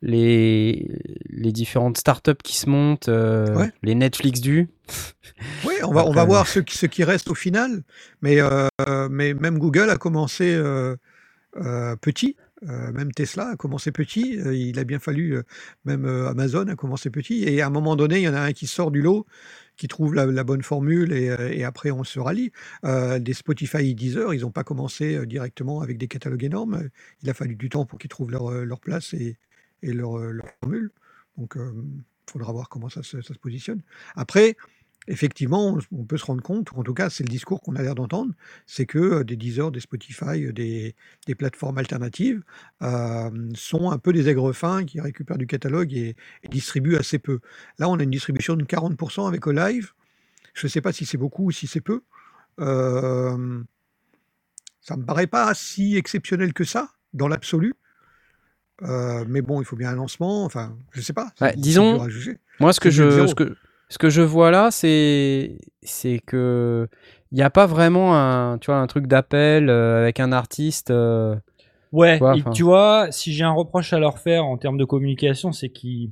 les, 0.03 0.87
les 1.29 1.51
différentes 1.51 1.97
startups 1.97 2.35
qui 2.43 2.55
se 2.55 2.69
montent, 2.69 3.09
euh, 3.09 3.55
Ouais. 3.55 3.71
les 3.81 3.95
Netflix 3.95 4.41
du. 4.41 4.69
Oui, 5.65 5.73
on 5.83 5.91
va, 5.91 6.05
on 6.05 6.11
va 6.11 6.25
voir 6.25 6.47
ce 6.47 6.59
qui, 6.59 6.77
ce 6.77 6.85
qui 6.85 7.03
reste 7.03 7.29
au 7.29 7.35
final. 7.35 7.83
Mais, 8.21 8.37
euh, 8.41 8.67
mais 9.09 9.33
même 9.33 9.57
Google 9.57 9.89
a 9.89 9.95
commencé 9.97 10.53
euh, 11.57 11.95
petit. 11.95 12.35
Euh, 12.67 12.91
même 12.91 13.11
Tesla 13.11 13.49
a 13.49 13.55
commencé 13.55 13.91
petit. 13.91 14.37
Euh, 14.39 14.53
il 14.53 14.77
a 14.79 14.83
bien 14.83 14.99
fallu, 14.99 15.37
même 15.85 16.05
Amazon 16.05 16.67
a 16.67 16.75
commencé 16.75 17.09
petit. 17.09 17.43
Et 17.43 17.61
à 17.61 17.67
un 17.67 17.69
moment 17.69 17.95
donné, 17.95 18.17
il 18.17 18.23
y 18.23 18.29
en 18.29 18.33
a 18.33 18.41
un 18.41 18.51
qui 18.51 18.67
sort 18.67 18.91
du 18.91 19.01
lot, 19.01 19.25
qui 19.77 19.87
trouve 19.87 20.13
la, 20.13 20.43
bonne 20.43 20.61
formule 20.61 21.13
et, 21.13 21.63
après 21.63 21.91
on 21.91 22.03
se 22.03 22.19
rallie. 22.19 22.51
Des 22.83 23.33
Spotify 23.33 23.89
et 23.89 23.93
Deezer, 23.93 24.33
ils 24.33 24.41
n'ont 24.41 24.51
pas 24.51 24.63
commencé 24.63 25.25
directement 25.25 25.81
avec 25.81 25.97
des 25.97 26.07
catalogues 26.07 26.43
énormes. 26.43 26.89
Il 27.23 27.29
a 27.29 27.33
fallu 27.33 27.55
du 27.55 27.69
temps 27.69 27.85
pour 27.85 27.97
qu'ils 27.97 28.09
trouvent 28.09 28.31
leur, 28.31 28.79
place 28.79 29.13
et, 29.13 29.37
leur, 29.81 30.19
formule. 30.59 30.91
Donc 31.37 31.55
il 31.57 32.31
faudra 32.31 32.51
voir 32.51 32.67
comment 32.67 32.89
ça 32.89 33.03
se 33.03 33.17
positionne. 33.39 33.81
Après, 34.15 34.57
effectivement, 35.09 35.77
on, 35.91 36.03
peut 36.05 36.17
se 36.17 36.25
rendre 36.25 36.41
compte, 36.41 36.71
ou 36.71 36.79
en 36.79 36.83
tout 36.83 36.93
cas 36.93 37.09
c'est 37.09 37.23
le 37.23 37.29
discours 37.29 37.61
qu'on 37.61 37.75
a 37.75 37.81
l'air 37.81 37.95
d'entendre, 37.95 38.33
c'est 38.65 38.85
que 38.85 39.23
des 39.23 39.35
Deezer, 39.35 39.71
des 39.71 39.79
Spotify, 39.79 40.53
des, 40.53 40.95
des 41.25 41.35
plateformes 41.35 41.79
alternatives 41.79 42.41
euh, 42.81 43.29
sont 43.55 43.91
un 43.91 43.97
peu 43.97 44.13
des 44.13 44.29
aigrefins 44.29 44.85
qui 44.85 45.01
récupèrent 45.01 45.37
du 45.37 45.47
catalogue 45.47 45.93
et, 45.93 46.15
et 46.43 46.47
distribuent 46.47 46.95
assez 46.95 47.19
peu. 47.19 47.39
Là, 47.79 47.89
on 47.89 47.99
a 47.99 48.03
une 48.03 48.11
distribution 48.11 48.55
de 48.55 48.63
40% 48.63 49.27
avec 49.27 49.45
Olive. 49.47 49.93
Je 50.53 50.67
ne 50.67 50.69
sais 50.69 50.81
pas 50.81 50.93
si 50.93 51.05
c'est 51.05 51.17
beaucoup 51.17 51.45
ou 51.45 51.51
si 51.51 51.67
c'est 51.67 51.81
peu. 51.81 52.03
Euh, 52.59 53.63
ça 54.81 54.95
me 54.95 55.03
paraît 55.03 55.27
pas 55.27 55.53
si 55.53 55.97
exceptionnel 55.97 56.53
que 56.53 56.63
ça, 56.63 56.89
dans 57.13 57.27
l'absolu. 57.27 57.73
Euh, 58.83 59.25
mais 59.27 59.41
bon, 59.41 59.61
il 59.61 59.65
faut 59.65 59.75
bien 59.75 59.89
un 59.89 59.95
lancement. 59.95 60.45
Enfin, 60.45 60.77
je 60.91 61.01
sais 61.01 61.13
pas. 61.13 61.33
Ouais, 61.41 61.51
c'est 61.51 61.59
disons. 61.59 62.07
Moi, 62.59 62.73
ce 62.73 62.79
que 62.79 62.89
je, 62.89 63.09
zéro. 63.09 63.27
ce 63.27 63.35
que, 63.35 63.55
ce 63.89 63.97
que 63.97 64.09
je 64.09 64.21
vois 64.21 64.51
là, 64.51 64.69
c'est, 64.71 65.57
c'est 65.81 66.19
que 66.25 66.87
il 67.31 67.35
n'y 67.35 67.43
a 67.43 67.49
pas 67.49 67.65
vraiment 67.67 68.15
un, 68.15 68.57
tu 68.57 68.67
vois, 68.71 68.79
un 68.79 68.87
truc 68.87 69.05
d'appel 69.07 69.69
euh, 69.69 70.01
avec 70.01 70.19
un 70.19 70.31
artiste. 70.31 70.89
euh, 70.91 71.35
Ouais, 71.91 72.13
tu 72.17 72.19
vois, 72.19 72.35
et 72.35 72.41
enfin. 72.41 72.51
tu 72.51 72.63
vois, 72.63 73.07
si 73.11 73.33
j'ai 73.33 73.43
un 73.43 73.51
reproche 73.51 73.93
à 73.93 73.99
leur 73.99 74.19
faire 74.19 74.45
en 74.45 74.57
termes 74.57 74.77
de 74.77 74.85
communication, 74.85 75.51
c'est 75.51 75.69
qu'ils. 75.69 76.11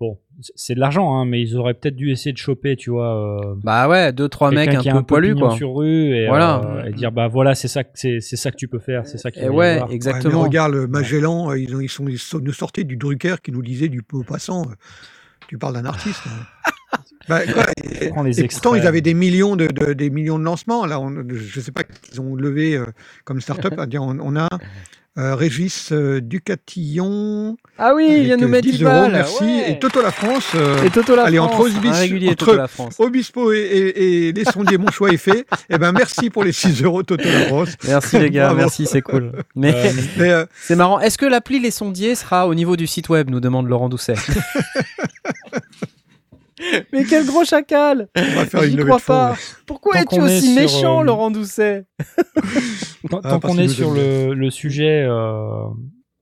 Bon, 0.00 0.18
c'est 0.56 0.74
de 0.74 0.80
l'argent, 0.80 1.14
hein, 1.16 1.24
mais 1.26 1.40
ils 1.40 1.56
auraient 1.56 1.74
peut-être 1.74 1.94
dû 1.94 2.10
essayer 2.10 2.32
de 2.32 2.36
choper, 2.38 2.74
tu 2.74 2.90
vois. 2.90 3.14
euh, 3.40 3.54
Bah 3.62 3.88
ouais, 3.88 4.12
deux 4.12 4.28
trois 4.28 4.50
mecs 4.50 4.68
un 4.74 4.80
qui 4.80 4.88
a 4.88 4.94
peu 4.94 5.02
poilus 5.04 5.34
pignon 5.34 5.46
quoi. 5.48 5.56
sur 5.56 5.74
rue 5.76 6.16
et, 6.16 6.26
Voilà. 6.26 6.60
euh, 6.64 6.84
et 6.86 6.92
dire 6.92 7.12
bah 7.12 7.28
voilà 7.28 7.54
c'est 7.54 7.68
ça 7.68 7.84
que 7.84 7.90
c'est 7.94 8.18
c'est 8.20 8.34
ça 8.34 8.50
que 8.50 8.56
tu 8.56 8.66
peux 8.66 8.80
faire 8.80 9.06
c'est 9.06 9.18
ça 9.18 9.30
qu'il 9.30 9.42
Et 9.42 9.46
faut 9.46 9.52
y 9.52 9.56
ouais. 9.58 9.80
Ouais, 9.80 9.94
exactement. 9.94 10.40
mais 10.40 10.46
regarde, 10.46 10.72
le 10.72 10.88
Magellan, 10.88 11.50
euh, 11.50 11.58
ils, 11.58 11.76
ont- 11.76 11.80
ils, 11.80 11.88
sont, 11.88 12.08
ils 12.08 12.18
sont- 12.18 12.42
sortaient 12.52 12.82
du 12.82 12.96
Drucker 12.96 13.36
qui 13.44 13.52
nous 13.52 13.62
disait 13.62 13.88
du 13.88 14.02
pot 14.02 14.24
passant. 14.24 14.66
Tu 15.46 15.56
parles 15.56 15.74
d'un 15.74 15.84
artiste. 15.84 16.24
hein. 16.26 16.71
Bah, 17.28 17.40
quoi, 17.52 17.64
et, 18.00 18.08
Prends 18.08 18.22
les 18.22 18.40
et 18.40 18.48
pourtant, 18.48 18.74
ils 18.74 18.86
avaient 18.86 19.00
des 19.00 19.14
millions 19.14 19.56
de, 19.56 19.66
de- 19.66 19.92
des 19.92 20.10
millions 20.10 20.38
de 20.38 20.44
lancements. 20.44 20.86
Là, 20.86 21.00
on, 21.00 21.10
je 21.10 21.58
ne 21.58 21.64
sais 21.64 21.72
pas 21.72 21.84
qu'ils 21.84 22.20
ont 22.20 22.34
levé 22.34 22.76
euh, 22.76 22.86
comme 23.24 23.40
start-up. 23.40 23.74
à 23.78 23.86
dire, 23.86 24.02
on, 24.02 24.18
on 24.20 24.36
a 24.36 24.48
euh, 25.18 25.34
Régis 25.34 25.92
euh, 25.92 26.22
Ducatillon. 26.22 27.58
Ah 27.78 27.92
oui, 27.94 28.06
il 28.10 28.24
vient 28.24 28.38
nous 28.38 28.48
mettre 28.48 28.66
10 28.66 28.78
10 28.78 28.84
euros, 28.84 29.08
merci. 29.10 29.44
ouais. 29.44 29.72
Et 29.72 29.78
Toto 29.78 30.00
La 30.00 30.10
France. 30.10 30.56
Et 30.86 30.88
Toto 30.90 31.14
la 31.14 31.24
allez, 31.24 31.36
France, 31.36 31.52
entre 31.52 31.68
Obis- 31.68 32.30
entre- 32.30 32.34
Toto 32.36 32.56
la 32.56 32.66
France. 32.66 32.94
Obispo 32.98 33.52
et, 33.52 33.58
et- 33.58 34.28
et 34.28 34.32
les 34.32 34.44
sondiers, 34.46 34.78
mon 34.78 34.90
choix 34.90 35.10
est 35.10 35.18
fait. 35.18 35.46
Eh 35.68 35.76
ben, 35.78 35.92
merci 35.92 36.30
pour 36.30 36.44
les 36.44 36.52
6 36.52 36.82
euros 36.82 37.02
Toto 37.02 37.24
La 37.28 37.46
France. 37.46 37.76
Merci 37.86 38.18
les 38.18 38.30
gars, 38.30 38.54
merci, 38.54 38.86
c'est 38.86 39.02
cool. 39.02 39.32
Mais 39.54 39.92
c'est 40.62 40.76
marrant. 40.76 40.98
Est-ce 40.98 41.18
que 41.18 41.26
l'appli 41.26 41.60
Les 41.60 41.70
Sondiers 41.70 42.14
sera 42.14 42.48
au 42.48 42.54
niveau 42.54 42.76
du 42.76 42.86
site 42.86 43.08
web 43.10 43.28
nous 43.30 43.40
demande 43.40 43.68
Laurent 43.68 43.88
Doucet? 43.90 44.14
Mais 46.92 47.04
quel 47.04 47.26
gros 47.26 47.44
chacal 47.44 48.08
on 48.16 48.20
va 48.34 48.46
faire 48.46 48.62
J'y 48.62 48.70
une 48.70 48.76
levée 48.78 48.88
crois 48.90 49.00
pas. 49.00 49.30
ouais. 49.32 49.36
Pourquoi 49.66 50.00
es-tu 50.00 50.16
est 50.16 50.20
aussi 50.20 50.54
sur, 50.54 50.62
méchant, 50.62 51.00
euh, 51.00 51.04
Laurent 51.04 51.30
Doucet 51.30 51.86
Tant, 53.10 53.20
Ah, 53.24 53.30
tant 53.30 53.40
qu'on 53.40 53.58
est 53.58 53.68
sur 53.68 53.92
le, 53.92 54.34
le 54.34 54.50
sujet, 54.50 55.04
euh, 55.08 55.64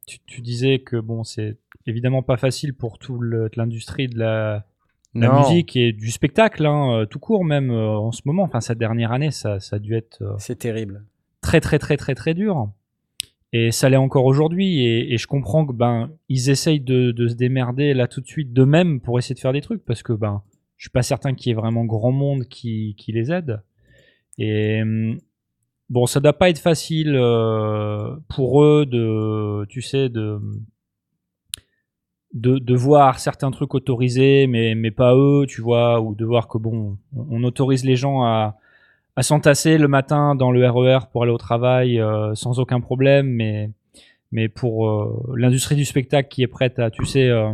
tu, 0.06 0.18
tu 0.26 0.40
disais 0.40 0.78
que 0.80 0.96
bon, 0.96 1.24
c'est 1.24 1.58
évidemment 1.86 2.22
pas 2.22 2.36
facile 2.36 2.74
pour 2.74 2.98
toute 2.98 3.56
l'industrie 3.56 4.08
de 4.08 4.18
la, 4.18 4.64
musique 5.14 5.76
et 5.76 5.92
du 5.92 6.10
spectacle, 6.10 6.64
hein, 6.66 7.00
euh, 7.00 7.06
tout 7.06 7.18
court 7.18 7.44
même 7.44 7.70
euh, 7.70 7.98
en 7.98 8.12
ce 8.12 8.22
moment. 8.24 8.44
Enfin, 8.44 8.60
cette 8.60 8.78
dernière 8.78 9.12
année, 9.12 9.30
ça, 9.30 9.60
ça 9.60 9.76
a 9.76 9.78
dû 9.78 9.94
être 9.96 10.22
euh, 10.22 10.34
C'est 10.38 10.58
terrible. 10.58 11.04
très 11.40 11.60
très 11.60 11.78
très 11.78 11.96
très 11.96 12.14
très 12.14 12.34
dur. 12.34 12.70
Et 13.52 13.72
ça 13.72 13.88
l'est 13.88 13.96
encore 13.96 14.26
aujourd'hui. 14.26 14.84
Et, 14.84 15.18
je 15.18 15.26
comprends 15.26 15.66
que 15.66 15.72
ben 15.72 16.10
ils 16.28 16.50
essayent 16.50 16.80
de, 16.80 17.12
se 17.28 17.34
démerder 17.34 17.94
là 17.94 18.06
tout 18.06 18.20
de 18.20 18.26
suite 18.26 18.52
d'eux-mêmes 18.52 19.00
pour 19.00 19.18
essayer 19.18 19.34
de 19.34 19.40
faire 19.40 19.52
des 19.52 19.60
trucs 19.60 19.84
parce 19.84 20.02
que 20.02 20.12
ben 20.12 20.42
je 20.76 20.84
suis 20.84 20.90
pas 20.90 21.02
certain 21.02 21.34
qu'il 21.34 21.50
y 21.50 21.52
ait 21.52 21.60
vraiment 21.60 21.84
grand 21.84 22.12
monde 22.12 22.46
qui, 22.46 22.94
qui 22.96 23.12
les 23.12 23.32
aide. 23.32 23.62
Et 24.38 24.82
hum, 24.82 25.18
bon, 25.90 26.06
ça 26.06 26.20
doit 26.20 26.32
pas 26.32 26.50
être 26.50 26.58
facile 26.60 27.14
euh, 27.16 28.16
pour 28.28 28.62
eux 28.62 28.86
de, 28.86 29.66
tu 29.68 29.82
sais, 29.82 30.08
de 30.08 30.40
de, 32.32 32.74
voir 32.74 33.18
certains 33.18 33.50
trucs 33.50 33.74
autorisés, 33.74 34.46
mais, 34.46 34.76
mais 34.76 34.92
pas 34.92 35.16
eux, 35.16 35.46
tu 35.48 35.60
vois, 35.60 36.00
ou 36.00 36.14
de 36.14 36.24
voir 36.24 36.46
que 36.46 36.58
bon, 36.58 36.96
on, 37.12 37.26
on 37.30 37.44
autorise 37.44 37.84
les 37.84 37.96
gens 37.96 38.22
à, 38.22 38.56
à 39.16 39.22
s'entasser 39.22 39.78
le 39.78 39.88
matin 39.88 40.34
dans 40.34 40.50
le 40.52 40.68
RER 40.68 41.00
pour 41.12 41.22
aller 41.22 41.32
au 41.32 41.38
travail 41.38 42.00
euh, 42.00 42.34
sans 42.34 42.58
aucun 42.58 42.80
problème, 42.80 43.26
mais, 43.26 43.70
mais 44.32 44.48
pour 44.48 44.88
euh, 44.88 45.34
l'industrie 45.36 45.76
du 45.76 45.84
spectacle 45.84 46.28
qui 46.28 46.42
est 46.42 46.46
prête 46.46 46.78
à, 46.78 46.90
tu 46.90 47.04
sais, 47.04 47.28
euh, 47.28 47.50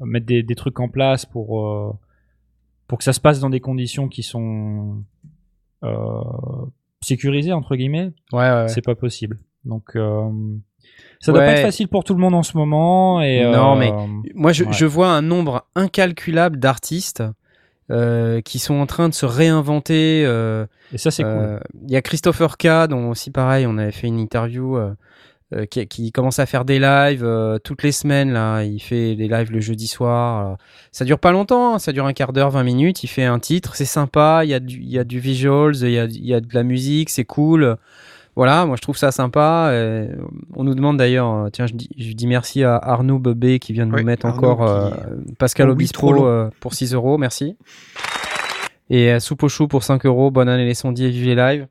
mettre 0.00 0.26
des, 0.26 0.42
des 0.42 0.54
trucs 0.54 0.78
en 0.80 0.88
place 0.88 1.26
pour, 1.26 1.98
pour 2.86 2.98
que 2.98 3.04
ça 3.04 3.12
se 3.12 3.20
passe 3.20 3.40
dans 3.40 3.50
des 3.50 3.60
conditions 3.60 4.08
qui 4.08 4.22
sont 4.22 5.02
sécurisées, 7.00 7.52
entre 7.52 7.76
guillemets, 7.76 8.12
Ouais, 8.32 8.38
ouais. 8.38 8.50
ouais. 8.50 8.68
c'est 8.68 8.84
pas 8.84 8.94
possible. 8.94 9.38
Donc, 9.64 9.96
ça 11.20 11.32
doit 11.32 11.40
pas 11.40 11.52
être 11.52 11.62
facile 11.62 11.88
pour 11.88 12.04
tout 12.04 12.14
le 12.14 12.20
monde 12.20 12.34
en 12.34 12.42
ce 12.42 12.56
moment. 12.56 13.20
Et, 13.20 13.42
Non, 13.44 13.76
mais 13.76 13.92
Moi, 14.34 14.52
je, 14.52 14.64
je 14.70 14.86
vois 14.86 15.10
un 15.10 15.22
nombre 15.22 15.66
incalculable 15.74 16.58
d'artistes 16.58 17.22
euh, 17.90 18.40
qui 18.40 18.58
sont 18.58 18.74
en 18.74 18.86
train 18.86 19.08
de 19.08 19.14
se 19.14 19.26
réinventer. 19.26 20.24
euh, 20.26 20.66
Et 20.92 20.98
ça, 20.98 21.10
c'est 21.10 21.22
cool. 21.22 21.32
euh, 21.32 21.58
Il 21.86 21.90
y 21.90 21.96
a 21.96 22.02
Christopher 22.02 22.56
K, 22.58 22.86
dont 22.88 23.10
aussi 23.10 23.30
pareil, 23.30 23.66
on 23.66 23.78
avait 23.78 23.92
fait 23.92 24.06
une 24.08 24.18
interview, 24.18 24.76
euh, 24.76 25.64
qui, 25.70 25.86
qui 25.88 26.12
commence 26.12 26.38
à 26.40 26.44
faire 26.44 26.66
des 26.66 26.78
lives 26.78 27.24
euh, 27.24 27.58
toutes 27.58 27.82
les 27.82 27.92
semaines. 27.92 28.32
Là, 28.32 28.64
il 28.64 28.80
fait 28.80 29.14
des 29.16 29.28
lives 29.28 29.50
le 29.50 29.60
jeudi 29.60 29.86
soir. 29.86 30.58
Ça 30.92 31.06
dure 31.06 31.18
pas 31.18 31.32
longtemps, 31.32 31.76
hein, 31.76 31.78
ça 31.78 31.92
dure 31.92 32.04
un 32.04 32.12
quart 32.12 32.34
d'heure, 32.34 32.50
20 32.50 32.64
minutes. 32.64 33.02
Il 33.02 33.06
fait 33.06 33.24
un 33.24 33.38
titre, 33.38 33.74
c'est 33.74 33.86
sympa. 33.86 34.42
Il 34.44 34.50
y 34.50 34.54
a 34.54 34.60
du, 34.60 34.76
il 34.76 34.90
y 34.90 34.98
a 34.98 35.04
du 35.04 35.18
visuals, 35.20 35.74
il 35.76 35.90
y 35.90 35.98
a, 35.98 36.04
il 36.04 36.26
y 36.26 36.34
a 36.34 36.40
de 36.40 36.54
la 36.54 36.64
musique, 36.64 37.08
c'est 37.08 37.24
cool. 37.24 37.78
Voilà, 38.38 38.66
moi 38.66 38.76
je 38.76 38.82
trouve 38.82 38.96
ça 38.96 39.10
sympa. 39.10 39.70
Euh, 39.72 40.14
on 40.54 40.62
nous 40.62 40.76
demande 40.76 40.96
d'ailleurs, 40.96 41.28
euh, 41.34 41.48
tiens, 41.50 41.66
je 41.66 41.74
dis, 41.74 41.88
je 41.98 42.12
dis 42.12 42.28
merci 42.28 42.62
à 42.62 42.76
Arnaud 42.76 43.18
Bebé 43.18 43.58
qui 43.58 43.72
vient 43.72 43.84
de 43.84 43.90
nous 43.90 44.04
mettre 44.04 44.26
Arnaud 44.26 44.38
encore 44.52 44.64
qui- 44.92 45.00
euh, 45.08 45.16
Pascal 45.40 45.68
Oh 45.68 45.72
Obispo 45.72 46.14
pour 46.60 46.72
6 46.72 46.94
euros, 46.94 47.18
merci. 47.18 47.56
Et 48.90 49.12
euh, 49.12 49.18
Soupe 49.18 49.42
au 49.42 49.48
chou 49.48 49.66
pour 49.66 49.82
5 49.82 50.06
euros, 50.06 50.30
bonne 50.30 50.48
année 50.48 50.64
les 50.64 50.74
sondiers, 50.74 51.10
vive 51.10 51.26
les 51.26 51.34
lives. 51.34 51.66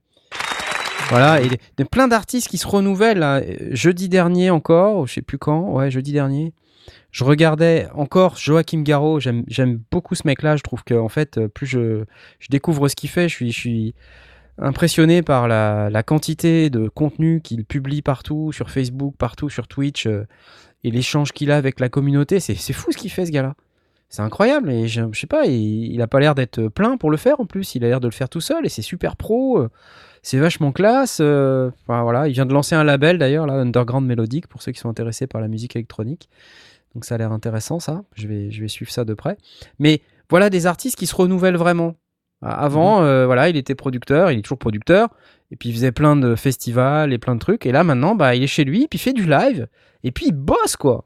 Voilà, 1.09 1.41
et 1.41 1.45
il 1.45 1.51
y 1.79 1.81
a 1.81 1.85
plein 1.85 2.09
d'artistes 2.09 2.49
qui 2.49 2.57
se 2.57 2.67
renouvellent. 2.67 3.19
là. 3.19 3.41
Jeudi 3.71 4.09
dernier 4.09 4.49
encore, 4.49 5.07
je 5.07 5.13
sais 5.13 5.21
plus 5.21 5.37
quand, 5.37 5.71
ouais, 5.71 5.89
jeudi 5.89 6.11
dernier, 6.11 6.51
je 7.11 7.23
regardais 7.23 7.87
encore 7.95 8.35
Joachim 8.35 8.81
Garraud. 8.83 9.21
J'aime 9.21 9.79
beaucoup 9.89 10.15
ce 10.15 10.23
mec-là. 10.25 10.57
Je 10.57 10.63
trouve 10.63 10.83
que 10.83 10.95
en 10.95 11.07
fait, 11.07 11.39
plus 11.47 11.65
je, 11.65 12.03
je 12.39 12.47
découvre 12.49 12.89
ce 12.89 12.95
qu'il 12.97 13.09
fait, 13.09 13.29
je 13.29 13.33
suis, 13.35 13.51
je 13.53 13.57
suis 13.57 13.95
impressionné 14.59 15.21
par 15.21 15.47
la, 15.47 16.03
quantité 16.03 16.69
de 16.69 16.87
contenu 16.89 17.41
qu'il 17.41 17.65
publie 17.65 18.01
partout, 18.01 18.51
sur 18.51 18.69
Facebook, 18.69 19.15
partout, 19.17 19.49
sur 19.49 19.67
Twitch, 19.67 20.07
euh, 20.07 20.25
et 20.83 20.91
l'échange 20.91 21.31
qu'il 21.31 21.51
a 21.51 21.57
avec 21.57 21.79
la 21.79 21.89
communauté. 21.89 22.39
C'est 22.39 22.55
fou 22.73 22.91
ce 22.91 22.97
qu'il 22.97 23.11
fait, 23.11 23.25
ce 23.25 23.31
gars-là. 23.31 23.55
C'est 24.09 24.21
incroyable. 24.21 24.71
Et 24.71 24.87
je, 24.87 25.01
je 25.11 25.19
sais 25.19 25.27
pas, 25.27 25.45
il, 25.45 25.91
il 25.93 26.01
a 26.01 26.07
pas 26.07 26.19
l'air 26.19 26.33
d'être 26.33 26.67
plein 26.69 26.97
pour 26.97 27.11
le 27.11 27.17
faire 27.17 27.39
en 27.41 27.45
plus. 27.45 27.75
Il 27.75 27.83
a 27.83 27.87
l'air 27.87 27.99
de 27.99 28.07
le 28.07 28.13
faire 28.13 28.29
tout 28.29 28.41
seul 28.41 28.65
et 28.65 28.69
c'est 28.69 28.81
super 28.81 29.15
pro. 29.17 29.59
euh, 29.59 29.69
C'est 30.21 30.37
vachement 30.37 30.71
classe. 30.71 31.17
euh, 31.19 31.71
enfin, 31.83 32.03
voilà, 32.03 32.27
il 32.27 32.33
vient 32.33 32.45
de 32.45 32.53
lancer 32.53 32.75
un 32.75 32.83
label 32.83 33.17
d'ailleurs, 33.17 33.49
Underground 33.51 34.07
Melodic, 34.07 34.47
pour 34.47 34.61
ceux 34.61 34.71
qui 34.71 34.79
sont 34.79 34.89
intéressés 34.89 35.27
par 35.27 35.41
la 35.41 35.47
musique 35.47 35.75
électronique. 35.75 36.29
Donc 36.95 37.03
ça 37.05 37.15
a 37.15 37.17
l'air 37.17 37.31
intéressant, 37.31 37.79
ça. 37.79 38.03
Je 38.15 38.27
vais, 38.27 38.49
je 38.49 38.61
vais 38.61 38.67
suivre 38.69 38.91
ça 38.91 39.03
de 39.03 39.13
près. 39.13 39.37
Mais 39.77 40.01
voilà 40.29 40.49
des 40.49 40.67
artistes 40.67 40.97
qui 40.97 41.05
se 41.07 41.15
renouvellent 41.15 41.57
vraiment. 41.57 41.95
Avant, 42.41 43.01
euh, 43.01 43.25
voilà, 43.25 43.49
il 43.49 43.57
était 43.57 43.73
producteur, 43.75 44.31
il 44.31 44.39
est 44.39 44.41
toujours 44.43 44.59
producteur, 44.59 45.09
et 45.51 45.55
puis 45.55 45.69
il 45.69 45.73
faisait 45.73 45.91
plein 45.91 46.15
de 46.15 46.35
festivals 46.35 47.11
et 47.13 47.17
plein 47.17 47.33
de 47.35 47.39
trucs. 47.39 47.65
Et 47.65 47.71
là, 47.71 47.83
maintenant, 47.83 48.13
bah, 48.15 48.35
il 48.35 48.43
est 48.43 48.47
chez 48.47 48.63
lui, 48.63 48.87
puis 48.89 48.97
il 48.99 49.01
fait 49.01 49.13
du 49.13 49.25
live, 49.25 49.67
et 50.03 50.11
puis 50.11 50.27
il 50.27 50.33
bosse, 50.33 50.75
quoi. 50.77 51.05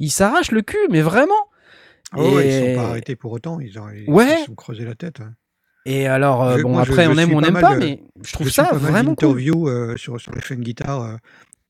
Il 0.00 0.10
s'arrache 0.10 0.50
le 0.50 0.62
cul, 0.62 0.78
mais 0.90 1.00
vraiment. 1.00 1.34
Ah 2.12 2.20
ouais, 2.20 2.46
ils 2.46 2.50
Et- 2.50 2.74
sont 2.74 2.80
pas 2.82 2.88
arrêtés 2.88 3.16
pour 3.16 3.32
autant. 3.32 3.60
Ils, 3.60 3.78
ont, 3.78 3.88
ils 3.90 4.08
Ouais. 4.10 4.38
se 4.40 4.46
sont 4.46 4.54
creusés 4.54 4.84
la 4.84 4.94
tête. 4.94 5.20
hein. 5.20 5.34
Et 5.86 6.06
alors, 6.06 6.42
euh, 6.42 6.58
Je- 6.58 6.62
bon, 6.62 6.70
moi, 6.72 6.82
après, 6.82 7.04
je 7.06 7.10
on 7.10 7.16
aime 7.18 7.32
ou 7.32 7.38
on 7.38 7.40
n'aime 7.40 7.60
pas, 7.60 7.76
mais 7.76 8.02
je 8.24 8.32
trouve 8.32 8.48
ça 8.50 8.64
pas 8.64 8.78
mal 8.78 8.90
vraiment 8.90 9.14
cool. 9.14 9.40
euh, 9.68 9.96
sur, 9.96 10.20
sur 10.20 10.32
les 10.32 10.40
chaînes 10.40 10.60
guitare. 10.60 11.16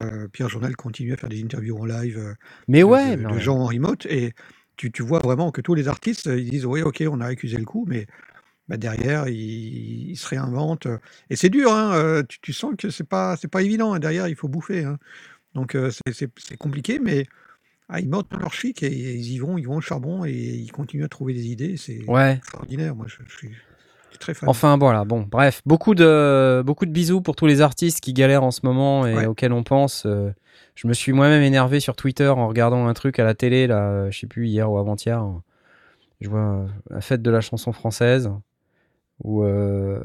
euh, 0.02 0.26
Pierre 0.32 0.48
Journal 0.48 0.74
continue 0.74 1.12
à 1.12 1.16
faire 1.16 1.28
des 1.28 1.42
interviews 1.42 1.78
en 1.78 1.84
live 1.84 2.34
Mais 2.66 2.82
ouais, 2.82 3.16
de- 3.16 3.38
gens 3.38 3.56
en 3.58 3.66
remote. 3.66 4.04
Et 4.06 4.32
tu, 4.76 4.90
tu 4.90 5.02
vois 5.02 5.20
vraiment 5.20 5.52
que 5.52 5.60
tous 5.60 5.74
les 5.74 5.86
artistes, 5.86 6.26
ils 6.26 6.50
disent 6.50 6.66
Oui, 6.66 6.82
ok, 6.82 7.04
on 7.08 7.20
a 7.20 7.26
accusé 7.26 7.56
le 7.56 7.64
coup, 7.64 7.84
mais 7.88 8.06
bah, 8.68 8.76
derrière, 8.76 9.28
ils, 9.28 10.10
ils 10.10 10.16
se 10.16 10.28
réinventent. 10.28 10.88
Et 11.30 11.36
c'est 11.36 11.50
dur, 11.50 11.72
hein, 11.72 11.94
euh, 11.94 12.22
tu, 12.28 12.40
tu 12.40 12.52
sens 12.52 12.74
que 12.78 12.90
c'est 12.90 13.08
pas, 13.08 13.36
c'est 13.36 13.48
pas 13.48 13.62
évident. 13.62 13.92
hein, 13.92 13.98
derrière, 13.98 14.28
il 14.28 14.36
faut 14.36 14.48
bouffer. 14.48 14.84
hein. 14.84 14.98
Donc 15.54 15.74
euh, 15.74 15.90
c'est- 16.10 16.56
compliqué, 16.56 16.98
mais 16.98 17.26
ah, 17.88 18.00
ils 18.00 18.08
montent 18.08 18.32
leur 18.40 18.54
chic 18.54 18.82
et, 18.82 18.88
ils 18.90 19.32
y 19.32 19.38
vont, 19.38 19.58
ils 19.58 19.66
vont 19.66 19.76
au 19.76 19.80
charbon 19.80 20.24
et 20.24 20.32
ils 20.32 20.72
continuent 20.72 21.04
à 21.04 21.08
trouver 21.08 21.34
des 21.34 21.46
idées. 21.48 21.76
C'est 21.76 22.04
Ouais. 22.08 22.34
extraordinaire. 22.38 22.94
Moi, 22.96 23.06
je, 23.08 23.16
je 23.26 23.36
suis, 23.36 23.50
très 24.18 24.32
fan. 24.34 24.48
Enfin 24.48 24.78
voilà, 24.78 25.04
bon, 25.04 25.26
bref, 25.30 25.60
beaucoup 25.66 25.94
de, 25.94 26.62
beaucoup 26.64 26.86
de 26.86 26.90
bisous 26.90 27.20
pour 27.20 27.36
tous 27.36 27.46
les 27.46 27.60
artistes 27.60 28.00
qui 28.00 28.12
galèrent 28.12 28.44
en 28.44 28.50
ce 28.50 28.60
moment 28.64 29.06
et 29.06 29.14
Ouais. 29.14 29.26
auxquels 29.26 29.52
on 29.52 29.62
pense. 29.62 30.06
euh, 30.06 30.30
je 30.74 30.86
me 30.86 30.94
suis 30.94 31.12
moi-même 31.12 31.42
énervé 31.42 31.80
sur 31.80 31.96
Twitter 31.96 32.28
en 32.28 32.48
regardant 32.48 32.86
un 32.86 32.94
truc 32.94 33.18
à 33.18 33.24
la 33.24 33.34
télé, 33.34 33.66
là, 33.66 33.90
euh, 33.90 34.10
je 34.10 34.20
sais 34.20 34.26
plus, 34.26 34.46
hier 34.48 34.70
ou 34.70 34.78
avant-hier. 34.78 35.22
Je 36.20 36.30
vois 36.30 36.40
euh, 36.40 36.66
la 36.88 37.00
fête 37.02 37.20
de 37.20 37.30
la 37.30 37.40
chanson 37.40 37.72
française 37.72 38.30
où 39.24 39.44
euh, 39.44 40.02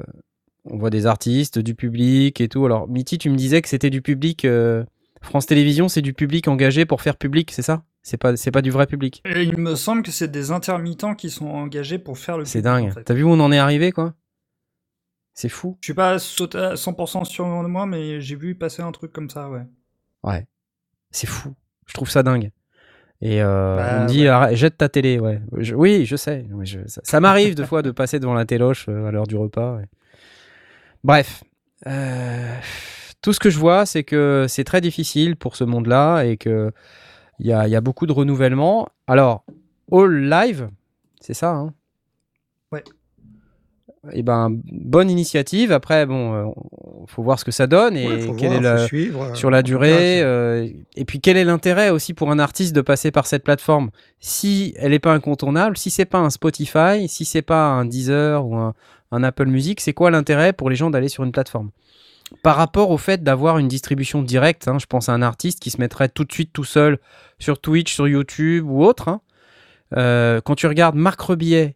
on 0.65 0.77
voit 0.77 0.89
des 0.89 1.05
artistes, 1.05 1.59
du 1.59 1.75
public 1.75 2.39
et 2.41 2.47
tout. 2.49 2.65
Alors, 2.65 2.87
Mitty, 2.87 3.17
tu 3.17 3.29
me 3.29 3.35
disais 3.35 3.61
que 3.61 3.69
c'était 3.69 3.89
du 3.89 4.01
public. 4.01 4.45
euh, 4.45 4.83
France 5.21 5.45
Télévisions, 5.47 5.87
c'est 5.89 6.01
du 6.03 6.13
public 6.13 6.47
engagé 6.47 6.85
pour 6.85 7.01
faire 7.01 7.17
public, 7.17 7.51
c'est 7.51 7.61
ça? 7.63 7.83
C'est 8.03 8.17
pas, 8.17 8.37
c'est 8.37 8.51
pas 8.51 8.61
du 8.61 8.69
vrai 8.71 8.85
public. 8.87 9.21
Et 9.25 9.43
il 9.43 9.57
me 9.57 9.75
semble 9.75 10.01
que 10.03 10.11
c'est 10.11 10.29
des 10.29 10.51
intermittents 10.51 11.15
qui 11.15 11.29
sont 11.29 11.47
engagés 11.47 11.97
pour 11.99 12.17
faire 12.17 12.37
le 12.37 12.45
C'est 12.45 12.59
public, 12.59 12.63
dingue. 12.63 12.85
en 12.85 12.91
fait. 12.91 13.03
T'as 13.03 13.13
vu 13.13 13.23
où 13.23 13.29
on 13.29 13.39
en 13.39 13.51
est 13.51 13.57
arrivé, 13.57 13.91
quoi? 13.91 14.13
C'est 15.33 15.49
fou. 15.49 15.77
Je 15.81 15.87
suis 15.87 15.93
pas 15.93 16.17
sauté 16.19 16.57
à 16.57 16.73
100% 16.75 17.25
sûr 17.25 17.45
de 17.63 17.67
moi, 17.67 17.85
mais 17.85 18.21
j'ai 18.21 18.35
vu 18.35 18.55
passer 18.55 18.81
un 18.81 18.91
truc 18.91 19.11
comme 19.11 19.29
ça, 19.29 19.49
ouais. 19.49 19.63
Ouais. 20.23 20.45
C'est 21.11 21.27
fou. 21.27 21.53
Je 21.87 21.93
trouve 21.93 22.09
ça 22.09 22.23
dingue. 22.23 22.51
Et 23.21 23.41
euh, 23.41 23.75
Bah, 23.77 23.95
on 23.97 24.03
me 24.03 24.07
dit, 24.07 24.29
ouais. 24.29 24.55
jette 24.55 24.77
ta 24.77 24.89
télé, 24.89 25.19
ouais. 25.19 25.41
Je- 25.57 25.73
oui, 25.75 26.05
je 26.05 26.15
sais. 26.15 26.45
Oui, 26.51 26.65
je- 26.67 26.79
ça 26.87 27.01
ça 27.03 27.19
m'arrive 27.19 27.55
deux 27.55 27.65
fois 27.65 27.81
de 27.81 27.91
passer 27.91 28.19
devant 28.19 28.33
la 28.35 28.45
téloche 28.45 28.85
euh, 28.89 29.07
à 29.07 29.11
l'heure 29.11 29.25
du 29.27 29.35
repas. 29.35 29.75
ouais. 29.77 29.85
Bref. 31.03 31.43
Euh, 31.87 32.53
tout 33.21 33.33
ce 33.33 33.39
que 33.39 33.49
je 33.49 33.57
vois, 33.59 33.85
c'est 33.85 34.03
que 34.03 34.45
c'est 34.47 34.63
très 34.63 34.81
difficile 34.81 35.35
pour 35.35 35.55
ce 35.55 35.63
monde-là 35.63 36.23
et 36.23 36.37
que 36.37 36.71
il 37.39 37.47
y 37.47 37.53
a, 37.53 37.67
y 37.67 37.75
a 37.75 37.81
beaucoup 37.81 38.05
de 38.07 38.11
renouvellement. 38.13 38.87
Alors, 39.07 39.43
All 39.91 40.11
Live, 40.29 40.69
c'est 41.21 41.33
ça, 41.35 41.51
hein? 41.51 41.73
Ouais. 42.71 42.83
Et 44.13 44.23
ben 44.23 44.49
bonne 44.71 45.09
initiative. 45.09 45.71
Après, 45.71 46.05
bon, 46.05 46.33
euh, 46.33 46.45
faut 47.07 47.23
voir 47.23 47.39
ce 47.39 47.45
que 47.45 47.51
ça 47.51 47.67
donne 47.67 47.95
et 47.97 48.07
Ouais, 48.07 48.19
faut 48.19 48.33
quel 48.33 48.49
voir, 48.49 48.59
est 48.59 48.63
la- 48.63 48.87
suivre, 48.87 49.23
euh, 49.23 49.33
sur 49.33 49.49
la 49.49 49.61
durée. 49.63 50.21
euh, 50.21 50.67
et 50.95 51.05
puis 51.05 51.19
quel 51.19 51.37
est 51.37 51.43
l'intérêt 51.45 51.89
aussi 51.89 52.13
pour 52.13 52.31
un 52.31 52.39
artiste 52.39 52.75
de 52.75 52.81
passer 52.81 53.11
par 53.11 53.27
cette 53.27 53.43
plateforme? 53.43 53.89
Si 54.19 54.73
elle 54.77 54.91
n'est 54.91 54.99
pas 54.99 55.13
incontournable, 55.13 55.77
si 55.77 55.89
c'est 55.91 56.05
pas 56.05 56.19
un 56.19 56.29
Spotify, 56.29 57.07
si 57.07 57.25
c'est 57.25 57.41
pas 57.41 57.65
un 57.67 57.85
Deezer 57.85 58.45
ou 58.45 58.55
un, 58.55 58.73
un 59.11 59.23
Apple 59.23 59.45
Music, 59.47 59.79
c'est 59.81 59.93
quoi 59.93 60.11
l'intérêt 60.11 60.53
pour 60.53 60.69
les 60.69 60.75
gens 60.75 60.89
d'aller 60.89 61.09
sur 61.09 61.23
une 61.23 61.31
plateforme? 61.31 61.71
Par 62.43 62.57
rapport 62.57 62.89
au 62.91 62.97
fait 62.97 63.23
d'avoir 63.23 63.57
une 63.57 63.69
distribution 63.69 64.21
directe, 64.21 64.67
hein, 64.67 64.79
je 64.79 64.85
pense 64.85 65.07
à 65.07 65.13
un 65.13 65.21
artiste 65.21 65.61
qui 65.61 65.69
se 65.71 65.79
mettrait 65.79 66.09
tout 66.09 66.25
de 66.25 66.31
suite 66.33 66.51
tout 66.51 66.65
seul 66.65 66.99
sur 67.39 67.59
Twitch, 67.61 67.93
sur 67.93 68.07
YouTube 68.07 68.65
ou 68.67 68.83
autre. 68.83 69.07
hein. 69.07 69.21
Euh, 69.95 70.41
quand 70.43 70.55
tu 70.55 70.67
regardes 70.67 70.95
Marc 70.97 71.21
Rebillet, 71.21 71.75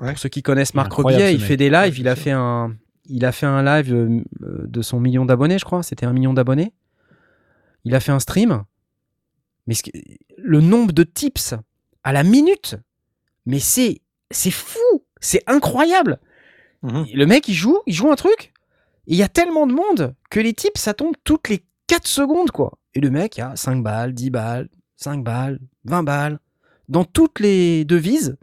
Ouais. 0.00 0.10
pour 0.10 0.18
ceux 0.18 0.28
qui 0.28 0.42
connaissent 0.42 0.74
Marc 0.74 0.92
Rebillet, 0.92 1.34
il 1.34 1.40
fait 1.40 1.56
des 1.56 1.70
lives, 1.70 1.98
il 1.98 2.08
a 2.08 2.16
fait 2.16 2.30
un, 2.32 2.76
il 3.06 3.24
a 3.24 3.32
fait 3.32 3.46
un 3.46 3.62
live 3.62 3.94
euh, 3.94 4.22
de 4.42 4.82
son 4.82 5.00
million 5.00 5.24
d'abonnés, 5.24 5.58
je 5.58 5.64
crois. 5.64 5.82
C'était 5.82 6.06
un 6.06 6.12
million 6.12 6.34
d'abonnés. 6.34 6.72
Il 7.84 7.94
a 7.94 8.00
fait 8.00 8.12
un 8.12 8.18
stream. 8.18 8.64
Mais 9.66 9.74
ce 9.74 9.82
que- 9.82 9.90
le 10.38 10.60
nombre 10.60 10.92
de 10.92 11.02
tips 11.02 11.54
à 12.04 12.12
la 12.12 12.22
minute, 12.24 12.76
mais 13.46 13.58
c'est 13.58 14.00
c'est 14.30 14.50
fou, 14.50 14.78
c'est 15.20 15.42
incroyable. 15.46 16.18
Mhm. 16.82 17.06
Le 17.14 17.26
mec, 17.26 17.48
il 17.48 17.54
joue, 17.54 17.78
il 17.86 17.94
joue 17.94 18.10
un 18.10 18.16
truc. 18.16 18.52
Il 19.06 19.16
y 19.16 19.22
a 19.22 19.28
tellement 19.28 19.66
de 19.68 19.72
monde 19.72 20.14
que 20.30 20.40
les 20.40 20.52
tips, 20.52 20.80
ça 20.80 20.94
tombe 20.94 21.14
toutes 21.24 21.48
les 21.48 21.64
4 21.86 22.06
secondes, 22.08 22.50
quoi. 22.50 22.78
Et 22.94 23.00
le 23.00 23.10
mec, 23.10 23.36
il 23.36 23.40
y 23.40 23.42
a 23.44 23.54
5 23.54 23.82
balles, 23.84 24.12
10 24.14 24.30
balles, 24.30 24.68
5 24.96 25.22
balles, 25.22 25.60
20 25.84 26.02
balles, 26.02 26.38
dans 26.88 27.04
toutes 27.04 27.38
les 27.40 27.84
devises. 27.84 28.36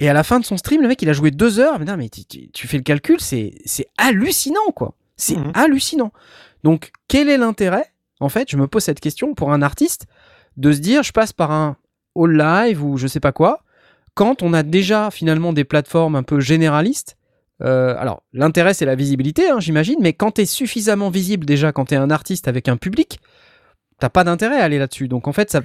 Et 0.00 0.08
à 0.08 0.12
la 0.12 0.22
fin 0.24 0.40
de 0.40 0.44
son 0.44 0.56
stream, 0.56 0.82
le 0.82 0.88
mec, 0.88 1.00
il 1.02 1.08
a 1.08 1.12
joué 1.14 1.30
2 1.30 1.58
heures. 1.58 1.78
Mais 1.78 1.84
non, 1.86 1.96
mais 1.96 2.08
tu, 2.08 2.66
fais 2.66 2.76
le 2.76 2.82
calcul, 2.82 3.20
c'est 3.20 3.54
c'est 3.64 3.86
hallucinant, 3.96 4.70
quoi. 4.74 4.94
C'est 5.16 5.36
Mhm. 5.36 5.52
hallucinant. 5.54 6.12
Donc, 6.64 6.90
quel 7.08 7.28
est 7.30 7.38
l'intérêt 7.38 7.92
En 8.20 8.28
fait, 8.28 8.50
je 8.50 8.56
me 8.56 8.66
pose 8.66 8.82
cette 8.84 9.00
question 9.00 9.34
pour 9.34 9.52
un 9.52 9.62
artiste 9.62 10.06
de 10.56 10.72
se 10.72 10.78
dire, 10.80 11.02
je 11.02 11.12
passe 11.12 11.32
par 11.32 11.50
un 11.50 11.76
all 12.14 12.36
live 12.36 12.82
ou 12.84 12.96
je 12.98 13.06
sais 13.06 13.20
pas 13.20 13.32
quoi, 13.32 13.62
quand 14.14 14.42
on 14.42 14.52
a 14.54 14.62
déjà 14.62 15.10
finalement 15.10 15.52
des 15.52 15.64
plateformes 15.64 16.16
un 16.16 16.22
peu 16.22 16.40
généralistes. 16.40 17.16
euh, 17.62 17.94
alors, 17.98 18.22
l'intérêt, 18.34 18.74
c'est 18.74 18.84
la 18.84 18.94
visibilité, 18.96 19.48
hein, 19.48 19.60
j'imagine, 19.60 19.96
mais 20.00 20.12
quand 20.12 20.32
tu 20.32 20.42
es 20.42 20.46
suffisamment 20.46 21.08
visible 21.08 21.46
déjà, 21.46 21.72
quand 21.72 21.86
tu 21.86 21.94
es 21.94 21.96
un 21.96 22.10
artiste 22.10 22.48
avec 22.48 22.68
un 22.68 22.76
public, 22.76 23.18
t'as 23.98 24.10
pas 24.10 24.24
d'intérêt 24.24 24.60
à 24.60 24.64
aller 24.64 24.78
là-dessus. 24.78 25.08
Donc, 25.08 25.26
en 25.26 25.32
fait, 25.32 25.50
ça, 25.50 25.62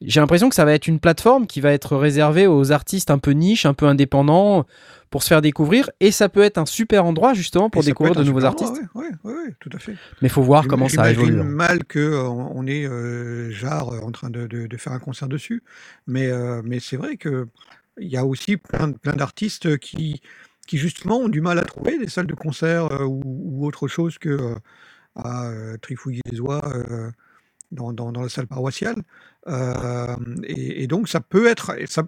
j'ai 0.00 0.20
l'impression 0.20 0.48
que 0.48 0.54
ça 0.54 0.64
va 0.64 0.72
être 0.72 0.86
une 0.86 0.98
plateforme 1.00 1.46
qui 1.46 1.60
va 1.60 1.72
être 1.72 1.96
réservée 1.96 2.46
aux 2.46 2.72
artistes 2.72 3.10
un 3.10 3.18
peu 3.18 3.32
niches, 3.32 3.66
un 3.66 3.74
peu 3.74 3.86
indépendants, 3.86 4.66
pour 5.10 5.22
se 5.22 5.28
faire 5.28 5.42
découvrir. 5.42 5.90
Et 6.00 6.10
ça 6.10 6.28
peut 6.28 6.42
être 6.42 6.56
un 6.58 6.66
super 6.66 7.04
endroit, 7.04 7.34
justement, 7.34 7.68
pour 7.68 7.82
découvrir 7.84 8.14
de 8.14 8.24
nouveaux 8.24 8.44
artistes. 8.44 8.74
ouais, 8.94 9.08
ouais, 9.24 9.32
ouais, 9.34 9.54
tout 9.60 9.70
à 9.74 9.78
fait. 9.78 9.94
Mais 10.22 10.28
faut 10.28 10.42
voir 10.42 10.66
comment 10.68 10.88
ça 10.88 11.10
évolue. 11.10 11.40
hein. 11.40 11.44
mal 11.44 11.84
que 11.84 11.98
euh, 11.98 12.22
on 12.28 12.66
est 12.66 12.86
euh, 12.86 13.50
genre 13.50 13.92
euh, 13.92 14.00
en 14.00 14.10
train 14.12 14.30
de, 14.30 14.46
de- 14.46 14.66
de 14.66 14.76
faire 14.76 14.92
un 14.92 14.98
concert 15.00 15.28
dessus, 15.28 15.62
mais 16.06 16.28
euh, 16.28 16.62
mais 16.64 16.80
c'est 16.80 16.96
vrai 16.96 17.16
que 17.16 17.48
il 17.98 18.08
y 18.08 18.16
a 18.16 18.24
aussi 18.24 18.56
plein 18.56 18.92
plein 18.92 19.12
d'artistes 19.14 19.78
qui 19.78 20.22
qui 20.66 20.78
justement 20.78 21.18
ont 21.18 21.28
du 21.28 21.40
mal 21.40 21.58
à 21.58 21.62
trouver 21.64 21.98
des 21.98 22.08
salles 22.08 22.26
de 22.28 22.34
concert 22.34 22.88
ou, 23.02 23.20
ou 23.24 23.66
autre 23.66 23.88
chose 23.88 24.16
que 24.18 24.54
à 25.16 25.50
trifouiller 25.82 26.22
les 26.30 26.40
oies 26.40 26.62
dans, 27.72 27.92
dans, 27.92 28.12
dans 28.12 28.22
la 28.22 28.28
salle 28.28 28.46
paroissiale. 28.46 28.96
Euh, 29.46 30.16
et, 30.44 30.82
et 30.82 30.86
donc 30.86 31.08
ça 31.08 31.20
peut 31.20 31.46
être 31.46 31.74
ça, 31.86 32.02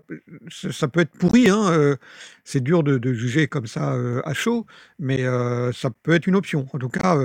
peut 0.88 1.00
être 1.00 1.16
pourri, 1.18 1.48
hein, 1.48 1.72
euh, 1.72 1.96
c'est 2.44 2.60
dur 2.62 2.82
de, 2.82 2.98
de 2.98 3.12
juger 3.14 3.48
comme 3.48 3.66
ça 3.66 3.94
euh, 3.94 4.20
à 4.24 4.34
chaud, 4.34 4.66
mais 4.98 5.24
ça 5.72 5.90
peut 6.02 6.12
être 6.12 6.26
une 6.26 6.36
option. 6.36 6.66
En 6.72 6.78
tout 6.78 6.88
cas, 6.90 7.16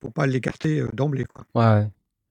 faut 0.00 0.10
pas 0.10 0.26
l'écarter 0.26 0.82
d'emblée. 0.92 1.26
Ouais. 1.54 1.86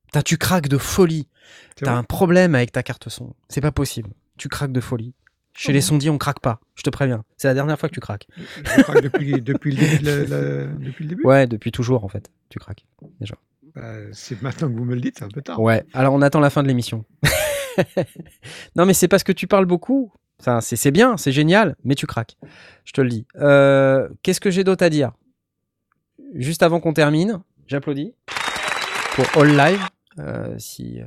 Putain, 0.08 0.22
tu 0.24 0.38
craques 0.38 0.68
de 0.68 0.78
folie. 0.78 1.30
T'as 1.78 1.96
un 1.96 2.04
problème 2.04 2.54
avec 2.54 2.72
ta 2.74 2.84
carte 2.84 3.08
son. 3.10 3.34
C'est 3.48 3.62
pas 3.62 3.72
possible. 3.72 4.10
Tu 4.38 4.50
craques 4.50 4.74
de 4.74 4.82
folie. 4.82 5.14
Chez 5.54 5.74
les 5.74 5.82
sondiers, 5.82 6.10
on 6.10 6.18
craque 6.18 6.40
pas. 6.40 6.62
Je 6.76 6.82
te 6.84 6.90
préviens. 6.90 7.24
C'est 7.38 7.48
la 7.48 7.54
dernière 7.54 7.78
fois 7.78 7.90
que 7.90 7.94
tu 7.94 8.00
craques. 8.00 8.28
Je 8.38 8.82
craque 8.84 9.02
depuis, 9.04 9.42
depuis, 9.42 9.72
le 9.72 9.78
début 9.80 10.00
de 10.00 10.06
la- 10.06 10.24
la- 10.24 10.66
depuis 10.68 11.04
le 11.04 11.10
début? 11.10 11.24
Ouais, 11.26 11.46
depuis 11.46 11.72
toujours, 11.74 12.06
en 12.06 12.08
fait. 12.08 12.32
Tu 12.50 12.58
craques. 12.58 12.86
Déjà. 13.20 13.36
Bah, 13.76 13.94
C'est 14.12 14.42
maintenant 14.42 14.70
que 14.70 14.78
vous 14.78 14.86
me 14.86 14.96
le 14.96 15.02
dites, 15.02 15.20
c'est 15.20 15.26
un 15.26 15.30
peu 15.30 15.42
tard. 15.42 15.60
Ouais. 15.60 15.84
Alors, 15.94 16.14
on 16.14 16.22
attend 16.22 16.40
la 16.40 16.50
fin 16.50 16.64
de 16.64 16.68
l'émission. 16.68 17.06
non, 18.76 18.86
mais 18.86 18.94
c'est 18.94 19.08
parce 19.08 19.24
que 19.24 19.32
tu 19.32 19.48
parles 19.48 19.66
beaucoup. 19.66 20.12
Enfin, 20.40 20.60
c'est 20.60 20.92
bien, 20.92 21.18
c'est 21.18 21.32
génial, 21.32 21.76
mais 21.84 21.94
tu 21.94 22.08
craques. 22.08 22.36
Je 22.84 22.94
te 22.94 23.02
le 23.02 23.10
dis. 23.10 23.28
Euh, 23.36 24.10
Qu'est-ce 24.24 24.42
que 24.42 24.50
j'ai 24.50 24.64
d'autre 24.64 24.84
à 24.84 24.90
dire? 24.90 25.12
Juste 26.34 26.64
avant 26.64 26.80
qu'on 26.80 26.94
termine, 26.94 27.42
j'applaudis 27.68 28.16
pour 29.14 29.26
All 29.40 29.56
Live. 29.56 29.82
Euh, 30.18 30.56
si, 30.58 31.00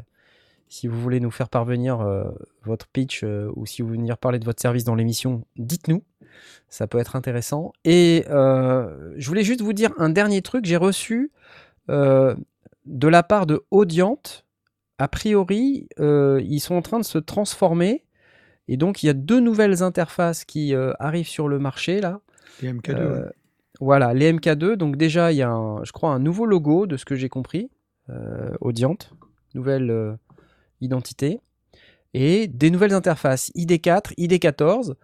si 0.69 0.86
vous 0.86 1.01
voulez 1.01 1.19
nous 1.19 1.32
faire 1.32 1.49
parvenir 1.49 2.01
euh, 2.01 2.31
votre 2.62 2.86
pitch 2.86 3.24
ou 3.24 3.66
si 3.66 3.82
vous 3.82 3.89
voulez 3.89 3.99
venir 3.99 4.19
parler 4.19 4.39
de 4.39 4.45
votre 4.45 4.62
service 4.62 4.85
dans 4.85 4.95
l'émission, 4.95 5.45
dites-nous. 5.57 6.05
Ça 6.69 6.86
peut 6.86 6.99
être 6.99 7.16
intéressant. 7.16 7.73
Et 7.85 8.24
je 8.28 9.27
voulais 9.27 9.45
juste 9.45 9.62
vous 9.62 9.73
dire 9.73 9.91
un 9.99 10.11
dernier 10.11 10.43
truc. 10.43 10.65
J'ai 10.65 10.77
reçu 10.77 11.32
de 12.86 13.09
la 13.09 13.23
part 13.23 13.47
de 13.47 13.65
Audiant. 13.70 14.20
A 14.98 15.09
priori, 15.09 15.89
euh, 15.98 16.40
ils 16.44 16.61
sont 16.61 16.74
en 16.74 16.82
train 16.82 16.98
de 16.98 17.05
se 17.05 17.19
transformer. 17.19 18.05
Et 18.69 18.77
donc, 18.77 19.02
il 19.02 19.06
y 19.06 19.09
a 19.09 19.15
deux 19.15 19.40
nouvelles 19.40 19.82
interfaces 19.82 20.44
qui 20.44 20.74
euh, 20.74 20.93
arrivent 20.98 21.28
sur 21.28 21.48
le 21.48 21.59
marché 21.59 22.01
là. 22.01 22.20
Les 22.62 22.73
MK2. 22.73 22.94
Euh, 22.94 23.28
voilà, 23.81 24.15
les 24.15 24.32
MK2. 24.32 24.77
Donc 24.77 24.97
déjà, 24.97 25.32
il 25.32 25.36
y 25.36 25.43
a, 25.43 25.51
un, 25.51 25.82
je 25.85 25.93
crois, 25.93 26.11
un 26.11 26.20
nouveau 26.20 26.47
logo 26.47 26.86
de 26.86 26.97
ce 26.97 27.05
que 27.05 27.16
j'ai 27.16 27.28
compris. 27.28 27.70
Audiant, 28.61 28.98
nouvelle 29.55 30.19
identité. 30.82 31.40
Et 32.12 32.48
des 32.48 32.70
nouvelles 32.70 32.93
interfaces 32.93 33.51
ID4, 33.56 34.15
ID14, 34.19 34.94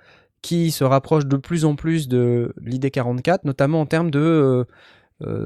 qui 0.42 0.70
se 0.70 0.84
rapprochent 0.84 1.24
de 1.24 1.38
plus 1.38 1.64
en 1.64 1.76
plus 1.76 2.08
de 2.08 2.54
l'ID44, 2.60 3.38
notamment 3.44 3.80
en 3.80 3.86
termes 3.86 4.10
de 4.10 4.66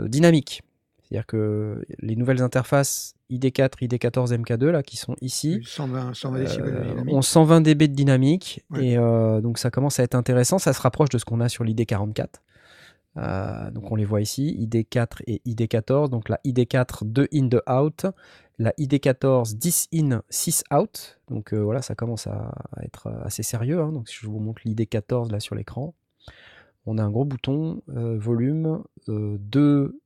dynamique. 0.07 0.63
C'est-à-dire 1.05 1.27
que 1.27 1.85
les 1.99 2.17
nouvelles 2.17 2.43
interfaces 2.43 3.15
ID4, 3.31 3.79
ID14, 3.83 4.35
MK2, 4.35 4.67
là, 4.67 4.83
qui 4.83 4.97
sont 4.97 5.17
ici, 5.21 5.61
euh, 5.79 7.05
ont 7.09 7.23
120 7.23 7.61
dB 7.61 7.89
de 7.89 7.95
dynamique. 7.95 8.65
Et 8.79 8.97
euh, 8.97 9.41
donc, 9.41 9.59
ça 9.59 9.71
commence 9.71 10.01
à 10.01 10.03
être 10.03 10.15
intéressant. 10.15 10.59
Ça 10.59 10.73
se 10.73 10.81
rapproche 10.81 11.11
de 11.11 11.19
ce 11.19 11.25
qu'on 11.25 11.41
a 11.41 11.49
sur 11.49 11.65
l'ID44. 11.65 12.27
Euh, 13.17 13.71
donc, 13.71 13.93
on 13.93 13.97
les 13.97 14.05
voit 14.05 14.23
ici, 14.23 14.57
ID4 14.61 15.23
et 15.27 15.43
ID14. 15.47 16.09
Donc, 16.09 16.29
la 16.29 16.41
ID4, 16.45 17.05
2 17.05 17.29
in, 17.35 17.45
2 17.45 17.63
out. 17.71 18.07
La 18.59 18.71
ID14, 18.79 19.57
10 19.57 19.89
in, 19.95 20.23
6 20.31 20.65
out. 20.73 21.19
Donc, 21.29 21.53
voilà, 21.53 21.83
ça 21.83 21.95
commence 21.95 22.27
à, 22.27 22.53
être 22.83 23.09
assez 23.25 23.43
sérieux. 23.43 23.81
Hein. 23.81 23.93
Donc, 23.93 24.09
si 24.09 24.17
je 24.23 24.27
vous 24.27 24.39
montre 24.39 24.63
l'ID14 24.65 25.31
là 25.31 25.41
sur 25.41 25.55
l'écran, 25.55 25.95
on 26.87 26.99
a 26.99 27.03
un 27.03 27.11
gros 27.11 27.25
bouton 27.25 27.83
volume, 27.87 28.83
2 29.09 29.99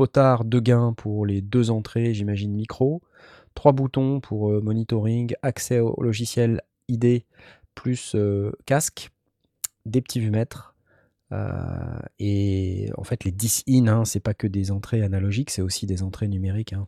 potard 0.00 0.46
de 0.46 0.60
gain 0.60 0.94
pour 0.94 1.26
les 1.26 1.42
deux 1.42 1.70
entrées, 1.70 2.14
j'imagine 2.14 2.54
micro, 2.54 3.02
trois 3.54 3.72
boutons 3.72 4.20
pour 4.20 4.50
euh, 4.50 4.62
monitoring, 4.62 5.34
accès 5.42 5.78
au 5.78 5.94
logiciel 6.02 6.62
ID 6.88 7.24
plus 7.74 8.14
euh, 8.14 8.50
casque, 8.64 9.10
des 9.84 10.00
petits 10.00 10.20
vumètres. 10.20 10.74
Euh, 11.32 11.98
et 12.18 12.88
en 12.96 13.04
fait, 13.04 13.24
les 13.24 13.30
10 13.30 13.64
in, 13.68 13.88
hein, 13.88 14.06
c'est 14.06 14.20
pas 14.20 14.32
que 14.32 14.46
des 14.46 14.70
entrées 14.70 15.02
analogiques, 15.02 15.50
c'est 15.50 15.60
aussi 15.60 15.84
des 15.84 16.02
entrées 16.02 16.28
numériques. 16.28 16.72
Hein. 16.72 16.86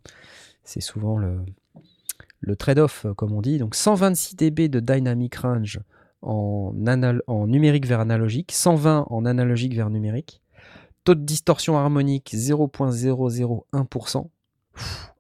C'est 0.65 0.81
souvent 0.81 1.19
le, 1.19 2.57
trade-off, 2.57 3.05
comme 3.19 3.33
on 3.33 3.43
dit. 3.43 3.59
Donc 3.59 3.75
126 3.75 4.37
dB 4.37 4.71
de 4.71 4.81
dynamic 4.81 5.35
range 5.35 5.81
en, 6.23 6.75
en 7.27 7.47
numérique 7.47 7.85
vers 7.85 8.01
analogique, 8.01 8.53
120 8.53 9.09
en 9.11 9.27
analogique 9.27 9.75
vers 9.75 9.91
numérique. 9.91 10.42
Taux 11.05 11.15
de 11.15 11.25
distorsion 11.25 11.77
harmonique 11.77 12.33
0.001% 12.35 14.29
Pff, 14.75 15.13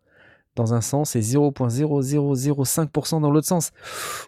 dans 0.55 0.75
un 0.75 0.81
sens 0.81 1.17
et 1.17 1.21
0.0005% 1.21 3.21
dans 3.21 3.31
l'autre 3.31 3.49
sens. 3.49 3.73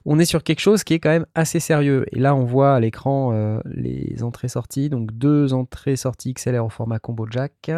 On 0.05 0.19
est 0.19 0.25
sur 0.25 0.43
quelque 0.43 0.61
chose 0.61 0.85
qui 0.85 0.95
est 0.95 0.99
quand 0.99 1.11
même 1.11 1.27
assez 1.35 1.61
sérieux. 1.61 2.07
Et 2.13 2.19
là, 2.19 2.35
on 2.35 2.45
voit 2.45 2.75
à 2.75 2.81
l'écran 2.81 3.33
euh, 3.33 3.61
les 3.67 4.23
entrées-sorties. 4.23 4.89
Donc 4.89 5.13
deux 5.13 5.55
entrées-sorties 5.55 6.35
XLR 6.35 6.65
au 6.65 6.71
format 6.71 6.99
combo 6.99 7.27
jack 7.31 7.71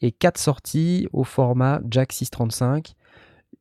et 0.00 0.12
quatre 0.12 0.38
sorties 0.38 1.08
au 1.12 1.24
format 1.24 1.80
jack 1.90 2.12
635. 2.12 2.94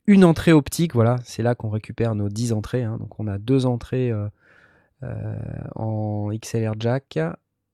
Une 0.06 0.24
entrée 0.24 0.54
optique, 0.54 0.94
voilà, 0.94 1.18
c'est 1.24 1.44
là 1.44 1.56
qu'on 1.56 1.70
récupère 1.70 2.16
nos 2.16 2.30
10 2.30 2.54
entrées. 2.54 2.84
hein. 2.84 2.98
Donc 3.00 3.20
on 3.20 3.28
a 3.28 3.38
deux 3.38 3.66
entrées 3.66 4.12
euh, 4.12 4.28
euh, 5.04 5.36
en 5.76 6.30
XLR 6.30 6.74
jack 6.80 7.20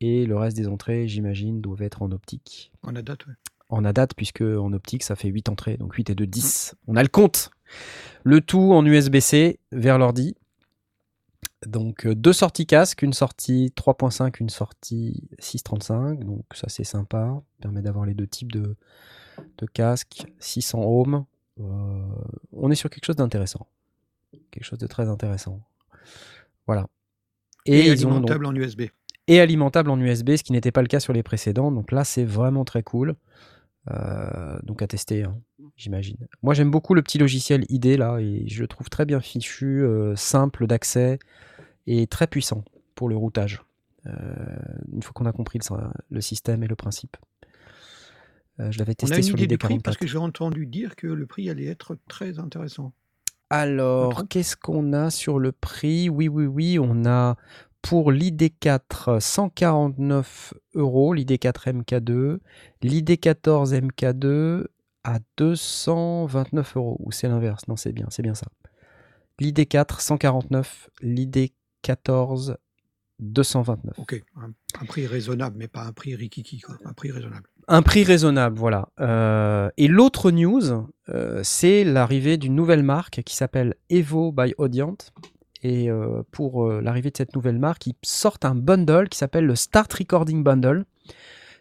et 0.05 0.25
le 0.25 0.35
reste 0.35 0.57
des 0.57 0.67
entrées, 0.67 1.07
j'imagine, 1.07 1.61
doivent 1.61 1.81
être 1.81 2.01
en 2.01 2.11
optique. 2.11 2.73
A 2.85 2.91
date, 2.91 3.25
ouais. 3.25 3.33
En 3.69 3.85
ADAT, 3.85 4.07
puisque 4.17 4.41
en 4.41 4.73
optique, 4.73 5.01
ça 5.01 5.15
fait 5.15 5.29
8 5.29 5.47
entrées, 5.47 5.77
donc 5.77 5.93
8 5.95 6.09
et 6.09 6.15
2, 6.15 6.27
10. 6.27 6.75
On 6.87 6.97
a 6.97 7.01
le 7.01 7.07
compte. 7.07 7.51
Le 8.25 8.41
tout 8.41 8.73
en 8.73 8.85
USB-C 8.85 9.61
vers 9.71 9.97
l'ordi. 9.97 10.35
Donc 11.65 12.05
euh, 12.05 12.13
deux 12.15 12.33
sorties 12.33 12.65
casque, 12.65 13.01
une 13.01 13.13
sortie 13.13 13.71
3.5, 13.77 14.41
une 14.41 14.49
sortie 14.49 15.29
6.35. 15.39 16.19
Donc 16.25 16.43
ça 16.53 16.67
c'est 16.67 16.83
sympa. 16.83 17.41
Permet 17.61 17.81
d'avoir 17.81 18.05
les 18.05 18.13
deux 18.13 18.27
types 18.27 18.51
de, 18.51 18.75
de 19.57 19.65
casques. 19.67 20.25
600 20.39 20.83
ohms. 20.83 21.23
Euh, 21.61 21.63
on 22.51 22.69
est 22.71 22.75
sur 22.75 22.89
quelque 22.89 23.05
chose 23.05 23.15
d'intéressant. 23.15 23.67
Quelque 24.51 24.65
chose 24.65 24.79
de 24.79 24.87
très 24.87 25.07
intéressant. 25.07 25.61
Voilà. 26.67 26.89
Et, 27.65 27.87
ils 27.87 28.05
ont 28.05 28.09
donc- 28.09 28.29
alimentable 28.29 28.45
en 28.47 28.55
USB. 28.55 28.81
Et 29.27 29.39
alimentable 29.39 29.89
en 29.89 29.99
USB, 29.99 30.35
ce 30.35 30.43
qui 30.43 30.51
n'était 30.51 30.71
pas 30.71 30.81
le 30.81 30.87
cas 30.87 30.99
sur 30.99 31.13
les 31.13 31.23
précédents. 31.23 31.71
Donc 31.71 31.91
là, 31.91 32.03
c'est 32.03 32.25
vraiment 32.25 32.65
très 32.65 32.83
cool. 32.83 33.15
Euh, 33.91 34.57
donc 34.63 34.81
à 34.81 34.87
tester, 34.87 35.23
hein, 35.23 35.35
j'imagine. 35.75 36.17
Moi, 36.41 36.53
j'aime 36.53 36.71
beaucoup 36.71 36.93
le 36.93 37.01
petit 37.01 37.17
logiciel 37.17 37.65
ID 37.69 37.97
là, 37.97 38.17
et 38.19 38.47
je 38.47 38.61
le 38.61 38.67
trouve 38.67 38.89
très 38.89 39.05
bien 39.05 39.19
fichu, 39.19 39.83
euh, 39.83 40.15
simple 40.15 40.67
d'accès 40.67 41.19
et 41.87 42.07
très 42.07 42.27
puissant 42.27 42.63
pour 42.95 43.09
le 43.09 43.17
routage. 43.17 43.61
Euh, 44.05 44.11
une 44.91 45.01
fois 45.01 45.13
qu'on 45.13 45.25
a 45.25 45.31
compris 45.31 45.59
le, 45.59 45.77
le 46.09 46.21
système 46.21 46.63
et 46.63 46.67
le 46.67 46.75
principe. 46.75 47.17
Je 48.59 48.77
l'avais 48.77 48.91
On 48.91 48.95
testé 48.95 49.15
a 49.15 49.17
une 49.17 49.23
sur 49.23 49.37
idée 49.37 49.47
du 49.47 49.57
prix 49.57 49.77
l'ID44. 49.77 49.81
parce 49.81 49.97
que 49.97 50.05
j'ai 50.05 50.19
entendu 50.19 50.67
dire 50.67 50.95
que 50.95 51.07
le 51.07 51.25
prix 51.25 51.49
allait 51.49 51.65
être 51.65 51.97
très 52.07 52.37
intéressant. 52.37 52.93
Alors, 53.49 54.27
qu'est-ce 54.29 54.55
qu'on 54.55 54.93
a 54.93 55.09
sur 55.09 55.39
le 55.39 55.51
prix? 55.51 56.09
Oui, 56.09 56.27
oui, 56.27 56.45
oui, 56.45 56.79
on 56.79 57.05
a 57.05 57.35
pour 57.83 58.11
l'ID4 58.11 59.19
149 59.19 60.53
euros, 60.73 61.13
l'ID4 61.13 61.83
MK2, 61.83 62.39
l'ID14 62.81 63.79
MK2 63.79 64.65
à 65.03 65.19
229 65.37 66.77
euros. 66.77 66.97
Ou 67.01 67.11
c'est 67.11 67.27
l'inverse 67.27 67.67
Non, 67.67 67.75
c'est 67.75 67.91
bien, 67.91 68.07
c'est 68.09 68.23
bien 68.23 68.33
ça. 68.33 68.47
L'ID4 69.39 69.99
149, 69.99 70.89
l'ID14 71.01 72.55
229. 73.19 73.99
Ok, 73.99 74.23
un, 74.37 74.51
un 74.81 74.85
prix 74.85 75.05
raisonnable, 75.05 75.55
mais 75.57 75.67
pas 75.67 75.83
un 75.83 75.91
prix 75.91 76.15
rikiki, 76.15 76.61
quoi. 76.61 76.77
Un 76.85 76.93
prix 76.93 77.11
raisonnable. 77.11 77.47
Un 77.67 77.81
prix 77.81 78.03
raisonnable, 78.03 78.57
voilà. 78.57 78.89
Euh, 78.99 79.69
et 79.77 79.87
l'autre 79.87 80.31
news, 80.31 80.87
euh, 81.09 81.41
c'est 81.43 81.83
l'arrivée 81.83 82.37
d'une 82.37 82.55
nouvelle 82.55 82.83
marque 82.83 83.21
qui 83.23 83.35
s'appelle 83.35 83.75
Evo 83.89 84.31
by 84.31 84.53
Audient. 84.57 84.97
Et 85.63 85.89
euh, 85.89 86.23
pour 86.31 86.65
euh, 86.67 86.81
l'arrivée 86.81 87.09
de 87.09 87.17
cette 87.17 87.35
nouvelle 87.35 87.57
marque, 87.57 87.87
ils 87.87 87.95
sortent 88.03 88.45
un 88.45 88.53
bundle 88.55 89.07
qui 89.09 89.17
s'appelle 89.17 89.45
le 89.45 89.55
Start 89.55 89.91
Recording 89.93 90.43
Bundle, 90.43 90.85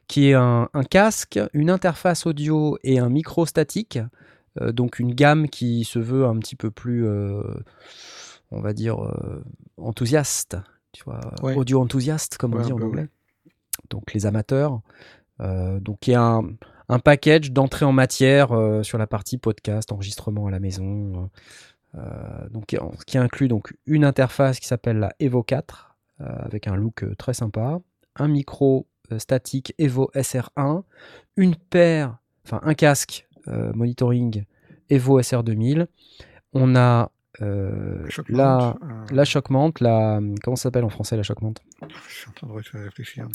qui 0.08 0.28
est 0.30 0.34
un, 0.34 0.68
un 0.74 0.82
casque, 0.84 1.38
une 1.52 1.70
interface 1.70 2.26
audio 2.26 2.76
et 2.82 2.98
un 2.98 3.08
micro 3.08 3.46
statique. 3.46 3.98
Euh, 4.60 4.72
donc 4.72 4.98
une 4.98 5.14
gamme 5.14 5.48
qui 5.48 5.84
se 5.84 5.98
veut 6.00 6.26
un 6.26 6.36
petit 6.38 6.56
peu 6.56 6.70
plus, 6.70 7.08
on 8.50 8.60
va 8.60 8.72
dire, 8.72 8.96
enthousiaste. 9.76 10.56
Tu 10.92 11.04
vois, 11.04 11.20
Ouais. 11.42 11.54
audio 11.56 11.80
enthousiaste, 11.80 12.36
comme 12.36 12.54
on 12.54 12.60
dit 12.60 12.72
en 12.72 12.76
peu, 12.76 12.84
anglais. 12.84 13.02
ouais. 13.02 13.52
Donc 13.90 14.12
les 14.12 14.26
amateurs. 14.26 14.80
Euh, 15.40 15.80
donc 15.80 16.06
il 16.06 16.10
y 16.10 16.14
a 16.14 16.22
un, 16.22 16.42
un 16.88 16.98
package 16.98 17.50
d'entrée 17.52 17.86
en 17.86 17.92
matière 17.92 18.52
euh, 18.52 18.82
sur 18.82 18.98
la 18.98 19.06
partie 19.06 19.38
podcast, 19.38 19.90
enregistrement 19.92 20.46
à 20.46 20.50
la 20.50 20.60
maison. 20.60 20.84
euh, 21.14 21.26
donc 22.50 22.76
en- 22.80 22.92
ce 22.98 23.04
qui 23.04 23.18
inclut 23.18 23.48
donc 23.48 23.74
une 23.86 24.04
interface 24.04 24.58
qui 24.60 24.66
s'appelle 24.66 24.98
la 24.98 25.12
Evo 25.20 25.42
4 25.42 25.96
euh, 26.20 26.24
avec 26.40 26.66
un 26.66 26.74
look 26.76 27.02
euh, 27.04 27.14
très 27.16 27.34
sympa, 27.34 27.80
un 28.16 28.28
micro 28.28 28.86
euh, 29.10 29.18
statique 29.18 29.74
Evo 29.78 30.10
SR1, 30.14 30.82
une 31.36 31.56
paire, 31.56 32.18
enfin 32.46 32.60
un 32.62 32.74
casque 32.74 33.26
euh, 33.48 33.72
monitoring 33.74 34.44
Evo 34.88 35.20
SR2000. 35.20 35.86
On 36.54 36.76
a 36.76 37.10
euh, 37.40 38.06
la, 38.28 38.70
euh. 38.82 39.04
la 39.10 39.24
la 39.80 40.20
comment 40.42 40.54
ça 40.56 40.64
s'appelle 40.64 40.84
en 40.84 40.90
français 40.90 41.16
la 41.16 41.22
shock 41.22 41.40
mount 41.40 41.54
Je 42.08 42.14
suis 42.14 42.28
en 42.28 42.32
train 42.32 42.46
de 42.46 42.52
réfléchir. 42.84 43.26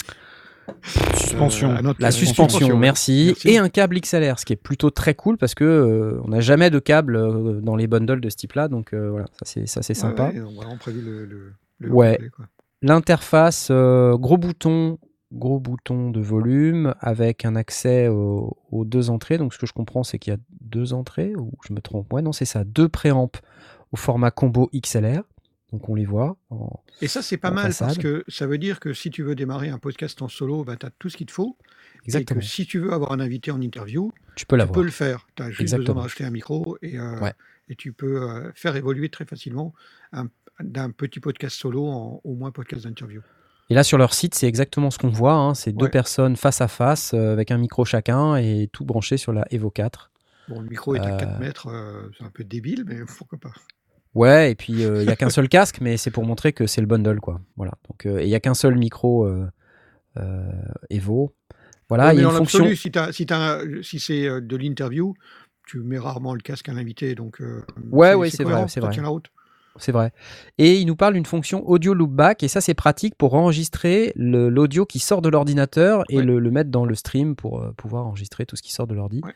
Suspension. 1.15 1.72
Euh, 1.72 1.94
La 1.99 2.11
suspension, 2.11 2.68
ouais. 2.68 2.76
merci. 2.76 3.35
Et 3.45 3.57
un 3.57 3.69
câble 3.69 3.99
XLR, 3.99 4.39
ce 4.39 4.45
qui 4.45 4.53
est 4.53 4.57
plutôt 4.57 4.89
très 4.89 5.15
cool 5.15 5.38
parce 5.38 5.56
que 5.56 5.64
euh, 5.64 6.22
on 6.23 6.30
n'a 6.30 6.39
jamais 6.41 6.69
de 6.69 6.80
câble 6.80 7.15
euh, 7.15 7.60
dans 7.61 7.76
les 7.76 7.88
bundles 7.88 8.22
de 8.22 8.30
ce 8.30 8.35
type-là, 8.38 8.68
donc 8.68 8.94
euh, 8.94 9.10
voilà, 9.10 9.26
ça 9.34 9.39
c'est 9.45 9.68
ça 9.68 9.81
c'est 9.81 9.94
sympa. 9.94 10.27
ouais, 10.27 10.34
ils 10.35 10.44
ont 10.44 10.53
vraiment 10.53 10.77
prévu 10.77 11.02
le, 11.02 11.26
le, 11.26 11.53
le 11.80 11.91
Ouais. 11.91 12.14
complet, 12.14 12.30
quoi. 12.30 12.45
L'interface, 12.81 13.69
euh, 13.72 14.15
gros 14.18 14.38
bouton, 14.38 14.99
gros 15.34 15.60
bouton 15.60 16.11
de 16.11 16.22
volume 16.22 16.94
avec 16.99 17.44
un 17.44 17.56
accès 17.56 18.07
au- 18.07 18.56
aux 18.72 18.85
deux 18.85 19.10
entrées. 19.10 19.38
Donc 19.38 19.53
ce 19.53 19.60
que 19.60 19.65
je 19.65 19.73
comprends, 19.73 20.03
c'est 20.03 20.19
qu'il 20.19 20.31
y 20.31 20.35
a 20.35 20.39
deux 20.61 20.94
entrées 20.94 21.34
ou 21.35 21.52
je 21.68 21.73
me 21.73 21.81
trompe. 21.81 22.11
Ouais, 22.14 22.22
non, 22.22 22.31
c'est 22.34 22.45
ça, 22.45 22.64
deux 22.64 22.88
préamps 22.88 23.31
au 23.91 23.98
format 23.98 24.31
combo 24.31 24.69
XLR. 24.76 25.23
Donc 25.73 25.89
on 25.89 25.95
les 25.95 26.06
voit. 26.06 26.38
en- 26.49 26.81
Et 27.02 27.07
ça, 27.07 27.22
c'est 27.22 27.38
pas 27.38 27.52
mal 27.52 27.73
parce 27.77 27.98
que 27.98 28.23
ça 28.30 28.48
veut 28.48 28.57
dire 28.57 28.80
que 28.80 28.94
si 28.94 29.10
tu 29.10 29.22
veux 29.23 29.35
démarrer 29.35 29.69
un 29.69 29.80
podcast 29.80 30.22
en 30.22 30.30
solo, 30.30 30.64
bah, 30.64 30.77
tu 30.77 30.85
as 30.85 30.91
tout 30.98 31.10
ce 31.10 31.18
qu'il 31.18 31.27
te 31.27 31.31
faut. 31.34 31.57
Exactement. 32.06 32.39
Et 32.39 32.44
que 32.44 32.48
si 32.48 32.65
tu 32.65 32.80
veux 32.80 32.94
avoir 32.94 33.11
un 33.11 33.19
invité 33.19 33.52
en 33.52 33.60
interview, 33.60 34.14
Tu 34.35 34.45
peux 34.45 34.56
l'avoir. 34.56 34.73
peux 34.76 34.84
le 34.84 34.91
faire. 34.91 35.27
Tu 35.35 35.44
as 35.44 35.49
juste 35.49 35.61
besoin 35.61 35.80
Exactement. 35.80 36.02
d'acheter 36.03 36.23
un 36.23 36.31
micro 36.31 36.77
et, 36.81 36.98
euh, 36.98 37.19
Ouais. 37.19 37.34
et 37.68 37.76
tu 37.76 37.91
peux 37.91 38.22
euh, 38.22 38.49
faire 38.56 38.76
évoluer 38.77 39.10
très 39.10 39.26
facilement 39.26 39.73
un- 40.14 40.30
d'un 40.61 40.89
petit 40.91 41.19
podcast 41.19 41.57
solo 41.57 41.85
en 41.85 42.22
au 42.23 42.34
moins 42.35 42.52
podcast 42.52 42.85
d'interview. 42.85 43.22
Et 43.69 43.73
là, 43.73 43.84
sur 43.84 43.98
leur 43.98 44.14
site, 44.14 44.34
c'est 44.35 44.48
exactement 44.48 44.89
ce 44.89 44.98
qu'on 44.98 45.10
voit. 45.10 45.34
hein. 45.34 45.53
C'est 45.53 45.73
deux 45.73 45.89
personnes 45.89 46.38
face 46.38 46.61
à 46.61 46.69
face 46.69 47.14
euh, 47.14 47.34
avec 47.34 47.52
un 47.52 47.57
micro 47.57 47.84
chacun 47.84 48.38
et 48.38 48.69
tout 48.72 48.85
branché 48.85 49.18
sur 49.18 49.34
la 49.34 49.45
Evo 49.52 49.69
4. 49.69 50.11
Bon, 50.48 50.61
le 50.61 50.69
micro 50.69 50.95
est 50.95 50.99
à 51.02 51.15
Euh, 51.15 51.18
4 51.18 51.39
mètres, 51.41 52.11
c'est 52.18 52.23
un 52.23 52.30
peu 52.30 52.45
débile, 52.45 52.85
mais 52.88 52.99
pourquoi 53.18 53.38
pas. 53.38 53.52
Ouais, 54.18 54.52
et 54.52 54.56
puis 54.56 54.84
euh, 54.84 55.02
il 55.03 55.06
n'y 55.06 55.11
a 55.11 55.15
qu'un 55.15 55.30
seul 55.30 55.48
casque, 55.48 55.77
mais 55.81 55.95
c'est 55.98 56.11
pour 56.11 56.26
montrer 56.26 56.52
que 56.53 56.65
c'est 56.68 56.81
le 56.81 56.88
bundle, 56.88 57.19
quoi. 57.19 57.39
Voilà. 57.56 57.73
Donc, 57.89 58.06
euh, 58.06 58.19
et 58.19 58.23
il 58.23 58.30
n'y 58.30 58.35
a 58.35 58.39
qu'un 58.39 58.53
seul 58.56 58.76
micro 58.76 59.26
euh, 59.26 59.48
euh, 60.18 60.49
Evo. 60.89 61.34
Voilà, 61.89 62.07
Ouais, 62.07 62.15
il 62.15 62.22
y 62.22 62.26
a 62.26 62.30
une 62.30 62.31
fonction. 62.35 62.60
l'absolu, 62.65 62.76
si, 62.76 62.91
si, 63.11 63.27
si 63.84 63.99
c'est 63.99 64.27
euh, 64.27 64.41
de 64.41 64.56
l'interview, 64.57 65.14
tu 65.68 65.80
mets 65.80 65.99
rarement 65.99 66.34
le 66.34 66.39
casque 66.41 66.68
à 66.69 66.73
l'invité. 66.73 67.14
Donc, 67.15 67.41
euh, 67.41 67.64
Ouais, 67.91 68.14
ouais, 68.15 68.30
c'est 68.30 68.44
vrai, 68.44 68.65
c'est 68.68 68.80
vrai. 68.80 68.91
tient 68.91 69.03
la 69.03 69.10
route. 69.10 69.27
C'est 69.80 69.91
vrai. 69.91 70.11
Et 70.57 70.77
il 70.80 70.85
nous 70.88 70.95
parle 70.95 71.14
d'une 71.14 71.27
fonction 71.27 71.64
audio 71.69 71.94
loopback, 71.94 72.41
et 72.41 72.48
ça 72.48 72.61
c'est 72.61 72.73
pratique 72.73 73.14
pour 73.15 73.35
enregistrer 73.35 74.11
l'audio 74.15 74.88
qui 74.88 74.98
sort 74.98 75.22
de 75.22 75.30
l'ordinateur 75.30 76.03
et 76.10 76.18
Ouais. 76.18 76.23
le, 76.23 76.39
le 76.39 76.49
mettre 76.49 76.72
dans 76.72 76.84
le 76.85 76.95
stream 76.95 77.35
pour 77.35 77.61
euh, 77.61 77.72
pouvoir 77.77 78.07
enregistrer 78.07 78.48
tout 78.48 78.56
ce 78.56 78.64
qui 78.64 78.72
sort 78.73 78.88
de 78.88 78.95
l'ordi. 78.95 79.22
Ouais. 79.23 79.34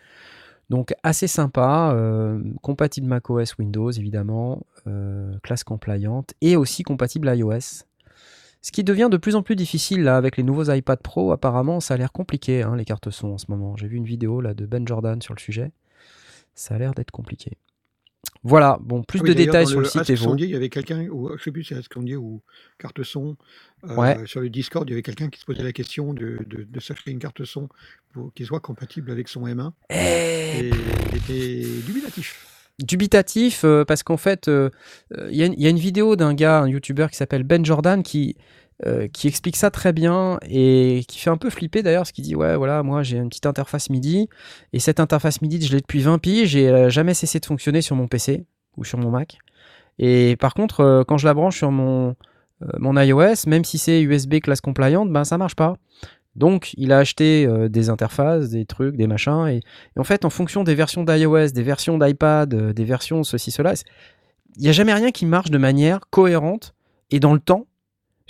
Donc 0.72 0.96
assez 1.04 1.28
sympa, 1.28 1.92
euh, 1.94 2.42
compatible 2.62 3.06
macOS 3.06 3.58
Windows 3.58 3.92
évidemment, 3.92 4.66
euh, 4.88 5.38
classe 5.44 5.66
compliante, 5.66 6.34
et 6.40 6.56
aussi 6.56 6.84
compatible 6.84 7.28
iOS. 7.36 7.84
Ce 8.62 8.72
qui 8.72 8.86
devient 8.86 9.10
de 9.12 9.18
plus 9.18 9.36
en 9.36 9.44
plus 9.44 9.58
difficile 9.58 10.04
là 10.04 10.16
avec 10.16 10.38
les 10.38 10.44
nouveaux 10.44 10.72
iPad 10.72 11.02
Pro, 11.02 11.34
apparemment 11.34 11.82
ça 11.82 11.96
a 11.96 11.98
l'air 11.98 12.14
compliqué 12.14 12.62
hein, 12.62 12.78
les 12.78 12.86
cartes 12.86 13.10
son 13.10 13.34
en 13.34 13.38
ce 13.38 13.48
moment. 13.50 13.76
J'ai 13.76 13.90
vu 13.90 13.98
une 13.98 14.06
vidéo 14.06 14.40
là 14.40 14.54
de 14.54 14.66
Ben 14.66 14.88
Jordan 14.88 15.22
sur 15.22 15.34
le 15.34 15.42
sujet. 15.42 15.74
Ça 16.56 16.76
a 16.76 16.78
l'air 16.78 16.94
d'être 16.94 17.12
compliqué. 17.12 17.58
Voilà, 18.44 18.80
bon, 18.82 19.04
plus 19.04 19.20
Ah 19.20 19.24
oui, 19.24 19.30
de 19.30 19.34
détails 19.36 19.68
sur 19.68 19.80
le 19.80 19.86
site 19.86 20.10
Evo. 20.10 20.36
Il 20.36 20.46
y 20.50 20.56
avait 20.56 20.70
quelqu'un, 20.70 21.06
je 21.38 21.44
sais 21.44 21.52
plus 21.52 21.64
si 21.64 21.76
c'est 21.76 22.16
ou 22.16 22.42
carte 22.80 23.04
son, 23.04 23.38
euh, 23.88 23.96
Ouais. 23.96 24.18
sur 24.26 24.42
le 24.42 24.50
Discord, 24.50 24.88
il 24.90 24.92
y 24.92 24.94
avait 24.94 25.04
quelqu'un 25.04 25.30
qui 25.30 25.40
se 25.40 25.46
posait 25.46 25.62
la 25.62 25.72
question 25.74 26.14
de, 26.14 26.40
de, 26.48 26.64
de 26.64 26.80
s'acheter 26.80 27.12
une 27.12 27.20
carte 27.20 27.46
son 27.46 27.70
pour 28.14 28.34
qui 28.34 28.44
soit 28.46 28.60
compatible 28.60 29.12
avec 29.12 29.28
son 29.28 29.46
M1. 29.46 29.72
Eh, 29.92 29.96
Et 30.60 30.70
il 30.70 31.18
était 31.18 31.68
dubitatif. 31.86 32.48
dubitatif 32.80 33.64
euh, 33.64 33.86
parce 33.86 34.02
qu'en 34.02 34.18
fait, 34.18 34.48
euh, 34.48 34.70
euh, 35.18 35.28
il 35.32 35.38
y, 35.38 35.44
a 35.44 35.46
une- 35.46 35.54
il 35.54 35.62
y 35.62 35.68
a 35.68 35.70
une 35.70 35.78
vidéo 35.80 36.16
d'un 36.16 36.34
gars, 36.34 36.62
un 36.62 36.68
youtubeur 36.68 37.12
qui 37.12 37.18
s'appelle 37.18 37.44
Ben 37.44 37.64
Jordan 37.64 38.02
qui, 38.02 38.36
euh, 38.88 39.08
qui 39.08 39.28
explique 39.28 39.58
ça 39.58 39.70
très 39.70 39.94
bien 39.94 40.40
et 40.50 41.04
qui 41.08 41.20
fait 41.20 41.30
un 41.30 41.38
peu 41.38 41.52
flipper 41.52 41.84
d'ailleurs, 41.84 42.02
parce 42.02 42.12
qu'il 42.12 42.24
dit 42.24 42.36
Ouais, 42.36 42.56
voilà, 42.56 42.82
moi 42.82 43.04
j'ai 43.04 43.18
une 43.18 43.30
petite 43.30 43.46
interface 43.46 43.92
MIDI 43.92 44.28
et 44.74 44.80
cette 44.80 45.00
interface 45.00 45.42
MIDI, 45.42 45.64
je 45.64 45.74
l'ai 45.74 45.82
depuis 45.82 46.00
20 46.00 46.18
piges 46.18 46.56
et 46.56 46.64
elle 46.64 46.90
jamais 46.90 47.14
cessé 47.14 47.40
de 47.40 47.46
fonctionner 47.46 47.82
sur 47.82 47.96
mon 47.96 48.08
PC 48.08 48.44
ou 48.78 48.84
sur 48.84 48.98
mon 48.98 49.12
Mac. 49.12 49.38
Et 50.00 50.36
par 50.38 50.56
contre, 50.56 50.80
euh, 50.80 51.04
quand 51.04 51.20
je 51.20 51.28
la 51.28 51.36
branche 51.36 51.58
sur 51.58 51.72
mon, 51.72 52.16
euh, 52.64 52.68
mon 52.80 53.00
iOS, 53.00 53.48
même 53.48 53.64
si 53.64 53.78
c'est 53.78 54.02
USB 54.02 54.40
classe 54.40 54.62
compliant, 54.62 55.06
ben 55.06 55.26
ça 55.26 55.38
marche 55.38 55.56
pas. 55.56 55.76
Donc, 56.36 56.74
il 56.78 56.94
a 56.94 56.98
acheté 56.98 57.46
des 57.68 57.90
interfaces, 57.90 58.52
des 58.52 58.66
trucs, 58.66 58.96
des 58.96 59.06
machins, 59.06 59.48
et, 59.50 59.60
en 60.00 60.06
fait, 60.06 60.24
en 60.24 60.30
fonction 60.30 60.64
des 60.64 60.76
versions 60.76 61.04
d'iOS, 61.04 61.50
des 61.50 61.62
versions 61.62 61.98
d'iPad, 61.98 62.72
des 62.74 62.86
versions 62.86 63.26
ceci, 63.26 63.52
cela, 63.52 63.74
il 64.56 64.64
n'y 64.64 64.70
a 64.70 64.72
jamais 64.72 64.94
rien 64.94 65.12
qui 65.12 65.26
marche 65.26 65.52
de 65.52 65.58
manière 65.58 66.00
cohérente 66.10 66.74
et 67.10 67.20
dans 67.20 67.34
le 67.34 67.42
temps 67.42 67.68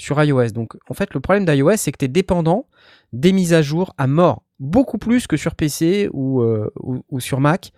sur 0.01 0.21
iOS. 0.21 0.49
Donc, 0.49 0.75
en 0.89 0.93
fait, 0.93 1.13
le 1.13 1.19
problème 1.19 1.45
d'iOS, 1.45 1.77
c'est 1.77 1.91
que 1.91 1.97
tu 1.97 2.05
es 2.05 2.07
dépendant 2.07 2.65
des 3.13 3.33
mises 3.33 3.53
à 3.53 3.61
jour 3.61 3.93
à 3.97 4.07
mort, 4.07 4.43
beaucoup 4.59 4.97
plus 4.97 5.27
que 5.27 5.37
sur 5.37 5.53
PC 5.55 6.09
ou, 6.11 6.41
euh, 6.41 6.71
ou, 6.79 7.03
ou 7.09 7.19
sur 7.19 7.39
Mac, 7.39 7.71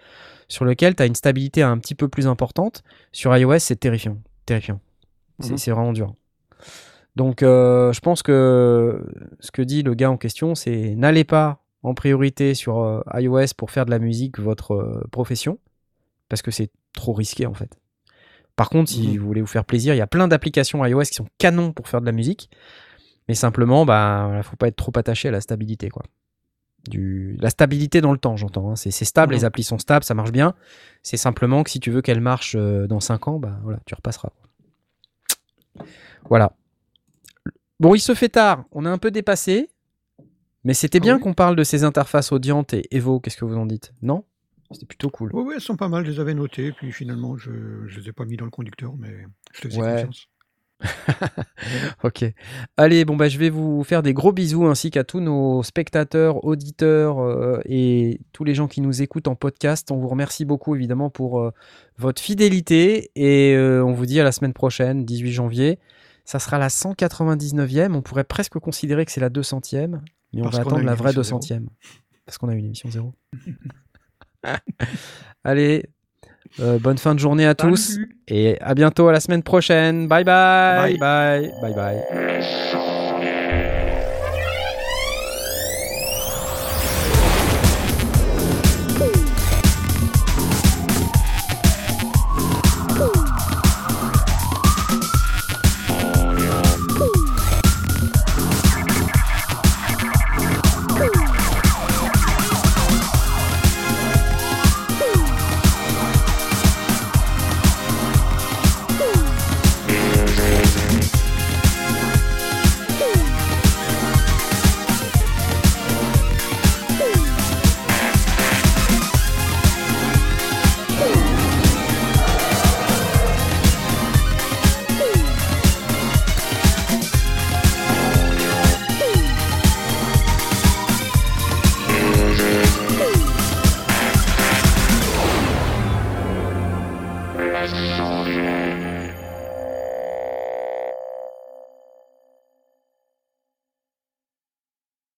sur 0.47 0.63
lequel 0.63 0.95
tu 0.95 1.03
as 1.03 1.05
une 1.05 1.15
stabilité 1.15 1.61
un 1.61 1.77
petit 1.77 1.95
peu 1.95 2.07
plus 2.07 2.27
importante. 2.27 2.83
Sur 3.11 3.35
iOS, 3.35 3.59
c'est 3.59 3.75
terrifiant. 3.75 4.17
Terrifiant. 4.45 4.79
C'est 5.39 5.51
Mhm. 5.51 5.57
c'est 5.57 5.71
vraiment 5.71 5.93
dur. 5.93 6.13
Donc, 7.15 7.43
euh, 7.43 7.91
je 7.91 7.99
pense 7.99 8.23
que 8.23 9.05
ce 9.39 9.51
que 9.51 9.61
dit 9.61 9.83
le 9.83 9.93
gars 9.93 10.09
en 10.09 10.17
question, 10.17 10.55
c'est 10.55 10.95
n'allez 10.95 11.25
pas 11.25 11.63
en 11.83 11.93
priorité 11.93 12.53
sur 12.53 12.79
euh, 12.79 13.01
iOS 13.15 13.53
pour 13.57 13.69
faire 13.69 13.85
de 13.85 13.91
la 13.91 13.99
musique 13.99 14.39
votre 14.39 15.03
profession, 15.11 15.59
parce 16.29 16.41
que 16.41 16.51
c'est 16.51 16.71
trop 16.93 17.13
risqué 17.13 17.45
en 17.45 17.53
fait. 17.53 17.77
Par 18.55 18.69
contre, 18.69 18.91
si 18.91 19.07
Mhm. 19.09 19.17
vous 19.17 19.25
voulez 19.25 19.41
vous 19.41 19.47
faire 19.47 19.65
plaisir, 19.65 19.93
il 19.93 19.97
y 19.97 20.01
a 20.01 20.07
plein 20.07 20.27
d'applications 20.27 20.85
iOS 20.85 21.01
qui 21.03 21.15
sont 21.15 21.27
canons 21.37 21.71
pour 21.73 21.87
faire 21.87 22.01
de 22.01 22.05
la 22.05 22.11
musique. 22.11 22.49
Mais 23.27 23.33
simplement, 23.35 23.85
bah, 23.85 24.25
voilà, 24.27 24.43
faut 24.43 24.55
pas 24.57 24.67
être 24.67 24.75
trop 24.75 24.91
attaché 24.95 25.29
à 25.29 25.31
la 25.31 25.41
stabilité, 25.41 25.89
quoi. 25.89 26.03
Du... 26.89 27.37
La 27.39 27.49
stabilité 27.49 28.01
dans 28.01 28.11
le 28.11 28.17
temps, 28.17 28.35
j'entends. 28.35 28.71
hein. 28.71 28.75
C'est 28.75 28.91
stable, 28.91 29.33
Mhm. 29.33 29.39
les 29.39 29.45
applis 29.45 29.63
sont 29.63 29.77
stables, 29.79 30.03
ça 30.03 30.13
marche 30.13 30.31
bien. 30.33 30.53
C'est 31.01 31.15
simplement 31.17 31.63
que 31.63 31.69
si 31.69 31.79
tu 31.79 31.89
veux 31.91 32.01
qu'elles 32.01 32.19
marchent 32.21 32.55
euh, 32.59 32.85
dans 32.87 32.99
5 32.99 33.27
ans, 33.29 33.39
bah 33.39 33.57
voilà, 33.63 33.79
tu 33.85 33.95
repasseras. 33.95 34.29
Voilà. 36.29 36.51
Bon, 37.79 37.95
il 37.95 37.99
se 37.99 38.13
fait 38.13 38.29
tard, 38.29 38.65
on 38.71 38.85
est 38.85 38.89
un 38.89 38.97
peu 38.97 39.11
dépassé, 39.11 39.69
mais 40.63 40.73
c'était 40.73 40.99
bien 40.99 41.15
oui. 41.15 41.21
qu'on 41.21 41.33
parle 41.33 41.55
de 41.55 41.63
ces 41.63 41.83
interfaces 41.83 42.31
audientes 42.31 42.73
et 42.73 42.85
Evo. 42.95 43.19
Qu'est-ce 43.19 43.37
que 43.37 43.45
vous 43.45 43.57
en 43.57 43.65
dites? 43.65 43.93
Non? 44.01 44.23
C'était 44.73 44.85
plutôt 44.85 45.09
cool. 45.09 45.29
Oui, 45.33 45.53
elles 45.55 45.61
sont 45.61 45.75
pas 45.77 45.87
mal, 45.89 46.05
je 46.05 46.11
les 46.11 46.19
avais 46.19 46.33
notées, 46.33 46.71
puis 46.71 46.91
finalement, 46.91 47.37
je 47.37 47.51
ne 47.51 47.87
les 47.87 48.09
ai 48.09 48.11
pas 48.11 48.25
mis 48.25 48.37
dans 48.37 48.45
le 48.45 48.51
conducteur, 48.51 48.93
mais 48.97 49.25
je 49.53 49.61
te 49.61 49.67
faisais 49.69 49.81
Ouais. 49.81 49.91
confiance. 50.05 50.27
Ok. 52.03 52.25
Allez, 52.75 53.05
bon 53.05 53.15
bah 53.15 53.29
je 53.29 53.37
vais 53.37 53.49
vous 53.49 53.83
faire 53.83 54.03
des 54.03 54.13
gros 54.13 54.33
bisous 54.33 54.65
ainsi 54.65 54.91
qu'à 54.91 55.03
tous 55.05 55.21
nos 55.21 55.63
spectateurs, 55.63 56.43
auditeurs 56.43 57.19
euh, 57.19 57.61
et 57.65 58.19
tous 58.33 58.43
les 58.43 58.53
gens 58.53 58.67
qui 58.67 58.81
nous 58.81 59.01
écoutent 59.01 59.29
en 59.29 59.35
podcast. 59.35 59.91
On 59.91 59.97
vous 59.97 60.09
remercie 60.09 60.43
beaucoup 60.43 60.75
évidemment 60.75 61.09
pour 61.09 61.39
euh, 61.39 61.51
votre 61.97 62.21
fidélité 62.21 63.11
et 63.15 63.55
euh, 63.55 63.83
on 63.85 63.93
vous 63.93 64.05
dit 64.05 64.19
à 64.19 64.23
la 64.25 64.33
semaine 64.33 64.53
prochaine, 64.53 65.05
18 65.05 65.31
janvier. 65.31 65.79
Ça 66.25 66.39
sera 66.39 66.57
la 66.57 66.67
199e. 66.69 67.93
On 67.93 68.01
pourrait 68.01 68.23
presque 68.25 68.57
considérer 68.59 69.05
que 69.05 69.11
c'est 69.11 69.21
la 69.21 69.29
200e, 69.29 69.99
mais 70.33 70.41
on 70.41 70.43
Parce 70.43 70.55
va 70.55 70.61
attendre 70.63 70.83
la 70.83 70.95
vraie 70.95 71.13
émission 71.13 71.39
200e. 71.39 71.67
Parce 72.25 72.37
qu'on 72.37 72.49
a 72.49 72.55
une 72.55 72.65
émission 72.65 72.89
zéro. 72.89 73.13
Allez, 75.43 75.83
euh, 76.59 76.79
bonne 76.79 76.97
fin 76.97 77.15
de 77.15 77.19
journée 77.19 77.45
à 77.45 77.55
tous 77.55 77.97
et 78.27 78.59
à 78.61 78.73
bientôt 78.73 79.07
à 79.07 79.11
la 79.11 79.19
semaine 79.19 79.43
prochaine. 79.43 80.07
Bye 80.07 80.23
bye, 80.23 80.97
bye, 80.97 81.53
bye, 81.61 81.73
bye. 81.73 82.03
bye. 82.09 82.82